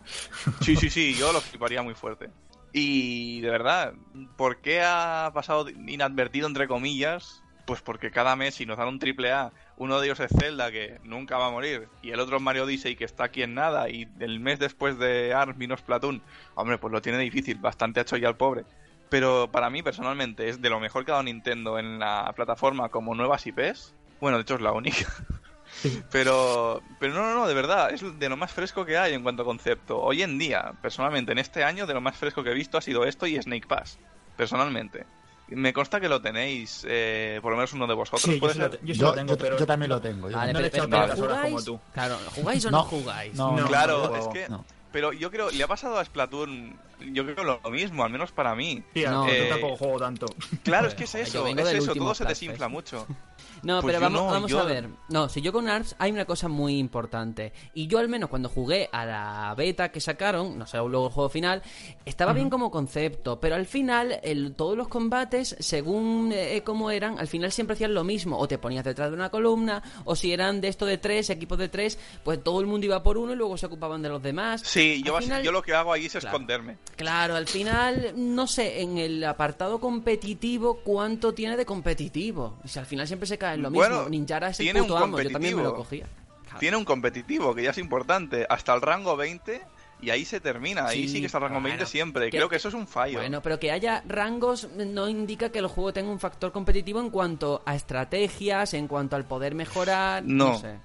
Sí, 0.61 0.77
sí, 0.77 0.91
sí, 0.91 1.15
yo 1.15 1.33
lo 1.33 1.41
fliparía 1.41 1.83
muy 1.83 1.95
fuerte. 1.95 2.31
Y 2.73 3.41
de 3.41 3.51
verdad, 3.51 3.95
¿por 4.37 4.59
qué 4.59 4.83
ha 4.83 5.31
pasado 5.33 5.69
inadvertido 5.71 6.49
entre 6.49 6.67
comillas? 6.67 7.41
Pues 7.67 7.81
porque 7.81 8.11
cada 8.11 8.35
mes 8.35 8.57
si 8.57 8.67
nos 8.67 8.77
dan 8.77 8.89
un 8.89 8.99
triple 8.99 9.31
A, 9.31 9.53
uno 9.77 10.01
de 10.01 10.07
ellos 10.07 10.19
es 10.19 10.31
Zelda 10.37 10.73
que 10.73 10.99
nunca 11.05 11.39
va 11.39 11.47
a 11.47 11.51
morir 11.51 11.89
y 12.03 12.11
el 12.11 12.21
otro 12.21 12.37
es 12.37 12.43
Mario 12.43 12.65
Odyssey 12.65 12.97
que 12.97 13.05
está 13.05 13.25
aquí 13.25 13.43
en 13.43 13.55
nada 13.55 13.89
y 13.89 14.09
el 14.19 14.41
mes 14.41 14.59
después 14.59 14.99
de 14.99 15.33
ARMS 15.33 15.57
vino 15.57 15.77
Splatoon, 15.77 16.21
hombre, 16.57 16.77
pues 16.79 16.93
lo 16.93 17.01
tiene 17.01 17.19
difícil, 17.19 17.59
bastante 17.59 18.01
ha 18.01 18.03
hecho 18.03 18.17
ya 18.17 18.29
el 18.29 18.37
pobre. 18.37 18.65
Pero 19.09 19.49
para 19.53 19.71
mí 19.71 19.83
personalmente 19.83 20.49
es 20.49 20.61
de 20.61 20.69
lo 20.69 20.81
mejor 20.81 21.05
que 21.05 21.13
ha 21.13 21.15
dado 21.15 21.23
Nintendo 21.23 21.79
en 21.79 22.01
la 22.01 22.33
plataforma 22.35 22.89
como 22.89 23.15
nuevas 23.15 23.47
IPs. 23.47 23.95
Bueno, 24.25 24.39
de 24.39 24.43
hecho 24.45 24.55
es 24.55 24.63
la 24.63 24.73
única. 24.73 25.05
Pero, 26.11 26.81
pero 26.99 27.13
no, 27.13 27.23
no, 27.25 27.35
no, 27.41 27.47
de 27.47 27.53
verdad, 27.53 27.93
es 27.93 28.03
de 28.19 28.29
lo 28.31 28.39
más 28.39 28.51
fresco 28.51 28.87
que 28.87 28.97
hay 28.97 29.13
en 29.13 29.23
cuanto 29.23 29.43
a 29.43 29.45
concepto. 29.45 30.01
Hoy 30.01 30.23
en 30.23 30.39
día, 30.39 30.73
personalmente, 30.81 31.33
en 31.33 31.39
este 31.39 31.63
año, 31.63 31.85
de 31.87 31.93
lo 31.93 32.01
más 32.01 32.17
fresco 32.17 32.43
que 32.43 32.53
he 32.53 32.55
visto 32.55 32.79
ha 32.79 32.81
sido 32.81 33.05
esto 33.05 33.27
y 33.27 33.37
Snake 33.43 33.67
Pass. 33.67 33.99
Personalmente. 34.35 35.05
Me 35.49 35.75
consta 35.75 36.01
que 36.01 36.09
lo 36.09 36.23
tenéis, 36.23 36.87
eh, 36.89 37.39
por 37.43 37.51
lo 37.51 37.59
menos 37.59 37.75
uno 37.75 37.87
de 37.87 37.93
vosotros. 37.93 38.23
Sí, 38.23 38.35
yo 38.35 38.41
¿Puede 38.41 38.55
sí 38.55 38.61
lo 38.61 38.71
ser? 38.71 38.81
yo 38.83 38.95
Yo, 38.95 39.07
lo 39.09 39.13
tengo, 39.15 39.33
yo- 39.35 39.39
pero... 39.39 39.59
yo 39.59 39.67
también 39.67 39.91
lo 39.91 40.01
tengo. 40.01 40.31
yo 40.31 40.37
Vale, 40.39 40.53
no 40.55 40.61
le 40.61 40.71
pero, 40.71 40.89
pero- 40.89 41.07
pero 41.15 41.25
horas 41.25 41.45
como 41.45 41.63
tú. 41.63 41.81
Claro, 41.93 42.19
¿jugáis 42.35 42.65
o 42.65 42.71
no, 42.71 42.79
No. 42.79 42.85
jugáis? 42.85 43.35
No, 43.35 43.57
No, 43.59 43.67
Claro, 43.67 44.09
no, 44.09 44.17
es 44.17 44.29
que. 44.29 44.49
no. 44.49 44.65
Pero 44.91 45.13
yo 45.13 45.31
creo, 45.31 45.51
le 45.51 45.63
ha 45.65 45.69
pasado 45.69 45.99
a 45.99 46.05
Splatoon, 46.05 46.79
yo 47.13 47.25
creo 47.25 47.45
lo 47.45 47.71
mismo, 47.71 48.05
al 48.05 48.11
menos 48.11 48.33
para 48.33 48.55
mí. 48.55 48.83
Tía, 48.93 49.11
No. 49.11 49.27
yo 49.27 49.33
Eh, 49.33 49.47
tampoco 49.49 49.77
juego 49.77 49.99
tanto. 49.99 50.27
Claro, 50.63 50.89
es 50.89 50.95
que 50.95 51.05
es 51.05 51.15
eso, 51.15 51.47
es 51.47 51.59
eso, 51.73 51.95
todo 51.95 52.15
se 52.15 52.25
desinfla 52.25 52.69
mucho. 52.69 53.07
No, 53.63 53.81
Pues 53.81 53.95
pero 53.95 54.05
vamos, 54.05 54.21
no, 54.21 54.27
vamos 54.31 54.51
yo- 54.51 54.61
a 54.61 54.65
ver. 54.65 54.89
No, 55.09 55.27
si 55.31 55.41
yo 55.41 55.51
con 55.51 55.69
ARMS 55.71 55.97
hay 55.99 56.13
una 56.13 56.27
cosa 56.27 56.49
muy 56.49 56.77
importante. 56.79 57.55
Y 57.73 57.87
yo 57.87 57.99
al 57.99 58.11
menos 58.11 58.29
cuando 58.29 58.51
jugué 58.51 58.91
a 58.93 59.07
la 59.07 59.55
beta 59.57 59.91
que 59.91 60.01
sacaron, 60.01 60.59
no 60.59 60.67
sé, 60.67 60.77
luego 60.77 61.07
el 61.07 61.13
juego 61.13 61.31
final, 61.31 61.63
estaba 62.05 62.35
bien 62.35 62.51
como 62.51 62.71
concepto, 62.71 63.41
pero 63.41 63.55
al 63.55 63.65
final 63.65 64.21
el- 64.23 64.55
todos 64.55 64.77
los 64.77 64.89
combates, 64.89 65.57
según 65.61 66.31
eh, 66.35 66.61
cómo 66.63 66.91
eran, 66.91 67.19
al 67.19 67.27
final 67.27 67.53
siempre 67.53 67.73
hacían 67.73 67.95
lo 67.95 68.05
mismo. 68.05 68.39
O 68.39 68.47
te 68.47 68.59
ponías 68.59 68.85
detrás 68.85 69.09
de 69.09 69.17
una 69.17 69.31
columna, 69.31 69.83
o 70.05 70.15
si 70.15 70.31
eran 70.35 70.61
de 70.61 70.69
esto 70.69 70.85
de 70.85 70.99
tres, 70.99 71.31
equipos 71.31 71.57
de 71.57 71.71
tres, 71.71 71.99
pues 72.23 72.45
todo 72.45 72.61
el 72.61 72.67
mundo 72.67 72.85
iba 72.85 73.03
por 73.03 73.17
uno 73.17 73.33
y 73.33 73.37
luego 73.37 73.57
se 73.57 73.65
ocupaban 73.65 74.03
de 74.03 74.11
los 74.11 74.23
demás. 74.23 74.61
Sí, 74.63 75.03
yo, 75.03 75.17
Al 75.17 75.23
basi- 75.23 75.25
final- 75.25 75.43
yo 75.43 75.53
lo 75.53 75.63
que 75.63 75.73
hago 75.73 75.91
ahí 75.91 76.05
es 76.05 76.13
Claro. 76.13 76.27
esconderme. 76.29 76.77
Claro, 76.97 77.35
al 77.35 77.49
final, 77.49 78.13
no 78.17 78.47
sé, 78.47 78.81
en 78.81 78.99
el 78.99 79.25
apartado 79.25 79.81
competitivo, 79.81 80.77
¿cuánto 80.85 81.35
tiene 81.35 81.57
de 81.57 81.67
competitivo? 81.67 82.57
Y 82.65 82.69
si 82.69 82.79
al 82.79 82.87
final 82.87 83.07
siempre 83.09 83.27
se 83.27 83.37
cae 83.37 83.55
en 83.57 83.63
lo 83.63 83.71
mismo. 83.71 83.85
Bueno, 83.89 84.09
Ninjara 84.09 84.51
es 84.51 84.61
el 84.61 84.65
tiene 84.67 84.81
un 84.81 84.87
puto 84.87 84.99
amo, 84.99 85.21
yo 85.21 85.31
también 85.33 85.57
me 85.57 85.63
lo 85.65 85.75
competitivo. 85.75 86.07
cogía. 86.09 86.43
Claro. 86.45 86.59
Tiene 86.61 86.77
un 86.77 86.85
competitivo, 86.85 87.55
que 87.55 87.65
ya 87.65 87.71
es 87.71 87.79
importante, 87.79 88.47
hasta 88.49 88.73
el 88.75 88.81
rango 88.81 89.17
20 89.17 89.61
y 90.03 90.11
ahí 90.11 90.25
se 90.25 90.39
termina. 90.39 90.87
Ahí 90.87 91.09
Sí, 91.09 91.15
sí 91.15 91.21
que 91.21 91.27
está 91.27 91.39
el 91.39 91.43
rango 91.45 91.55
bueno, 91.61 91.69
20 91.77 91.87
siempre. 91.87 92.31
que- 92.31 92.37
Creo 92.37 92.49
que 92.49 92.57
eso 92.57 92.69
es 92.69 92.75
un 92.75 92.87
fallo. 92.87 93.19
Bueno, 93.19 93.43
pero 93.43 93.59
que 93.59 93.73
haya 93.73 94.05
rangos 94.07 94.69
no 94.77 95.09
indica 95.09 95.49
que 95.51 95.59
el 95.59 95.67
juego 95.67 95.93
tenga 95.93 96.11
un 96.13 96.21
factor 96.21 96.53
competitivo 96.53 97.01
en 97.01 97.11
cuanto 97.11 97.63
a 97.67 97.75
estrategias, 97.75 98.73
en 98.75 98.87
cuanto 98.87 99.17
al 99.17 99.25
poder 99.25 99.57
mejorar. 99.57 100.23
No, 100.25 100.51
No. 100.53 100.59
sé. 100.61 100.77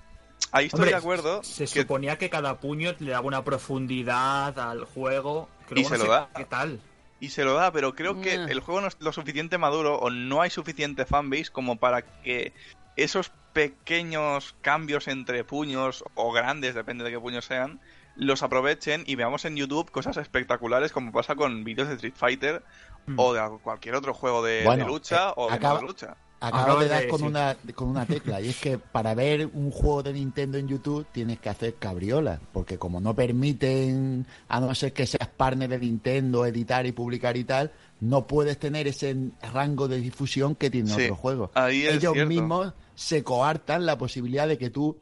ahí 0.51 0.65
estoy 0.65 0.79
Hombre, 0.79 0.91
de 0.91 0.97
acuerdo. 0.97 1.43
Se 1.43 1.65
que- 1.65 1.81
suponía 1.81 2.17
que 2.17 2.31
cada 2.31 2.59
puño 2.59 2.95
le 2.97 3.11
daba 3.11 3.27
una 3.27 3.43
profundidad 3.43 4.57
al 4.57 4.85
juego. 4.85 5.47
Y 5.75 5.83
se 5.85 5.97
lo 5.97 6.05
da. 6.07 6.29
¿Qué 6.35 6.45
tal? 6.45 6.79
Y 7.19 7.29
se 7.29 7.43
lo 7.43 7.53
da, 7.53 7.71
pero 7.71 7.95
creo 7.95 8.21
que 8.21 8.33
el 8.35 8.59
juego 8.61 8.81
no 8.81 8.87
es 8.87 8.97
lo 8.99 9.11
suficiente 9.11 9.57
maduro 9.57 9.95
o 9.99 10.09
no 10.09 10.41
hay 10.41 10.49
suficiente 10.49 11.05
fanbase 11.05 11.49
como 11.51 11.75
para 11.77 12.01
que 12.01 12.53
esos 12.95 13.31
pequeños 13.53 14.55
cambios 14.61 15.07
entre 15.07 15.43
puños 15.43 16.03
o 16.15 16.31
grandes, 16.31 16.75
depende 16.75 17.03
de 17.03 17.11
qué 17.11 17.19
puños 17.19 17.45
sean, 17.45 17.79
los 18.15 18.41
aprovechen 18.43 19.03
y 19.07 19.15
veamos 19.15 19.45
en 19.45 19.55
YouTube 19.55 19.91
cosas 19.91 20.17
espectaculares 20.17 20.91
como 20.91 21.11
pasa 21.11 21.35
con 21.35 21.63
vídeos 21.63 21.87
de 21.87 21.95
Street 21.95 22.13
Fighter 22.15 22.63
Mm. 23.05 23.15
o 23.17 23.33
de 23.33 23.41
cualquier 23.63 23.95
otro 23.95 24.13
juego 24.13 24.43
de, 24.43 24.61
Bueno, 24.65 24.83
de 24.85 24.91
lucha 24.91 25.29
eh, 25.29 25.33
o 25.37 25.49
de 25.49 25.55
acaba- 25.55 25.81
no 25.81 25.87
lucha. 25.87 26.15
Acabas 26.41 26.79
de 26.79 26.87
dar 26.87 27.07
con, 27.07 27.23
una, 27.23 27.57
con 27.75 27.89
una 27.89 28.05
tecla, 28.05 28.39
y 28.39 28.47
es 28.47 28.57
que 28.57 28.77
para 28.77 29.13
ver 29.13 29.49
un 29.53 29.71
juego 29.71 30.03
de 30.03 30.13
Nintendo 30.13 30.57
en 30.57 30.67
YouTube 30.69 31.05
tienes 31.11 31.39
que 31.39 31.49
hacer 31.49 31.75
cabriolas, 31.75 32.39
porque 32.53 32.77
como 32.77 33.01
no 33.01 33.13
permiten, 33.13 34.25
a 34.47 34.61
no 34.61 34.73
ser 34.73 34.93
que 34.93 35.05
seas 35.05 35.27
partner 35.27 35.69
de 35.69 35.79
Nintendo, 35.79 36.45
editar 36.45 36.85
y 36.85 36.93
publicar 36.93 37.35
y 37.35 37.43
tal, 37.43 37.71
no 37.99 38.25
puedes 38.25 38.57
tener 38.57 38.87
ese 38.87 39.15
rango 39.53 39.87
de 39.89 39.99
difusión 39.99 40.55
que 40.55 40.69
tiene 40.69 40.89
Sí, 40.89 41.01
otro 41.03 41.15
juego. 41.15 41.51
ahí 41.55 41.85
es 41.85 41.95
Ellos 41.95 42.13
cierto. 42.13 42.29
mismos 42.29 42.73
se 42.95 43.21
coartan 43.23 43.85
la 43.85 43.97
posibilidad 43.97 44.47
de 44.47 44.57
que 44.57 44.69
tú, 44.69 44.97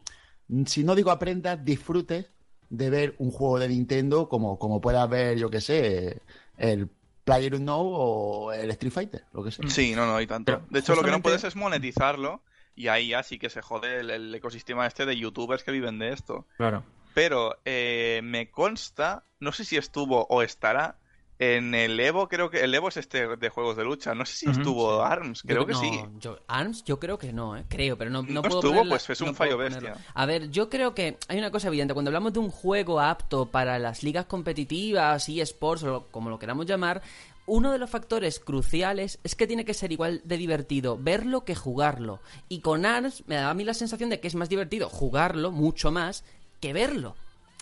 si 0.66 0.84
no 0.84 0.96
digo 0.96 1.12
aprendas, 1.12 1.64
disfrutes 1.64 2.26
de 2.70 2.90
ver 2.90 3.16
un 3.20 3.32
juego 3.32 3.60
de 3.60 3.70
Nintendo 3.70 4.28
como, 4.28 4.58
como 4.58 4.82
puedas 4.82 5.08
ver, 5.10 5.38
yo 5.38 5.50
que 5.50 5.62
sé, 5.62 6.22
el 6.58 6.90
Player 7.28 7.60
o 7.68 8.54
el 8.54 8.72
Street 8.72 8.94
Fighter, 8.94 9.26
lo 9.34 9.44
que 9.44 9.52
sea. 9.52 9.70
Sí, 9.70 9.94
no, 9.94 10.06
no, 10.06 10.16
hay 10.16 10.28
tanto. 10.28 10.54
Pero 10.54 10.66
de 10.70 10.80
hecho, 10.80 10.96
lo 10.96 11.04
que 11.04 11.12
no 11.12 11.22
puedes 11.22 11.44
es 11.44 11.58
monetizarlo 11.58 12.42
y 12.74 12.88
ahí 12.88 13.10
ya 13.10 13.22
sí 13.22 13.38
que 13.38 13.50
se 13.50 13.62
jode 13.62 14.00
el, 14.00 14.10
el 14.10 14.34
ecosistema 14.34 14.88
este 14.88 15.06
de 15.06 15.18
youtubers 15.18 15.66
que 15.66 15.74
viven 15.74 16.00
de 16.00 16.14
esto. 16.14 16.48
Claro. 16.56 16.86
Pero 17.14 17.58
eh, 17.66 18.22
me 18.24 18.50
consta, 18.50 19.26
no 19.42 19.52
sé 19.52 19.66
si 19.66 19.76
estuvo 19.76 20.26
o 20.30 20.42
estará 20.42 21.00
en 21.40 21.76
el 21.76 22.00
Evo, 22.00 22.28
creo 22.28 22.50
que 22.50 22.62
el 22.64 22.74
Evo 22.74 22.90
es 22.90 22.98
este 22.98 23.36
de 23.38 23.50
juegos 23.50 23.78
de 23.78 23.84
lucha. 23.84 24.16
No 24.16 24.26
sé 24.26 24.36
si 24.36 24.50
estuvo 24.50 25.02
ARMS, 25.04 25.44
creo 25.44 25.62
Yo- 25.62 25.66
que 25.68 25.74
no, 25.74 25.80
sí. 25.80 25.92
yo- 26.20 26.40
ARMS, 26.48 26.84
yo 26.84 27.00
creo 27.00 27.18
que 27.20 27.32
no, 27.32 27.56
¿eh? 27.56 27.66
creo, 27.70 27.98
pero 27.98 28.10
no, 28.10 28.24
no, 28.24 28.30
¿No 28.34 28.42
puedo 28.42 28.56
estuvo? 28.60 28.72
ponerla- 28.74 28.90
Pues 28.90 29.10
es 29.12 29.22
un 29.22 29.36
fallo 29.36 29.58
bestia. 29.58 29.96
A 30.14 30.26
ver, 30.26 30.50
yo 30.50 30.70
creo 30.70 30.96
que 30.96 31.18
hay 31.28 31.38
una 31.38 31.52
cosa 31.52 31.68
evidente. 31.68 31.94
Cuando 31.94 32.10
hablamos 32.10 32.34
de 32.34 32.40
un 32.40 32.50
juego 32.50 33.00
apto 33.00 33.46
para 33.46 33.78
las 33.80 34.02
ligas 34.04 34.26
competitivas, 34.26 35.30
eSports 35.30 35.84
o 35.84 36.08
como 36.12 36.30
lo 36.30 36.40
queramos 36.40 36.66
llamar, 36.66 37.02
uno 37.46 37.72
de 37.72 37.78
los 37.78 37.90
factores 37.90 38.40
cruciales 38.40 39.20
es 39.24 39.36
que 39.36 39.48
tiene 39.48 39.64
que 39.64 39.74
ser 39.74 39.92
igual 39.92 40.22
de 40.26 40.38
divertido 40.38 40.98
verlo 41.00 41.46
que 41.46 41.56
jugarlo. 41.56 42.20
Y 42.50 42.60
con 42.62 42.86
ARMS 42.86 43.24
me 43.28 43.36
da 43.36 43.50
a 43.50 43.54
mí 43.54 43.64
la 43.64 43.74
sensación 43.74 44.10
de 44.10 44.20
que 44.20 44.28
es 44.28 44.36
más 44.36 44.50
divertido 44.50 44.90
jugarlo, 44.90 45.52
mucho 45.52 45.92
más, 45.92 46.26
que 46.60 46.74
verlo. 46.74 47.16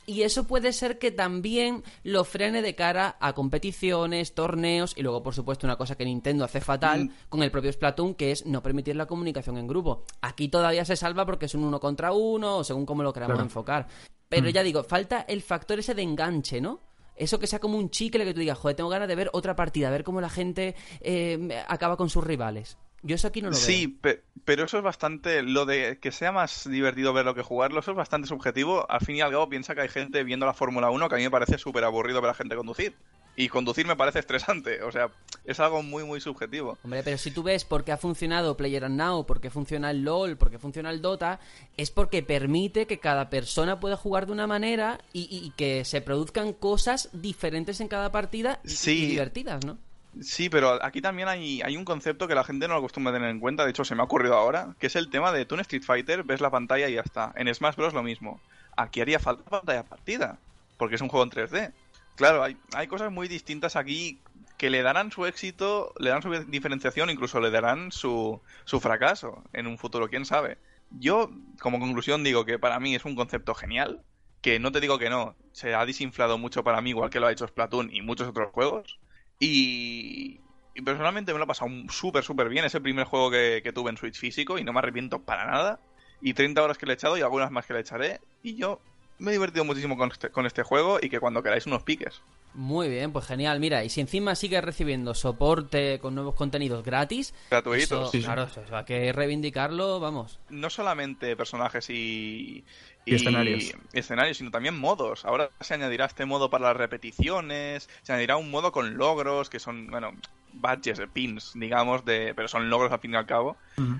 Y 0.07 0.21
eso 0.21 0.45
puede 0.45 0.71
ser 0.71 0.99
que 0.99 1.09
también 1.11 1.83
lo 2.03 2.23
frene 2.25 2.61
de 2.61 2.75
cara 2.75 3.17
a 3.19 3.33
competiciones, 3.33 4.35
torneos 4.35 4.93
y 4.95 5.01
luego, 5.01 5.23
por 5.23 5.33
supuesto, 5.33 5.65
una 5.65 5.77
cosa 5.77 5.95
que 5.95 6.05
Nintendo 6.05 6.45
hace 6.45 6.61
fatal 6.61 7.05
Mm. 7.05 7.09
con 7.29 7.41
el 7.43 7.49
propio 7.51 7.71
Splatoon, 7.73 8.13
que 8.13 8.31
es 8.31 8.45
no 8.45 8.61
permitir 8.61 8.95
la 8.95 9.07
comunicación 9.07 9.57
en 9.57 9.65
grupo. 9.67 10.03
Aquí 10.21 10.47
todavía 10.47 10.85
se 10.85 10.95
salva 10.95 11.25
porque 11.25 11.47
es 11.47 11.55
un 11.55 11.63
uno 11.63 11.79
contra 11.79 12.11
uno 12.11 12.57
o 12.57 12.63
según 12.63 12.85
como 12.85 13.01
lo 13.03 13.13
queramos 13.13 13.33
Claro. 13.35 13.45
enfocar. 13.45 13.87
Pero 14.29 14.49
ya 14.49 14.61
digo, 14.63 14.83
falta 14.83 15.21
el 15.27 15.41
factor 15.41 15.79
ese 15.79 15.93
de 15.95 16.01
enganche, 16.03 16.61
¿no? 16.61 16.79
Eso 17.15 17.39
que 17.39 17.47
sea 17.47 17.59
como 17.59 17.77
un 17.77 17.89
chicle 17.89 18.25
que 18.25 18.33
tú 18.33 18.41
digas, 18.41 18.57
joder, 18.57 18.75
tengo 18.75 18.89
ganas 18.89 19.07
de 19.07 19.15
ver 19.15 19.29
otra 19.33 19.55
partida, 19.55 19.87
a 19.87 19.91
ver 19.91 20.03
cómo 20.03 20.19
la 20.19 20.29
gente 20.29 20.75
eh, 20.99 21.63
acaba 21.67 21.95
con 21.95 22.09
sus 22.09 22.23
rivales. 22.23 22.77
Yo 23.07 23.15
eso 23.15 23.27
aquí 23.27 23.41
no 23.41 23.49
lo 23.51 23.55
Sí, 23.55 23.85
veo. 23.87 23.97
pe- 24.01 24.23
pero 24.45 24.63
eso 24.65 24.77
es 24.77 24.83
bastante. 24.83 25.43
Lo 25.43 25.65
de 25.65 25.99
que 26.01 26.11
sea 26.11 26.31
más 26.31 26.67
divertido 26.69 27.13
verlo 27.13 27.35
que 27.35 27.43
jugarlo, 27.43 27.79
eso 27.79 27.91
es 27.91 27.97
bastante 27.97 28.27
subjetivo. 28.27 28.89
Al 28.89 28.99
fin 29.01 29.15
y 29.17 29.21
al 29.21 29.31
cabo, 29.31 29.47
piensa 29.47 29.75
que 29.75 29.81
hay 29.81 29.89
gente 29.89 30.23
viendo 30.23 30.45
la 30.47 30.53
Fórmula 30.53 30.89
1 30.89 31.07
que 31.07 31.15
a 31.15 31.17
mí 31.19 31.23
me 31.23 31.31
parece 31.31 31.57
súper 31.59 31.83
aburrido 31.83 32.19
ver 32.21 32.31
a 32.31 32.33
gente 32.33 32.55
conducir. 32.55 32.95
Y 33.37 33.49
conducir 33.49 33.85
me 33.85 33.95
parece 33.97 34.19
estresante. 34.19 34.81
O 34.81 34.91
sea, 34.91 35.09
es 35.43 35.59
algo 35.59 35.83
muy, 35.83 36.03
muy 36.05 36.19
subjetivo. 36.21 36.77
Hombre, 36.83 37.03
pero 37.03 37.17
si 37.17 37.31
tú 37.31 37.43
ves 37.43 37.63
por 37.65 37.83
qué 37.83 37.91
ha 37.91 37.97
funcionado 37.97 38.55
PlayerUnknown, 38.57 39.25
por 39.25 39.39
qué 39.41 39.49
funciona 39.51 39.91
el 39.91 40.03
LOL, 40.03 40.37
por 40.37 40.49
qué 40.49 40.57
funciona 40.57 40.89
el 40.89 41.01
Dota, 41.01 41.39
es 41.77 41.91
porque 41.91 42.23
permite 42.23 42.87
que 42.87 42.99
cada 42.99 43.29
persona 43.29 43.79
pueda 43.79 43.97
jugar 43.97 44.25
de 44.25 44.31
una 44.31 44.47
manera 44.47 44.99
y, 45.13 45.23
y- 45.29 45.45
y 45.47 45.49
que 45.51 45.83
se 45.85 46.01
produzcan 46.01 46.53
cosas 46.53 47.09
diferentes 47.13 47.81
en 47.81 47.87
cada 47.89 48.11
partida 48.11 48.61
y, 48.63 48.67
y 48.71 48.75
Sí. 48.75 49.05
divertidas, 49.07 49.63
¿no? 49.65 49.77
Sí, 50.21 50.49
pero 50.49 50.83
aquí 50.83 51.01
también 51.01 51.27
hay, 51.27 51.61
hay 51.61 51.75
un 51.75 51.83
concepto 51.83 52.27
que 52.27 52.35
la 52.35 52.43
gente 52.43 52.67
no 52.67 52.75
acostumbra 52.75 53.11
a 53.11 53.15
tener 53.15 53.29
en 53.29 53.39
cuenta, 53.39 53.65
de 53.65 53.71
hecho 53.71 53.83
se 53.83 53.95
me 53.95 54.01
ha 54.01 54.05
ocurrido 54.05 54.35
ahora, 54.35 54.75
que 54.79 54.87
es 54.87 54.95
el 54.95 55.09
tema 55.09 55.31
de 55.31 55.45
tú 55.45 55.55
en 55.55 55.61
Street 55.61 55.83
Fighter 55.83 56.23
ves 56.23 56.41
la 56.41 56.49
pantalla 56.49 56.87
y 56.87 56.93
ya 56.93 57.01
está. 57.01 57.33
En 57.35 57.53
Smash 57.53 57.75
Bros. 57.75 57.93
lo 57.93 58.03
mismo. 58.03 58.39
Aquí 58.77 59.01
haría 59.01 59.19
falta 59.19 59.43
pantalla 59.43 59.83
partida, 59.83 60.39
porque 60.77 60.95
es 60.95 61.01
un 61.01 61.09
juego 61.09 61.23
en 61.23 61.31
3D. 61.31 61.73
Claro, 62.15 62.43
hay, 62.43 62.57
hay 62.73 62.87
cosas 62.87 63.11
muy 63.11 63.27
distintas 63.27 63.75
aquí 63.75 64.19
que 64.57 64.69
le 64.69 64.81
darán 64.81 65.11
su 65.11 65.25
éxito, 65.25 65.93
le 65.99 66.09
dan 66.09 66.21
su 66.21 66.31
diferenciación, 66.45 67.09
incluso 67.09 67.39
le 67.41 67.51
darán 67.51 67.91
su, 67.91 68.41
su 68.63 68.79
fracaso 68.79 69.43
en 69.53 69.67
un 69.67 69.77
futuro, 69.77 70.09
quién 70.09 70.25
sabe. 70.25 70.57
Yo, 70.91 71.29
como 71.59 71.79
conclusión, 71.79 72.23
digo 72.23 72.45
que 72.45 72.57
para 72.59 72.79
mí 72.79 72.95
es 72.95 73.05
un 73.05 73.15
concepto 73.15 73.53
genial, 73.53 74.01
que 74.41 74.59
no 74.59 74.71
te 74.71 74.79
digo 74.79 74.97
que 74.97 75.09
no, 75.09 75.35
se 75.51 75.73
ha 75.73 75.85
desinflado 75.85 76.37
mucho 76.37 76.63
para 76.63 76.79
mí, 76.81 76.91
igual 76.91 77.09
que 77.09 77.19
lo 77.19 77.27
ha 77.27 77.31
hecho 77.31 77.47
Splatoon 77.47 77.93
y 77.93 78.01
muchos 78.01 78.27
otros 78.29 78.51
juegos. 78.51 78.99
Y, 79.39 80.41
y 80.73 80.81
personalmente 80.81 81.33
me 81.33 81.39
lo 81.39 81.45
he 81.45 81.47
pasado 81.47 81.69
súper, 81.89 82.23
súper 82.23 82.49
bien. 82.49 82.65
Es 82.65 82.75
el 82.75 82.81
primer 82.81 83.05
juego 83.05 83.31
que, 83.31 83.61
que 83.63 83.73
tuve 83.73 83.89
en 83.91 83.97
Switch 83.97 84.19
físico 84.19 84.57
y 84.57 84.63
no 84.63 84.73
me 84.73 84.79
arrepiento 84.79 85.23
para 85.23 85.45
nada. 85.45 85.79
Y 86.21 86.33
30 86.33 86.63
horas 86.63 86.77
que 86.77 86.85
le 86.85 86.93
he 86.93 86.95
echado 86.95 87.17
y 87.17 87.21
algunas 87.21 87.51
más 87.51 87.65
que 87.65 87.73
le 87.73 87.81
echaré. 87.81 88.21
Y 88.41 88.55
yo 88.55 88.79
me 89.19 89.31
he 89.31 89.33
divertido 89.33 89.63
muchísimo 89.65 89.97
con 89.97 90.11
este, 90.11 90.29
con 90.29 90.45
este 90.45 90.63
juego 90.63 90.99
y 91.01 91.09
que 91.09 91.19
cuando 91.19 91.41
queráis 91.43 91.65
unos 91.65 91.83
piques. 91.83 92.21
Muy 92.53 92.87
bien, 92.87 93.11
pues 93.11 93.25
genial. 93.25 93.59
Mira, 93.59 93.83
y 93.83 93.89
si 93.89 93.99
encima 93.99 94.33
sigues 94.35 94.63
recibiendo 94.63 95.13
soporte 95.13 95.99
con 95.99 96.15
nuevos 96.15 96.35
contenidos 96.35 96.85
gratis, 96.85 97.33
Gratuitos. 97.49 97.83
eso, 97.83 98.11
Sí, 98.11 98.19
sí. 98.19 98.23
claro, 98.25 98.43
eso, 98.43 98.61
hay 98.71 98.85
que 98.85 99.11
reivindicarlo, 99.11 99.99
vamos. 99.99 100.39
no 100.49 100.69
solamente 100.69 101.35
personajes 101.35 101.89
y, 101.89 102.63
Y 103.05 103.15
escenarios. 103.15 103.73
y 103.93 103.99
escenarios, 103.99 104.37
sino 104.37 104.51
también 104.51 104.79
modos. 104.79 105.25
Ahora 105.25 105.49
se 105.59 105.73
añadirá 105.73 106.05
este 106.05 106.25
modo 106.25 106.49
para 106.49 106.67
las 106.67 106.77
repeticiones, 106.77 107.89
se 108.03 108.13
añadirá 108.13 108.37
un 108.37 108.49
modo 108.51 108.71
con 108.71 108.95
logros, 108.97 109.49
que 109.49 109.59
son, 109.59 109.87
bueno, 109.87 110.13
badges, 110.55 110.99
eh, 110.99 111.07
pins, 111.11 111.53
digamos, 111.55 112.05
de, 112.05 112.33
pero 112.35 112.47
son 112.47 112.69
logros 112.69 112.91
al 112.91 112.99
fin 112.99 113.13
y 113.13 113.17
al 113.17 113.25
cabo, 113.25 113.57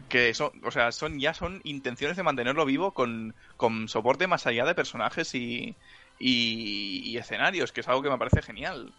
que 0.10 0.34
son, 0.34 0.52
o 0.64 0.72
sea, 0.72 0.92
son 0.92 1.20
ya 1.20 1.34
son 1.34 1.62
intenciones 1.64 2.18
de 2.18 2.24
mantenerlo 2.24 2.66
vivo 2.66 2.94
con, 2.94 3.36
con 3.58 3.88
soporte 3.88 4.28
más 4.28 4.48
allá 4.48 4.66
de 4.66 4.76
personajes 4.76 5.36
y, 5.36 5.76
y, 6.20 7.02
y 7.06 7.18
escenarios, 7.18 7.72
que 7.72 7.82
es 7.82 7.88
algo 7.88 8.02
que 8.02 8.10
me 8.10 8.18
parece 8.18 8.42
genial. 8.42 8.94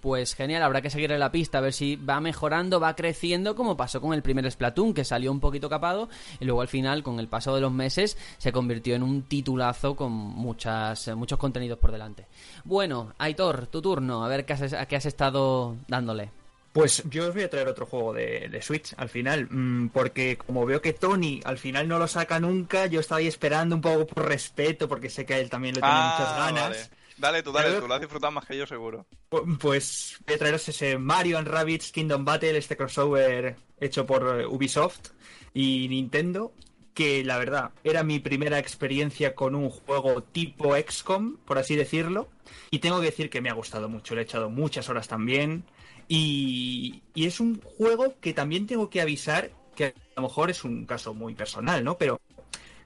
Pues 0.00 0.34
genial, 0.34 0.62
habrá 0.62 0.80
que 0.80 0.88
seguirle 0.88 1.18
la 1.18 1.32
pista 1.32 1.58
a 1.58 1.60
ver 1.60 1.74
si 1.74 1.96
va 1.96 2.20
mejorando, 2.20 2.80
va 2.80 2.96
creciendo, 2.96 3.54
como 3.54 3.76
pasó 3.76 4.00
con 4.00 4.14
el 4.14 4.22
primer 4.22 4.50
Splatoon, 4.50 4.94
que 4.94 5.04
salió 5.04 5.30
un 5.30 5.40
poquito 5.40 5.68
capado 5.68 6.08
y 6.40 6.46
luego 6.46 6.62
al 6.62 6.68
final, 6.68 7.02
con 7.02 7.20
el 7.20 7.28
paso 7.28 7.54
de 7.54 7.60
los 7.60 7.72
meses, 7.72 8.16
se 8.38 8.52
convirtió 8.52 8.94
en 8.94 9.02
un 9.02 9.22
titulazo 9.24 9.94
con 9.94 10.12
muchas, 10.12 11.08
muchos 11.08 11.38
contenidos 11.38 11.78
por 11.78 11.92
delante. 11.92 12.26
Bueno, 12.64 13.12
Aitor, 13.18 13.66
tu 13.66 13.82
turno, 13.82 14.24
a 14.24 14.28
ver 14.28 14.46
qué 14.46 14.54
has, 14.54 14.72
a 14.72 14.86
qué 14.86 14.96
has 14.96 15.06
estado 15.06 15.76
dándole. 15.86 16.30
Pues 16.78 17.02
yo 17.10 17.26
os 17.28 17.34
voy 17.34 17.42
a 17.42 17.50
traer 17.50 17.66
otro 17.66 17.86
juego 17.86 18.12
de, 18.12 18.48
de 18.48 18.62
Switch 18.62 18.94
al 18.96 19.08
final, 19.08 19.48
mm, 19.50 19.88
porque 19.88 20.36
como 20.36 20.64
veo 20.64 20.80
que 20.80 20.92
Tony 20.92 21.40
al 21.44 21.58
final 21.58 21.88
no 21.88 21.98
lo 21.98 22.06
saca 22.06 22.38
nunca, 22.38 22.86
yo 22.86 23.00
estaba 23.00 23.18
ahí 23.18 23.26
esperando 23.26 23.74
un 23.74 23.80
poco 23.80 24.06
por 24.06 24.28
respeto, 24.28 24.86
porque 24.88 25.10
sé 25.10 25.26
que 25.26 25.34
a 25.34 25.38
él 25.40 25.50
también 25.50 25.74
le 25.74 25.80
tiene 25.80 25.94
muchas 25.96 26.36
ganas. 26.36 26.62
Ah, 26.62 26.68
vale. 26.68 26.78
Dale 27.16 27.42
tú, 27.42 27.50
dale 27.50 27.68
Pero- 27.70 27.80
tú, 27.80 27.88
lo 27.88 27.94
has 27.94 28.00
disfrutado 28.00 28.30
más 28.30 28.46
que 28.46 28.56
yo 28.56 28.64
seguro. 28.64 29.06
Pu- 29.28 29.58
Pues 29.58 30.18
voy 30.24 30.36
a 30.36 30.38
traeros 30.38 30.68
ese 30.68 30.98
Mario 30.98 31.38
and 31.38 31.48
Rabbids 31.48 31.90
Kingdom 31.90 32.24
Battle, 32.24 32.56
este 32.56 32.76
crossover 32.76 33.56
hecho 33.80 34.06
por 34.06 34.40
eh, 34.40 34.46
Ubisoft 34.46 35.08
y 35.52 35.88
Nintendo, 35.88 36.52
que 36.94 37.24
la 37.24 37.38
verdad 37.38 37.70
era 37.82 38.04
mi 38.04 38.20
primera 38.20 38.60
experiencia 38.60 39.34
con 39.34 39.56
un 39.56 39.68
juego 39.70 40.22
tipo 40.22 40.76
XCOM, 40.76 41.38
por 41.38 41.58
así 41.58 41.74
decirlo, 41.74 42.28
y 42.70 42.78
tengo 42.78 43.00
que 43.00 43.06
decir 43.06 43.30
que 43.30 43.40
me 43.40 43.50
ha 43.50 43.54
gustado 43.54 43.88
mucho, 43.88 44.14
le 44.14 44.20
he 44.20 44.24
echado 44.24 44.48
muchas 44.48 44.88
horas 44.88 45.08
también, 45.08 45.64
y, 46.08 47.02
y 47.14 47.26
es 47.26 47.40
un 47.40 47.60
juego 47.60 48.14
que 48.20 48.32
también 48.32 48.66
tengo 48.66 48.90
que 48.90 49.00
avisar 49.00 49.50
que 49.76 49.86
a 49.86 49.92
lo 50.16 50.22
mejor 50.22 50.50
es 50.50 50.64
un 50.64 50.86
caso 50.86 51.14
muy 51.14 51.34
personal, 51.34 51.84
¿no? 51.84 51.96
Pero 51.96 52.20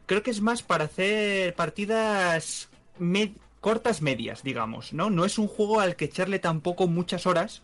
creo 0.06 0.22
que 0.22 0.30
es 0.30 0.40
más 0.40 0.62
para 0.62 0.84
hacer 0.84 1.54
partidas 1.54 2.68
cortas 3.60 4.02
medias, 4.02 4.42
digamos, 4.42 4.92
¿no? 4.92 5.08
No 5.08 5.24
es 5.24 5.38
un 5.38 5.48
juego 5.48 5.80
al 5.80 5.96
que 5.96 6.06
echarle 6.06 6.38
tampoco 6.38 6.86
muchas 6.88 7.26
horas 7.26 7.62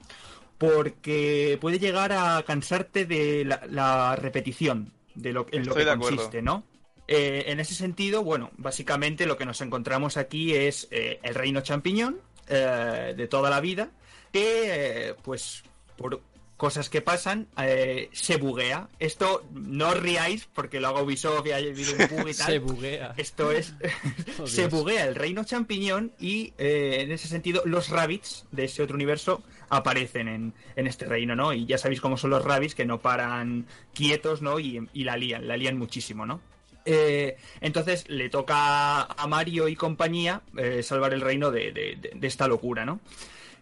porque 0.57 1.59
puede 1.61 1.79
llegar 1.79 2.13
a 2.13 2.43
cansarte 2.47 3.05
de 3.05 3.45
la, 3.45 3.61
la 3.69 4.17
repetición 4.17 4.93
de 5.15 5.33
lo, 5.33 5.47
en 5.51 5.67
lo 5.67 5.73
Estoy 5.73 5.85
que 5.85 5.91
acuerdo. 5.91 6.17
consiste, 6.17 6.43
¿no? 6.43 6.65
Eh, 7.07 7.45
en 7.47 7.61
ese 7.61 7.75
sentido, 7.75 8.23
bueno, 8.23 8.51
básicamente 8.57 9.27
lo 9.27 9.37
que 9.37 9.47
nos 9.47 9.61
encontramos 9.61 10.17
aquí 10.17 10.55
es 10.55 10.89
eh, 10.91 11.21
el 11.23 11.35
reino 11.35 11.61
champiñón 11.63 12.21
eh, 12.49 13.15
de 13.17 13.29
toda 13.29 13.51
la 13.51 13.61
vida, 13.61 13.91
que 14.33 15.09
eh, 15.11 15.15
pues 15.23 15.63
por 15.97 16.21
cosas 16.57 16.91
que 16.91 17.01
pasan 17.01 17.47
eh, 17.63 18.09
se 18.13 18.37
buguea. 18.37 18.89
Esto 18.99 19.45
no 19.53 19.91
os 19.91 20.01
riáis 20.01 20.49
porque 20.53 20.81
lo 20.81 20.89
hago 20.89 21.03
Ubisoft 21.03 21.47
y 21.47 21.53
ha 21.53 21.57
habido 21.57 21.93
un 21.93 21.99
bug 22.19 22.29
y 22.29 22.35
tal. 22.35 22.47
Se 22.47 22.59
buguea. 22.59 23.15
Esto 23.17 23.53
es. 23.53 23.75
Oh, 24.41 24.47
se 24.47 24.69
buguea 24.69 25.05
el 25.07 25.15
reino 25.17 25.43
champiñón 25.45 26.13
y 26.21 26.53
eh, 26.59 26.99
en 27.01 27.11
ese 27.13 27.27
sentido 27.29 27.63
los 27.65 27.89
rabbits 27.91 28.47
de 28.53 28.65
ese 28.65 28.83
otro 28.85 28.95
universo 28.95 29.43
aparecen 29.69 30.29
en, 30.29 30.55
en 30.77 30.87
este 30.87 31.07
reino, 31.07 31.35
¿no? 31.35 31.53
Y 31.53 31.67
ya 31.67 31.77
sabéis 31.79 32.01
cómo 32.01 32.17
son 32.17 32.31
los 32.31 32.45
rabbits 32.45 32.75
que 32.77 32.85
no 32.87 33.01
paran 33.01 33.67
quietos, 33.95 34.41
¿no? 34.43 34.61
Y, 34.61 34.89
y 34.93 35.03
la 35.05 35.17
lían, 35.17 35.47
la 35.49 35.57
lían 35.57 35.77
muchísimo, 35.77 36.25
¿no? 36.25 36.41
Eh, 36.85 37.37
entonces 37.61 38.05
le 38.09 38.31
toca 38.31 39.03
a 39.03 39.27
Mario 39.27 39.67
y 39.69 39.75
compañía 39.77 40.41
salvar 40.83 41.13
el 41.13 41.21
reino 41.21 41.51
de, 41.51 41.73
de- 41.73 41.97
de- 42.01 42.13
de 42.15 42.27
esta 42.29 42.47
locura, 42.47 42.85
¿no? 42.85 43.01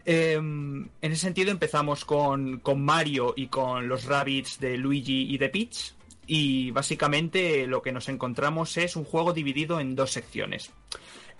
Eh, 0.08 0.34
en 0.34 0.90
ese 1.02 1.16
sentido 1.16 1.50
empezamos 1.50 2.04
con, 2.04 2.60
con 2.60 2.80
Mario 2.80 3.34
y 3.36 3.48
con 3.48 3.88
los 3.88 4.04
rabbits 4.04 4.60
de 4.60 4.78
Luigi 4.78 5.34
y 5.34 5.36
de 5.36 5.48
Peach. 5.48 5.94
Y 6.28 6.70
básicamente 6.70 7.66
lo 7.66 7.82
que 7.82 7.92
nos 7.92 8.08
encontramos 8.08 8.76
es 8.76 8.96
un 8.96 9.04
juego 9.04 9.32
dividido 9.32 9.80
en 9.80 9.94
dos 9.96 10.12
secciones. 10.12 10.70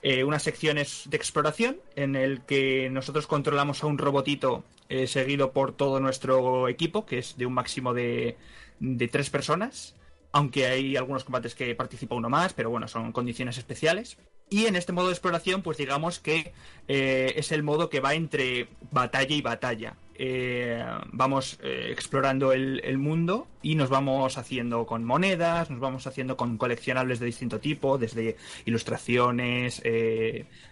Eh, 0.03 0.25
una 0.25 0.39
sección 0.39 0.79
es 0.79 1.05
de 1.09 1.17
exploración, 1.17 1.79
en 1.97 2.15
el 2.15 2.43
que 2.43 2.91
nosotros 2.91 3.27
controlamos 3.27 3.83
a 3.83 3.87
un 3.87 3.99
robotito 3.99 4.65
eh, 4.89 5.07
seguido 5.07 5.53
por 5.53 5.73
todo 5.73 5.99
nuestro 6.01 6.69
equipo, 6.69 7.07
que 7.07 7.19
es 7.19 7.37
de 7.37 7.47
un 7.47 7.55
máximo 7.55 7.95
de, 7.95 8.37
de 8.79 9.09
tres 9.09 9.31
personas. 9.31 9.97
Aunque 10.33 10.67
hay 10.67 10.97
algunos 10.97 11.25
combates 11.25 11.55
que 11.55 11.75
participa 11.75 12.15
uno 12.15 12.29
más, 12.29 12.53
pero 12.53 12.71
bueno, 12.71 12.87
son 12.89 13.11
condiciones 13.11 13.59
especiales. 13.59 14.19
Y 14.49 14.67
en 14.67 14.77
este 14.77 14.93
modo 14.93 15.07
de 15.07 15.13
exploración, 15.13 15.63
pues 15.63 15.77
digamos 15.77 16.21
que 16.21 16.53
eh, 16.87 17.35
es 17.37 17.51
el 17.51 17.65
modo 17.65 17.91
que 17.91 18.01
va 18.01 18.15
entre 18.15 18.69
batalla 18.93 19.35
y 19.35 19.43
batalla. 19.43 19.97
Eh, 20.19 20.83
vamos 21.13 21.59
eh, 21.63 21.89
explorando 21.91 22.53
el, 22.53 22.81
el 22.85 22.97
mundo 22.97 23.49
y 23.61 23.75
nos 23.75 23.91
vamos 23.91 24.39
haciendo 24.39 24.87
con 24.87 25.05
monedas, 25.05 25.69
nos 25.69 25.81
vamos 25.81 26.07
haciendo 26.07 26.37
con 26.37 26.59
coleccionables 26.59 27.19
de 27.19 27.27
distinto 27.27 27.59
tipo, 27.59 27.99
desde 27.99 28.37
ilustraciones, 28.65 29.83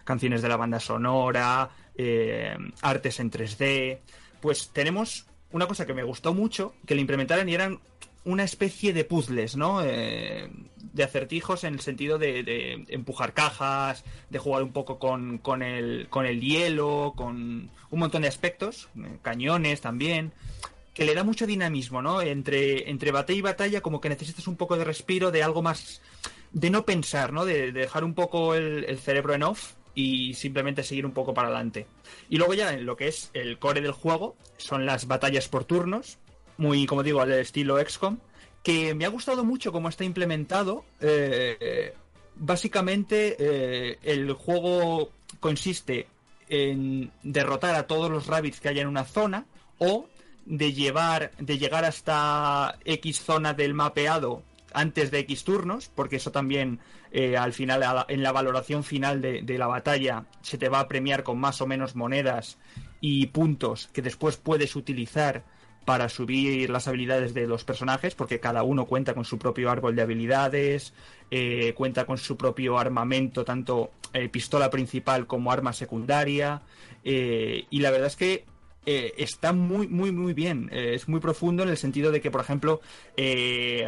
canciones 0.05 0.41
de 0.41 0.49
la 0.49 0.57
banda 0.57 0.79
sonora, 0.79 1.71
artes 2.81 3.21
en 3.21 3.31
3D. 3.31 3.99
Pues 4.41 4.71
tenemos 4.73 5.27
una 5.51 5.67
cosa 5.67 5.85
que 5.85 5.95
me 5.95 6.05
gustó 6.05 6.33
mucho, 6.33 6.75
que 6.87 6.95
le 6.95 7.01
implementaran 7.01 7.49
y 7.49 7.55
eran 7.55 7.81
una 8.25 8.45
especie 8.45 8.93
de 8.93 9.05
puzzles, 9.05 9.57
¿no? 9.57 9.83
De 10.95 11.05
acertijos 11.05 11.65
en 11.65 11.75
el 11.75 11.81
sentido 11.81 12.16
de, 12.19 12.87
empujar 12.89 13.35
cajas, 13.35 14.05
de 14.31 14.39
jugar 14.39 14.62
un 14.62 14.73
poco 14.73 14.99
con, 14.99 15.37
con, 15.37 15.62
el, 15.62 16.07
con 16.09 16.25
el 16.25 16.41
hielo, 16.41 17.12
con 17.15 17.69
un 17.91 17.99
montón 17.99 18.23
de 18.23 18.29
aspectos, 18.29 18.89
eh, 18.97 19.19
cañones 19.21 19.83
también, 19.83 20.33
que 20.95 21.05
le 21.05 21.15
da 21.15 21.23
mucho 21.23 21.47
dinamismo, 21.47 22.01
¿no? 22.01 22.23
Entre, 22.23 22.89
entre 22.89 23.11
batalla 23.11 23.39
y 23.39 23.43
batalla 23.43 23.81
como 23.83 24.01
que 24.01 24.09
necesitas 24.09 24.47
un 24.47 24.57
poco 24.57 24.77
de 24.79 24.85
respiro, 24.85 25.31
de 25.31 25.43
algo 25.43 25.61
más... 25.61 26.01
de 26.53 26.71
no 26.71 26.87
pensar, 26.87 27.33
¿no? 27.33 27.45
De, 27.45 27.73
de 27.73 27.81
dejar 27.81 28.05
un 28.05 28.15
poco 28.15 28.55
el, 28.55 28.85
el 28.85 28.99
cerebro 28.99 29.35
en 29.35 29.43
off 29.43 29.75
y 29.95 30.35
simplemente 30.35 30.83
seguir 30.83 31.07
un 31.07 31.12
poco 31.12 31.35
para 31.35 31.49
adelante. 31.49 31.87
Y 32.29 32.39
luego 32.39 32.55
ya 32.55 32.73
en 32.73 32.87
lo 32.87 32.97
que 32.97 33.09
es 33.09 33.31
el 33.35 33.59
core 33.59 33.81
del 33.81 33.93
juego 33.93 34.37
son 34.57 34.87
las 34.87 35.07
batallas 35.07 35.49
por 35.49 35.65
turnos, 35.65 36.19
muy, 36.57 36.87
como 36.87 37.03
digo, 37.03 37.21
al 37.21 37.33
estilo 37.33 37.79
XCOM, 37.85 38.19
que 38.65 38.95
me 38.95 39.05
ha 39.05 39.11
gustado 39.11 39.45
mucho 39.45 39.70
cómo 39.70 39.91
está 39.91 40.03
implementado. 40.05 40.85
Eh, 41.01 41.95
básicamente, 42.35 43.36
eh, 43.39 43.99
el 44.03 44.32
juego 44.32 45.11
consiste 45.39 46.09
en 46.49 47.12
derrotar 47.23 47.74
a 47.74 47.86
todos 47.86 48.11
los 48.11 48.27
rabbits 48.27 48.61
que 48.61 48.70
haya 48.70 48.82
en 48.82 48.89
una 48.89 49.05
zona 49.05 49.45
o 49.78 50.09
de 50.47 50.73
llevar, 50.73 51.32
de 51.39 51.59
llegar 51.59 51.85
hasta 51.85 52.78
X 52.85 53.20
zona 53.20 53.53
del 53.53 53.74
mapeado 53.74 54.43
antes 54.73 55.11
de 55.11 55.20
X 55.20 55.45
turnos, 55.45 55.91
porque 55.95 56.16
eso 56.16 56.32
también 56.32 56.81
eh, 57.12 57.36
al 57.36 57.53
final, 57.53 58.05
en 58.09 58.23
la 58.23 58.32
valoración 58.32 58.82
final 58.82 59.20
de 59.20 59.59
la 59.59 59.66
batalla, 59.66 60.24
se 60.41 60.59
te 60.59 60.70
va 60.70 60.81
a 60.81 60.89
premiar 60.89 61.23
con 61.23 61.39
más 61.39 61.61
o 61.61 61.66
menos 61.66 61.95
monedas 61.95 62.59
y 63.01 63.27
puntos 63.27 63.89
que 63.93 64.03
después 64.03 64.39
puedes 64.39 64.74
utilizar 64.74 65.45
para 65.85 66.09
subir 66.09 66.70
las 66.70 66.89
habilidades 66.89 67.35
de 67.35 67.47
los 67.47 67.65
personajes, 67.65 68.15
porque 68.15 68.40
cada 68.40 68.62
uno 68.62 68.86
cuenta 68.86 69.15
con 69.15 69.24
su 69.24 69.39
propio 69.39 69.70
árbol 69.70 69.94
de 69.97 70.02
habilidades, 70.02 70.94
eh, 71.31 71.73
cuenta 71.77 72.06
con 72.06 72.19
su 72.19 72.36
propio 72.36 72.78
armamento, 72.78 73.44
tanto 73.44 73.90
eh, 74.12 74.28
pistola 74.28 74.70
principal 74.70 75.27
como 75.27 75.52
arma 75.52 75.73
secundaria, 75.73 76.62
eh, 77.05 77.65
y 77.70 77.81
la 77.81 77.90
verdad 77.90 78.06
es 78.06 78.16
que 78.16 78.44
eh, 78.86 79.15
está 79.19 79.52
muy, 79.52 79.89
muy, 79.89 80.12
muy 80.12 80.32
bien. 80.35 80.69
Eh, 80.73 80.93
es 80.94 81.09
muy 81.09 81.20
profundo 81.20 81.62
en 81.62 81.69
el 81.70 81.77
sentido 81.77 82.11
de 82.12 82.20
que, 82.20 82.31
por 82.31 82.40
ejemplo, 82.40 82.81
eh, 83.16 83.86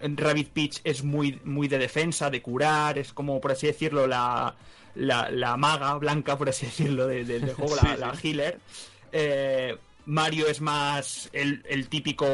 Rabbit 0.00 0.48
Peach 0.50 0.80
es 0.84 1.02
muy, 1.04 1.40
muy 1.44 1.66
de 1.68 1.78
defensa, 1.78 2.30
de 2.30 2.42
curar, 2.42 2.98
es 2.98 3.12
como, 3.12 3.40
por 3.40 3.52
así 3.52 3.66
decirlo, 3.66 4.06
la, 4.06 4.54
la, 4.96 5.30
la 5.30 5.56
maga 5.56 5.94
blanca, 5.94 6.36
por 6.36 6.48
así 6.48 6.66
decirlo, 6.66 7.06
de- 7.06 7.24
de- 7.24 7.40
del 7.40 7.54
juego, 7.54 7.74
la, 7.76 7.82
Sí, 7.82 7.98
la 7.98 8.14
healer. 8.22 8.58
Mario 10.06 10.46
es 10.48 10.60
más 10.60 11.30
el, 11.32 11.62
el 11.68 11.88
típico 11.88 12.26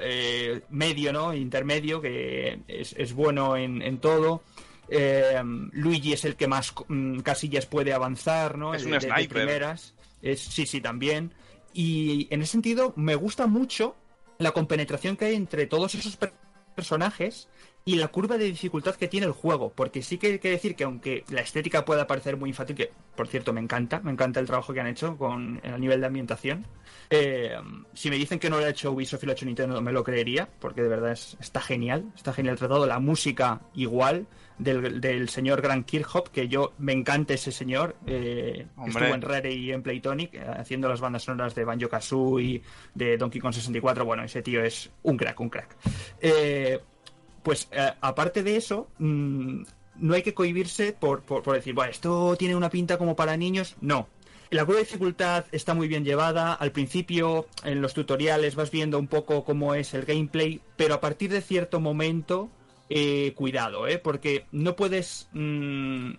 eh, 0.00 0.62
medio, 0.70 1.12
¿no? 1.12 1.32
Intermedio, 1.34 2.00
que 2.00 2.60
es, 2.68 2.94
es 2.98 3.12
bueno 3.12 3.56
en, 3.56 3.82
en 3.82 3.98
todo. 3.98 4.42
Eh, 4.88 5.40
Luigi 5.72 6.12
es 6.12 6.24
el 6.24 6.36
que 6.36 6.46
más 6.48 6.74
mm, 6.88 7.20
casillas 7.20 7.66
puede 7.66 7.92
avanzar, 7.92 8.58
¿no? 8.58 8.74
Es 8.74 8.84
un 8.84 8.90
de- 8.92 8.98
primeras. 9.28 9.94
Es, 10.22 10.40
sí, 10.40 10.66
sí, 10.66 10.80
también. 10.80 11.32
Y 11.72 12.28
en 12.30 12.42
ese 12.42 12.52
sentido, 12.52 12.92
me 12.96 13.14
gusta 13.14 13.46
mucho 13.46 13.96
la 14.38 14.52
compenetración 14.52 15.16
que 15.16 15.26
hay 15.26 15.34
entre 15.36 15.66
todos 15.66 15.94
esos 15.94 16.16
per- 16.16 16.32
personajes 16.74 17.48
y 17.86 17.96
la 17.96 18.08
curva 18.08 18.38
de 18.38 18.46
dificultad 18.46 18.94
que 18.94 19.08
tiene 19.08 19.26
el 19.26 19.32
juego. 19.32 19.70
Porque 19.74 20.02
sí 20.02 20.16
que 20.16 20.28
hay 20.28 20.38
que 20.38 20.50
decir 20.50 20.74
que 20.74 20.84
aunque 20.84 21.24
la 21.28 21.42
estética 21.42 21.84
pueda 21.84 22.06
parecer 22.06 22.36
muy 22.36 22.48
infantil, 22.50 22.76
que 22.76 22.90
por 23.14 23.28
cierto 23.28 23.52
me 23.52 23.60
encanta, 23.60 24.00
me 24.00 24.10
encanta 24.10 24.40
el 24.40 24.46
trabajo 24.46 24.72
que 24.72 24.80
han 24.80 24.86
hecho 24.86 25.16
con 25.18 25.60
el 25.62 25.80
nivel 25.80 26.00
de 26.00 26.06
ambientación. 26.06 26.66
eh, 27.10 27.54
si 27.92 28.08
me 28.08 28.16
dicen 28.16 28.38
que 28.38 28.48
no 28.48 28.58
lo 28.58 28.64
ha 28.64 28.70
hecho 28.70 28.90
Ubisoft 28.90 29.22
y 29.22 29.26
lo 29.26 29.32
ha 29.32 29.34
hecho 29.34 29.44
Nintendo, 29.44 29.80
me 29.82 29.92
lo 29.92 30.02
creería, 30.02 30.48
porque 30.58 30.82
de 30.82 30.88
verdad 30.88 31.12
es- 31.12 31.36
está 31.38 31.60
genial, 31.60 32.06
está 32.16 32.32
genial 32.32 32.56
tratado. 32.56 32.86
La 32.86 32.98
música 32.98 33.60
igual 33.74 34.26
del, 34.58 35.00
del 35.02 35.28
señor 35.28 35.60
Grant 35.60 35.84
Kirchhoff, 35.86 36.30
que 36.30 36.48
yo 36.48 36.72
me 36.78 36.92
encanta 36.92 37.34
ese 37.34 37.52
señor, 37.52 37.94
eh, 38.06 38.66
estuvo 38.86 39.14
en 39.14 39.20
Rare 39.22 39.52
y 39.52 39.70
en 39.72 39.82
Playtonic, 39.82 40.34
eh, 40.34 40.44
haciendo 40.56 40.88
las 40.88 41.00
bandas 41.00 41.22
sonoras 41.24 41.54
de 41.54 41.64
Banjo 41.64 41.88
Kazooie, 41.90 42.62
de 42.94 43.18
Donkey 43.18 43.40
Kong 43.40 43.52
64. 43.52 44.04
Bueno, 44.06 44.24
ese 44.24 44.40
tío 44.42 44.64
es 44.64 44.90
un 45.02 45.16
crack, 45.18 45.38
un 45.40 45.50
crack. 45.50 45.76
Eh, 46.22 46.80
pues 47.44 47.68
eh, 47.70 47.92
aparte 48.00 48.42
de 48.42 48.56
eso, 48.56 48.88
mm, 48.98 49.62
no 50.00 50.14
hay 50.14 50.22
que 50.22 50.34
cohibirse 50.34 50.92
por, 50.92 51.22
por, 51.22 51.44
por 51.44 51.54
decir, 51.54 51.74
bueno, 51.74 51.92
esto 51.92 52.34
tiene 52.36 52.56
una 52.56 52.70
pinta 52.70 52.98
como 52.98 53.14
para 53.14 53.36
niños. 53.36 53.76
No. 53.80 54.08
La 54.50 54.64
curva 54.64 54.78
de 54.78 54.84
dificultad 54.84 55.44
está 55.52 55.74
muy 55.74 55.88
bien 55.88 56.04
llevada. 56.04 56.54
Al 56.54 56.72
principio, 56.72 57.46
en 57.64 57.80
los 57.80 57.94
tutoriales, 57.94 58.54
vas 58.54 58.70
viendo 58.70 58.98
un 58.98 59.08
poco 59.08 59.44
cómo 59.44 59.74
es 59.74 59.94
el 59.94 60.04
gameplay, 60.04 60.60
pero 60.76 60.94
a 60.94 61.00
partir 61.00 61.30
de 61.30 61.40
cierto 61.40 61.80
momento, 61.80 62.50
eh, 62.88 63.32
cuidado, 63.34 63.88
¿eh? 63.88 63.98
porque 63.98 64.46
no 64.52 64.76
puedes 64.76 65.28
mm, 65.32 66.12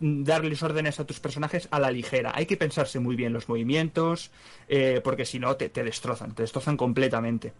darles 0.00 0.62
órdenes 0.62 0.98
a 0.98 1.06
tus 1.06 1.20
personajes 1.20 1.68
a 1.70 1.78
la 1.78 1.90
ligera. 1.90 2.32
Hay 2.34 2.46
que 2.46 2.56
pensarse 2.56 2.98
muy 2.98 3.14
bien 3.14 3.32
los 3.32 3.48
movimientos, 3.48 4.30
eh, 4.68 5.00
porque 5.04 5.24
si 5.24 5.38
no, 5.38 5.56
te, 5.56 5.68
te 5.68 5.84
destrozan, 5.84 6.34
te 6.34 6.42
destrozan 6.42 6.76
completamente. 6.76 7.52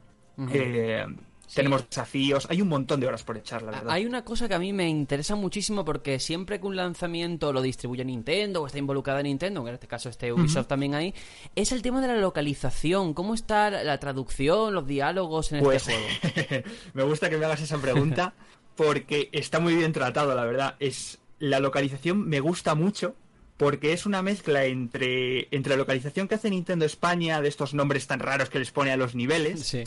Tenemos 1.55 1.89
desafíos, 1.89 2.47
hay 2.51 2.61
un 2.61 2.69
montón 2.69 3.01
de 3.01 3.07
horas 3.07 3.23
por 3.23 3.37
echar, 3.37 3.63
la 3.63 3.71
verdad. 3.73 3.91
Hay 3.91 4.07
una 4.07 4.25
cosa 4.25 4.49
que 4.49 4.55
a 4.55 4.59
mí 4.59 4.73
me 4.73 4.89
interesa 4.89 5.35
muchísimo 5.35 5.85
porque 5.85 6.19
siempre 6.19 6.61
que 6.61 6.67
un 6.67 6.77
lanzamiento 6.77 7.53
lo 7.53 7.63
distribuye 7.63 8.05
Nintendo 8.05 8.63
o 8.63 8.67
está 8.67 8.79
involucrada 8.79 9.23
Nintendo, 9.23 9.67
en 9.67 9.75
este 9.75 9.87
caso 9.87 10.09
esté 10.09 10.33
Ubisoft 10.33 10.67
también 10.69 10.95
ahí, 10.95 11.15
es 11.55 11.73
el 11.73 11.83
tema 11.83 12.01
de 12.01 12.09
la 12.09 12.17
localización. 12.17 13.15
¿Cómo 13.15 13.35
está 13.35 13.71
la, 13.71 13.85
la 13.85 13.99
traducción, 13.99 14.75
los 14.75 14.87
diálogos 14.87 15.53
en 15.53 15.63
Pues 15.63 15.89
este 15.89 16.43
juego? 16.45 16.69
me 16.95 17.03
gusta 17.03 17.31
que 17.31 17.37
me 17.37 17.45
hagas 17.45 17.63
esa 17.63 17.79
pregunta 17.79 18.35
porque 18.77 19.29
está 19.33 19.59
muy 19.59 19.75
bien 19.75 19.93
tratado, 19.93 20.35
la 20.35 20.45
verdad. 20.45 20.77
Es 20.79 21.19
la 21.39 21.61
localización 21.61 22.29
me 22.29 22.41
gusta 22.41 22.75
mucho 22.75 23.15
porque 23.57 23.93
es 23.93 24.07
una 24.07 24.23
mezcla 24.23 24.65
entre 24.65 25.49
entre 25.51 25.71
la 25.71 25.77
localización 25.79 26.29
que 26.29 26.37
hace 26.37 26.51
Nintendo 26.51 26.85
España 26.85 27.41
de 27.41 27.49
estos 27.49 27.75
nombres 27.75 28.07
tan 28.07 28.21
raros 28.21 28.51
que 28.51 28.59
les 28.59 28.71
pone 28.71 28.93
a 28.93 28.97
los 28.97 29.15
niveles 29.15 29.67
Sí. 29.67 29.85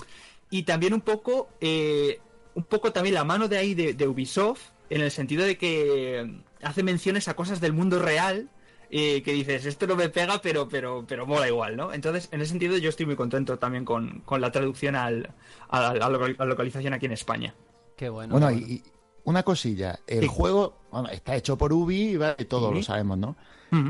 Y 0.52 0.64
también 0.64 0.94
un 0.94 1.02
poco 1.02 1.50
eh, 1.62 2.20
un 2.54 2.64
poco 2.66 2.92
también 2.92 3.16
la 3.16 3.24
mano 3.24 3.48
de 3.48 3.58
ahí 3.58 3.74
de, 3.74 3.94
de 3.96 4.08
Ubisoft 4.08 4.62
en 4.92 5.02
el 5.02 5.10
sentido 5.10 5.44
de 5.46 5.58
que 5.58 6.42
hace 6.62 6.84
menciones 6.84 7.28
a 7.28 7.34
cosas 7.34 7.60
del 7.60 7.74
mundo 7.74 7.98
real 7.98 8.50
eh, 8.92 9.24
que 9.24 9.32
dices 9.34 9.66
esto 9.66 9.88
no 9.88 9.96
me 9.96 10.10
pega 10.10 10.42
pero 10.42 10.68
pero 10.68 11.06
pero 11.08 11.26
mola 11.26 11.48
igual 11.48 11.76
no 11.78 11.94
entonces 11.94 12.28
en 12.32 12.42
ese 12.42 12.50
sentido 12.52 12.78
yo 12.78 12.90
estoy 12.90 13.06
muy 13.08 13.16
contento 13.16 13.58
también 13.58 13.86
con, 13.86 14.20
con 14.26 14.42
la 14.42 14.52
traducción 14.52 14.96
al, 14.96 15.34
a, 15.70 15.94
la, 15.96 16.10
local- 16.10 16.36
a 16.38 16.44
la 16.44 16.50
localización 16.50 16.94
aquí 16.94 17.08
en 17.08 17.14
España 17.14 17.56
Qué 17.96 18.10
bueno. 18.10 18.34
Bueno, 18.34 18.50
qué 18.50 18.56
y, 18.56 18.74
y 18.74 18.84
una 19.24 19.44
cosilla. 19.44 20.00
El 20.08 20.22
Sí. 20.22 20.28
juego 20.28 20.82
bueno, 20.92 21.10
está 21.10 21.36
hecho 21.36 21.56
por 21.58 21.72
Ubi, 21.72 22.18
¿vale? 22.18 22.44
todos 22.46 22.70
Sí. 22.72 22.76
lo 22.78 22.84
sabemos, 22.84 23.18
¿no? 23.20 23.36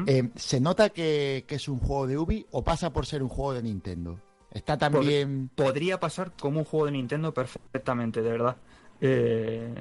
Eh, 0.06 0.30
¿Se 0.36 0.60
nota 0.60 0.90
que, 0.90 1.46
que 1.48 1.56
es 1.56 1.68
un 1.70 1.80
juego 1.80 2.06
de 2.06 2.18
Ubi 2.18 2.46
o 2.52 2.62
pasa 2.64 2.92
por 2.92 3.06
ser 3.06 3.24
un 3.24 3.30
juego 3.30 3.54
de 3.54 3.64
Nintendo? 3.64 4.20
Está 4.52 4.78
también... 4.78 5.50
podría 5.56 6.00
pasar 6.00 6.34
como 6.38 6.60
un 6.60 6.66
juego 6.66 6.86
de 6.88 6.92
Nintendo 6.92 7.34
perfectamente, 7.34 8.22
de 8.22 8.32
verdad. 8.32 8.58
Eh, 9.00 9.74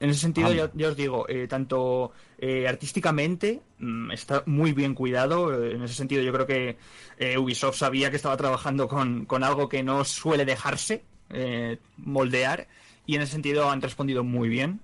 en 0.00 0.10
ese 0.10 0.20
sentido, 0.20 0.52
ya, 0.52 0.70
ya 0.74 0.88
os 0.88 0.96
digo, 0.96 1.28
eh, 1.28 1.48
tanto 1.48 2.12
eh, 2.38 2.68
artísticamente 2.68 3.60
mm, 3.78 4.12
está 4.12 4.42
muy 4.46 4.72
bien 4.72 4.94
cuidado. 4.94 5.64
en 5.64 5.82
ese 5.82 5.94
sentido, 5.94 6.22
yo 6.22 6.32
creo 6.32 6.46
que 6.46 6.76
Ubisoft 7.36 7.76
sabía 7.76 8.10
que 8.10 8.16
estaba 8.16 8.36
trabajando 8.36 8.86
con, 8.86 9.24
con 9.24 9.42
algo 9.42 9.68
que 9.68 9.82
no 9.82 10.04
suele 10.04 10.44
dejarse 10.44 11.04
eh, 11.30 11.78
moldear 11.96 12.68
y 13.06 13.16
en 13.16 13.22
ese 13.22 13.32
sentido 13.32 13.70
han 13.70 13.82
respondido 13.82 14.22
muy 14.22 14.48
bien. 14.48 14.80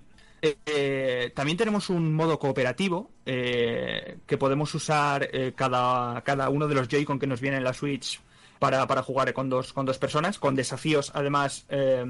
También 1.33 1.57
tenemos 1.57 1.89
un 1.89 2.13
modo 2.13 2.37
cooperativo 2.37 3.09
que 3.25 4.37
podemos 4.37 4.75
usar 4.75 5.27
cada, 5.55 6.21
cada 6.21 6.49
uno 6.49 6.67
de 6.67 6.75
los 6.75 6.87
Joy-Con 6.87 7.17
que 7.17 7.25
nos 7.25 7.41
viene 7.41 7.57
en 7.57 7.63
la 7.63 7.73
Switch 7.73 8.21
para, 8.65 8.87
para 8.87 9.03
jugar 9.03 9.31
con 9.33 9.47
dos, 9.47 9.73
con 9.73 9.85
dos 9.85 9.99
personas, 9.99 10.39
con 10.39 10.55
desafíos 10.55 11.11
además 11.13 11.65
eh, 11.69 12.03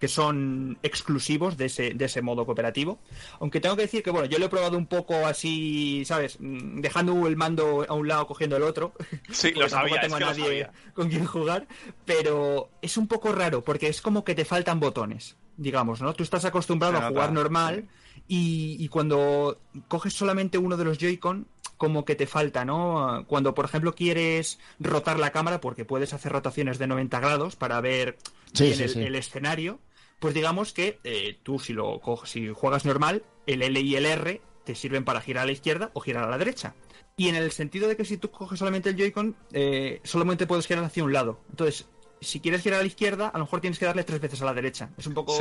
que 0.00 0.08
son 0.08 0.78
exclusivos 0.82 1.58
de 1.58 1.66
ese, 1.66 1.90
de 1.92 2.04
ese 2.06 2.22
modo 2.22 2.46
cooperativo. 2.46 3.00
Aunque 3.40 3.60
tengo 3.60 3.76
que 3.76 3.82
decir 3.82 4.02
que, 4.02 4.10
bueno, 4.10 4.26
yo 4.26 4.38
lo 4.38 4.46
he 4.46 4.48
probado 4.48 4.78
un 4.78 4.86
poco 4.86 5.26
así, 5.26 6.04
¿sabes? 6.06 6.38
Mm, 6.40 6.80
Dejando 6.80 7.26
el 7.26 7.36
mando 7.36 7.84
a 7.86 7.92
un 7.92 8.08
lado, 8.08 8.26
cogiendo 8.26 8.56
el 8.56 8.62
otro. 8.62 8.92
Sí, 9.30 9.50
lo 9.52 9.68
sabía, 9.68 10.00
tengo 10.00 10.16
es 10.16 10.18
que 10.18 10.24
a 10.24 10.28
nadie 10.28 10.44
sabía. 10.44 10.72
con 10.94 11.10
quien 11.10 11.26
jugar, 11.26 11.66
pero 12.06 12.70
es 12.80 12.96
un 12.96 13.08
poco 13.08 13.32
raro 13.32 13.62
porque 13.62 13.88
es 13.88 14.00
como 14.00 14.24
que 14.24 14.34
te 14.34 14.46
faltan 14.46 14.80
botones, 14.80 15.36
digamos, 15.56 16.00
¿no? 16.00 16.14
Tú 16.14 16.22
estás 16.22 16.46
acostumbrado 16.46 16.96
a 16.96 17.08
jugar 17.08 17.32
normal 17.32 17.88
y, 18.28 18.76
y 18.78 18.88
cuando 18.88 19.58
coges 19.88 20.12
solamente 20.14 20.58
uno 20.58 20.76
de 20.76 20.84
los 20.84 20.98
Joy-Con, 20.98 21.48
como 21.76 22.04
que 22.04 22.16
te 22.16 22.26
falta, 22.26 22.64
¿no? 22.64 23.24
Cuando, 23.28 23.54
por 23.54 23.64
ejemplo, 23.64 23.94
quieres 23.94 24.58
rotar 24.80 25.18
la 25.18 25.30
cámara, 25.30 25.60
porque 25.60 25.84
puedes 25.84 26.12
hacer 26.12 26.32
rotaciones 26.32 26.78
de 26.78 26.86
90 26.88 27.20
grados 27.20 27.56
para 27.56 27.80
ver 27.80 28.18
Sí, 28.52 28.72
el, 28.72 28.88
sí. 28.88 29.00
el 29.00 29.14
escenario, 29.14 29.78
pues 30.18 30.34
digamos 30.34 30.72
que 30.72 30.98
eh, 31.04 31.38
tú 31.42 31.58
si 31.58 31.72
lo 31.72 32.00
coges, 32.00 32.30
si 32.30 32.48
juegas 32.48 32.84
normal, 32.84 33.22
el 33.46 33.62
L 33.62 33.80
y 33.80 33.94
el 33.96 34.06
R 34.06 34.40
te 34.64 34.74
sirven 34.74 35.04
para 35.04 35.20
girar 35.20 35.44
a 35.44 35.46
la 35.46 35.52
izquierda 35.52 35.90
o 35.94 36.00
girar 36.00 36.24
a 36.24 36.30
la 36.30 36.38
derecha. 36.38 36.74
Y 37.16 37.28
en 37.28 37.36
el 37.36 37.50
sentido 37.52 37.88
de 37.88 37.96
que 37.96 38.04
si 38.04 38.16
tú 38.16 38.30
coges 38.30 38.58
solamente 38.58 38.90
el 38.90 38.96
Joy-Con, 38.96 39.36
eh, 39.52 40.00
solamente 40.04 40.46
puedes 40.46 40.66
girar 40.66 40.84
hacia 40.84 41.04
un 41.04 41.12
lado. 41.12 41.40
Entonces, 41.50 41.86
si 42.20 42.40
quieres 42.40 42.62
girar 42.62 42.80
a 42.80 42.82
la 42.82 42.88
izquierda, 42.88 43.28
a 43.28 43.38
lo 43.38 43.44
mejor 43.44 43.60
tienes 43.60 43.78
que 43.78 43.86
darle 43.86 44.04
tres 44.04 44.20
veces 44.20 44.42
a 44.42 44.44
la 44.44 44.54
derecha. 44.54 44.90
Es 44.98 45.06
un 45.06 45.14
poco... 45.14 45.36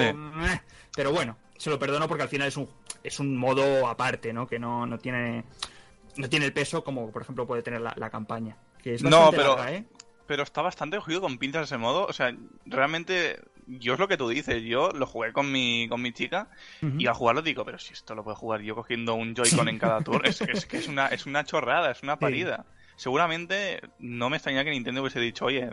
Pero 0.96 1.12
bueno, 1.12 1.38
se 1.58 1.70
lo 1.70 1.78
perdono 1.80 2.08
porque 2.08 2.24
al 2.24 2.30
final 2.30 2.48
es 2.48 2.58
un, 2.58 2.70
es 3.04 3.20
un 3.20 3.36
modo 3.38 3.88
aparte, 3.88 4.34
¿no? 4.34 4.48
Que 4.48 4.60
no, 4.60 4.86
no 4.86 4.98
tiene... 4.98 5.44
No 6.16 6.28
tiene 6.30 6.48
el 6.48 6.54
peso 6.54 6.84
como, 6.84 7.12
por 7.12 7.22
ejemplo, 7.22 7.46
puede 7.46 7.62
tener 7.62 7.80
la, 7.80 7.94
la 7.96 8.10
campaña. 8.10 8.58
Que 8.82 8.96
es 8.96 9.04
No, 9.04 9.30
pero- 9.32 9.56
larga, 9.56 9.74
¿eh? 9.74 9.86
Pero 10.26 10.44
está 10.44 10.62
bastante 10.62 10.98
cogido 10.98 11.22
con 11.22 11.38
pinzas 11.38 11.64
ese 11.68 11.78
modo. 11.78 12.06
O 12.06 12.12
sea, 12.12 12.36
realmente, 12.66 13.40
yo 13.66 13.94
es 13.94 14.00
lo 14.00 14.08
que 14.10 14.18
tú 14.18 14.28
dices. 14.28 14.62
Yo 14.64 14.90
lo 14.90 15.06
jugué 15.06 15.32
con 15.32 15.50
mi, 15.52 15.88
con 15.88 16.02
mi 16.02 16.12
chica 16.12 16.50
y 16.82 17.08
al 17.08 17.14
jugarlo 17.14 17.42
digo, 17.42 17.64
pero 17.64 17.78
si 17.80 17.94
esto 17.94 18.14
lo 18.14 18.24
puedo 18.26 18.36
jugar 18.36 18.60
yo 18.62 18.76
cogiendo 18.76 19.14
un 19.16 19.34
Joy-Con 19.36 19.70
en 19.70 19.80
cada. 19.80 20.04
Es, 20.26 20.42
es 20.42 20.66
que 20.66 20.80
es 20.80 20.88
una, 20.90 21.08
es 21.08 21.26
una 21.28 21.46
chorrada, 21.46 21.92
es 21.92 22.04
una 22.04 22.18
parida. 22.20 22.66
Seguramente 22.98 23.80
no 24.00 24.30
me 24.30 24.38
extrañaría 24.38 24.66
que 24.66 24.72
Nintendo 24.72 25.02
hubiese 25.02 25.20
dicho, 25.20 25.46
oye, 25.46 25.70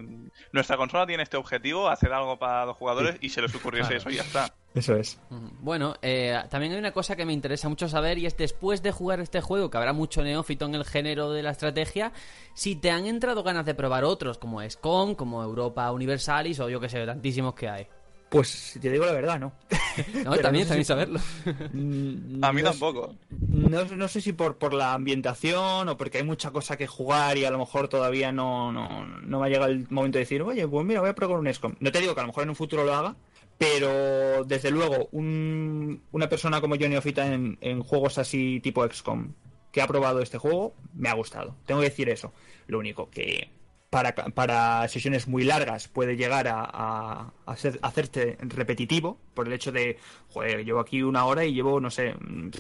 nuestra 0.53 0.77
consola 0.77 1.07
tiene 1.07 1.23
este 1.23 1.39
objetivo, 1.39 1.89
hacer 1.89 2.13
algo 2.13 2.39
para 2.39 2.67
los 2.67 2.77
jugadores 2.77 3.17
y 3.23 3.31
se 3.31 3.41
les 3.41 3.55
ocurriese 3.55 3.97
eso 3.97 4.11
y 4.11 4.17
ya 4.17 4.23
está. 4.23 4.55
Eso 4.75 4.95
es. 4.95 5.19
Ujú. 5.31 5.51
Bueno, 5.61 5.95
eh, 6.03 6.39
también 6.51 6.73
hay 6.73 6.79
una 6.79 6.93
cosa 6.93 7.17
que 7.17 7.25
me 7.25 7.33
interesa 7.33 7.69
mucho 7.71 7.89
saber 7.89 8.19
y 8.19 8.27
es 8.27 8.37
después 8.37 8.83
de 8.83 8.93
jugar 8.93 9.21
este 9.21 9.41
juego, 9.41 9.71
que 9.71 9.79
habrá 9.79 9.95
mucho 9.95 10.23
neófito 10.23 10.67
en 10.67 10.75
el 10.75 10.85
género 10.85 11.33
de 11.33 11.43
la 11.43 11.53
estrategia, 11.53 12.13
si 12.53 12.77
te 12.77 12.91
han 12.91 13.07
entrado 13.07 13.43
ganas 13.43 13.65
de 13.65 13.75
probar 13.75 14.05
otros, 14.05 14.37
como 14.37 14.61
SCOM, 14.61 15.15
como 15.15 15.43
Europa 15.43 15.91
Universalis 15.93 16.61
o 16.61 16.69
yo 16.69 16.79
que 16.79 16.91
sé, 16.91 17.07
tantísimos 17.07 17.55
que 17.55 17.69
hay. 17.71 17.87
Pues, 18.35 18.49
si 18.49 18.81
te 18.81 18.91
digo 18.91 19.07
la 19.07 19.13
verdad, 19.13 19.39
no. 19.39 19.53
No, 20.25 20.33
Pero 20.33 20.43
también, 20.43 20.67
no 20.69 20.75
sé 20.75 20.85
también 20.85 20.85
si- 20.85 20.85
saberlo. 20.85 21.21
A 22.47 22.53
mí 22.53 22.63
no 22.63 22.71
tampoco. 22.71 23.15
No, 23.49 23.85
no 23.85 24.09
sé 24.09 24.21
si 24.21 24.33
por, 24.33 24.57
por 24.59 24.75
la 24.75 24.93
ambientación 24.93 25.89
o 25.89 25.97
porque 25.97 26.19
hay 26.19 26.25
mucha 26.25 26.51
cosa 26.51 26.77
que 26.77 26.87
jugar 26.89 27.39
y 27.39 27.45
a 27.45 27.51
lo 27.53 27.59
mejor 27.59 27.87
todavía 27.89 28.33
no, 28.33 28.73
no, 28.73 29.07
no 29.07 29.41
me 29.41 29.47
ha 29.47 29.49
llegado 29.49 29.71
el 29.71 29.87
momento 29.91 30.19
de 30.19 30.25
decir, 30.25 30.43
oye, 30.43 30.67
pues 30.67 30.85
mira, 30.85 31.01
voy 31.01 31.11
a 31.11 31.15
probar 31.15 31.39
un 31.39 31.53
SCOM. 31.55 31.75
No 31.79 31.93
te 31.93 32.01
digo 32.01 32.13
que 32.15 32.21
a 32.21 32.25
lo 32.25 32.29
mejor 32.29 32.43
en 32.43 32.49
un 32.51 32.57
futuro 32.57 32.83
lo 32.85 32.93
haga, 32.93 33.15
pero 33.57 34.45
desde 34.45 34.71
luego 34.73 35.09
un- 35.13 36.03
una 36.11 36.29
persona 36.29 36.61
como 36.61 36.75
Johnny 36.77 36.97
Ofita 36.97 37.33
en, 37.33 37.57
en 37.61 37.83
juegos 37.85 38.19
así 38.19 38.59
tipo 38.61 38.85
XCOM 38.89 39.33
que 39.71 39.81
ha 39.81 39.87
probado 39.87 40.21
este 40.21 40.39
juego, 40.39 40.75
me 40.95 41.09
ha 41.09 41.15
gustado. 41.15 41.55
Tengo 41.67 41.81
que 41.83 41.89
decir 41.91 42.09
eso. 42.09 42.33
Lo 42.67 42.79
único 42.81 43.11
que 43.11 43.49
para, 43.95 44.13
para 44.13 44.89
sesiones 44.89 45.29
muy 45.29 45.45
largas 45.45 45.87
puede 45.87 46.17
llegar 46.17 46.49
a, 46.49 46.65
a, 46.65 47.33
a 47.47 47.57
ser- 47.57 47.79
a 47.81 47.87
hacerte 47.87 48.37
repetitivo 48.41 49.19
por 49.35 49.47
el 49.47 49.53
hecho 49.53 49.71
de, 49.71 49.99
joder, 50.33 50.65
llevo 50.65 50.81
aquí 50.81 51.01
una 51.01 51.27
hora 51.27 51.45
y 51.45 51.55
llevo, 51.55 51.79
no 51.81 51.91
sé, 51.93 52.13
mm, 52.13 52.51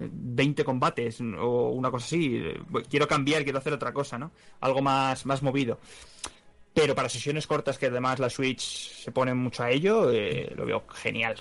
20 0.00 0.64
combates 0.64 1.20
o 1.20 1.68
una 1.68 1.92
cosa 1.92 2.06
así. 2.06 2.42
Quiero 2.90 3.06
cambiar, 3.06 3.44
quiero 3.44 3.58
hacer 3.60 3.72
otra 3.72 3.92
cosa, 3.92 4.18
¿no? 4.18 4.32
Algo 4.60 4.82
más, 4.82 5.24
más 5.24 5.40
movido. 5.40 5.78
Pero 6.74 6.96
para 6.96 7.08
sesiones 7.08 7.46
cortas 7.46 7.78
que 7.78 7.86
además 7.86 8.18
la 8.18 8.28
Switch 8.28 8.60
se 9.04 9.12
pone 9.12 9.34
mucho 9.34 9.62
a 9.62 9.70
ello, 9.70 10.10
eh, 10.10 10.52
lo 10.56 10.66
veo 10.66 10.82
genial. 10.94 11.36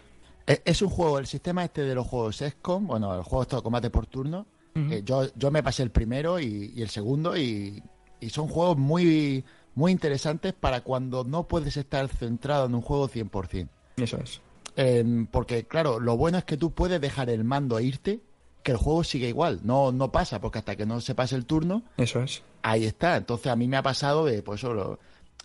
Es, 0.46 0.84
un 0.84 0.90
juego, 0.90 1.18
el 1.18 1.26
sistema 1.26 1.64
este 1.66 1.82
de 1.82 1.96
los 1.96 2.06
juegos 2.06 2.38
XCOM, 2.38 2.86
bueno, 2.86 3.16
el 3.16 3.24
juego 3.24 3.46
de 3.46 3.64
combate 3.64 3.90
por 3.90 4.06
turno. 4.06 4.46
eh, 4.76 5.02
yo, 5.04 5.28
yo 5.36 5.50
me 5.50 5.64
pasé 5.64 5.82
el 5.82 5.90
primero 5.90 6.40
y, 6.40 6.74
y 6.76 6.82
el 6.84 6.90
segundo 6.90 7.36
y, 7.36 7.82
y 8.22 8.30
son 8.30 8.48
juegos 8.48 8.78
muy, 8.78 9.44
muy 9.76 9.92
interesantes 9.92 10.54
para 10.54 10.82
cuando 10.82 11.24
no 11.26 11.48
puedes 11.48 11.76
estar 11.76 12.08
centrado 12.08 12.66
en 12.68 12.76
un 12.76 12.82
juego 12.82 13.10
100%. 13.10 13.68
Eso 13.98 14.18
es. 14.18 14.40
Eh, 14.78 15.26
porque, 15.32 15.66
claro, 15.66 16.00
lo 16.00 16.16
bueno 16.16 16.38
es 16.38 16.46
que 16.46 16.56
tú 16.56 16.72
puedes 16.72 17.02
dejar 17.02 17.30
el 17.30 17.44
mando 17.44 17.78
e 17.78 17.84
irte, 17.84 18.22
que 18.64 18.72
el 18.72 18.78
juego 18.78 19.04
sigue 19.04 19.28
igual. 19.28 19.60
No, 19.64 19.92
no 19.92 20.12
pasa, 20.12 20.40
porque 20.40 20.60
hasta 20.60 20.76
que 20.78 20.86
no 20.86 21.02
se 21.02 21.16
pase 21.16 21.36
el 21.36 21.46
turno, 21.46 21.84
Eso 21.98 22.22
es. 22.22 22.42
ahí 22.62 22.86
está. 22.86 23.18
Entonces 23.18 23.48
a 23.52 23.56
mí 23.58 23.68
me 23.68 23.76
ha 23.78 23.84
pasado 23.84 24.24
de, 24.26 24.42
pues 24.44 24.62
eso, 24.62 24.74
lo- 24.74 25.00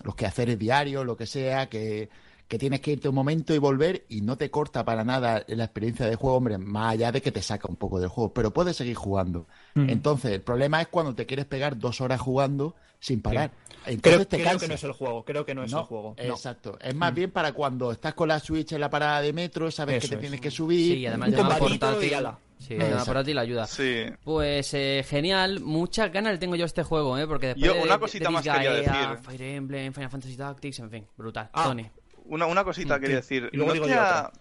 los 0.04 0.14
quehaceres 0.14 0.58
diarios, 0.58 1.04
lo 1.06 1.16
que 1.16 1.26
sea, 1.26 1.68
que, 1.68 2.10
que 2.48 2.58
tienes 2.58 2.80
que 2.80 2.92
irte 2.92 3.08
un 3.08 3.14
momento 3.14 3.54
y 3.54 3.58
volver 3.58 4.04
y 4.08 4.20
no 4.20 4.36
te 4.36 4.50
corta 4.50 4.84
para 4.84 5.02
nada 5.04 5.44
la 5.48 5.64
experiencia 5.64 6.06
de 6.06 6.14
juego, 6.16 6.36
hombre, 6.36 6.58
más 6.58 6.92
allá 6.92 7.10
de 7.10 7.20
que 7.20 7.32
te 7.32 7.42
saca 7.42 7.66
un 7.68 7.76
poco 7.76 7.98
del 7.98 8.08
juego, 8.08 8.32
pero 8.32 8.52
puedes 8.52 8.76
seguir 8.76 8.94
jugando. 8.94 9.46
Mm. 9.74 9.90
Entonces, 9.90 10.30
el 10.32 10.42
problema 10.42 10.80
es 10.80 10.86
cuando 10.88 11.14
te 11.14 11.26
quieres 11.26 11.46
pegar 11.46 11.76
dos 11.78 12.00
horas 12.00 12.20
jugando 12.20 12.76
sin 13.00 13.20
parar. 13.20 13.50
Creo, 13.50 13.94
Entonces 13.94 14.28
te 14.28 14.42
creo 14.42 14.58
que 14.58 14.68
no 14.68 14.74
es 14.74 14.84
el 14.84 14.92
juego. 14.92 15.24
Creo 15.24 15.44
que 15.44 15.54
no 15.54 15.62
es 15.64 15.72
No, 15.72 15.80
el 15.80 15.84
juego. 15.86 16.14
No. 16.18 16.24
Mm. 16.24 16.30
Exacto. 16.30 16.78
Es 16.80 16.94
más 16.94 17.12
bien 17.14 17.30
para 17.30 17.52
cuando 17.52 17.90
estás 17.92 18.14
con 18.14 18.28
la 18.28 18.38
Switch 18.40 18.72
en 18.72 18.80
la 18.80 18.90
parada 18.90 19.20
de 19.20 19.32
metro, 19.32 19.70
sabes 19.70 19.96
Eso 19.96 20.04
que 20.04 20.08
te 20.10 20.14
es. 20.14 20.20
tienes 20.20 20.40
que 20.40 20.50
subir. 20.50 20.94
Sí, 20.94 20.98
y 21.00 21.06
además 21.06 21.28
Un 21.30 21.58
portátil. 21.58 22.10
y 22.10 22.14
ala. 22.14 22.38
Sí, 22.58 22.72
Exacto. 22.74 23.04
portátil 23.06 23.38
ayuda. 23.38 23.66
Sí. 23.66 24.04
Pues 24.24 24.72
eh, 24.72 25.04
genial, 25.06 25.60
muchas 25.60 26.10
ganas 26.12 26.32
le 26.32 26.38
tengo 26.38 26.56
yo 26.56 26.64
a 26.64 26.66
este 26.66 26.82
juego, 26.84 27.18
¿eh? 27.18 27.26
Porque 27.26 27.48
después 27.48 27.66
Yo 27.66 27.74
de- 27.74 27.82
una 27.82 27.94
de- 27.94 28.00
cosita 28.00 28.28
de 28.28 28.30
más 28.34 28.42
quería 28.42 28.72
Disgaea, 28.76 29.10
decir. 29.10 29.24
Fire 29.24 29.42
Emblem, 29.42 29.92
Final 29.92 30.10
Fantasy 30.10 30.36
Tactics, 30.36 30.78
en 30.78 30.90
fin, 30.90 31.06
brutal. 31.18 31.50
Ah. 31.52 31.64
Tony. 31.64 31.86
Una, 32.28 32.46
una 32.46 32.64
cosita 32.64 32.96
Mm, 32.96 33.00
quería 33.00 33.16
decir. 33.16 33.50
Y 33.52 33.56
luego 33.56 33.74
¿No 33.74 33.86
digo 33.86 34.00
ha- 34.00 34.32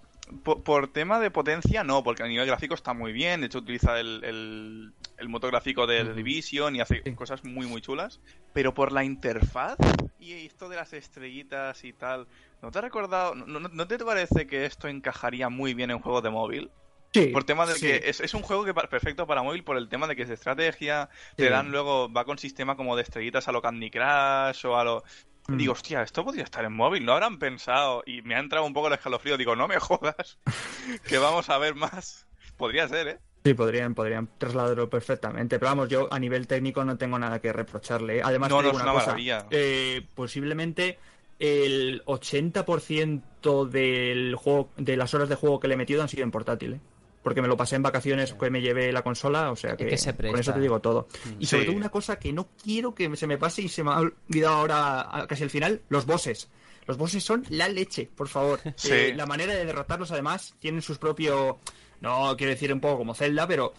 por, 0.43 0.63
por 0.63 0.91
tema 0.91 1.19
de 1.19 1.29
potencia, 1.29 1.83
no, 1.83 2.03
porque 2.03 2.23
a 2.23 2.27
nivel 2.27 2.47
gráfico 2.47 2.73
está 2.73 2.93
muy 2.93 3.11
bien. 3.13 3.41
De 3.41 3.47
hecho, 3.47 3.59
utiliza 3.59 3.99
el, 3.99 4.23
el, 4.23 4.93
el 5.17 5.29
motor 5.29 5.51
gráfico 5.51 5.85
de 5.85 6.03
The 6.03 6.13
Division 6.15 6.75
y 6.75 6.81
hace 6.81 7.03
cosas 7.15 7.43
muy, 7.43 7.67
muy 7.67 7.81
chulas. 7.81 8.21
Pero 8.53 8.73
por 8.73 8.91
la 8.91 9.03
interfaz 9.03 9.77
y 10.17 10.33
esto 10.45 10.67
de 10.69 10.77
las 10.77 10.93
estrellitas 10.93 11.83
y 11.83 11.93
tal, 11.93 12.27
¿no 12.61 12.71
te 12.71 12.79
ha 12.79 12.81
recordado? 12.81 13.35
¿No, 13.35 13.45
no- 13.59 13.69
no 13.69 13.87
te 13.87 13.97
parece 13.99 14.47
que 14.47 14.65
esto 14.65 14.87
encajaría 14.87 15.49
muy 15.49 15.73
bien 15.73 15.91
en 15.91 15.99
juegos 15.99 16.23
de 16.23 16.29
móvil? 16.31 16.71
Sí, 17.13 17.29
Por 17.31 17.43
tema 17.45 17.65
de 17.65 17.75
sí. 17.75 17.79
que 17.87 18.01
es, 18.09 18.19
es 18.19 18.33
un 18.33 18.41
juego 18.41 18.65
que 18.65 18.73
perfecto 18.73 19.25
para 19.25 19.41
móvil 19.41 19.63
por 19.63 19.77
el 19.77 19.87
tema 19.89 20.07
de 20.07 20.15
que 20.15 20.23
es 20.23 20.27
de 20.27 20.33
estrategia, 20.33 21.09
te 21.35 21.49
dan 21.49 21.71
luego, 21.71 22.11
va 22.11 22.25
con 22.25 22.37
sistema 22.37 22.75
como 22.75 22.95
de 22.95 23.03
estrellitas 23.03 23.47
a 23.47 23.51
lo 23.53 23.61
Candy 23.61 23.89
Crush 23.89 24.65
o 24.65 24.77
a 24.77 24.83
lo... 24.83 25.03
Mm. 25.47 25.57
Digo, 25.57 25.73
hostia, 25.73 26.01
esto 26.01 26.23
podría 26.25 26.43
estar 26.43 26.65
en 26.65 26.73
móvil, 26.73 27.05
¿no 27.05 27.13
habrán 27.13 27.37
pensado? 27.39 28.03
Y 28.05 28.21
me 28.23 28.35
ha 28.35 28.39
entrado 28.39 28.65
un 28.65 28.73
poco 28.73 28.87
el 28.87 28.93
escalofrío, 28.93 29.37
digo, 29.37 29.55
no 29.55 29.67
me 29.67 29.79
jodas, 29.79 30.39
que 31.07 31.17
vamos 31.17 31.49
a 31.49 31.57
ver 31.57 31.75
más. 31.75 32.25
Podría 32.57 32.87
ser, 32.87 33.07
¿eh? 33.07 33.19
Sí, 33.43 33.53
podrían, 33.53 33.93
podrían 33.93 34.27
trasladarlo 34.39 34.89
perfectamente. 34.89 35.59
Pero 35.59 35.69
vamos, 35.69 35.87
yo 35.89 36.11
a 36.11 36.17
nivel 36.17 36.47
técnico 36.47 36.83
no 36.83 36.97
tengo 36.97 37.19
nada 37.19 37.39
que 37.39 37.53
reprocharle. 37.53 38.17
¿eh? 38.17 38.21
Además, 38.23 38.49
No, 38.49 38.57
te 38.57 38.63
no, 38.63 38.69
digo 38.69 38.77
es 38.79 38.83
una 38.83 38.93
una 38.93 39.01
cosa. 39.03 39.15
eh, 39.51 40.01
posiblemente 40.15 40.97
el 41.37 42.01
80% 42.05 43.65
del 43.69 44.35
juego, 44.35 44.71
de 44.77 44.97
las 44.97 45.13
horas 45.13 45.29
de 45.29 45.35
juego 45.35 45.59
que 45.59 45.67
le 45.67 45.75
he 45.75 45.77
metido 45.77 46.01
han 46.01 46.09
sido 46.09 46.23
en 46.23 46.31
portátil. 46.31 46.73
¿eh? 46.75 46.79
Porque 47.25 47.41
me 47.41 47.47
lo 47.47 47.57
pasé 47.57 47.75
en 47.75 47.81
vacaciones 47.81 48.33
que 48.35 48.49
me 48.51 48.61
llevé 48.61 48.91
la 48.93 49.01
consola, 49.01 49.49
o 49.51 49.55
sea 49.55 49.75
que, 49.75 49.87
que 49.87 49.97
se 49.97 50.15
con 50.15 50.39
eso 50.39 50.53
te 50.53 50.59
digo 50.59 50.79
todo. 50.79 51.07
Y 51.39 51.47
sobre 51.47 51.65
todo 51.65 51.75
una 51.75 51.89
cosa 51.89 52.19
que 52.19 52.31
no 52.31 52.49
quiero 52.63 52.93
que 52.93 53.13
se 53.17 53.25
me 53.25 53.39
pase 53.39 53.63
y 53.63 53.67
se 53.67 53.83
me 53.83 53.89
ha 53.91 53.97
olvidado 53.99 54.55
ahora 54.57 55.25
casi 55.27 55.41
al 55.43 55.49
final, 55.49 55.81
los 55.89 56.05
bosses. 56.05 56.49
Los 56.85 56.97
bosses 56.97 57.23
son 57.23 57.43
la 57.49 57.67
leche, 57.67 58.07
por 58.15 58.27
favor. 58.27 58.59
Sí. 58.75 58.91
Eh, 58.91 59.13
la 59.15 59.25
manera 59.25 59.55
de 59.55 59.65
derrotarlos 59.65 60.11
además 60.11 60.53
tienen 60.59 60.83
sus 60.83 60.99
propios, 60.99 61.55
no 61.99 62.37
quiero 62.37 62.51
decir 62.51 62.71
un 62.71 62.79
poco 62.79 62.99
como 62.99 63.15
Zelda, 63.15 63.47
pero 63.47 63.73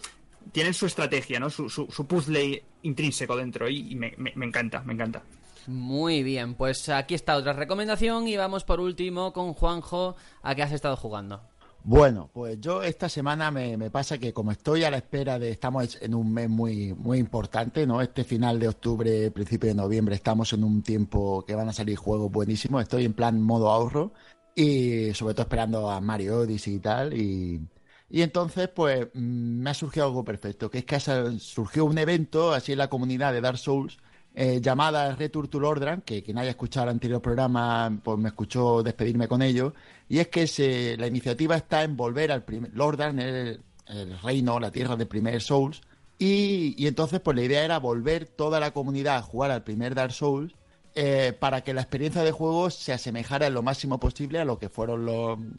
tienen 0.51 0.75
su 0.75 0.87
estrategia, 0.87 1.39
¿no? 1.39 1.49
Su, 1.49 1.71
su, 1.71 1.87
su 1.89 2.05
puzzle 2.05 2.65
intrínseco 2.83 3.37
dentro 3.37 3.69
y, 3.69 3.93
y 3.93 3.95
me, 3.95 4.13
me- 4.19 4.33
me 4.35 4.47
encanta, 4.47 4.83
me 4.83 4.93
encanta. 4.95 5.23
Muy 5.69 6.23
bien, 6.25 6.55
pues 6.55 6.89
aquí 6.89 7.15
está 7.15 7.37
otra 7.37 7.53
recomendación 7.53 8.27
y 8.29 8.37
vamos 8.37 8.65
por 8.65 8.81
último 8.81 9.33
con 9.33 9.53
Juanjo, 9.53 10.17
¿a 10.43 10.55
qué 10.57 10.63
has 10.65 10.73
estado 10.73 10.97
jugando? 10.97 11.43
Bueno, 11.89 12.29
pues 12.33 12.61
yo 12.61 12.83
esta 12.83 13.09
semana 13.09 13.53
me, 13.53 13.91
pasa 13.93 14.19
que 14.19 14.33
como 14.33 14.51
estoy 14.51 14.83
a 14.83 14.91
la 14.91 14.97
espera 14.97 15.39
de, 15.39 15.51
estamos 15.51 15.97
en 16.03 16.17
un 16.17 16.35
mes 16.35 16.49
muy, 16.49 16.93
muy 16.95 17.19
importante, 17.19 17.87
¿no? 17.87 18.01
Este 18.03 18.25
final 18.25 18.59
de 18.59 18.67
octubre, 18.67 19.31
principio 19.31 19.69
de 19.69 19.77
noviembre, 19.77 20.17
estamos 20.17 20.53
en 20.53 20.65
un 20.65 20.83
tiempo 20.83 21.45
que 21.47 21.55
van 21.55 21.69
a 21.69 21.73
salir 21.73 21.97
juegos 21.97 22.33
buenísimos, 22.33 22.83
estoy 22.83 23.05
en 23.05 23.13
plan 23.13 23.41
modo 23.41 23.71
ahorro 23.71 24.13
y 24.53 25.15
sobre 25.15 25.35
todo 25.35 25.43
esperando 25.43 25.89
a 25.89 26.01
Mario 26.01 26.39
Odyssey 26.41 26.75
y 26.75 26.81
tal 26.81 27.15
y, 27.15 27.61
y 28.11 28.23
entonces 28.23 28.69
pues 28.69 29.07
mm, 29.15 29.63
me 29.63 29.71
ha 29.71 29.75
surgido 29.75 30.07
algo 30.07 30.25
perfecto, 30.25 30.69
que 30.69 30.79
es 30.79 30.85
que 30.85 30.99
surgió 31.39 31.85
un 31.85 31.99
evento 31.99 32.53
así 32.53 32.73
en 32.73 32.79
la 32.79 32.91
comunidad 32.91 33.33
de 33.33 33.41
Dark 33.43 33.59
Souls 33.59 33.99
eh, 34.37 34.61
llamada 34.61 35.17
Return 35.17 35.49
to 35.49 35.59
Lordran, 35.59 36.03
que 36.03 36.23
quien 36.23 36.39
haya 36.39 36.51
escuchado 36.51 36.85
el 36.85 36.91
anterior 36.91 37.23
programa 37.23 37.99
pues 38.05 38.19
me 38.19 38.29
escuchó 38.29 38.83
despedirme 38.83 39.27
con 39.27 39.43
ello, 39.43 39.75
y 40.09 40.19
es 40.19 40.29
que 40.29 40.97
la 40.99 41.07
iniciativa 41.09 41.57
está 41.57 41.83
en 41.83 41.97
volver 41.97 42.31
al 42.31 42.45
primer 42.45 42.73
Lordran, 42.75 43.19
el, 43.19 43.61
el 43.89 44.19
reino, 44.21 44.61
la 44.61 44.71
tierra 44.71 44.95
del 44.95 45.09
primer 45.09 45.41
Souls, 45.41 45.81
y, 46.19 46.87
entonces 46.87 47.21
pues 47.21 47.37
la 47.37 47.43
idea 47.43 47.65
era 47.65 47.79
volver 47.79 48.27
toda 48.27 48.61
la 48.61 48.73
comunidad 48.73 49.17
a 49.17 49.23
jugar 49.23 49.51
al 49.51 49.65
primer 49.65 49.95
Dark 49.95 50.13
Souls 50.13 50.55
eh, 50.95 51.35
para 51.39 51.63
que 51.63 51.75
la 51.75 51.83
experiencia 51.83 52.23
de 52.23 52.33
juego 52.33 52.71
se 52.71 52.93
asemejara 52.93 53.51
lo 53.51 53.63
máximo 53.63 54.01
posible 54.01 54.39
a 54.39 54.45
lo 54.47 54.59
que 54.59 54.71
fueron 54.71 55.07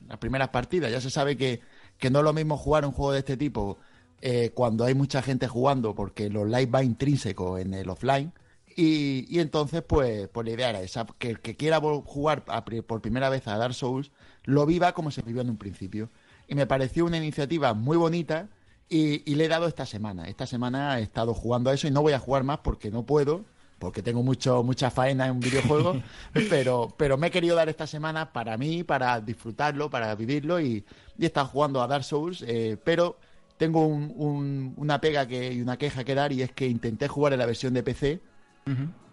las 0.08 0.18
primeras 0.18 0.50
partidas. 0.50 0.92
Ya 0.92 1.00
se 1.02 1.12
sabe 1.12 1.38
que, 1.38 1.62
que 2.00 2.10
no 2.10 2.20
es 2.20 2.26
lo 2.26 2.34
mismo 2.34 2.58
jugar 2.58 2.86
un 2.86 2.92
juego 2.92 3.12
de 3.12 3.20
este 3.20 3.38
tipo 3.38 3.78
eh, 4.22 4.52
cuando 4.56 4.86
hay 4.86 4.96
mucha 4.96 5.22
gente 5.22 5.48
jugando, 5.48 5.94
porque 5.94 6.30
los 6.30 6.48
live 6.48 6.66
va 6.66 6.84
intrínseco 6.84 7.60
en 7.60 7.76
el 7.76 7.90
offline. 7.90 8.34
Y, 8.80 9.26
y 9.28 9.40
entonces, 9.40 9.82
pues, 9.82 10.28
pues 10.30 10.46
la 10.46 10.54
idea 10.54 10.70
era 10.70 10.82
esa, 10.82 11.06
que 11.18 11.32
el 11.32 11.40
que 11.40 11.56
quiera 11.56 11.80
jugar 11.82 12.44
a 12.48 12.64
por 12.64 13.02
primera 13.02 13.28
vez 13.30 13.48
a 13.48 13.58
Dark 13.58 13.74
Souls, 13.74 14.12
lo 14.44 14.68
viva 14.68 14.94
como 14.94 15.10
se 15.10 15.24
vivió 15.24 15.42
en 15.42 15.50
un 15.50 15.58
principio. 15.58 16.10
Y 16.48 16.54
me 16.54 16.68
pareció 16.68 17.04
una 17.06 17.18
iniciativa 17.18 17.74
muy 17.74 17.98
bonita 17.98 18.50
y, 18.88 19.30
y 19.30 19.36
le 19.36 19.46
he 19.46 19.48
dado 19.48 19.68
esta 19.68 19.88
semana. 19.88 20.28
Esta 20.28 20.46
semana 20.46 21.00
he 21.00 21.02
estado 21.02 21.34
jugando 21.34 21.72
a 21.72 21.74
eso 21.74 21.88
y 21.88 21.92
no 21.92 22.04
voy 22.04 22.14
a 22.14 22.20
jugar 22.20 22.44
más 22.44 22.60
porque 22.60 22.92
no 22.92 23.04
puedo, 23.04 23.46
porque 23.80 24.04
tengo 24.04 24.22
mucho, 24.22 24.62
mucha 24.64 24.92
faena 24.92 25.26
en 25.26 25.32
un 25.32 25.40
videojuego, 25.40 26.00
pero, 26.50 26.94
pero 26.98 27.18
me 27.18 27.28
he 27.28 27.32
querido 27.32 27.56
dar 27.56 27.70
esta 27.70 27.88
semana 27.88 28.32
para 28.32 28.58
mí, 28.58 28.84
para 28.84 29.20
disfrutarlo, 29.22 29.90
para 29.90 30.14
vivirlo 30.14 30.60
y, 30.60 30.86
y 31.18 31.24
he 31.24 31.26
estado 31.26 31.48
jugando 31.48 31.82
a 31.82 31.88
Dark 31.88 32.04
Souls, 32.04 32.44
eh, 32.48 32.78
pero 32.84 33.18
tengo 33.58 33.88
un- 33.88 34.14
un- 34.16 34.74
una 34.78 35.02
pega 35.02 35.28
que, 35.28 35.52
y 35.52 35.62
una 35.62 35.78
queja 35.78 36.04
que 36.04 36.14
dar 36.14 36.32
y 36.32 36.44
es 36.44 36.52
que 36.52 36.68
intenté 36.68 37.08
jugar 37.08 37.34
en 37.34 37.40
la 37.40 37.48
versión 37.48 37.74
de 37.74 37.82
PC 37.82 38.22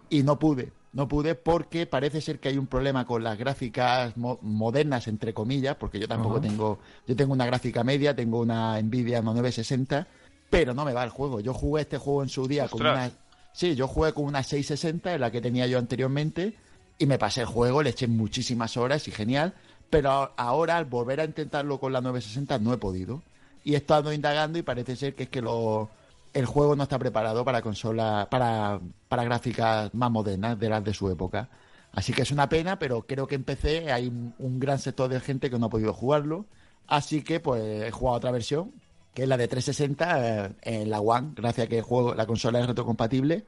y 0.09 0.23
no 0.23 0.37
pude. 0.39 0.71
No 0.93 1.07
pude 1.09 1.35
porque 1.35 1.85
parece 1.87 2.21
ser 2.21 2.39
que 2.39 2.47
hay 2.49 2.57
un 2.57 2.67
problema 2.67 3.05
con 3.05 3.21
las 3.23 3.37
gráficas 3.37 4.15
mo- 4.15 4.39
modernas, 4.41 5.07
entre 5.09 5.33
comillas, 5.33 5.75
porque 5.75 5.99
yo 5.99 6.07
tampoco 6.07 6.35
tengo. 6.41 6.79
Yo 7.05 7.15
tengo 7.15 7.33
una 7.33 7.45
gráfica 7.45 7.83
media, 7.83 8.15
tengo 8.15 8.39
una 8.39 8.81
Nvidia 8.81 9.21
960, 9.21 10.07
pero 10.49 10.73
no 10.73 10.85
me 10.85 10.93
va 10.93 11.03
el 11.03 11.09
juego. 11.09 11.41
Yo 11.41 11.53
jugué 11.53 11.81
este 11.81 11.97
juego 11.97 12.23
en 12.23 12.29
su 12.29 12.47
día 12.47 12.67
con 12.69 12.79
una. 12.93 13.11
Sí, 13.51 13.75
yo 13.75 13.87
jugué 13.87 14.13
con 14.13 14.25
una 14.25 14.41
660, 14.43 15.13
en 15.15 15.21
la 15.21 15.31
que 15.31 15.41
tenía 15.41 15.67
yo 15.67 15.79
anteriormente, 15.79 16.55
y 16.97 17.05
me 17.07 17.17
pasé 17.17 17.41
el 17.41 17.47
juego, 17.47 17.81
le 17.83 17.89
eché 17.89 18.07
muchísimas 18.07 18.77
horas 18.77 19.07
y 19.07 19.11
genial, 19.11 19.53
pero 19.89 20.31
ahora 20.37 20.77
al 20.77 20.85
volver 20.85 21.19
a 21.19 21.25
intentarlo 21.25 21.77
con 21.79 21.91
la 21.91 21.99
960 22.01 22.57
no 22.59 22.73
he 22.73 22.77
podido. 22.77 23.21
Y 23.65 23.73
he 23.73 23.77
estado 23.77 24.13
indagando 24.13 24.59
y 24.59 24.61
parece 24.61 24.95
ser 24.95 25.15
que 25.15 25.23
es 25.23 25.29
que 25.29 25.41
lo, 25.41 25.89
el 26.35 26.45
juego 26.45 26.75
no 26.75 26.83
está 26.83 26.99
preparado 26.99 27.45
para 27.45 27.61
consola, 27.61 28.27
para, 28.29 28.79
para 29.07 29.23
gráficas 29.23 29.93
más 29.93 30.11
modernas 30.11 30.59
de 30.59 30.69
las 30.69 30.83
de 30.83 30.93
su 30.93 31.09
época. 31.09 31.49
Así 31.93 32.11
que 32.11 32.23
es 32.23 32.31
una 32.31 32.49
pena, 32.49 32.77
pero 32.77 33.03
creo 33.03 33.25
que 33.25 33.35
en 33.35 33.45
PC 33.45 33.89
hay 33.91 34.07
un, 34.07 34.35
un 34.37 34.59
gran 34.59 34.77
sector 34.77 35.09
de 35.09 35.21
gente 35.21 35.49
que 35.49 35.57
no 35.57 35.67
ha 35.67 35.69
podido 35.69 35.93
jugarlo. 35.93 36.45
Así 36.87 37.23
que 37.23 37.39
pues 37.39 37.63
he 37.63 37.89
jugado 37.89 38.17
otra 38.17 38.31
versión, 38.31 38.73
que 39.13 39.23
es 39.23 39.29
la 39.29 39.37
de 39.37 39.47
360 39.47 40.45
eh, 40.45 40.51
en 40.63 40.89
la 40.89 40.99
One, 40.99 41.31
gracias 41.37 41.67
a 41.67 41.69
que 41.69 41.77
el 41.77 41.83
juego, 41.83 42.13
la 42.13 42.25
consola 42.25 42.59
es 42.59 42.67
retrocompatible. 42.67 43.45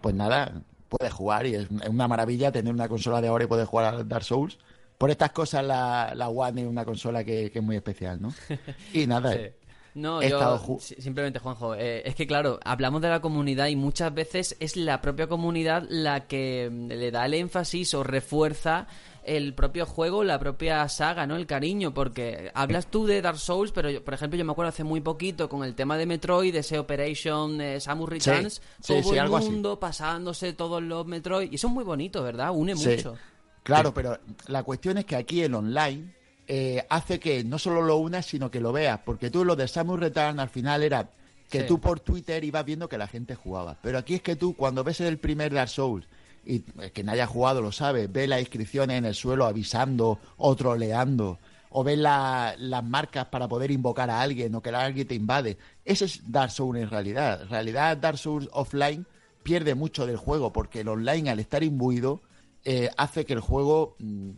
Pues 0.00 0.14
nada, 0.14 0.62
puedes 0.88 1.12
jugar 1.12 1.44
y 1.44 1.56
es 1.56 1.66
una 1.88 2.06
maravilla 2.06 2.52
tener 2.52 2.72
una 2.72 2.88
consola 2.88 3.20
de 3.20 3.26
ahora 3.26 3.44
y 3.44 3.48
poder 3.48 3.66
jugar 3.66 3.94
a 3.94 4.04
Dark 4.04 4.24
Souls. 4.24 4.58
Por 4.96 5.10
estas 5.10 5.32
cosas 5.32 5.64
la, 5.64 6.12
la 6.14 6.28
One 6.28 6.62
es 6.62 6.68
una 6.68 6.84
consola 6.84 7.24
que, 7.24 7.50
que 7.50 7.58
es 7.58 7.64
muy 7.64 7.74
especial, 7.74 8.22
¿no? 8.22 8.32
Y 8.92 9.08
nada, 9.08 9.32
Sí. 9.32 9.40
No, 9.98 10.22
He 10.22 10.28
yo 10.30 10.78
simplemente, 10.80 11.38
Juanjo, 11.40 11.74
eh, 11.74 12.02
es 12.04 12.14
que 12.14 12.26
claro, 12.26 12.60
hablamos 12.64 13.02
de 13.02 13.08
la 13.08 13.20
comunidad 13.20 13.66
y 13.66 13.74
muchas 13.76 14.14
veces 14.14 14.56
es 14.60 14.76
la 14.76 15.00
propia 15.00 15.26
comunidad 15.26 15.84
la 15.88 16.26
que 16.26 16.68
mm, 16.70 16.86
le 16.88 17.10
da 17.10 17.26
el 17.26 17.34
énfasis 17.34 17.94
o 17.94 18.04
refuerza 18.04 18.86
el 19.24 19.54
propio 19.54 19.84
juego, 19.84 20.24
la 20.24 20.38
propia 20.38 20.88
saga, 20.88 21.26
¿no? 21.26 21.36
El 21.36 21.46
cariño, 21.46 21.92
porque 21.92 22.50
hablas 22.54 22.86
tú 22.86 23.06
de 23.06 23.20
Dark 23.20 23.38
Souls, 23.38 23.72
pero 23.72 23.90
yo, 23.90 24.02
por 24.02 24.14
ejemplo 24.14 24.38
yo 24.38 24.44
me 24.44 24.52
acuerdo 24.52 24.70
hace 24.70 24.84
muy 24.84 25.00
poquito 25.00 25.48
con 25.48 25.64
el 25.64 25.74
tema 25.74 25.98
de 25.98 26.06
Metroid, 26.06 26.54
ese 26.54 26.78
Operation 26.78 27.60
eh, 27.60 27.80
Samus 27.80 28.08
Returns, 28.08 28.62
sí, 28.80 28.94
todo 28.94 29.02
sí, 29.02 29.10
el 29.10 29.18
algo 29.18 29.36
así. 29.36 29.50
mundo 29.50 29.78
pasándose 29.80 30.52
todos 30.54 30.82
los 30.82 31.04
Metroid, 31.06 31.50
y 31.52 31.56
eso 31.56 31.66
es 31.66 31.72
muy 31.72 31.84
bonito, 31.84 32.22
¿verdad? 32.22 32.52
Une 32.54 32.74
Sí. 32.76 32.88
mucho. 32.88 33.16
Claro, 33.64 33.92
pero 33.92 34.18
la 34.46 34.62
cuestión 34.62 34.96
es 34.96 35.04
que 35.04 35.16
aquí 35.16 35.42
el 35.42 35.54
online 35.54 36.14
eh, 36.48 36.84
hace 36.88 37.20
que 37.20 37.44
no 37.44 37.58
solo 37.58 37.82
lo 37.82 37.96
unas, 37.98 38.26
sino 38.26 38.50
que 38.50 38.60
lo 38.60 38.72
veas. 38.72 39.00
Porque 39.04 39.30
tú 39.30 39.44
lo 39.44 39.54
de 39.54 39.68
Samus 39.68 40.00
Return 40.00 40.40
al 40.40 40.48
final 40.48 40.82
era 40.82 41.10
que 41.50 41.60
Sí. 41.60 41.66
tú 41.66 41.78
por 41.80 42.00
Twitter 42.00 42.42
ibas 42.44 42.64
viendo 42.64 42.88
que 42.88 42.98
la 42.98 43.06
gente 43.06 43.34
jugaba. 43.34 43.76
Pero 43.82 43.98
aquí 43.98 44.14
es 44.14 44.22
que 44.22 44.36
tú, 44.36 44.54
cuando 44.56 44.82
ves 44.84 45.00
el 45.00 45.18
primer 45.18 45.52
Dark 45.54 45.68
Souls, 45.70 46.06
y 46.44 46.62
el 46.80 46.92
que 46.92 47.02
no 47.04 47.12
haya 47.12 47.26
jugado 47.26 47.60
lo 47.60 47.72
sabe, 47.72 48.06
ve 48.06 48.26
las 48.26 48.40
inscripciones 48.40 48.96
en 48.98 49.04
el 49.04 49.14
suelo 49.14 49.44
avisando 49.46 50.18
o 50.38 50.56
troleando, 50.56 51.38
o 51.70 51.84
ves 51.84 51.98
la- 51.98 52.54
las 52.58 52.82
marcas 52.84 53.26
para 53.26 53.46
poder 53.48 53.70
invocar 53.70 54.08
a 54.10 54.20
alguien 54.22 54.54
o 54.54 54.62
que 54.62 54.70
alguien 54.70 55.06
te 55.06 55.14
invade. 55.14 55.58
Ese 55.84 56.06
es 56.06 56.22
Dark 56.30 56.50
Souls 56.50 56.80
en 56.80 56.88
realidad. 56.88 57.42
En 57.42 57.48
realidad, 57.50 57.96
Dark 57.98 58.16
Souls 58.18 58.48
offline 58.52 59.04
pierde 59.42 59.74
mucho 59.74 60.06
del 60.06 60.16
juego 60.16 60.52
porque 60.52 60.80
el 60.80 60.88
online, 60.88 61.28
al 61.30 61.40
estar 61.40 61.62
imbuido, 61.62 62.22
eh, 62.64 62.90
hace 62.96 63.24
que 63.26 63.34
el 63.34 63.40
juego, 63.40 63.96
mm, 63.98 64.30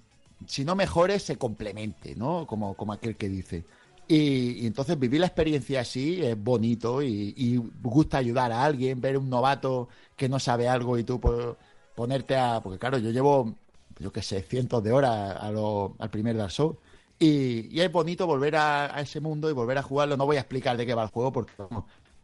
si 0.47 0.65
no 0.65 0.75
mejore, 0.75 1.19
se 1.19 1.37
complemente, 1.37 2.15
¿no? 2.17 2.47
Como, 2.47 2.75
como 2.75 2.93
aquel 2.93 3.17
que 3.17 3.29
dice. 3.29 3.65
Y, 4.09 4.67
entonces 4.67 4.99
vivir 4.99 5.21
la 5.21 5.27
experiencia 5.27 5.81
así 5.81 6.23
es 6.25 6.43
bonito 6.43 7.03
y, 7.03 7.35
y 7.37 7.57
gusta 7.83 8.19
ayudar 8.19 8.51
a 8.53 8.65
alguien, 8.65 9.01
ver 9.01 9.17
un 9.17 9.31
novato 9.31 9.89
que 10.17 10.29
no 10.29 10.39
sabe 10.41 10.69
algo 10.69 10.99
y 10.99 11.05
tú 11.05 11.21
ponerte 11.95 12.37
a... 12.37 12.61
Porque 12.63 12.79
claro, 12.79 12.99
yo 12.99 13.11
llevo, 13.11 13.55
yo 13.99 14.13
qué 14.13 14.23
sé, 14.23 14.43
cientos 14.43 14.83
de 14.83 14.93
horas 14.93 15.37
al 15.41 16.11
primer 16.11 16.37
Dark. 16.37 16.53
Y, 17.19 17.79
es 17.79 17.93
bonito 17.93 18.27
volver 18.27 18.57
a, 18.57 19.01
ese 19.01 19.21
mundo 19.21 19.51
y 19.51 19.53
volver 19.53 19.79
a 19.79 19.83
jugarlo. 19.83 20.17
No 20.17 20.27
voy 20.27 20.39
a 20.39 20.41
explicar 20.41 20.77
de 20.77 20.87
qué 20.87 20.95
va 20.95 21.03
el 21.05 21.11
juego 21.11 21.33
porque 21.33 21.53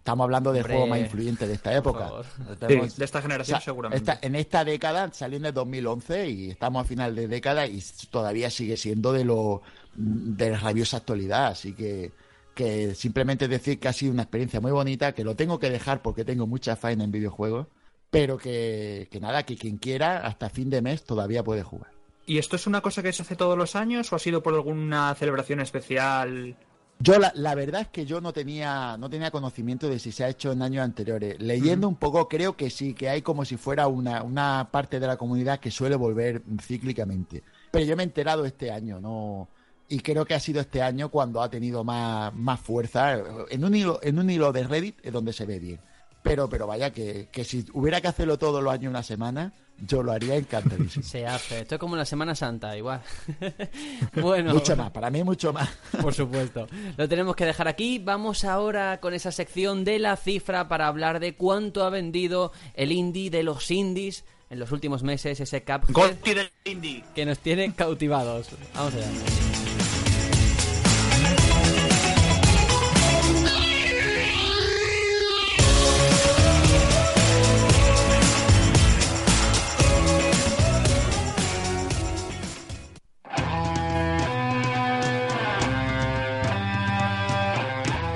estamos 0.06 0.22
hablando 0.24 0.52
del 0.52 0.62
Hombre, 0.62 0.74
juego 0.76 0.86
más 0.88 1.00
influyente 1.00 1.48
de 1.48 1.54
esta 1.54 1.74
época. 1.76 2.10
de 2.68 3.04
esta 3.04 3.20
generación 3.20 3.56
o 3.56 3.60
sea, 3.60 3.64
seguramente. 3.64 4.12
esta- 4.12 4.24
en 4.24 4.36
esta 4.36 4.64
década 4.64 5.10
salió 5.12 5.36
en 5.38 5.46
el 5.46 5.52
2011 5.52 6.28
y 6.30 6.50
estamos 6.50 6.84
a 6.84 6.88
final 6.88 7.16
de 7.16 7.26
década 7.26 7.66
y 7.66 7.82
todavía 8.10 8.48
sigue 8.50 8.76
siendo 8.76 9.12
de 9.12 9.24
lo 9.24 9.62
de 9.96 10.50
la 10.50 10.58
rabiosa 10.58 10.98
actualidad. 10.98 11.48
Así 11.48 11.72
que, 11.72 12.12
que 12.54 12.94
simplemente 12.94 13.48
decir 13.48 13.80
que 13.80 13.88
ha 13.88 13.92
sido 13.92 14.12
una 14.12 14.22
experiencia 14.22 14.60
muy 14.60 14.70
bonita, 14.70 15.10
que 15.12 15.24
lo 15.24 15.34
tengo 15.34 15.58
que 15.58 15.70
dejar 15.70 16.02
porque 16.02 16.24
tengo 16.24 16.46
mucha 16.46 16.76
faena 16.76 17.02
en 17.02 17.10
videojuegos, 17.10 17.66
pero 18.10 18.38
que, 18.38 19.08
que 19.10 19.18
nada, 19.18 19.42
que 19.42 19.56
quien 19.56 19.76
quiera 19.78 20.24
hasta 20.24 20.48
fin 20.50 20.70
de 20.70 20.82
mes 20.82 21.02
todavía 21.04 21.42
puede 21.42 21.64
jugar. 21.64 21.90
¿Y 22.26 22.38
esto 22.38 22.54
es 22.56 22.66
una 22.68 22.80
cosa 22.80 23.02
que 23.02 23.12
se 23.12 23.22
hace 23.22 23.36
todos 23.36 23.58
los 23.58 23.74
años 23.76 24.12
o 24.12 24.16
ha 24.16 24.18
sido 24.20 24.42
por 24.42 24.54
alguna 24.54 25.12
celebración 25.16 25.60
especial? 25.60 26.56
Yo 26.98 27.18
la, 27.18 27.30
la 27.34 27.54
verdad 27.54 27.82
es 27.82 27.88
que 27.88 28.06
yo 28.06 28.20
no 28.20 28.32
tenía 28.32 28.96
no 28.98 29.10
tenía 29.10 29.30
conocimiento 29.30 29.88
de 29.88 29.98
si 29.98 30.12
se 30.12 30.24
ha 30.24 30.28
hecho 30.28 30.52
en 30.52 30.62
años 30.62 30.82
anteriores. 30.82 31.40
Leyendo 31.40 31.88
un 31.88 31.96
poco 31.96 32.28
creo 32.28 32.56
que 32.56 32.70
sí, 32.70 32.94
que 32.94 33.08
hay 33.08 33.22
como 33.22 33.44
si 33.44 33.56
fuera 33.56 33.86
una, 33.86 34.22
una 34.22 34.68
parte 34.70 34.98
de 34.98 35.06
la 35.06 35.16
comunidad 35.16 35.60
que 35.60 35.70
suele 35.70 35.96
volver 35.96 36.42
cíclicamente. 36.62 37.42
Pero 37.70 37.84
yo 37.84 37.96
me 37.96 38.02
he 38.02 38.06
enterado 38.06 38.46
este 38.46 38.70
año, 38.70 39.00
no 39.00 39.48
y 39.88 40.00
creo 40.00 40.24
que 40.24 40.34
ha 40.34 40.40
sido 40.40 40.60
este 40.60 40.82
año 40.82 41.10
cuando 41.10 41.42
ha 41.42 41.50
tenido 41.50 41.84
más, 41.84 42.34
más 42.34 42.60
fuerza. 42.60 43.18
En 43.50 43.64
un 43.64 43.74
hilo, 43.74 44.00
en 44.02 44.18
un 44.18 44.28
hilo 44.30 44.52
de 44.52 44.64
Reddit 44.64 44.98
es 45.02 45.12
donde 45.12 45.32
se 45.32 45.46
ve 45.46 45.58
bien. 45.58 45.80
Pero, 46.22 46.48
pero 46.48 46.66
vaya, 46.66 46.92
que, 46.92 47.28
que 47.30 47.44
si 47.44 47.64
hubiera 47.72 48.00
que 48.00 48.08
hacerlo 48.08 48.36
todos 48.38 48.62
los 48.62 48.72
años 48.72 48.90
una 48.90 49.04
semana, 49.04 49.52
yo 49.84 50.02
lo 50.02 50.12
haría 50.12 50.36
encantadísimo. 50.36 51.04
Se 51.04 51.26
hace. 51.26 51.60
Esto 51.60 51.74
es 51.74 51.78
como 51.78 51.96
la 51.96 52.04
Semana 52.04 52.34
Santa, 52.34 52.76
igual. 52.76 53.02
bueno. 54.20 54.54
mucho 54.54 54.76
más, 54.76 54.90
para 54.90 55.10
mí 55.10 55.22
mucho 55.22 55.52
más. 55.52 55.68
Por 56.00 56.14
supuesto. 56.14 56.66
Lo 56.96 57.08
tenemos 57.08 57.36
que 57.36 57.44
dejar 57.44 57.68
aquí. 57.68 57.98
Vamos 57.98 58.44
ahora 58.44 59.00
con 59.00 59.14
esa 59.14 59.32
sección 59.32 59.84
de 59.84 59.98
la 59.98 60.16
cifra 60.16 60.68
para 60.68 60.86
hablar 60.86 61.20
de 61.20 61.34
cuánto 61.34 61.84
ha 61.84 61.90
vendido 61.90 62.52
el 62.74 62.92
indie 62.92 63.30
de 63.30 63.42
los 63.42 63.70
indies 63.70 64.24
en 64.48 64.58
los 64.60 64.70
últimos 64.72 65.02
meses, 65.02 65.40
ese 65.40 65.64
Indie. 66.64 67.04
que 67.14 67.26
nos 67.26 67.38
tiene 67.40 67.74
cautivados. 67.74 68.48
Vamos 68.74 68.94
allá. 68.94 69.65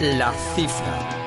La 0.01 0.33
cifra. 0.33 1.21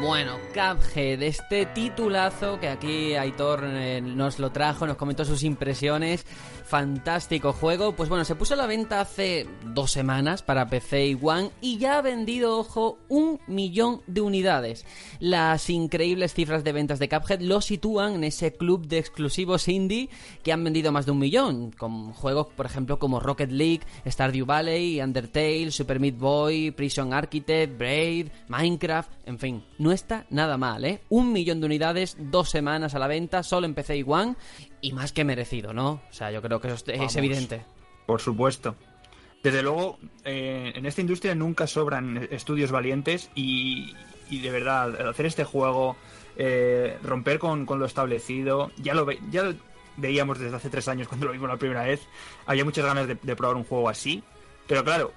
Bueno, 0.00 0.36
Cuphead, 0.52 1.22
este 1.22 1.66
titulazo 1.66 2.58
que 2.58 2.68
aquí 2.68 3.14
Aitor 3.14 3.62
eh, 3.62 4.00
nos 4.00 4.40
lo 4.40 4.50
trajo, 4.50 4.88
nos 4.88 4.96
comentó 4.96 5.24
sus 5.24 5.44
impresiones. 5.44 6.26
Fantástico 6.70 7.52
juego. 7.52 7.96
Pues 7.96 8.08
bueno, 8.08 8.24
se 8.24 8.36
puso 8.36 8.54
a 8.54 8.56
la 8.56 8.68
venta 8.68 9.00
hace 9.00 9.48
dos 9.74 9.90
semanas 9.90 10.42
para 10.42 10.68
PC 10.68 11.08
y 11.08 11.18
One 11.20 11.50
y 11.60 11.78
ya 11.78 11.98
ha 11.98 12.00
vendido, 12.00 12.60
ojo, 12.60 12.96
un 13.08 13.40
millón 13.48 14.02
de 14.06 14.20
unidades. 14.20 14.86
Las 15.18 15.68
increíbles 15.68 16.32
cifras 16.32 16.62
de 16.62 16.70
ventas 16.70 17.00
de 17.00 17.08
Cuphead 17.08 17.40
lo 17.40 17.60
sitúan 17.60 18.14
en 18.14 18.22
ese 18.22 18.52
club 18.52 18.86
de 18.86 18.98
exclusivos 18.98 19.66
indie 19.66 20.10
que 20.44 20.52
han 20.52 20.62
vendido 20.62 20.92
más 20.92 21.06
de 21.06 21.10
un 21.10 21.18
millón, 21.18 21.72
con 21.72 22.12
juegos, 22.12 22.46
por 22.54 22.66
ejemplo, 22.66 23.00
como 23.00 23.18
Rocket 23.18 23.50
League, 23.50 23.82
Stardew 24.06 24.46
Valley, 24.46 25.00
Undertale, 25.00 25.72
Super 25.72 25.98
Meat 25.98 26.18
Boy, 26.18 26.70
Prison 26.70 27.12
Architect, 27.12 27.76
Braid, 27.76 28.28
Minecraft, 28.46 29.10
en 29.26 29.40
fin, 29.40 29.64
no 29.78 29.90
está 29.90 30.24
nada 30.30 30.56
mal, 30.56 30.84
¿eh? 30.84 31.00
Un 31.08 31.32
millón 31.32 31.58
de 31.58 31.66
unidades, 31.66 32.16
dos 32.16 32.48
semanas 32.48 32.94
a 32.94 33.00
la 33.00 33.08
venta, 33.08 33.42
solo 33.42 33.66
en 33.66 33.74
PC 33.74 33.96
y 33.96 34.04
One, 34.06 34.36
y 34.80 34.92
más 34.92 35.12
que 35.12 35.24
merecido, 35.24 35.72
¿no? 35.72 35.90
O 35.92 36.12
sea, 36.12 36.30
yo 36.30 36.40
creo 36.42 36.60
que 36.60 36.68
eso 36.68 36.76
es, 36.86 36.98
Vamos. 36.98 37.16
evidente. 37.16 37.62
Por 38.06 38.20
supuesto. 38.20 38.74
Desde 39.42 39.62
luego, 39.62 39.98
eh, 40.24 40.72
en 40.74 40.84
esta 40.86 41.00
industria 41.00 41.34
nunca 41.34 41.66
sobran 41.66 42.28
estudios 42.30 42.70
valientes 42.70 43.30
y, 43.34 43.94
y 44.28 44.40
de 44.40 44.50
verdad, 44.50 45.08
hacer 45.08 45.26
este 45.26 45.44
juego, 45.44 45.96
eh, 46.36 46.98
romper 47.02 47.38
con, 47.38 47.64
con 47.66 47.78
lo 47.78 47.86
establecido, 47.86 48.70
ya 48.76 48.94
lo, 48.94 49.06
ve- 49.06 49.18
ya 49.30 49.42
lo 49.44 49.54
veíamos 49.96 50.38
desde 50.38 50.56
hace 50.56 50.68
tres 50.70 50.88
años 50.88 51.08
cuando 51.08 51.26
lo 51.26 51.32
vimos 51.32 51.48
la 51.48 51.56
primera 51.56 51.84
vez, 51.84 52.00
había 52.46 52.64
muchas 52.64 52.84
ganas 52.84 53.06
de, 53.08 53.14
de 53.20 53.36
probar 53.36 53.56
un 53.56 53.64
juego 53.64 53.88
así, 53.88 54.22
pero 54.66 54.84
claro, 54.84 55.12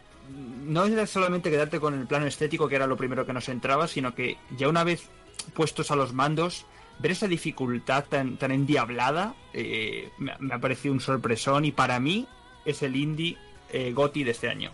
no 0.65 0.85
era 0.85 1.05
solamente 1.05 1.51
quedarte 1.51 1.79
con 1.81 1.93
el 1.99 2.07
plano 2.07 2.25
estético, 2.25 2.69
que 2.69 2.75
era 2.75 2.87
lo 2.87 2.95
primero 2.95 3.25
que 3.25 3.33
nos 3.33 3.49
entraba, 3.49 3.87
sino 3.89 4.15
que 4.15 4.37
ya 4.57 4.69
una 4.69 4.83
vez 4.85 5.09
puestos 5.53 5.91
a 5.91 5.97
los 5.97 6.13
mandos, 6.13 6.65
ver 6.99 7.11
esa 7.11 7.27
dificultad 7.27 8.05
tan, 8.09 8.37
tan 8.37 8.51
endiablada 8.51 9.35
eh, 9.53 10.09
me, 10.17 10.31
ha- 10.31 10.37
me 10.39 10.53
ha 10.53 10.59
parecido 10.59 10.93
un 10.93 11.01
sorpresón 11.01 11.65
y 11.65 11.71
para 11.71 11.99
mí 11.99 12.27
es 12.65 12.81
el 12.83 12.95
indie 12.95 13.37
eh, 13.71 13.91
GOTY 13.93 14.23
de 14.23 14.31
este 14.31 14.49
año. 14.49 14.71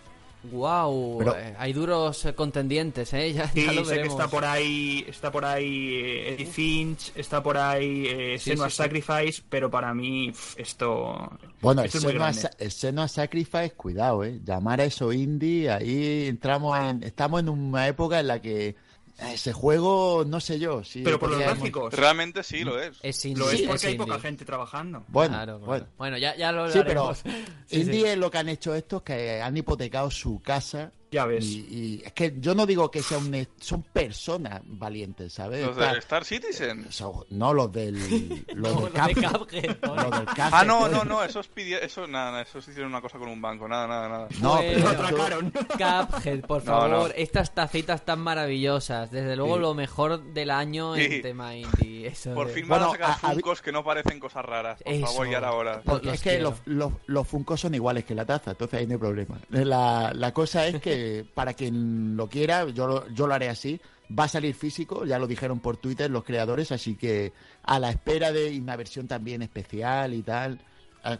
Wow, 0.52 1.18
Pero- 1.18 1.36
hay 1.58 1.72
duros 1.74 2.24
eh, 2.24 2.34
contendientes, 2.34 3.12
¿eh? 3.12 3.32
Ya, 3.34 3.46
Sí, 3.48 3.66
ya 3.66 3.72
lo 3.72 3.84
sé 3.84 3.96
que 4.00 4.08
está 4.08 4.26
por 4.28 4.44
ahí, 4.46 5.04
está 5.06 5.30
por 5.30 5.44
ahí 5.44 5.94
eh, 5.96 6.32
Eddie 6.34 6.46
Finch, 6.46 7.12
está 7.14 7.42
por 7.42 7.58
ahí 7.58 8.06
eh, 8.08 8.38
Sí, 8.38 8.56
sí. 8.56 8.70
Sacrifice, 8.70 9.42
pero 9.50 9.70
para 9.70 9.92
mí 9.92 10.32
esto, 10.56 11.30
Bueno, 11.60 11.82
el 11.82 11.86
esto 11.88 11.98
es 11.98 12.04
muy 12.04 12.12
Senua, 12.14 12.32
el 12.58 12.70
Senua 12.72 13.08
Sacrifice, 13.08 13.72
cuidado, 13.72 14.24
¿eh? 14.24 14.40
Llamar 14.42 14.80
a 14.80 14.84
eso 14.84 15.12
indie, 15.12 15.70
ahí 15.70 16.28
entramos 16.28 16.78
en, 16.78 17.02
estamos 17.02 17.40
en 17.40 17.50
una 17.50 17.86
época 17.86 18.18
en 18.20 18.28
la 18.28 18.40
que 18.40 18.76
ese 19.20 19.52
juego, 19.52 20.24
no 20.26 20.40
sé 20.40 20.58
yo, 20.58 20.82
si 20.82 21.02
Pero 21.02 21.18
por 21.18 21.30
los 21.30 21.38
gráficos. 21.38 21.92
Realmente 21.94 22.42
sí 22.42 22.64
lo 22.64 22.80
es. 22.80 22.98
Es 23.02 23.24
indie, 23.24 23.44
Lo 23.44 23.50
es 23.50 23.60
es 23.60 23.66
porque 23.68 23.86
hay 23.88 23.92
indie. 23.94 24.06
poca 24.06 24.20
gente 24.20 24.44
trabajando. 24.44 25.04
Bueno, 25.08 25.34
Claro, 25.34 25.52
claro. 25.58 25.66
bueno. 25.66 25.86
Bueno, 25.98 26.18
ya, 26.18 26.36
ya 26.36 26.52
lo 26.52 26.70
Sí, 26.70 26.80
pero 26.86 27.08
hablaremos. 27.08 27.22
Sí, 27.66 27.80
indie 27.82 28.00
sí. 28.02 28.06
es 28.08 28.18
lo 28.18 28.30
que 28.30 28.38
han 28.38 28.48
hecho 28.48 28.74
estos 28.74 29.02
que 29.02 29.40
han 29.42 29.56
hipotecado 29.56 30.10
su 30.10 30.40
casa. 30.40 30.92
Ya 31.12 31.26
ves. 31.26 31.44
Y, 31.44 31.66
y 31.70 32.02
es 32.04 32.12
que 32.12 32.34
yo 32.38 32.54
no 32.54 32.66
digo 32.66 32.90
que 32.90 33.02
sea 33.02 33.18
un, 33.18 33.46
son 33.60 33.82
personas 33.82 34.60
valientes, 34.64 35.32
¿sabes? 35.32 35.66
Los 35.66 35.76
Está- 35.76 35.92
de 35.92 35.98
Star 35.98 36.24
Citizen. 36.24 36.86
son- 36.92 37.24
no 37.30 37.52
los 37.52 37.72
del 37.72 38.44
los 38.54 38.74
No, 38.74 38.80
del 38.82 38.92
lo 38.92 39.06
de 39.06 39.14
Cuphead. 39.38 39.76
¿no? 39.82 39.94
Los 39.96 40.10
del 40.10 40.26
Cuphead, 40.26 40.50
Ah, 40.52 40.64
no, 40.64 40.88
no, 40.88 41.04
no, 41.04 41.24
esos 41.24 41.48
pidieron, 41.48 41.84
eso, 41.84 42.06
nada, 42.06 42.30
nada, 42.30 42.42
esos 42.42 42.66
hicieron 42.68 42.90
una 42.92 43.00
cosa 43.00 43.18
con 43.18 43.28
un 43.28 43.42
banco, 43.42 43.66
nada, 43.68 43.86
nada, 43.88 44.08
nada. 44.08 44.28
No, 44.40 44.56
Bueno. 44.56 44.70
pero 44.72 44.80
Lo 44.80 44.90
eso- 44.90 45.04
atracaron. 45.04 45.50
Cuphead, 46.12 46.40
por 46.42 46.62
favor, 46.62 46.90
no. 46.90 47.06
estas 47.08 47.54
tacitas 47.54 48.04
tan 48.04 48.20
maravillosas. 48.20 49.10
Desde 49.10 49.34
luego 49.36 49.56
Sí. 49.56 49.60
lo 49.62 49.74
mejor 49.74 50.22
del 50.32 50.50
año 50.50 50.94
en 50.96 51.10
Sí. 51.10 51.22
tema 51.22 51.56
indie. 51.56 52.06
Eso 52.06 52.34
Por 52.34 52.46
de- 52.48 52.54
fin 52.54 52.68
Bueno, 52.68 52.86
van 52.86 52.94
a 52.94 52.98
sacar 52.98 53.10
a- 53.10 53.30
a- 53.30 53.32
funcos 53.34 53.62
que 53.62 53.72
no 53.72 53.82
parecen 53.84 54.20
cosas 54.20 54.44
raras. 54.44 54.82
Por 54.82 54.92
Eso. 54.92 55.06
favor, 55.06 55.28
ya 55.30 55.38
era 55.38 55.52
hora. 55.52 55.82
Porque 55.84 56.06
Los 56.06 56.14
es 56.14 56.22
que 56.22 56.38
los, 56.40 56.54
los, 56.66 56.92
los 57.06 57.26
Funkos 57.26 57.60
son 57.60 57.74
iguales 57.74 58.04
que 58.04 58.14
la 58.14 58.24
taza, 58.24 58.52
entonces 58.52 58.80
ahí 58.80 58.86
no 58.86 58.92
hay 58.94 58.98
problema. 58.98 59.38
La, 59.50 60.12
la 60.14 60.32
cosa 60.32 60.66
es 60.66 60.80
que 60.80 60.99
para 61.34 61.54
quien 61.54 62.16
lo 62.16 62.28
quiera, 62.28 62.68
yo 62.68 63.06
yo 63.08 63.26
lo 63.26 63.34
haré 63.34 63.48
así. 63.48 63.80
Va 64.18 64.24
a 64.24 64.28
salir 64.28 64.54
físico, 64.54 65.04
ya 65.04 65.18
lo 65.20 65.28
dijeron 65.28 65.60
por 65.60 65.76
Twitter 65.76 66.10
los 66.10 66.24
creadores, 66.24 66.72
así 66.72 66.96
que 66.96 67.32
a 67.62 67.78
la 67.78 67.90
espera 67.90 68.32
de 68.32 68.58
una 68.58 68.74
versión 68.74 69.06
también 69.06 69.42
especial 69.42 70.14
y 70.14 70.22
tal. 70.22 70.60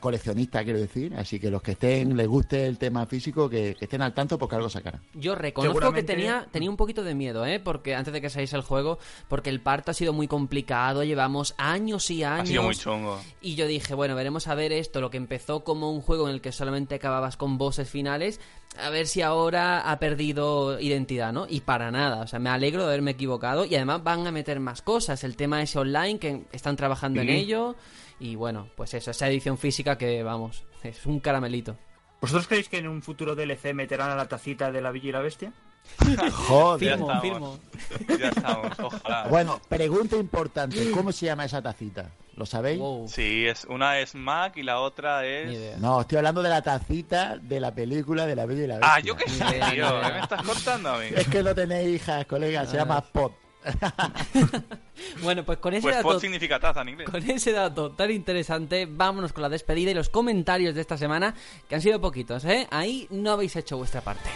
Coleccionista, 0.00 0.62
quiero 0.64 0.78
decir. 0.78 1.14
Así 1.16 1.38
que 1.40 1.50
los 1.50 1.62
que 1.62 1.72
estén, 1.72 2.16
les 2.16 2.26
guste 2.28 2.66
el 2.66 2.78
tema 2.78 3.06
físico, 3.06 3.48
que, 3.48 3.74
que 3.78 3.84
estén 3.86 4.02
al 4.02 4.12
tanto 4.14 4.38
porque 4.38 4.56
algo 4.56 4.68
sacarán. 4.68 5.00
Yo 5.14 5.34
reconozco 5.34 5.72
Seguramente- 5.78 6.06
que 6.12 6.16
tenía, 6.18 6.46
tenía 6.50 6.70
un 6.70 6.76
poquito 6.76 7.02
de 7.02 7.14
miedo, 7.14 7.46
¿eh? 7.46 7.60
Porque 7.60 7.94
antes 7.94 8.12
de 8.12 8.20
que 8.20 8.30
saliese 8.30 8.56
el 8.56 8.62
juego, 8.62 8.98
porque 9.28 9.50
el 9.50 9.60
parto 9.60 9.90
ha 9.90 9.94
sido 9.94 10.12
muy 10.12 10.28
complicado, 10.28 11.04
llevamos 11.04 11.54
años 11.58 12.10
y 12.10 12.22
años. 12.24 12.42
Ha 12.42 12.46
sido 12.46 12.62
muy 12.62 12.74
chungo. 12.74 13.20
Y 13.40 13.54
yo 13.54 13.66
dije, 13.66 13.94
bueno, 13.94 14.14
veremos 14.14 14.48
a 14.48 14.54
ver 14.54 14.72
esto, 14.72 15.00
lo 15.00 15.10
que 15.10 15.16
empezó 15.16 15.64
como 15.64 15.90
un 15.92 16.00
juego 16.00 16.28
en 16.28 16.34
el 16.34 16.40
que 16.40 16.52
solamente 16.52 16.94
acababas 16.96 17.36
con 17.36 17.58
bosses 17.58 17.88
finales, 17.88 18.40
a 18.78 18.90
ver 18.90 19.06
si 19.08 19.20
ahora 19.22 19.90
ha 19.90 19.98
perdido 19.98 20.78
identidad, 20.78 21.32
¿no? 21.32 21.46
Y 21.48 21.60
para 21.60 21.90
nada, 21.90 22.22
o 22.22 22.26
sea, 22.26 22.38
me 22.38 22.50
alegro 22.50 22.82
de 22.82 22.88
haberme 22.88 23.12
equivocado 23.12 23.64
y 23.64 23.74
además 23.74 24.04
van 24.04 24.26
a 24.26 24.30
meter 24.32 24.60
más 24.60 24.82
cosas, 24.82 25.24
el 25.24 25.36
tema 25.36 25.60
ese 25.62 25.78
online 25.78 26.18
que 26.18 26.44
están 26.52 26.76
trabajando 26.76 27.20
en 27.20 27.30
ello 27.30 27.74
y 28.20 28.36
bueno, 28.36 28.68
pues 28.76 28.94
eso, 28.94 29.10
esa 29.10 29.26
edición 29.28 29.58
física 29.58 29.98
que 29.98 30.22
vamos, 30.22 30.62
es 30.82 31.04
un 31.06 31.18
caramelito. 31.20 31.76
¿Vosotros 32.20 32.46
creéis 32.46 32.68
que 32.68 32.78
en 32.78 32.86
un 32.88 33.00
futuro 33.02 33.34
DLC 33.34 33.72
meterán 33.74 34.10
a 34.10 34.14
la 34.14 34.28
tacita 34.28 34.70
de 34.70 34.80
la 34.82 34.90
Bella 34.92 35.08
y 35.08 35.12
la 35.12 35.20
Bestia? 35.20 35.52
Joder. 36.32 36.90
Firmo, 36.90 37.10
estamos. 37.12 37.22
firmo. 37.22 38.18
Ya 38.18 38.28
estamos, 38.28 38.78
ojalá. 38.78 39.26
Bueno, 39.30 39.60
pregunta 39.68 40.16
importante, 40.16 40.90
¿cómo 40.92 41.12
se 41.12 41.26
llama 41.26 41.46
esa 41.46 41.62
tacita? 41.62 42.10
¿Lo 42.36 42.46
sabéis? 42.46 42.78
Wow, 42.78 43.08
Sí, 43.08 43.46
es, 43.46 43.64
una 43.64 43.98
es 43.98 44.14
Mac 44.14 44.56
y 44.56 44.62
la 44.62 44.80
otra 44.80 45.26
es... 45.26 45.78
No, 45.78 46.00
estoy 46.02 46.18
hablando 46.18 46.42
de 46.42 46.48
la 46.50 46.62
tacita 46.62 47.36
de 47.38 47.60
la 47.60 47.74
película 47.74 48.26
de 48.26 48.36
la 48.36 48.46
Bella 48.46 48.64
y 48.64 48.66
la 48.66 48.74
Bestia. 48.78 48.94
Ah, 48.94 49.00
yo 49.00 49.16
qué 49.16 49.28
sé, 49.28 49.44
tío. 49.44 49.58
idea. 49.74 50.00
¿Qué 50.06 50.12
me 50.12 50.20
estás 50.20 50.42
contando 50.42 50.90
a 50.90 50.98
mí? 50.98 51.06
Es 51.14 51.26
que 51.28 51.42
no 51.42 51.54
tenéis 51.54 51.96
hijas, 51.96 52.24
colega, 52.26 52.64
se 52.66 52.76
Ah. 52.76 52.80
llama 52.80 53.00
Pop. 53.00 53.32
Bueno, 55.22 55.44
pues 55.44 55.58
con 55.58 55.72
ese 55.72 55.82
Pues 55.82 55.96
dato 55.96 56.20
significa 56.20 56.60
taza 56.60 56.82
en 56.82 56.90
inglés. 56.90 57.08
Con 57.08 57.28
ese 57.28 57.52
dato 57.52 57.92
tan 57.92 58.10
interesante, 58.10 58.86
vámonos 58.86 59.32
con 59.32 59.42
la 59.42 59.48
despedida 59.48 59.90
y 59.90 59.94
los 59.94 60.10
comentarios 60.10 60.74
de 60.74 60.82
esta 60.82 60.98
semana, 60.98 61.34
que 61.68 61.74
han 61.74 61.80
sido 61.80 62.00
poquitos, 62.00 62.44
¿eh? 62.44 62.66
Ahí 62.70 63.06
no 63.10 63.32
habéis 63.32 63.56
hecho 63.56 63.76
vuestra 63.78 64.02
parte. 64.02 64.28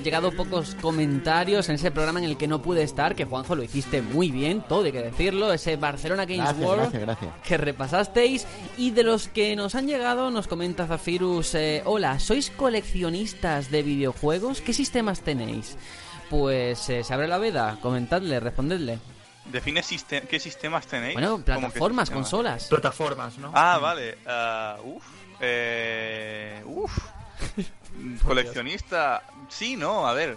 Llegado 0.00 0.32
pocos 0.32 0.74
comentarios 0.80 1.68
en 1.68 1.74
ese 1.74 1.90
programa 1.90 2.18
en 2.20 2.24
el 2.26 2.36
que 2.36 2.46
no 2.48 2.62
pude 2.62 2.82
estar, 2.82 3.14
que 3.14 3.24
Juanjo 3.24 3.54
lo 3.54 3.62
hiciste 3.62 4.00
muy 4.02 4.30
bien, 4.30 4.62
todo 4.62 4.84
hay 4.84 4.92
que 4.92 5.02
decirlo, 5.02 5.52
ese 5.52 5.76
Barcelona 5.76 6.24
Games 6.24 6.44
Gracias, 6.44 6.64
World 6.66 6.80
gracias, 6.82 7.02
gracias. 7.02 7.34
que 7.46 7.56
repasasteis. 7.56 8.46
Y 8.78 8.90
de 8.92 9.02
los 9.02 9.28
que 9.28 9.54
nos 9.56 9.74
han 9.74 9.86
llegado, 9.86 10.30
nos 10.30 10.46
comenta 10.48 10.86
Zafirus, 10.86 11.54
eh, 11.54 11.82
hola, 11.84 12.18
¿sois 12.18 12.50
coleccionistas 12.50 13.70
de 13.70 13.82
videojuegos? 13.82 14.60
¿Qué 14.60 14.72
sistemas 14.72 15.20
tenéis? 15.20 15.76
Pues 16.30 16.88
eh, 16.88 17.04
se 17.04 17.12
abre 17.14 17.28
la 17.28 17.38
veda, 17.38 17.78
comentadle, 17.82 18.40
respondedle. 18.40 18.98
Define 19.44 19.82
siste- 19.82 20.22
qué 20.28 20.38
sistemas 20.38 20.86
tenéis. 20.86 21.14
Bueno, 21.14 21.30
¿Cómo 21.30 21.38
que 21.44 21.44
plataformas, 21.52 22.08
sistemas? 22.08 22.10
consolas. 22.30 22.68
Plataformas, 22.68 23.38
¿no? 23.38 23.50
Ah, 23.54 23.78
vale. 23.82 24.16
ah, 24.26 24.76
uf. 24.84 25.04
Eh, 25.40 26.62
uf. 26.64 26.96
Coleccionista. 28.24 29.22
Sí, 29.48 29.76
no, 29.76 30.06
a 30.06 30.12
ver. 30.14 30.36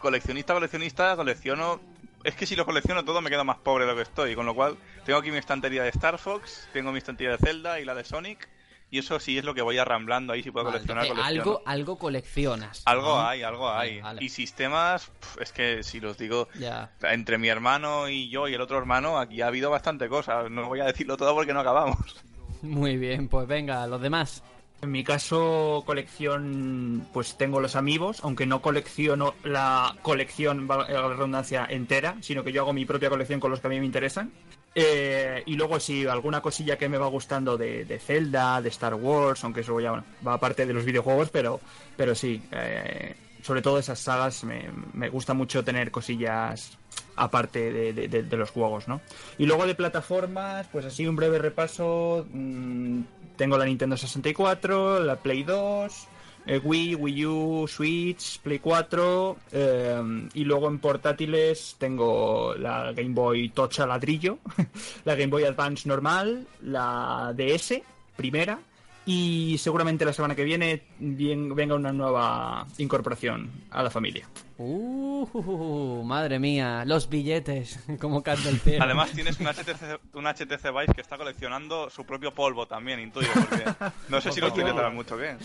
Coleccionista, 0.00 0.54
coleccionista, 0.54 1.16
colecciono. 1.16 1.80
Es 2.22 2.34
que 2.34 2.46
si 2.46 2.56
lo 2.56 2.64
colecciono 2.64 3.04
todo 3.04 3.20
me 3.20 3.30
quedo 3.30 3.44
más 3.44 3.58
pobre 3.58 3.84
de 3.84 3.90
lo 3.92 3.96
que 3.96 4.02
estoy. 4.02 4.34
Con 4.34 4.46
lo 4.46 4.54
cual, 4.54 4.76
tengo 5.04 5.18
aquí 5.18 5.30
mi 5.30 5.38
estantería 5.38 5.82
de 5.82 5.90
Star 5.90 6.18
Fox, 6.18 6.68
tengo 6.72 6.90
mi 6.92 6.98
estantería 6.98 7.32
de 7.32 7.38
Zelda 7.38 7.80
y 7.80 7.84
la 7.84 7.94
de 7.94 8.04
Sonic. 8.04 8.48
Y 8.90 8.98
eso 8.98 9.18
sí 9.18 9.36
es 9.36 9.44
lo 9.44 9.54
que 9.54 9.62
voy 9.62 9.76
arramblando 9.78 10.32
ahí. 10.32 10.42
Si 10.42 10.50
puedo 10.52 10.66
Vale, 10.66 10.76
coleccionar, 10.78 11.08
colecciono. 11.08 11.40
algo, 11.40 11.62
algo 11.66 11.98
coleccionas. 11.98 12.82
Algo 12.84 13.16
¿no? 13.16 13.26
hay, 13.26 13.42
algo 13.42 13.68
hay. 13.68 13.90
Vale, 14.00 14.02
vale. 14.02 14.24
Y 14.24 14.28
sistemas, 14.28 15.10
es 15.40 15.52
que 15.52 15.82
si 15.82 16.00
los 16.00 16.16
digo, 16.16 16.48
Ya. 16.58 16.92
entre 17.02 17.36
mi 17.38 17.48
hermano 17.48 18.08
y 18.08 18.28
yo 18.28 18.46
y 18.46 18.54
el 18.54 18.60
otro 18.60 18.78
hermano, 18.78 19.18
aquí 19.18 19.42
ha 19.42 19.48
habido 19.48 19.70
bastante 19.70 20.08
cosas. 20.08 20.48
No 20.50 20.68
voy 20.68 20.80
a 20.80 20.84
decirlo 20.84 21.16
todo 21.16 21.34
porque 21.34 21.52
no 21.52 21.60
acabamos. 21.60 21.96
Muy 22.62 22.96
bien, 22.96 23.28
pues 23.28 23.48
venga, 23.48 23.86
los 23.86 24.00
demás. 24.00 24.42
En 24.84 24.90
mi 24.90 25.02
caso, 25.02 25.82
colección, 25.86 27.06
pues 27.14 27.38
tengo 27.38 27.58
los 27.58 27.74
amigos, 27.74 28.20
aunque 28.22 28.44
no 28.44 28.60
colecciono 28.60 29.34
la 29.42 29.96
colección, 30.02 30.68
la 30.68 31.08
redundancia, 31.08 31.66
entera, 31.66 32.16
sino 32.20 32.44
que 32.44 32.52
yo 32.52 32.60
hago 32.60 32.74
mi 32.74 32.84
propia 32.84 33.08
colección 33.08 33.40
con 33.40 33.50
los 33.50 33.60
que 33.60 33.68
a 33.68 33.70
mí 33.70 33.80
me 33.80 33.86
interesan. 33.86 34.30
Eh, 34.74 35.42
y 35.46 35.54
luego 35.54 35.80
si 35.80 36.06
alguna 36.06 36.42
cosilla 36.42 36.76
que 36.76 36.90
me 36.90 36.98
va 36.98 37.06
gustando 37.06 37.56
de, 37.56 37.86
de 37.86 37.98
Zelda, 37.98 38.60
de 38.60 38.68
Star 38.68 38.94
Wars, 38.94 39.42
aunque 39.44 39.62
eso 39.62 39.80
ya 39.80 39.88
bueno, 39.88 40.04
va 40.26 40.34
aparte 40.34 40.66
de 40.66 40.74
los 40.74 40.84
videojuegos, 40.84 41.30
pero, 41.30 41.60
pero 41.96 42.14
sí, 42.14 42.42
eh, 42.52 43.14
sobre 43.44 43.60
todo 43.60 43.78
esas 43.78 43.98
sagas 43.98 44.42
me, 44.42 44.70
me 44.94 45.10
gusta 45.10 45.34
mucho 45.34 45.62
tener 45.62 45.90
cosillas 45.90 46.78
aparte 47.16 47.70
de, 47.92 47.92
de- 48.08 48.36
los 48.38 48.50
juegos, 48.50 48.88
¿no? 48.88 49.00
Y 49.38 49.44
luego 49.46 49.66
de 49.66 49.74
plataformas, 49.74 50.66
pues 50.72 50.86
así 50.86 51.06
un 51.06 51.14
breve 51.14 51.38
repaso. 51.38 52.26
mm, 52.32 53.00
tengo 53.36 53.58
la 53.58 53.66
Nintendo 53.66 53.96
64, 53.96 55.00
la 55.00 55.16
Play 55.16 55.42
2, 55.42 56.08
eh, 56.46 56.58
Wii, 56.62 56.94
Wii 56.94 57.26
U, 57.26 57.66
Switch, 57.68 58.38
Play 58.40 58.58
4. 58.60 59.36
eh, 59.52 60.28
y 60.34 60.44
luego 60.44 60.68
en 60.68 60.78
portátiles 60.78 61.76
tengo 61.78 62.54
la 62.56 62.92
Game 62.92 63.12
Boy 63.14 63.50
Tocha 63.50 63.86
ladrillo, 63.86 64.38
la 65.04 65.14
Game 65.14 65.28
Boy 65.30 65.44
Advance 65.44 65.86
normal, 65.88 66.46
la 66.62 67.34
DS 67.36 67.82
primera. 68.16 68.58
Y 69.06 69.58
seguramente 69.58 70.04
la 70.06 70.12
semana 70.14 70.34
que 70.34 70.44
viene 70.44 70.82
bien- 70.98 71.54
venga 71.54 71.74
una 71.74 71.92
nueva 71.92 72.66
incorporación 72.78 73.50
a 73.70 73.82
la 73.82 73.90
familia. 73.90 74.26
Uh, 74.56 76.02
madre 76.04 76.38
mía, 76.38 76.84
los 76.86 77.08
billetes, 77.10 77.78
como 78.00 78.22
canta 78.22 78.48
el 78.48 78.58
cielo. 78.60 78.82
Además 78.84 79.10
tienes 79.12 79.38
un 79.40 79.46
HTC, 79.46 80.00
un 80.14 80.24
HTC 80.26 80.62
Vive 80.70 80.94
que 80.94 81.00
está 81.02 81.18
coleccionando 81.18 81.90
su 81.90 82.04
propio 82.06 82.32
polvo 82.32 82.66
también, 82.66 82.98
intuyo, 83.00 83.28
porque 83.34 83.64
no 84.08 84.20
sé 84.20 84.32
si 84.32 84.40
lo 84.40 84.48
utilizarás 84.48 84.92
mucho, 84.94 85.18
¿qué? 85.18 85.36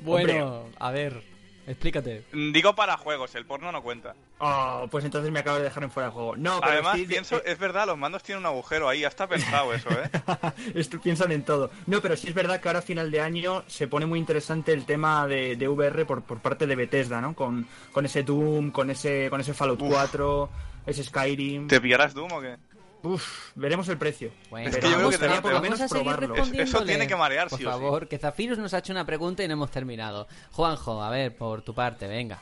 Bueno, 0.00 0.64
a 0.78 0.90
ver, 0.90 1.22
explícate. 1.68 2.24
Digo 2.32 2.74
para 2.74 2.96
juegos, 2.96 3.34
el 3.34 3.46
porno 3.46 3.70
no 3.70 3.82
cuenta. 3.82 4.14
Oh, 4.38 4.86
pues 4.90 5.04
entonces 5.04 5.30
me 5.30 5.40
acabo 5.40 5.58
de 5.58 5.64
dejar 5.64 5.82
en 5.82 5.90
fuera 5.90 6.08
de 6.08 6.14
juego. 6.14 6.36
No, 6.36 6.60
pero 6.60 6.72
Además, 6.72 6.98
pienso, 7.06 7.42
es 7.44 7.58
verdad, 7.58 7.86
los 7.86 7.98
mandos 7.98 8.22
tienen 8.22 8.40
un 8.40 8.46
agujero 8.46 8.88
ahí, 8.88 9.00
ya 9.00 9.08
está 9.08 9.26
pensado 9.26 9.72
eso, 9.74 9.88
¿eh? 9.90 10.10
Esto 10.74 11.00
piensan 11.00 11.32
en 11.32 11.44
todo. 11.44 11.70
No, 11.86 12.00
pero 12.00 12.16
sí 12.16 12.28
es 12.28 12.34
verdad 12.34 12.60
que 12.60 12.68
ahora 12.68 12.80
a 12.80 12.82
final 12.82 13.10
de 13.10 13.20
año 13.20 13.64
se 13.66 13.88
pone 13.88 14.06
muy 14.06 14.18
interesante 14.18 14.72
el 14.72 14.84
tema 14.84 15.26
de, 15.26 15.56
de 15.56 15.68
VR 15.68 16.06
por, 16.06 16.22
por 16.22 16.40
parte 16.40 16.66
de 16.66 16.76
Bethesda, 16.76 17.20
¿no? 17.20 17.34
Con, 17.34 17.66
con 17.92 18.06
ese 18.06 18.22
Doom, 18.22 18.70
con 18.70 18.90
ese, 18.90 19.28
con 19.30 19.40
ese 19.40 19.54
Fallout 19.54 19.82
Uf. 19.82 19.88
4, 19.90 20.50
ese 20.86 21.04
Skyrim. 21.04 21.68
¿Te 21.68 21.80
pillarás 21.80 22.14
Doom 22.14 22.32
o 22.32 22.40
qué? 22.40 22.56
Uf, 23.02 23.52
veremos 23.54 23.88
el 23.88 23.96
precio. 23.98 24.30
Bueno, 24.50 24.68
Es 24.70 24.76
que 24.76 24.90
yo 24.90 24.96
creo 25.10 25.10
que 25.36 25.40
por 25.40 25.52
lo 25.52 25.60
menos 25.60 25.78
vamos 25.78 25.92
a 25.92 25.96
seguir 25.98 26.16
probarlo. 26.16 26.34
Eso 26.62 26.84
tiene 26.84 27.06
que 27.06 27.16
marear, 27.16 27.48
Por 27.48 27.58
sí 27.58 27.64
o 27.64 27.68
sí. 27.68 27.72
favor, 27.72 28.08
que 28.08 28.18
Zafirus 28.18 28.58
nos 28.58 28.74
ha 28.74 28.78
hecho 28.78 28.92
una 28.92 29.06
pregunta 29.06 29.44
y 29.44 29.46
no 29.48 29.54
hemos 29.54 29.70
terminado. 29.70 30.26
Juanjo, 30.52 31.02
a 31.02 31.10
ver, 31.10 31.36
por 31.36 31.62
tu 31.62 31.74
parte, 31.74 32.06
venga. 32.08 32.40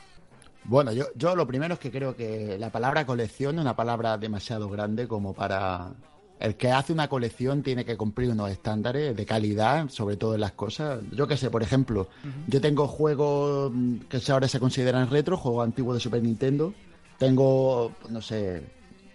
Bueno, 0.65 0.93
yo, 0.93 1.07
yo 1.15 1.37
lo 1.37 1.47
primero 1.47 1.75
es 1.75 1.81
que 1.81 1.91
creo 1.93 2.17
que 2.17 2.57
la 2.59 2.71
palabra 2.71 3.07
colección 3.07 3.57
es 3.57 3.61
una 3.61 3.77
palabra 3.77 4.19
demasiado 4.19 4.69
grande 4.69 5.07
como 5.07 5.33
para... 5.35 5.93
El 6.39 6.57
que 6.57 6.71
hace 6.71 6.93
una 6.93 7.09
colección 7.09 7.63
tiene 7.63 7.85
que 7.87 7.97
cumplir 7.97 8.31
unos 8.31 8.51
estándares 8.51 9.17
de 9.17 9.25
calidad, 9.25 9.89
sobre 9.89 10.17
todo 10.19 10.35
en 10.35 10.41
las 10.41 10.53
cosas. 10.53 11.01
Yo 11.13 11.27
qué 11.27 11.37
sé, 11.39 11.49
por 11.51 11.63
ejemplo, 11.63 12.09
yo 12.47 12.61
tengo 12.61 12.87
juegos 12.89 13.73
que 14.11 14.21
ahora 14.31 14.47
se 14.47 14.61
consideran 14.61 15.09
retro, 15.09 15.39
juegos 15.39 15.65
antiguos 15.65 15.95
de 15.97 16.01
Super 16.01 16.23
Nintendo. 16.23 16.75
Tengo, 17.17 17.93
no 18.11 18.21
sé, 18.21 18.63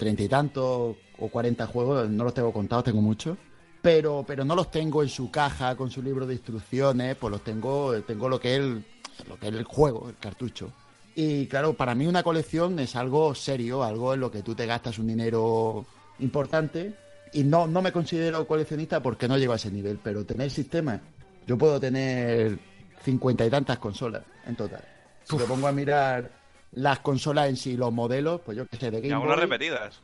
treinta 0.02 0.24
y 0.24 0.28
tantos 0.28 0.96
o 1.20 1.28
cuarenta 1.30 1.68
juegos, 1.68 2.10
no 2.10 2.24
los 2.24 2.34
tengo 2.34 2.52
contados, 2.52 2.86
tengo 2.86 3.02
muchos. 3.02 3.38
Pero, 3.84 4.24
pero 4.26 4.44
no 4.44 4.56
los 4.56 4.72
tengo 4.72 5.04
en 5.04 5.10
su 5.10 5.30
caja 5.30 5.76
con 5.76 5.92
su 5.92 6.02
libro 6.02 6.26
de 6.26 6.34
instrucciones, 6.34 7.16
pues 7.18 7.30
los 7.30 7.44
tengo, 7.44 7.94
tengo 8.02 8.28
lo 8.28 8.40
que 8.40 8.56
es 8.56 8.60
el, 8.62 8.84
lo 9.30 9.38
que 9.38 9.50
es 9.50 9.54
el 9.54 9.64
juego, 9.64 10.10
el 10.10 10.16
cartucho. 10.16 10.72
Y 11.14 11.46
claro, 11.46 11.74
para 11.74 11.94
mí 11.94 12.08
una 12.08 12.24
colección 12.24 12.80
es 12.80 12.96
algo 12.96 13.36
serio, 13.36 13.84
algo 13.84 14.16
en 14.16 14.22
lo 14.22 14.32
que 14.32 14.42
tú 14.42 14.56
te 14.56 14.66
gastas 14.66 14.98
un 14.98 15.08
dinero 15.08 15.86
importante. 16.18 16.96
Y 17.34 17.44
no, 17.44 17.68
no 17.68 17.84
me 17.84 17.92
considero 17.92 18.48
coleccionista 18.48 19.04
porque 19.04 19.28
no 19.28 19.38
llego 19.38 19.54
a 19.54 19.58
ese 19.58 19.70
nivel, 19.70 20.00
pero 20.04 20.26
tener 20.26 20.50
sistemas, 20.50 21.00
yo 21.46 21.58
puedo 21.58 21.80
tener 21.80 22.58
cincuenta 23.04 23.46
y 23.46 23.52
tantas 23.52 23.78
consolas 23.78 24.24
en 24.48 24.56
total. 24.56 24.84
Si 25.24 25.36
me 25.38 25.44
pongo 25.44 25.68
a 25.68 25.72
mirar 25.72 26.41
las 26.72 27.00
consolas 27.00 27.50
en 27.50 27.58
sí, 27.58 27.78
los 27.78 27.92
modelos, 27.92 28.42
pues 28.42 28.58
yo 28.58 28.68
qué 28.68 28.78
sé, 28.78 28.92
de 28.92 29.00
Y 29.00 29.02
Game 29.02 29.14
algunas 29.14 29.38
Boy, 29.38 29.46
repetidas. 29.46 30.02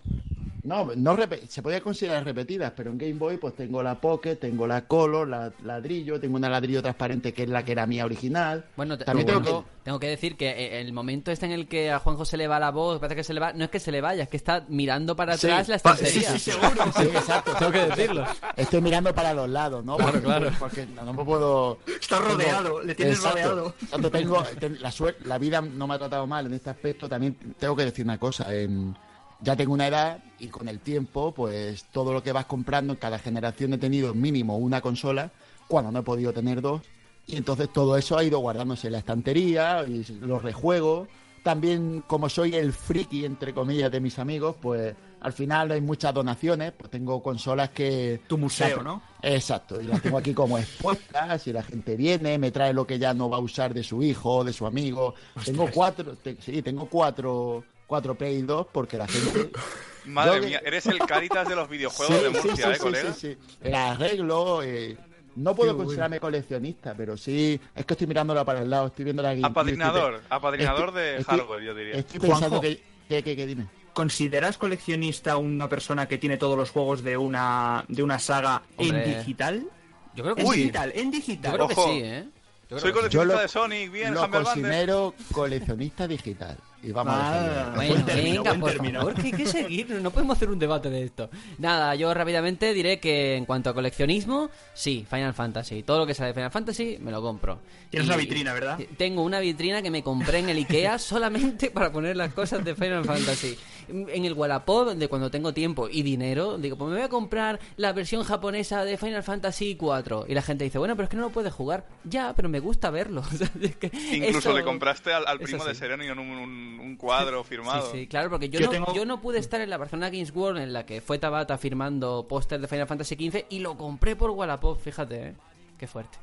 No, 0.68 0.86
no 0.96 1.16
repe- 1.16 1.48
se 1.48 1.62
podía 1.62 1.80
considerar 1.82 2.26
repetidas, 2.26 2.74
pero 2.76 2.92
en 2.92 2.98
Game 2.98 3.14
Boy 3.14 3.38
pues 3.38 3.56
tengo 3.56 3.82
la 3.82 3.96
Pocket, 4.02 4.36
tengo 4.36 4.68
la 4.68 4.86
Color, 4.86 5.28
la 5.28 5.52
ladrillo, 5.64 6.20
tengo 6.20 6.36
una 6.36 6.50
ladrillo 6.50 6.82
transparente 6.82 7.34
que 7.34 7.44
es 7.44 7.50
la 7.50 7.64
que 7.64 7.72
era 7.72 7.88
mía 7.88 8.04
original. 8.06 8.66
Bueno, 8.76 8.98
te- 8.98 9.06
también 9.06 9.28
tengo, 9.28 9.42
tengo 9.42 9.64
que... 9.64 9.70
tengo 9.86 10.00
que 10.00 10.08
decir 10.08 10.36
que 10.36 10.50
eh, 10.50 10.82
el 10.82 10.92
momento 10.92 11.32
este 11.32 11.46
en 11.46 11.54
el 11.54 11.68
que 11.68 11.90
a 11.92 12.00
Juanjo 12.00 12.26
se 12.26 12.36
le 12.36 12.48
va 12.48 12.60
la 12.60 12.72
voz, 12.72 13.00
parece 13.00 13.16
que 13.16 13.24
se 13.24 13.34
le 13.34 13.40
va, 13.40 13.54
no 13.54 13.64
es 13.64 13.70
que 13.70 13.80
se 13.80 13.92
le 13.94 14.02
vaya, 14.02 14.24
es 14.24 14.30
que 14.30 14.36
está 14.38 14.66
mirando 14.68 15.16
para 15.16 15.38
Sí. 15.38 15.48
atrás 15.48 15.70
la 15.70 15.76
estantería. 15.78 16.32
sí, 16.32 16.40
sí, 16.40 16.52
seguro. 16.52 16.84
Sí, 16.98 17.04
exacto. 17.04 17.54
Tengo 17.58 17.72
que 17.72 17.86
decirlo. 17.86 18.26
Estoy 18.58 18.82
mirando 18.82 19.16
para 19.16 19.34
los 19.34 19.50
lados, 19.50 19.86
¿no? 19.86 19.96
Claro, 19.96 20.12
porque, 20.12 20.26
claro. 20.26 20.52
Porque 20.60 20.86
no, 20.88 21.04
no 21.04 21.14
me 21.14 21.24
puedo... 21.24 21.80
Está 21.88 22.18
tengo- 22.18 22.30
rodeado, 22.34 22.84
le 22.84 22.94
tienes 22.94 23.16
Exacto. 23.16 23.38
rodeado. 23.38 23.74
Exacto, 23.82 24.12
tengo, 24.12 24.44
ten- 24.60 24.82
la, 24.82 24.90
suer- 24.92 25.16
la 25.24 25.38
vida 25.38 25.62
no 25.62 25.88
me 25.88 25.94
ha 25.96 25.98
tratado 26.00 26.28
mal 26.28 26.46
en 26.46 26.54
este 26.56 26.70
aspecto. 26.70 27.08
También 27.08 27.38
tengo 27.58 27.74
que 27.76 27.86
decir 27.86 28.04
una 28.04 28.18
cosa. 28.20 28.54
em, 28.54 28.94
ya 29.42 29.56
tengo 29.56 29.74
una 29.74 29.88
edad 29.88 30.20
y 30.40 30.48
con 30.48 30.68
el 30.68 30.80
tiempo, 30.80 31.32
pues 31.34 31.86
todo 31.92 32.14
lo 32.14 32.24
que 32.24 32.32
vas 32.32 32.46
comprando 32.46 32.94
en 32.94 33.00
cada 33.00 33.20
generación 33.20 33.74
he 33.74 33.78
tenido 33.78 34.14
mínimo 34.14 34.58
una 34.58 34.82
consola, 34.82 35.32
cuando 35.68 35.92
no 35.92 36.00
he 36.00 36.04
podido 36.04 36.34
tener 36.34 36.62
dos. 36.62 36.82
Y 37.28 37.36
entonces 37.36 37.72
todo 37.74 37.98
eso 37.98 38.18
ha 38.18 38.24
ido 38.24 38.40
guardándose 38.40 38.88
en 38.88 38.94
la 38.94 39.00
estantería 39.00 39.84
y 39.88 40.04
los 40.22 40.42
rejuegos. 40.42 41.08
También, 41.44 42.04
como 42.08 42.30
soy 42.30 42.56
el 42.56 42.74
friki, 42.74 43.26
entre 43.26 43.54
comillas, 43.54 43.92
de 43.92 44.00
mis 44.00 44.18
amigos, 44.20 44.56
pues 44.62 44.96
al 45.22 45.34
final 45.34 45.72
hay 45.72 45.82
muchas 45.82 46.14
donaciones. 46.14 46.72
Pues 46.72 46.90
tengo 46.90 47.22
consolas 47.22 47.70
que. 47.70 48.22
Tu 48.28 48.38
museo, 48.38 48.82
¿no? 48.82 49.02
Exacto, 49.22 49.80
y 49.82 49.86
las 49.86 50.02
tengo 50.02 50.18
aquí 50.18 50.34
como 50.34 50.58
expuestas. 50.58 51.48
Y 51.48 51.54
la 51.54 51.64
gente 51.64 51.96
viene, 51.96 52.38
me 52.38 52.52
trae 52.52 52.74
lo 52.74 52.88
que 52.88 52.98
ya 53.00 53.14
no 53.14 53.30
va 53.30 53.38
a 53.38 53.42
usar 53.42 53.74
de 53.74 53.84
su 53.84 54.02
hijo, 54.04 54.44
de 54.44 54.52
su 54.54 54.66
amigo. 54.66 55.14
Tengo 55.44 55.70
cuatro, 55.72 56.16
te- 56.16 56.38
sí, 56.42 56.62
tengo 56.62 56.88
cuatro, 56.90 57.64
cuatro 57.88 58.16
Play 58.16 58.42
2 58.44 58.68
porque 58.72 58.98
la 58.98 59.08
gente. 59.08 59.50
Madre 60.06 60.36
Yo 60.36 60.42
que- 60.42 60.48
mía, 60.48 60.62
eres 60.64 60.86
el 60.86 61.00
Caritas 61.00 61.48
de 61.50 61.56
los 61.56 61.68
videojuegos 61.70 62.22
de 62.22 62.30
Murcia, 62.30 62.72
¿eh, 62.74 62.78
colega? 62.78 63.14
sí, 63.14 63.36
sí. 63.64 63.70
La 63.70 63.92
arreglo. 63.92 64.62
eh, 64.64 64.96
no 65.36 65.54
puedo 65.56 65.70
Qué 65.70 65.74
bueno. 65.74 65.86
considerarme 65.86 66.20
coleccionista, 66.20 66.94
pero 66.96 67.18
sí. 67.18 67.60
Es 67.76 67.86
que 67.86 67.94
estoy 67.94 68.08
mirándola 68.08 68.44
para 68.46 68.62
el 68.62 68.70
lado, 68.70 68.88
estoy 68.88 69.06
viendo 69.06 69.22
la 69.22 69.32
Apadrinador, 69.44 70.14
estoy- 70.16 70.28
apadrinador 70.30 70.88
estoy- 70.90 71.02
de 71.02 71.18
estoy- 71.18 71.40
hardware, 71.40 71.64
yo 71.64 71.76
diría. 71.76 71.94
Estoy 71.96 72.20
pensando 72.20 72.48
Juanjo. 72.48 72.62
que, 72.62 72.82
que, 73.10 73.24
que- 73.24 73.36
que 73.36 73.46
dime. 73.46 73.66
¿Consideras 73.94 74.58
coleccionista 74.58 75.38
una 75.38 75.68
persona 75.68 76.08
que 76.08 76.18
tiene 76.18 76.38
todos 76.38 76.56
los 76.58 76.70
juegos 76.72 77.04
de 77.04 77.18
una, 77.18 77.84
de 77.88 78.04
una 78.04 78.20
saga 78.20 78.62
Hombre. 78.78 79.12
en 79.12 79.18
digital? 79.20 79.68
Yo 80.16 80.24
creo 80.24 80.36
que 80.36 80.42
En 80.44 80.48
sí. 80.48 80.58
digital, 80.60 80.92
en 80.96 81.06
Yo 81.06 81.18
digital. 81.18 81.54
creo 81.54 81.68
que 81.68 81.74
Ojo. 81.74 81.88
sí, 81.92 82.00
¿eh? 82.04 82.24
Yo 82.70 82.78
creo 82.78 82.80
Soy 82.80 82.90
que 82.92 82.94
sí. 82.94 83.00
coleccionista 83.00 83.36
lo- 83.36 83.42
de 83.42 83.48
Sonic, 83.48 83.92
bien, 83.92 84.14
Lo 84.14 84.30
considero 84.32 85.14
coleccionista 85.32 86.08
digital. 86.08 86.58
Y 86.84 86.92
vamos 86.92 87.14
a 87.14 87.18
Ah, 87.18 87.42
dejarlo. 87.50 87.76
Bueno, 87.76 87.94
Buen 87.94 88.06
término, 88.06 88.30
venga, 88.44 88.50
buen 88.52 88.60
por 88.62 88.72
término. 88.72 89.00
favor, 89.00 89.14
que 89.16 89.22
hay 89.24 89.32
que 89.32 89.46
seguir, 89.48 89.90
no 90.02 90.12
podemos 90.12 90.38
hacer 90.38 90.50
un 90.50 90.60
debate 90.60 90.90
de 90.90 91.04
esto. 91.04 91.30
Nada, 91.58 91.96
yo 91.96 92.14
rápidamente 92.14 92.74
diré 92.74 93.00
que 93.00 93.36
en 93.36 93.46
cuanto 93.46 93.70
a 93.70 93.74
coleccionismo, 93.74 94.50
sí, 94.74 95.06
Final 95.10 95.34
Fantasy. 95.34 95.84
Todo 95.84 96.00
lo 96.00 96.06
que 96.08 96.14
sea 96.14 96.28
de 96.28 96.34
Final 96.34 96.52
Fantasy, 96.52 96.98
me 97.02 97.12
lo 97.12 97.22
compro. 97.22 97.60
Tienes 97.90 98.08
Y- 98.08 98.10
una 98.12 98.18
vitrina, 98.18 98.54
¿verdad? 98.54 98.80
Tengo 98.98 99.24
una 99.24 99.40
vitrina 99.40 99.82
que 99.82 99.90
me 99.90 100.04
compré 100.04 100.40
en 100.40 100.50
el 100.50 100.58
Ikea 100.58 100.98
solamente 101.00 101.72
para 101.72 101.92
poner 101.92 102.16
las 102.16 102.34
cosas 102.34 102.64
de 102.64 102.76
Final 102.76 103.04
Fantasy. 103.06 103.58
En 103.90 104.26
el 104.26 104.34
Wallapop, 104.34 104.90
de 104.90 105.08
cuando 105.08 105.32
tengo 105.32 105.54
tiempo 105.54 105.88
y 105.90 106.04
dinero, 106.04 106.58
digo, 106.58 106.76
pues 106.78 106.90
me 106.90 106.98
voy 106.98 107.06
a 107.06 107.10
comprar 107.10 107.58
la 107.78 107.94
versión 107.94 108.22
japonesa 108.24 108.84
de 108.84 108.98
Final 108.98 109.24
Fantasy 109.24 109.76
4. 109.78 110.26
Y 110.28 110.34
la 110.34 110.42
gente 110.42 110.66
dice, 110.66 110.78
bueno, 110.78 110.96
pero 110.98 111.06
es 111.06 111.10
que 111.10 111.16
no 111.16 111.24
lo 111.24 111.30
puedes 111.30 111.54
jugar. 111.54 111.86
Ya, 112.04 112.34
pero 112.36 112.50
me 112.50 112.60
gusta 112.60 112.90
verlo. 112.92 113.24
Es 113.62 113.76
que 113.78 113.90
Incluso 114.14 114.50
eso- 114.50 114.54
le 114.58 114.64
compraste 114.64 115.14
al, 115.14 115.40
primo 115.40 115.64
de. 115.64 115.74
Sereno 115.74 116.04
un, 116.12 116.20
un, 116.20 116.67
un 116.80 116.96
cuadro 116.98 117.44
firmado. 117.44 117.92
Sí, 117.92 118.00
sí, 118.02 118.08
claro, 118.08 118.30
porque 118.30 118.50
yo, 118.50 118.60
Yo 118.60 118.66
no, 118.68 118.72
tengo- 118.72 118.94
yo 118.94 119.06
no 119.06 119.22
pude 119.22 119.40
estar 119.40 119.62
en 119.62 119.70
la 119.70 119.78
Barcelona 119.78 120.10
Games 120.10 120.34
World 120.36 120.62
en 120.62 120.74
la 120.74 120.86
que 120.86 121.02
fue 121.02 121.18
Tabata 121.20 121.58
firmando 121.58 122.28
póster 122.28 122.60
de 122.60 122.68
Final 122.68 122.88
Fantasy 122.88 123.16
XV 123.16 123.46
y 123.50 123.60
lo 123.60 123.78
compré 123.78 124.16
por 124.16 124.32
Wallapop, 124.32 124.80
fíjate, 124.80 125.28
¿eh? 125.30 125.36
Qué 125.78 125.88
fuerte. 125.88 126.18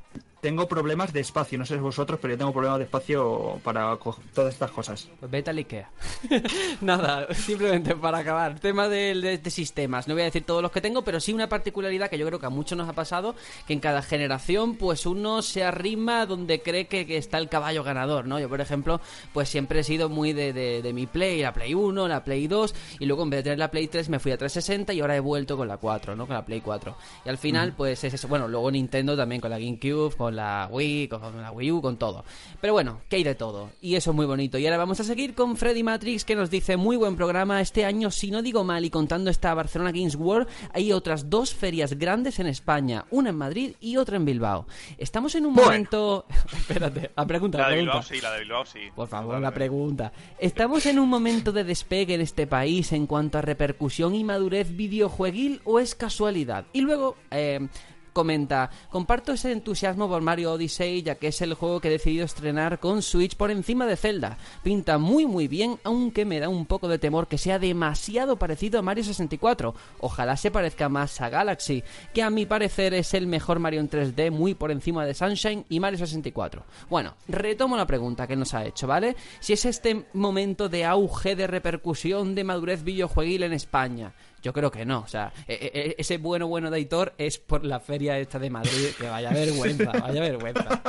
Tengo 0.44 0.68
problemas 0.68 1.10
de 1.10 1.20
espacio, 1.20 1.56
no 1.58 1.64
sé 1.64 1.74
vosotros, 1.78 2.18
pero 2.20 2.34
yo 2.34 2.38
tengo 2.38 2.52
problemas 2.52 2.78
de 2.78 2.84
espacio 2.84 3.58
para 3.64 3.96
todas 4.34 4.52
estas 4.52 4.70
cosas. 4.70 5.08
Pues 5.18 5.30
vete 5.32 5.48
al 5.48 5.56
Ikea. 5.56 5.88
Nada, 6.82 7.32
simplemente 7.32 7.94
para 7.96 8.18
acabar. 8.18 8.60
Tema 8.60 8.90
de, 8.90 9.14
de- 9.14 9.38
de 9.38 9.50
sistemas. 9.50 10.06
No 10.06 10.12
voy 10.12 10.20
a 10.20 10.26
decir 10.26 10.44
todos 10.44 10.60
los 10.60 10.70
que 10.70 10.82
tengo, 10.82 11.02
pero 11.02 11.18
sí 11.18 11.32
una 11.32 11.48
particularidad 11.48 12.10
que 12.10 12.18
yo 12.18 12.26
creo 12.26 12.38
que 12.38 12.44
a 12.44 12.50
muchos 12.50 12.76
nos 12.76 12.86
ha 12.90 12.92
pasado, 12.92 13.34
que 13.66 13.72
en 13.72 13.80
cada 13.80 14.02
generación, 14.02 14.74
pues 14.76 15.06
uno 15.06 15.40
se 15.40 15.64
arrima 15.64 16.26
donde 16.26 16.60
cree 16.60 16.88
que, 16.88 17.06
que 17.06 17.16
está 17.16 17.38
el 17.38 17.48
caballo 17.48 17.82
ganador, 17.82 18.26
¿no? 18.26 18.38
Yo, 18.38 18.50
por 18.50 18.60
ejemplo, 18.60 19.00
pues 19.32 19.48
siempre 19.48 19.80
he 19.80 19.84
sido 19.84 20.10
muy 20.10 20.34
de, 20.34 20.52
de- 20.52 20.82
de 20.82 20.92
mi 20.92 21.06
Play, 21.06 21.40
la 21.40 21.54
Play 21.54 21.72
1, 21.72 22.06
la 22.06 22.22
Play 22.22 22.46
2, 22.48 22.74
y 23.00 23.06
luego 23.06 23.22
en 23.22 23.30
vez 23.30 23.38
de 23.38 23.42
tener 23.44 23.58
la 23.58 23.70
Play 23.70 23.88
3 23.88 24.10
me 24.10 24.18
fui 24.18 24.30
a 24.32 24.36
360 24.36 24.92
y 24.92 25.00
ahora 25.00 25.16
he 25.16 25.20
vuelto 25.20 25.56
con 25.56 25.68
la 25.68 25.78
4, 25.78 26.14
¿no? 26.16 26.26
Con 26.26 26.34
la 26.34 26.44
Play 26.44 26.60
4. 26.60 26.94
Y 27.24 27.28
al 27.30 27.38
final, 27.38 27.72
pues 27.74 28.04
es 28.04 28.12
eso. 28.12 28.28
Bueno, 28.28 28.46
luego 28.46 28.70
Nintendo 28.70 29.16
también 29.16 29.40
con 29.40 29.50
la 29.50 29.58
GameCube, 29.58 30.14
con 30.16 30.33
la 30.36 30.68
Wii, 30.70 31.08
con 31.08 31.42
la 31.42 31.50
Wii 31.52 31.72
U, 31.72 31.80
con 31.82 31.96
todo. 31.96 32.24
Pero 32.60 32.72
bueno, 32.72 33.00
que 33.08 33.16
hay 33.16 33.24
de 33.24 33.34
todo. 33.34 33.70
Y 33.80 33.94
eso 33.96 34.10
es 34.10 34.16
muy 34.16 34.26
bonito. 34.26 34.58
Y 34.58 34.66
ahora 34.66 34.76
vamos 34.78 35.00
a 35.00 35.04
seguir 35.04 35.34
con 35.34 35.56
Freddy 35.56 35.82
Matrix, 35.82 36.24
que 36.24 36.34
nos 36.36 36.50
dice, 36.50 36.76
muy 36.76 36.96
buen 36.96 37.16
programa. 37.16 37.60
Este 37.60 37.84
año, 37.84 38.10
si 38.10 38.30
no 38.30 38.42
digo 38.42 38.64
mal, 38.64 38.84
y 38.84 38.90
contando 38.90 39.30
esta 39.30 39.54
Barcelona 39.54 39.92
Games 39.92 40.16
World, 40.16 40.48
hay 40.72 40.92
otras 40.92 41.30
dos 41.30 41.54
ferias 41.54 41.94
grandes 41.98 42.38
en 42.38 42.46
España. 42.46 43.04
Una 43.10 43.30
en 43.30 43.36
Madrid 43.36 43.74
y 43.80 43.96
otra 43.96 44.16
en 44.16 44.24
Bilbao. 44.24 44.66
Estamos 44.98 45.34
en 45.34 45.46
un 45.46 45.54
Bueno. 45.54 45.70
momento... 45.70 46.26
Espérate, 46.52 47.10
la 47.16 47.26
pregunta, 47.26 47.58
La 47.58 47.64
la 47.64 47.70
de 47.70 47.74
pregunta. 47.82 47.98
Bilbao 48.00 48.02
sí, 48.02 48.20
la 48.20 48.32
de 48.32 48.40
Bilbao 48.40 48.64
sí. 48.66 48.80
Por 48.94 49.08
favor, 49.08 49.40
la 49.40 49.50
pregunta. 49.52 50.12
¿Estamos 50.38 50.86
en 50.86 50.98
un 50.98 51.08
momento 51.08 51.52
de 51.52 51.64
despegue 51.64 52.14
en 52.14 52.20
este 52.20 52.46
país 52.46 52.92
en 52.92 53.06
cuanto 53.06 53.38
a 53.38 53.42
repercusión 53.42 54.14
y 54.14 54.24
madurez 54.24 54.74
videojueguil 54.76 55.60
o 55.64 55.78
es 55.80 55.94
casualidad? 55.94 56.64
Y 56.72 56.80
luego 56.80 57.16
eh, 57.30 57.68
comenta, 58.14 58.70
comparto 58.88 59.32
ese 59.32 59.52
entusiasmo 59.52 60.08
por 60.08 60.22
Mario 60.22 60.52
Odyssey 60.52 61.02
ya 61.02 61.16
que 61.16 61.28
es 61.28 61.42
el 61.42 61.52
juego 61.52 61.80
que 61.80 61.88
he 61.88 61.90
decidido 61.90 62.24
estrenar 62.24 62.78
con 62.78 63.02
Switch 63.02 63.36
por 63.36 63.50
encima 63.50 63.84
de 63.84 63.96
Zelda. 63.96 64.38
Pinta 64.62 64.96
muy 64.96 65.26
muy 65.26 65.48
bien, 65.48 65.78
aunque 65.84 66.24
me 66.24 66.40
da 66.40 66.48
un 66.48 66.64
poco 66.64 66.88
de 66.88 66.98
temor 66.98 67.28
que 67.28 67.36
sea 67.36 67.58
demasiado 67.58 68.38
parecido 68.38 68.78
a 68.78 68.82
Mario 68.82 69.04
64. 69.04 69.74
Ojalá 70.00 70.36
se 70.36 70.50
parezca 70.50 70.88
más 70.88 71.20
a 71.20 71.28
Galaxy, 71.28 71.82
que 72.14 72.22
a 72.22 72.30
mi 72.30 72.46
parecer 72.46 72.94
es 72.94 73.12
el 73.12 73.26
mejor 73.26 73.58
Mario 73.58 73.80
en 73.80 73.90
3D 73.90 74.30
muy 74.30 74.54
por 74.54 74.70
encima 74.70 75.04
de 75.04 75.14
Sunshine 75.14 75.66
y 75.68 75.80
Mario 75.80 75.98
64. 75.98 76.62
Bueno, 76.88 77.14
retomo 77.28 77.76
la 77.76 77.86
pregunta 77.86 78.26
que 78.26 78.36
nos 78.36 78.54
ha 78.54 78.64
hecho, 78.64 78.86
¿vale? 78.86 79.16
Si 79.40 79.52
es 79.52 79.64
este 79.64 80.06
momento 80.12 80.68
de 80.68 80.84
auge 80.84 81.34
de 81.34 81.48
repercusión 81.48 82.34
de 82.36 82.44
madurez 82.44 82.84
videojueguil 82.84 83.42
en 83.42 83.52
España. 83.52 84.14
Yo 84.44 84.52
creo 84.52 84.70
que 84.70 84.84
no, 84.84 85.00
o 85.00 85.06
sea, 85.08 85.32
e- 85.48 85.70
e- 85.74 85.94
ese 85.98 86.18
bueno 86.18 86.46
bueno 86.46 86.70
de 86.70 86.76
Aitor 86.76 87.14
es 87.16 87.38
por 87.38 87.64
la 87.64 87.80
feria 87.80 88.18
esta 88.18 88.38
de 88.38 88.50
Madrid, 88.50 88.90
que 88.98 89.08
vaya 89.08 89.30
vergüenza, 89.30 89.90
vaya 89.90 90.20
vergüenza. 90.20 90.82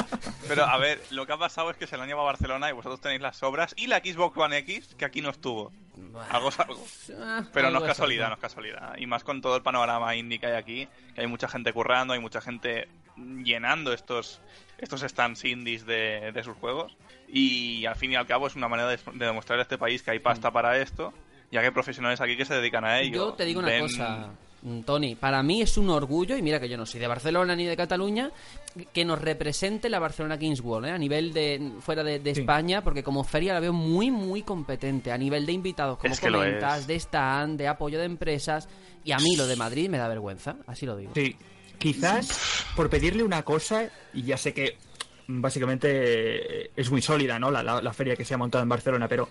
Pero 0.48 0.65
a 0.65 0.77
ver, 0.77 1.02
lo 1.11 1.26
que 1.26 1.32
ha 1.34 1.38
pasado 1.38 1.72
es 1.72 1.77
que 1.77 1.88
se 1.88 1.95
lo 1.95 2.03
han 2.03 2.10
llevado 2.10 2.27
a 2.27 2.32
Barcelona 2.34 2.69
y 2.69 2.73
vosotros 2.73 2.99
tenéis 2.99 3.22
las 3.22 3.41
obras 3.44 3.73
y 3.77 3.88
la 3.88 3.99
Xbox 3.99 4.38
One 4.38 4.57
X, 4.57 4.94
que 4.98 5.06
aquí 5.06 5.22
no 5.22 5.30
estuvo. 5.30 5.72
Algo 6.30 6.49
es 6.49 6.60
algo. 6.60 6.86
Ah, 7.18 7.45
Pero 7.53 7.72
no 7.72 7.80
es 7.80 7.86
casualidad, 7.86 8.27
no 8.27 8.34
es 8.36 8.41
casualidad. 8.41 8.98
Y 8.98 9.07
más 9.07 9.23
con 9.23 9.41
todo 9.41 9.56
el 9.56 9.64
panorama 9.64 10.14
indie 10.18 10.38
que 10.38 10.48
hay 10.48 10.56
aquí, 10.56 10.88
que 11.15 11.22
hay 11.22 11.27
mucha 11.27 11.48
gente 11.48 11.72
currando, 11.72 12.14
hay 12.14 12.19
mucha 12.19 12.41
gente 12.41 12.90
llenando 13.44 13.94
estos 13.94 14.41
estos 14.77 14.99
stands 15.02 15.45
indies 15.45 15.86
de, 15.86 16.34
de 16.34 16.44
sus 16.44 16.57
juegos. 16.57 16.98
Y 17.30 17.86
al 17.86 17.95
fin 17.95 18.11
y 18.11 18.15
al 18.15 18.27
cabo 18.27 18.48
es 18.48 18.56
una 18.57 18.68
manera 18.68 18.90
de, 18.90 18.99
de 19.14 19.26
demostrar 19.26 19.57
a 19.60 19.61
este 19.61 19.77
país 19.77 20.03
que 20.03 20.11
hay 20.11 20.19
pasta 20.19 20.52
para 20.52 20.77
esto, 20.77 21.14
ya 21.51 21.59
que 21.61 21.67
hay 21.67 21.72
profesionales 21.73 22.19
aquí 22.22 22.35
que 22.38 22.45
se 22.45 22.53
dedican 22.55 22.85
a 22.85 22.99
ello. 22.99 23.15
Yo 23.30 23.34
te 23.34 23.45
digo 23.45 23.59
una 23.59 23.69
Ven- 23.69 23.81
cosa, 23.81 24.30
mm, 24.61 24.81
Tony, 24.81 25.15
para 25.15 25.41
mí 25.43 25.61
es 25.61 25.77
un 25.77 25.89
orgullo, 25.89 26.35
y 26.38 26.41
mira 26.41 26.59
que 26.59 26.67
yo 26.69 26.77
no 26.77 26.85
soy 26.85 26.99
de 26.99 27.07
Barcelona 27.07 27.55
ni 27.55 27.65
de 27.65 27.77
Cataluña, 27.77 28.31
que 28.93 29.05
nos 29.05 29.22
represente 29.22 29.89
la 29.89 29.99
Barcelona 29.99 30.35
Games 30.38 30.59
World, 30.61 30.88
¿eh? 30.88 30.91
a 30.91 30.97
nivel 30.97 31.31
de 31.34 31.72
fuera 31.81 32.03
de, 32.03 32.19
de 32.19 32.34
Sí. 32.35 32.41
España, 32.41 32.84
porque 32.84 33.03
como 33.03 33.23
feria 33.23 33.53
la 33.53 33.59
veo 33.59 33.73
muy, 33.73 34.11
muy 34.11 34.41
competente, 34.41 35.11
a 35.11 35.17
nivel 35.17 35.45
de 35.45 35.53
invitados, 35.53 35.97
como 35.97 36.13
Es 36.13 36.19
que 36.19 36.30
lo 36.30 36.39
comentas, 36.39 36.88
de 36.88 36.95
stand, 36.95 37.57
de 37.57 37.67
apoyo 37.67 37.99
de 37.99 38.05
empresas, 38.05 38.67
y 39.03 39.11
a 39.11 39.17
mí 39.19 39.35
lo 39.38 39.45
de 39.47 39.55
Madrid 39.55 39.88
me 39.89 39.97
da 39.97 40.07
vergüenza, 40.07 40.55
así 40.67 40.85
lo 40.85 40.97
digo. 40.97 41.11
Sí, 41.15 41.35
quizás 41.77 42.65
por 42.76 42.89
pedirle 42.89 43.23
una 43.23 43.43
cosa, 43.43 43.89
y 44.13 44.23
ya 44.23 44.35
sé 44.38 44.53
que 44.53 44.77
básicamente 45.27 46.63
eh, 46.65 46.72
es 46.76 46.89
muy 46.91 47.01
sólida, 47.01 47.39
¿no? 47.39 47.49
La, 47.51 47.63
la- 47.63 47.81
la 47.81 47.93
feria 47.93 48.15
que 48.15 48.26
se 48.26 48.34
ha 48.34 48.38
montado 48.38 48.61
en 48.63 48.69
Barcelona, 48.69 49.07
pero 49.07 49.30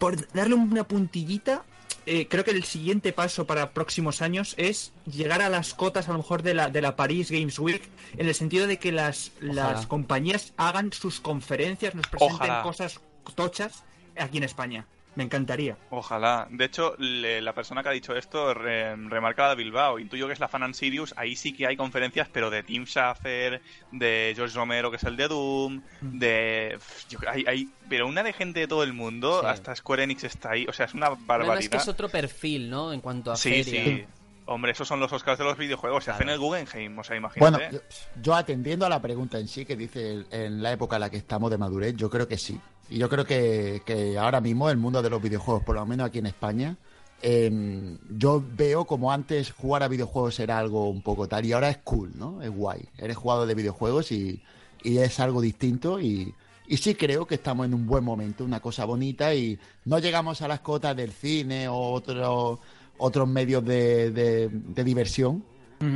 por 0.00 0.32
darle 0.32 0.54
una 0.54 0.82
puntillita, 0.84 1.62
eh, 2.06 2.26
creo 2.26 2.42
que 2.42 2.50
el 2.50 2.64
siguiente 2.64 3.12
paso 3.12 3.46
para 3.46 3.70
próximos 3.70 4.22
años 4.22 4.54
es 4.56 4.92
llegar 5.04 5.42
a 5.42 5.50
las 5.50 5.74
cotas 5.74 6.08
a 6.08 6.12
lo 6.12 6.18
mejor 6.18 6.42
de 6.42 6.54
la, 6.54 6.70
de 6.70 6.80
la 6.80 6.96
Paris 6.96 7.30
Games 7.30 7.58
Week, 7.58 7.82
en 8.16 8.26
el 8.26 8.34
sentido 8.34 8.66
de 8.66 8.78
que 8.78 8.90
las, 8.90 9.30
las 9.40 9.86
compañías 9.86 10.54
hagan 10.56 10.92
sus 10.92 11.20
conferencias, 11.20 11.94
nos 11.94 12.06
presenten 12.06 12.36
Ojalá. 12.36 12.62
cosas 12.62 13.00
tochas 13.36 13.84
aquí 14.18 14.38
en 14.38 14.44
España. 14.44 14.86
Me 15.16 15.24
encantaría. 15.24 15.76
Ojalá. 15.90 16.46
De 16.50 16.64
hecho, 16.66 16.94
le- 16.98 17.40
la 17.42 17.52
persona 17.52 17.82
que 17.82 17.88
ha 17.88 17.92
dicho 17.92 18.14
esto 18.16 18.54
re- 18.54 18.94
remarca 18.94 19.42
la 19.42 19.48
de 19.50 19.56
Bilbao. 19.56 19.98
Intuyo 19.98 20.28
que 20.28 20.32
es 20.34 20.40
la 20.40 20.46
Fan 20.48 20.62
and 20.62 20.74
Sirius. 20.74 21.12
Ahí 21.16 21.34
sí 21.34 21.52
que 21.52 21.66
hay 21.66 21.76
conferencias, 21.76 22.28
pero 22.32 22.48
de 22.48 22.62
Tim 22.62 22.84
Schafer, 22.86 23.60
de 23.90 24.32
George 24.36 24.54
Romero, 24.56 24.88
que 24.90 24.98
es 24.98 25.04
el 25.04 25.16
de 25.16 25.26
Doom, 25.28 25.82
de... 26.00 26.78
yo- 27.08 27.18
hay, 27.28 27.44
hay- 27.48 27.68
pero 27.88 28.06
una 28.06 28.22
de 28.22 28.32
gente 28.32 28.60
de 28.60 28.68
todo 28.68 28.84
el 28.84 28.92
mundo, 28.92 29.40
Sí. 29.40 29.46
hasta 29.48 29.74
Square 29.74 30.04
Enix 30.04 30.24
está 30.24 30.52
ahí. 30.52 30.66
O 30.68 30.72
sea, 30.72 30.86
es 30.86 30.94
una 30.94 31.06
Además 31.06 31.26
barbaridad. 31.26 31.70
que 31.70 31.76
es 31.76 31.88
otro 31.88 32.08
perfil, 32.08 32.70
¿no? 32.70 32.92
En 32.92 33.00
cuanto 33.00 33.32
a 33.32 33.36
Sí, 33.36 33.64
feria. 33.64 33.84
sí. 33.84 34.04
Hombre, 34.46 34.72
esos 34.72 34.86
son 34.88 34.98
los 35.00 35.12
Oscars 35.12 35.38
de 35.38 35.44
los 35.44 35.56
videojuegos. 35.58 36.02
Se 36.04 36.10
Claro. 36.10 36.16
hacen 36.18 36.28
el 36.30 36.38
Guggenheim, 36.38 36.98
o 36.98 37.04
sea, 37.04 37.18
Bueno, 37.20 37.58
imagínate. 37.58 37.76
yo, 37.76 37.80
yo 38.22 38.34
atendiendo 38.34 38.86
a 38.86 38.88
la 38.88 39.00
pregunta 39.02 39.38
en 39.38 39.46
sí 39.48 39.64
que 39.64 39.76
dice 39.76 40.24
en 40.30 40.62
la 40.62 40.72
época 40.72 40.96
en 40.96 41.00
la 41.00 41.10
que 41.10 41.18
estamos 41.18 41.50
de 41.50 41.58
madurez, 41.58 41.94
yo 41.96 42.08
creo 42.10 42.26
que 42.26 42.38
sí. 42.38 42.60
Y 42.90 42.98
yo 42.98 43.08
creo 43.08 43.24
que, 43.24 43.82
que 43.86 44.18
ahora 44.18 44.40
mismo 44.40 44.68
el 44.68 44.76
mundo 44.76 45.00
de 45.00 45.10
los 45.10 45.22
videojuegos, 45.22 45.62
por 45.62 45.76
lo 45.76 45.86
menos 45.86 46.06
aquí 46.06 46.18
en 46.18 46.26
España, 46.26 46.76
eh, 47.22 47.96
yo 48.10 48.42
veo 48.56 48.84
como 48.86 49.12
antes 49.12 49.52
jugar 49.52 49.82
a 49.82 49.88
videojuegos 49.88 50.40
era 50.40 50.58
algo 50.58 50.88
un 50.88 51.02
poco 51.02 51.28
tal 51.28 51.44
y 51.46 51.52
ahora 51.52 51.68
es 51.70 51.78
cool, 51.78 52.10
¿no? 52.16 52.42
Es 52.42 52.50
guay. 52.50 52.82
Eres 52.98 53.16
jugador 53.16 53.46
de 53.46 53.54
videojuegos 53.54 54.10
y, 54.10 54.42
y 54.82 54.98
es 54.98 55.20
algo 55.20 55.40
distinto 55.40 56.00
y, 56.00 56.34
y 56.66 56.76
sí 56.78 56.94
creo 56.94 57.26
que 57.26 57.34
estamos 57.36 57.66
en 57.66 57.74
un 57.74 57.86
buen 57.86 58.02
momento, 58.04 58.44
una 58.44 58.60
cosa 58.60 58.84
bonita 58.86 59.34
y 59.34 59.58
no 59.84 59.98
llegamos 59.98 60.40
a 60.42 60.48
las 60.48 60.60
cotas 60.60 60.96
del 60.96 61.12
cine 61.12 61.68
o 61.68 61.76
otros 61.92 62.58
otros 63.02 63.26
medios 63.28 63.64
de, 63.64 64.10
de- 64.10 64.48
de 64.50 64.84
diversión, 64.84 65.42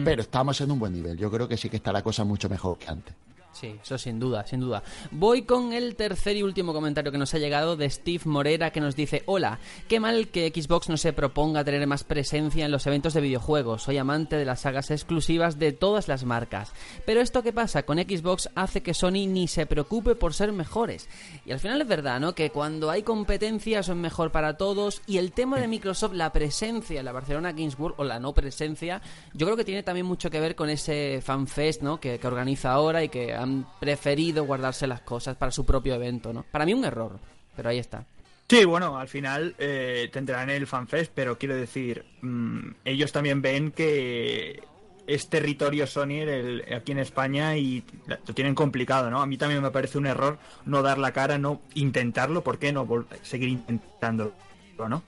pero 0.05 0.23
estamos 0.23 0.59
en 0.63 0.71
un 0.71 0.79
buen 0.79 0.93
nivel. 0.93 1.19
Yo 1.19 1.31
creo 1.31 1.47
que 1.49 1.57
sí 1.59 1.69
que 1.69 1.77
está 1.77 1.93
la 1.93 2.03
cosa 2.03 2.25
mucho 2.25 2.49
mejor 2.49 2.79
que 2.79 2.89
antes. 2.89 3.15
Sí, 3.55 3.77
eso 3.81 3.97
sin 3.99 4.19
duda, 4.19 4.45
sin 4.47 4.61
duda. 4.61 4.83
Voy 5.13 5.43
con 5.43 5.73
el 5.73 5.95
tercer 5.95 6.37
y 6.37 6.43
último 6.43 6.73
comentario 6.73 7.13
que 7.13 7.19
nos 7.19 7.33
ha 7.35 7.39
llegado 7.39 7.77
de 7.77 7.89
Steve 7.89 8.23
Morera 8.25 8.71
que 8.71 8.81
nos 8.81 8.97
dice, 8.97 9.23
hola, 9.27 9.61
qué 9.89 10.01
mal 10.01 10.29
que 10.29 10.49
Xbox 10.49 10.89
no 10.89 10.97
se 10.97 11.13
proponga 11.13 11.65
tener 11.65 11.87
más 11.87 12.03
presencia 12.03 12.65
en 12.65 12.73
los 12.73 12.87
eventos 12.89 13.15
de 13.15 13.21
videojuegos. 13.21 13.85
Soy 13.85 13.99
amante 13.99 14.37
de 14.37 14.45
las 14.45 14.63
sagas 14.63 14.91
exclusivas 14.91 15.59
de 15.61 15.71
todas 15.71 16.09
las 16.09 16.25
marcas. 16.25 16.73
Pero 17.07 17.21
esto 17.21 17.45
que 17.45 17.53
pasa 17.53 17.85
con 17.85 17.99
Xbox 17.99 18.51
hace 18.57 18.83
que 18.83 18.93
Sony 18.93 19.29
ni 19.29 19.47
se 19.47 19.67
preocupe 19.67 20.17
por 20.17 20.35
ser 20.35 20.53
mejores. 20.53 21.09
Y 21.47 21.53
al 21.53 21.61
final 21.61 21.81
es 21.81 21.87
verdad, 21.87 22.19
¿no? 22.19 22.35
Que 22.35 22.51
cuando 22.51 22.91
hay 22.91 23.05
competencia 23.05 23.85
son 23.85 24.01
mejor 24.01 24.33
para 24.33 24.57
todos 24.57 25.01
y 25.07 25.19
el 25.19 25.31
tema 25.31 25.61
de 25.61 25.69
Microsoft, 25.69 26.15
la 26.15 26.33
presencia 26.33 26.99
en 26.99 27.05
la 27.05 27.13
Barcelona 27.13 27.53
Games 27.53 27.77
o 27.79 28.03
la 28.03 28.19
no 28.19 28.35
presencia, 28.35 29.01
yo 29.33 29.47
creo 29.47 29.57
que 29.57 29.65
tiene 29.65 29.85
también 29.85 30.07
mucho 30.07 30.29
que 30.29 30.41
ver 30.41 30.57
con 30.57 30.71
ese 30.71 31.21
fanfest, 31.23 31.83
¿no? 31.83 32.01
Que, 32.01 32.19
que 32.19 32.27
organiza 32.27 32.73
ahora 32.73 33.05
y 33.05 33.09
que 33.09 33.44
han 33.45 33.67
preferido 33.79 34.45
guardarse 34.45 34.87
las 34.87 35.03
cosas 35.03 35.37
para 35.37 35.53
su 35.53 35.65
propio 35.65 35.95
evento, 35.95 36.33
¿no? 36.33 36.45
Para 36.51 36.65
mí 36.65 36.75
un 36.75 36.85
error, 36.85 37.19
pero 37.55 37.69
ahí 37.69 37.79
está. 37.79 38.05
Sí, 38.49 38.65
bueno, 38.65 38.99
al 38.99 39.09
final 39.09 39.55
eh, 39.59 40.11
tendrán 40.13 40.51
el 40.51 40.67
FanFest, 40.67 41.13
pero 41.15 41.39
quiero 41.39 41.57
decir, 41.57 42.05
mm, 42.21 42.71
ellos 42.85 43.11
también 43.11 43.41
ven 43.41 43.71
que 43.71 44.63
es 45.07 45.29
territorio 45.29 45.87
Sony 45.87 46.25
aquí 46.75 46.93
en 46.93 46.99
España 46.99 47.57
y 47.57 47.85
lo 48.07 48.35
tienen 48.35 48.55
complicado, 48.55 49.11
¿no? 49.11 49.23
A 49.23 49.27
mí 49.27 49.37
también 49.37 49.63
me 49.63 49.71
parece 49.71 49.99
un 49.99 50.07
error 50.07 50.39
no 50.65 50.83
dar 50.83 50.99
la 50.99 51.13
cara, 51.13 51.39
no 51.39 51.61
intentarlo, 51.75 52.43
¿por 52.43 52.59
qué 52.59 52.73
no 52.73 52.87
seguir 53.23 53.49
intentándolo, 53.49 54.35
¿no? 54.89 55.03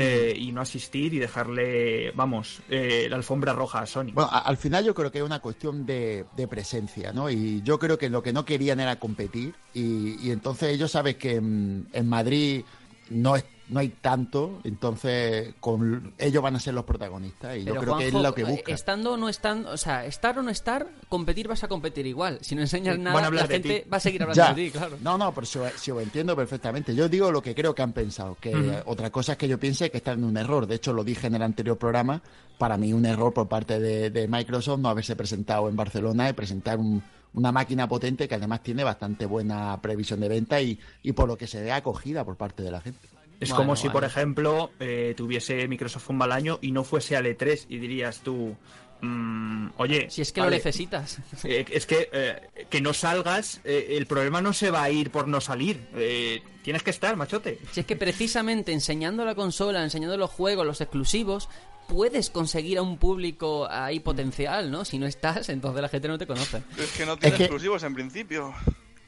Eh, 0.00 0.32
y 0.38 0.52
no 0.52 0.60
asistir 0.60 1.12
y 1.12 1.18
dejarle, 1.18 2.12
vamos, 2.12 2.62
eh, 2.68 3.08
la 3.10 3.16
alfombra 3.16 3.52
roja 3.52 3.80
a 3.80 3.86
Sony. 3.86 4.12
Bueno, 4.12 4.30
al 4.30 4.56
final 4.56 4.84
yo 4.84 4.94
creo 4.94 5.10
que 5.10 5.18
es 5.18 5.24
una 5.24 5.40
cuestión 5.40 5.84
de, 5.84 6.24
presencia, 6.48 7.12
¿no? 7.12 7.28
Y 7.28 7.62
yo 7.62 7.80
creo 7.80 7.98
que 7.98 8.08
lo 8.08 8.22
que 8.22 8.32
no 8.32 8.44
querían 8.44 8.78
era 8.78 9.00
competir 9.00 9.56
y, 9.74 10.30
entonces 10.30 10.68
ellos 10.68 10.92
saben 10.92 11.18
que 11.18 11.40
mm, 11.40 11.86
en 11.92 12.08
Madrid 12.08 12.62
no 13.10 13.34
es 13.34 13.44
no 13.68 13.80
hay 13.80 13.88
tanto, 13.88 14.60
entonces 14.64 15.54
con 15.60 16.14
ellos 16.18 16.42
van 16.42 16.56
a 16.56 16.60
ser 16.60 16.74
los 16.74 16.84
protagonistas 16.84 17.56
y 17.58 17.64
yo 17.64 17.74
creo 17.76 17.98
que 17.98 18.08
es 18.08 18.14
lo 18.14 18.34
que 18.34 18.44
buscan. 18.44 18.74
estando 18.74 19.12
o 19.12 19.16
no 19.16 19.28
estando, 19.28 19.70
o 19.70 19.76
sea, 19.76 20.06
estar 20.06 20.38
o 20.38 20.42
no 20.42 20.50
estar, 20.50 20.86
competir 21.08 21.48
vas 21.48 21.62
a 21.64 21.68
competir 21.68 22.06
igual. 22.06 22.38
Si 22.40 22.54
no 22.54 22.62
enseñas 22.62 22.96
Sí, 22.96 23.02
nada, 23.02 23.30
la 23.30 23.46
gente 23.46 23.80
ti. 23.80 23.88
va 23.90 23.98
a 23.98 24.00
seguir 24.00 24.22
hablando 24.22 24.42
Ya. 24.42 24.54
de 24.54 24.64
ti, 24.64 24.70
claro. 24.70 24.96
No, 25.02 25.18
no, 25.18 25.34
pero 25.34 25.46
si, 25.46 25.58
si 25.76 25.90
os 25.90 26.02
entiendo 26.02 26.34
perfectamente. 26.34 26.94
Yo 26.94 27.08
digo 27.08 27.30
lo 27.30 27.42
que 27.42 27.54
creo 27.54 27.74
que 27.74 27.82
han 27.82 27.92
pensado, 27.92 28.36
que 28.40 28.54
Ujú. 28.56 28.70
eh, 28.70 28.82
otra 28.86 29.10
cosa 29.10 29.32
es 29.32 29.38
que 29.38 29.48
yo 29.48 29.58
piense 29.60 29.90
que 29.90 29.98
están 29.98 30.18
en 30.20 30.24
un 30.24 30.36
error. 30.36 30.66
De 30.66 30.76
hecho, 30.76 30.92
lo 30.92 31.04
dije 31.04 31.26
en 31.26 31.34
el 31.34 31.42
anterior 31.42 31.76
programa, 31.76 32.22
para 32.56 32.76
mí 32.76 32.92
un 32.92 33.04
error 33.06 33.32
por 33.34 33.48
parte 33.48 33.78
de, 33.78 34.10
de 34.10 34.26
Microsoft 34.28 34.80
no 34.80 34.88
haberse 34.88 35.14
presentado 35.16 35.68
en 35.68 35.76
Barcelona 35.76 36.28
y 36.30 36.32
presentar 36.32 36.78
un- 36.78 37.02
una 37.34 37.52
máquina 37.52 37.86
potente 37.86 38.26
que 38.26 38.34
además 38.36 38.62
tiene 38.62 38.82
bastante 38.82 39.26
buena 39.26 39.78
previsión 39.82 40.18
de 40.20 40.28
venta 40.30 40.60
y, 40.62 40.78
y 41.02 41.12
por 41.12 41.28
lo 41.28 41.36
que 41.36 41.46
se 41.46 41.62
ve 41.62 41.70
acogida 41.70 42.24
por 42.24 42.36
parte 42.36 42.62
de 42.62 42.70
la 42.70 42.80
gente. 42.80 43.06
Es 43.40 43.50
Bueno, 43.50 43.56
como 43.56 43.76
si, 43.76 43.88
por 43.88 44.02
ejemplo, 44.04 44.72
eh, 44.80 45.14
tuviese 45.16 45.68
Microsoft 45.68 46.10
un 46.10 46.16
mal 46.18 46.32
año 46.32 46.58
y 46.60 46.72
no 46.72 46.82
fuese 46.84 47.16
al 47.16 47.26
E3 47.26 47.66
y 47.68 47.78
dirías 47.78 48.20
tú, 48.24 48.56
mm, 49.00 49.68
oye, 49.76 50.10
Si 50.10 50.22
es 50.22 50.32
que 50.32 50.40
vale, 50.40 50.50
lo 50.50 50.56
necesitas. 50.56 51.18
eh, 51.44 51.64
es 51.70 51.86
que 51.86 52.08
eh, 52.12 52.66
que 52.68 52.80
no 52.80 52.92
salgas, 52.92 53.60
eh, 53.64 53.88
el 53.96 54.06
problema 54.06 54.40
no 54.40 54.52
se 54.52 54.70
va 54.70 54.82
a 54.82 54.90
ir 54.90 55.10
por 55.10 55.28
no 55.28 55.40
salir. 55.40 55.88
Eh, 55.94 56.42
tienes 56.62 56.82
que 56.82 56.90
estar, 56.90 57.14
machote. 57.16 57.58
Si 57.72 57.80
es 57.80 57.86
que 57.86 57.94
precisamente 57.96 58.72
enseñando 58.72 59.24
la 59.24 59.34
consola, 59.36 59.84
enseñando 59.84 60.16
los 60.16 60.30
juegos, 60.30 60.66
los 60.66 60.80
exclusivos, 60.80 61.48
puedes 61.86 62.30
conseguir 62.30 62.78
a 62.78 62.82
un 62.82 62.98
público 62.98 63.68
ahí 63.70 64.00
potencial, 64.00 64.70
¿no? 64.70 64.84
Si 64.84 64.98
no 64.98 65.06
estás, 65.06 65.48
entonces 65.48 65.80
la 65.80 65.88
gente 65.88 66.08
no 66.08 66.18
te 66.18 66.26
conoce. 66.26 66.62
Es 66.76 66.90
que 66.92 67.06
no 67.06 67.16
tiene 67.16 67.36
que- 67.36 67.44
exclusivos 67.44 67.82
en 67.84 67.94
principio. 67.94 68.52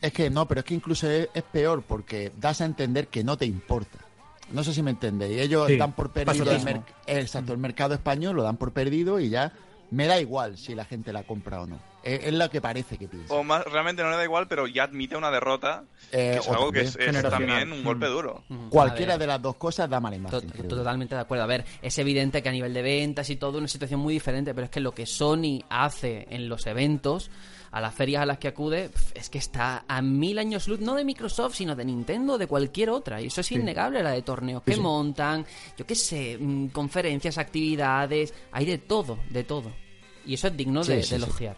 Es 0.01 0.13
que 0.15 0.31
no, 0.31 0.47
pero 0.49 0.61
es 0.61 0.65
que 0.65 0.73
incluso 0.75 1.11
es, 1.11 1.29
es 1.35 1.43
peor 1.43 1.83
porque 1.83 2.33
das 2.39 2.61
a 2.63 2.65
entender 2.65 3.09
que 3.09 3.23
no 3.25 3.37
te 3.37 3.45
importa. 3.45 3.99
No 4.53 4.65
sé 4.65 4.73
si 4.75 4.83
me 4.83 4.91
entendéis. 4.91 5.41
Ellos 5.41 5.67
Sí, 5.69 5.77
dan 5.77 5.93
por 5.93 6.11
perdido 6.11 6.51
el, 6.51 7.19
exacto, 7.19 7.53
el 7.53 7.59
mercado 7.59 7.95
español, 7.95 8.37
lo 8.37 8.43
dan 8.43 8.57
por 8.57 8.73
perdido 8.73 9.21
y 9.21 9.31
ya 9.31 9.53
me 9.91 10.07
da 10.07 10.21
igual 10.21 10.57
si 10.59 10.75
la 10.75 10.85
gente 10.85 11.13
la 11.13 11.23
compra 11.25 11.61
o 11.63 11.67
no. 11.67 11.79
Es, 12.03 12.25
es 12.27 12.33
lo 12.33 12.49
que 12.49 12.61
parece 12.63 12.97
que 12.97 13.09
piensa. 13.09 13.35
O 13.35 13.43
más, 13.45 13.63
realmente 13.65 14.03
no 14.03 14.11
le 14.11 14.17
da 14.17 14.25
igual, 14.25 14.47
pero 14.49 14.67
ya 14.67 14.85
admite 14.85 15.17
una 15.17 15.31
derrota, 15.31 15.85
Eh, 16.13 16.31
que 16.33 16.39
es 16.39 16.49
o 16.49 16.53
algo 16.53 16.73
que 16.73 16.85
también. 16.85 17.11
es, 17.17 17.25
es 17.25 17.31
también 17.31 17.73
un 17.73 17.85
golpe 17.85 18.07
Mm. 18.09 18.13
duro. 18.13 18.45
Cualquiera 18.71 19.15
A 19.15 19.17
ver. 19.17 19.21
de 19.21 19.27
las 19.27 19.43
dos 19.43 19.57
cosas 19.57 19.91
da 19.91 20.01
mala 20.01 20.17
imagen. 20.17 20.49
Totalmente 20.69 21.15
de 21.15 21.21
acuerdo. 21.21 21.45
A 21.45 21.49
ver, 21.49 21.65
es 21.83 21.99
evidente 21.99 22.43
que 22.43 22.49
a 22.49 22.53
nivel 22.53 22.73
de 22.73 22.83
ventas 22.83 23.29
y 23.31 23.37
todo, 23.37 23.59
una 23.59 23.69
situación 23.69 24.01
muy 24.01 24.15
diferente, 24.15 24.55
pero 24.55 24.65
es 24.65 24.71
que 24.71 24.81
lo 24.81 24.93
que 24.93 25.05
Sony 25.07 25.61
hace 25.69 26.27
en 26.31 26.49
los 26.49 26.67
eventos, 26.67 27.31
a 27.73 27.81
las 27.81 27.95
ferias 27.95 28.23
a 28.23 28.27
las 28.27 28.39
que 28.39 28.49
acude, 28.49 28.91
es 29.15 29.31
que 29.31 29.39
está 29.39 29.85
a 29.87 30.03
mil 30.03 30.39
años 30.39 30.67
luz, 30.67 30.81
no 30.81 30.95
de 30.95 31.05
Microsoft, 31.05 31.55
sino 31.55 31.77
de 31.77 31.85
Nintendo, 31.85 32.37
de 32.37 32.47
cualquier 32.47 32.91
otra. 32.91 33.21
Y 33.21 33.27
eso 33.27 33.41
es 33.41 33.53
innegable, 33.53 34.03
la 34.03 34.11
de 34.11 34.23
torneos 34.23 34.63
que 34.63 34.75
Sí, 34.75 34.81
montan, 34.81 35.47
yo 35.77 35.87
qué 35.87 35.95
sé, 35.95 36.37
mm, 36.39 36.69
conferencias, 36.69 37.39
actividades, 37.39 38.35
hay 38.51 38.67
de 38.67 38.79
todo, 38.79 39.19
de 39.31 39.45
todo. 39.45 39.71
Y 40.27 40.35
eso 40.35 40.49
es 40.49 40.57
digno 40.57 40.83
de, 40.83 40.97
de 40.97 41.17
elogiar. 41.17 41.57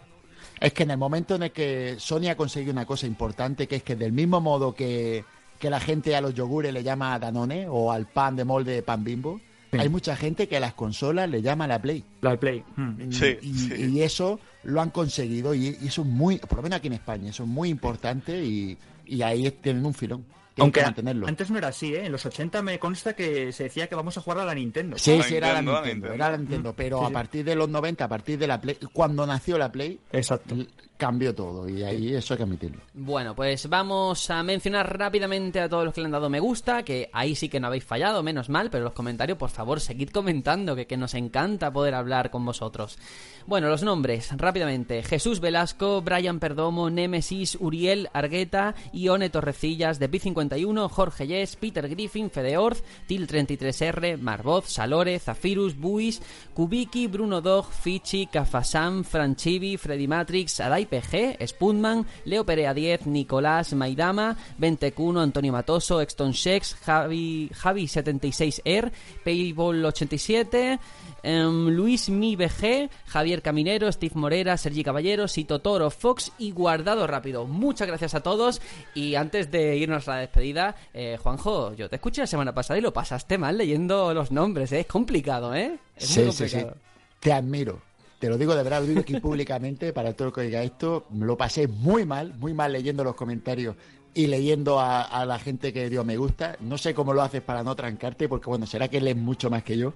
Es 0.59 0.71
que 0.73 0.83
en 0.83 0.91
el 0.91 0.97
momento 0.97 1.35
en 1.35 1.43
el 1.43 1.51
que 1.51 1.95
Sony 1.97 2.29
ha 2.29 2.35
conseguido 2.35 2.71
una 2.71 2.85
cosa 2.85 3.07
importante, 3.07 3.67
que 3.67 3.77
es 3.77 3.83
que 3.83 3.95
del 3.95 4.11
mismo 4.11 4.39
modo 4.39 4.73
que, 4.73 5.25
que 5.59 5.69
la 5.69 5.79
gente 5.79 6.15
a 6.15 6.21
los 6.21 6.33
yogures 6.33 6.73
le 6.73 6.83
llama 6.83 7.17
Danone 7.17 7.67
o 7.67 7.91
al 7.91 8.05
pan 8.07 8.35
de 8.35 8.45
molde 8.45 8.83
pan 8.83 9.03
bimbo, 9.03 9.41
Sí. 9.77 9.83
hay 9.83 9.89
mucha 9.89 10.15
gente 10.15 10.47
que 10.47 10.57
a 10.57 10.59
las 10.59 10.73
consolas 10.73 11.29
le 11.29 11.41
llama 11.41 11.67
la 11.67 11.81
Play. 11.81 12.03
La 12.21 12.37
Play. 12.39 12.63
Mm. 12.75 13.01
Y- 13.09 13.13
Sí, 13.13 13.37
y, 13.41 13.53
sí. 13.53 13.73
y 13.93 14.01
eso 14.01 14.39
lo 14.63 14.81
han 14.81 14.89
conseguido 14.91 15.53
y, 15.53 15.77
y 15.81 15.87
eso 15.87 16.01
es 16.01 16.07
muy, 16.07 16.37
por 16.37 16.57
lo 16.57 16.63
menos 16.63 16.77
aquí 16.77 16.87
en 16.87 16.93
España, 16.93 17.29
eso 17.29 17.43
es 17.43 17.49
muy 17.49 17.69
importante 17.69 18.43
y, 18.43 18.77
y 19.05 19.21
ahí 19.21 19.49
tienen 19.61 19.85
un 19.85 19.93
filón. 19.93 20.23
Tienen 20.55 20.65
Aunque 20.67 20.79
que 20.81 20.85
mantenerlo. 20.85 21.27
antes 21.27 21.49
no 21.49 21.57
era 21.57 21.69
así, 21.69 21.95
¿eh? 21.95 22.05
En 22.05 22.11
los 22.11 22.23
80 22.27 22.61
me 22.61 22.77
consta 22.77 23.15
que 23.15 23.51
se 23.51 23.63
decía 23.63 23.87
que 23.87 23.95
vamos 23.95 24.15
a 24.19 24.21
jugar 24.21 24.37
a 24.41 24.45
la 24.45 24.53
Nintendo. 24.53 24.99
Sí, 24.99 25.17
La 25.17 25.23
sí, 25.23 25.35
era 25.35 25.51
la 25.53 25.61
Nintendo, 25.63 26.13
era 26.13 26.29
la 26.29 26.37
Nintendo, 26.37 26.73
pero 26.77 26.99
Sí, 26.99 27.05
a 27.05 27.07
sí. 27.07 27.13
partir 27.15 27.43
de 27.45 27.55
los 27.55 27.69
90, 27.69 28.05
a 28.05 28.07
partir 28.07 28.37
de 28.37 28.45
la 28.45 28.61
Play, 28.61 28.77
cuando 28.93 29.25
nació 29.25 29.57
la 29.57 29.71
Play, 29.71 29.99
Exacto. 30.11 30.55
Cambió 31.03 31.35
todo 31.35 31.67
y 31.67 31.83
ahí 31.83 32.15
eso 32.15 32.33
hay 32.33 32.37
que 32.37 32.43
admitirlo. 32.43 32.81
Bueno, 32.93 33.35
pues 33.35 33.67
vamos 33.67 34.29
a 34.29 34.41
mencionar 34.41 34.97
rápidamente 34.97 35.59
a 35.59 35.67
todos 35.67 35.83
los 35.83 35.93
que 35.93 35.99
le 35.99 36.05
han 36.05 36.13
dado 36.13 36.29
me 36.29 36.39
gusta, 36.39 36.83
que 36.83 37.09
ahí 37.11 37.35
sí 37.35 37.49
que 37.49 37.59
no 37.59 37.67
habéis 37.67 37.83
fallado, 37.83 38.23
menos 38.23 38.47
mal, 38.47 38.69
pero 38.69 38.85
los 38.85 38.93
comentarios, 38.93 39.37
por 39.37 39.49
favor, 39.49 39.81
seguid 39.81 40.11
comentando, 40.11 40.77
que, 40.77 40.87
que 40.87 40.95
nos 40.95 41.13
encanta 41.13 41.73
poder 41.73 41.93
hablar 41.93 42.31
con 42.31 42.45
vosotros. 42.45 42.97
Bueno, 43.45 43.67
los 43.67 43.83
nombres, 43.83 44.29
rápidamente. 44.37 45.03
Jesús 45.03 45.41
Velasco, 45.41 46.01
Brian 46.01 46.39
Perdomo, 46.39 46.89
Nemesis, 46.89 47.57
Uriel 47.59 48.07
Argueta, 48.13 48.73
Ione 48.93 49.29
Torrecillas, 49.29 49.99
de 49.99 50.09
P51, 50.09 50.89
Jorge 50.89 51.27
Yes, 51.27 51.57
Peter 51.57 51.89
Griffin, 51.89 52.29
Fedeorz, 52.29 52.81
Til33R, 53.09 54.17
Marvoz, 54.19 54.69
Salore, 54.69 55.19
Zafirus, 55.19 55.77
Buis, 55.77 56.21
Kubiki, 56.53 57.07
Bruno 57.07 57.41
Dog, 57.41 57.65
Fichi, 57.73 58.27
Cafasam, 58.27 59.03
Franchivi, 59.03 59.75
Freddy 59.75 60.07
Matrix, 60.07 60.61
Adai 60.61 60.85
PG, 61.01 61.47
Spunman, 61.47 62.05
Leo 62.25 62.45
Perea 62.45 62.73
10, 62.73 63.07
Nicolás, 63.07 63.73
Maidama, 63.73 64.37
Ventecuno, 64.57 65.21
Antonio 65.21 65.51
Matoso, 65.51 66.01
Exton 66.01 66.31
Shex, 66.31 66.75
Javi, 66.75 67.49
Javi 67.53 67.85
76R, 67.87 68.91
Payball 69.23 69.83
87, 69.85 70.79
em, 71.23 71.67
Luis 71.69 72.09
Mi 72.09 72.35
BG, 72.35 72.89
Javier 73.07 73.41
Caminero, 73.41 73.91
Steve 73.91 74.13
Morera, 74.15 74.57
Sergi 74.57 74.83
Caballero, 74.83 75.27
Sito 75.27 75.59
Toro, 75.59 75.89
Fox 75.89 76.31
y 76.37 76.51
Guardado 76.51 77.07
Rápido. 77.07 77.45
Muchas 77.45 77.87
gracias 77.87 78.13
a 78.13 78.21
todos 78.21 78.61
y 78.93 79.15
antes 79.15 79.49
de 79.49 79.77
irnos 79.77 80.07
a 80.07 80.11
la 80.15 80.17
despedida. 80.19 80.75
Eh, 80.93 81.17
Juanjo, 81.21 81.73
yo 81.73 81.89
te 81.89 81.95
escuché 81.95 82.21
la 82.21 82.27
semana 82.27 82.53
pasada 82.53 82.77
y 82.77 82.81
lo 82.81 82.93
pasaste 82.93 83.37
mal 83.37 83.57
leyendo 83.57 84.13
los 84.13 84.31
nombres, 84.31 84.71
¿eh? 84.73 84.81
Es 84.81 84.87
complicado, 84.87 85.55
¿eh? 85.55 85.79
Es 85.95 86.07
Sí, 86.07 86.21
muy 86.21 86.31
sí, 86.31 86.47
sí. 86.49 86.55
complicado. 86.57 86.77
Te 87.19 87.31
admiro. 87.33 87.81
Te 88.23 88.29
lo 88.29 88.37
digo 88.37 88.55
de 88.55 88.63
verdad, 88.63 88.79
lo 88.79 88.87
digo 88.87 89.01
aquí 89.01 89.19
públicamente 89.19 89.91
para 89.91 90.13
todo 90.13 90.29
el 90.29 90.33
que 90.33 90.43
diga 90.43 90.63
esto. 90.63 91.07
Lo 91.13 91.35
pasé 91.35 91.67
muy 91.67 92.05
mal, 92.05 92.33
muy 92.39 92.53
mal 92.53 92.71
leyendo 92.71 93.03
los 93.03 93.15
comentarios 93.15 93.75
y 94.13 94.27
leyendo 94.27 94.79
a, 94.79 95.01
a 95.01 95.25
la 95.25 95.39
gente 95.39 95.73
que 95.73 95.89
dio 95.89 96.05
me 96.05 96.15
gusta. 96.15 96.55
No 96.61 96.77
sé 96.77 96.93
cómo 96.93 97.13
lo 97.13 97.21
haces 97.21 97.41
para 97.41 97.63
no 97.63 97.75
trancarte, 97.75 98.29
porque 98.29 98.49
bueno, 98.49 98.65
será 98.65 98.87
que 98.87 99.01
lees 99.01 99.17
mucho 99.17 99.49
más 99.49 99.63
que 99.63 99.77
yo. 99.77 99.93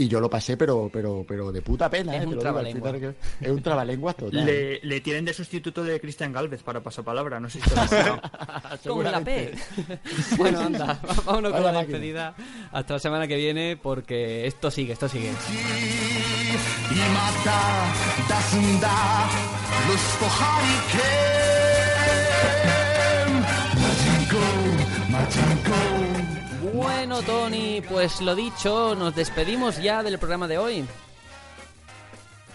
Y 0.00 0.08
yo 0.08 0.18
lo 0.18 0.30
pasé, 0.30 0.56
pero, 0.56 0.88
pero, 0.90 1.26
pero 1.28 1.52
de 1.52 1.60
puta 1.60 1.90
pena, 1.90 2.16
Es 2.16 2.22
¿eh? 2.22 2.26
un 2.26 2.32
Es 2.32 3.50
un 3.50 3.62
trabalenguas 3.62 4.16
total. 4.16 4.46
Le, 4.46 4.80
le 4.82 5.00
tienen 5.02 5.26
de 5.26 5.34
sustituto 5.34 5.84
de 5.84 6.00
Cristian 6.00 6.32
Galvez 6.32 6.62
para 6.62 6.82
pasapalabra, 6.82 7.38
no 7.38 7.50
sé 7.50 7.60
si 7.60 7.68
te 7.68 7.76
lo. 7.76 8.18
Con 8.94 9.04
la 9.04 9.20
P. 9.20 9.52
Bueno, 10.38 10.60
anda, 10.60 10.98
vámonos 11.26 11.52
con 11.52 11.62
la 11.64 11.72
máquina. 11.72 11.98
despedida. 11.98 12.34
Hasta 12.72 12.94
la 12.94 12.98
semana 12.98 13.28
que 13.28 13.36
viene, 13.36 13.76
porque 13.76 14.46
esto 14.46 14.70
sigue, 14.70 14.94
esto 14.94 15.06
sigue. 15.06 15.32
Bueno, 26.82 27.20
Tony, 27.22 27.82
pues 27.86 28.20
lo 28.22 28.34
dicho, 28.34 28.94
nos 28.94 29.14
despedimos 29.14 29.80
ya 29.82 30.02
del 30.02 30.18
programa 30.18 30.48
de 30.48 30.56
hoy. 30.56 30.84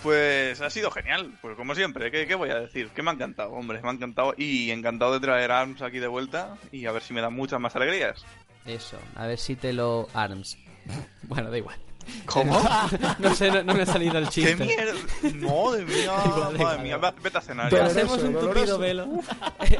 Pues 0.01 0.61
ha 0.61 0.69
sido 0.69 0.89
genial, 0.91 1.37
pues 1.41 1.55
como 1.55 1.73
siempre, 1.75 2.09
¿qué, 2.11 2.25
qué 2.27 2.35
voy 2.35 2.49
a 2.49 2.55
decir? 2.59 2.89
Que 2.89 3.01
me 3.03 3.11
ha 3.11 3.13
encantado, 3.13 3.51
hombre, 3.51 3.81
me 3.81 3.89
ha 3.89 3.91
encantado 3.91 4.33
y 4.37 4.71
encantado 4.71 5.13
de 5.13 5.19
traer 5.19 5.51
a 5.51 5.61
ARMS 5.61 5.81
aquí 5.83 5.99
de 5.99 6.07
vuelta 6.07 6.57
y 6.71 6.85
a 6.87 6.91
ver 6.91 7.01
si 7.03 7.13
me 7.13 7.21
dan 7.21 7.33
muchas 7.33 7.59
más 7.59 7.75
alegrías. 7.75 8.23
Eso, 8.65 8.97
a 9.15 9.27
ver 9.27 9.37
si 9.37 9.55
te 9.55 9.73
lo 9.73 10.07
arms. 10.13 10.57
Bueno, 11.23 11.49
da 11.49 11.57
igual. 11.57 11.77
¿Cómo? 12.25 12.61
No 13.19 13.33
sé, 13.35 13.49
no, 13.51 13.63
no 13.63 13.73
me 13.73 13.81
ha 13.81 13.85
salido 13.87 14.17
el 14.19 14.25
¡Qué 14.29 14.31
chiste. 14.31 14.55
mierda! 14.63 14.93
Madre 15.23 15.85
mía, 15.85 16.03
igual, 16.03 16.23
da 16.25 16.39
madre 16.39 16.55
igual, 16.57 16.79
mía, 16.83 16.97
da 16.99 17.11
vete 17.11 17.37
a 17.37 17.41
cenar 17.41 17.71
ya. 17.71 17.85
Hacemos 17.85 18.21
un 18.23 18.33
tupido 18.33 18.47
doloroso. 18.51 18.79
velo. 18.79 19.07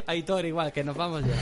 Aitor, 0.06 0.44
igual, 0.46 0.72
que 0.72 0.82
nos 0.84 0.96
vamos 0.96 1.22
ya. 1.24 1.34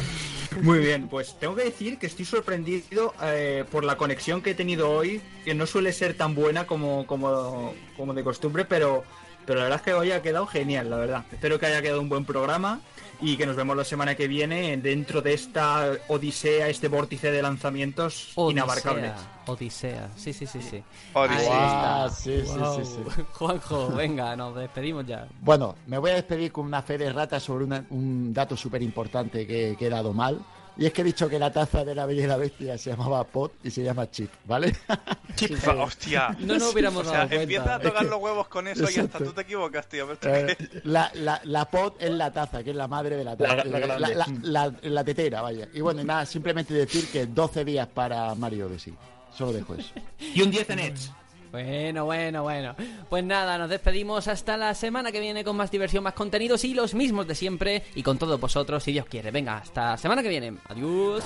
Muy 0.63 0.79
bien, 0.79 1.09
pues 1.09 1.39
tengo 1.39 1.55
que 1.55 1.65
decir 1.65 1.99
que 1.99 2.07
estoy 2.07 2.25
sorprendido 2.25 3.15
eh, 3.23 3.65
por 3.71 3.85
la 3.85 3.97
conexión 3.97 4.41
que 4.43 4.51
he 4.51 4.55
tenido 4.55 4.91
hoy, 4.91 5.21
que 5.45 5.55
no 5.55 5.67
suele 5.67 5.93
ser 5.93 6.15
tan 6.15 6.35
buena 6.35 6.67
como, 6.67 7.07
como, 7.07 7.75
como 7.97 8.15
de 8.15 8.25
costumbre, 8.25 8.65
pero, 8.65 9.05
pero 9.47 9.59
la 9.61 9.65
verdad 9.65 9.81
es 9.81 9.85
que 9.85 9.95
hoy 9.95 10.11
ha 10.13 10.23
quedado 10.23 10.47
genial, 10.47 10.91
la 10.91 10.97
verdad. 10.97 11.25
Espero 11.33 11.59
que 11.59 11.67
haya 11.67 11.83
quedado 11.83 12.01
un 12.01 12.09
buen 12.09 12.25
programa 12.25 12.81
y 13.21 13.37
que 13.37 13.47
nos 13.47 13.55
vemos 13.57 13.77
la 13.77 13.85
semana 13.85 14.15
que 14.17 14.27
viene 14.29 14.77
dentro 14.77 15.23
de 15.23 15.35
esta 15.35 15.93
odisea, 16.09 16.69
este 16.69 16.89
vórtice 16.89 17.31
de 17.31 17.41
lanzamientos 17.43 18.33
inabarcables. 18.51 19.13
Odisea, 19.47 20.09
sí, 20.17 20.33
sí, 20.33 20.47
sí, 20.47 20.61
sí. 20.63 20.83
Odisea. 21.13 21.37
Ahí 21.39 21.47
Guau, 21.47 22.07
está. 22.09 22.11
sí, 22.11 22.43
sí. 22.85 23.23
Juanjo, 23.33 23.89
venga, 23.91 24.35
nos 24.37 24.57
despedimos 24.57 25.07
ya. 25.07 25.27
Bueno, 25.41 25.77
me 25.87 25.99
voy 25.99 26.11
a 26.11 26.15
despedir 26.15 26.51
con 26.51 26.67
una 26.67 26.83
fe 26.83 26.99
de 26.99 27.13
rata 27.13 27.39
sobre 27.39 27.65
una- 27.65 27.85
un 27.91 28.33
dato 28.33 28.57
súper 28.57 28.83
importante 28.83 29.47
que, 29.47 29.77
que 29.79 29.87
he 29.87 29.91
dado 29.91 30.13
mal. 30.13 30.41
Y 30.77 30.87
es 30.87 30.93
que 30.93 31.03
he 31.03 31.05
dicho 31.05 31.29
que 31.29 31.39
la 31.39 31.53
taza 31.53 31.85
de 31.85 31.95
la 31.95 32.05
Bella 32.05 32.25
y 32.25 32.27
la 32.27 32.37
Bestia 32.37 32.77
se 32.79 32.91
llamaba 32.91 33.23
Pot 33.25 33.53
y 33.63 33.71
se 33.71 33.85
llama 33.85 34.11
Chip, 34.11 34.31
¿vale? 34.45 34.75
Va, 34.89 35.85
¡Hostia! 35.85 36.37
No 36.41 36.55
nos 36.59 36.73
hubiéramos 36.73 37.03
O 37.07 37.11
sea, 37.11 37.19
dado 37.19 37.29
cuenta. 37.29 37.43
empieza 37.43 37.75
a 37.77 37.81
tocar 37.81 38.05
los 38.07 38.21
huevos 38.21 38.49
con 38.49 38.67
eso 38.67 38.85
y 38.91 38.99
hasta 38.99 39.19
tú 39.19 39.33
te 39.33 39.43
equivocas, 39.43 39.89
tío. 39.89 40.09
Eh, 40.23 40.57
la, 40.85 41.11
la, 41.15 41.41
la 41.45 41.65
pot 41.71 41.97
es 42.03 42.11
la 42.11 42.33
taza, 42.33 42.63
que 42.65 42.71
es 42.71 42.77
la 42.77 42.89
madre 42.89 43.17
de 43.17 43.25
la 43.25 43.37
taza. 43.37 43.57
La- 43.57 43.65
la 43.65 43.79
Eh, 43.79 44.15
grande. 44.15 44.41
la, 44.43 44.67
la- 44.67 44.75
la 44.83 45.05
tetera, 45.05 45.43
vaya. 45.43 45.69
Y 45.73 45.81
bueno, 45.81 46.01
y 46.03 46.05
nada, 46.05 46.27
simplemente 46.27 46.75
decir 46.75 47.07
que 47.09 47.27
12 47.27 47.65
días 47.65 47.87
para 47.87 48.35
Mario 48.35 48.67
Odyssey. 48.67 48.95
Solo 49.37 49.53
dejo 49.53 49.75
eso. 49.75 49.91
Y 50.35 50.43
un 50.43 50.51
10 50.51 50.71
en 50.71 50.79
Edge. 50.81 51.11
Bueno, 51.55 52.05
bueno, 52.05 52.43
bueno. 52.43 52.75
Pues 53.09 53.23
nada, 53.23 53.57
nos 53.59 53.71
despedimos 53.71 54.27
hasta 54.27 54.57
la 54.57 54.75
semana 54.75 55.13
que 55.13 55.21
viene 55.21 55.45
con 55.45 55.57
más 55.57 55.71
diversión, 55.71 56.03
más 56.03 56.15
contenidos 56.15 56.65
y 56.65 56.75
los 56.75 56.95
mismos 56.95 57.29
de 57.29 57.37
siempre. 57.37 57.85
Y 57.95 58.03
con 58.03 58.19
todos 58.19 58.41
vosotros, 58.41 58.83
si 58.83 58.91
Dios 58.91 59.07
quiere. 59.07 59.31
Venga, 59.31 59.59
hasta 59.59 59.91
la 59.93 59.97
semana 59.97 60.21
que 60.21 60.31
viene. 60.31 60.57
Adiós. 60.69 61.23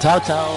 Chao, 0.00 0.18
chao. 0.20 0.48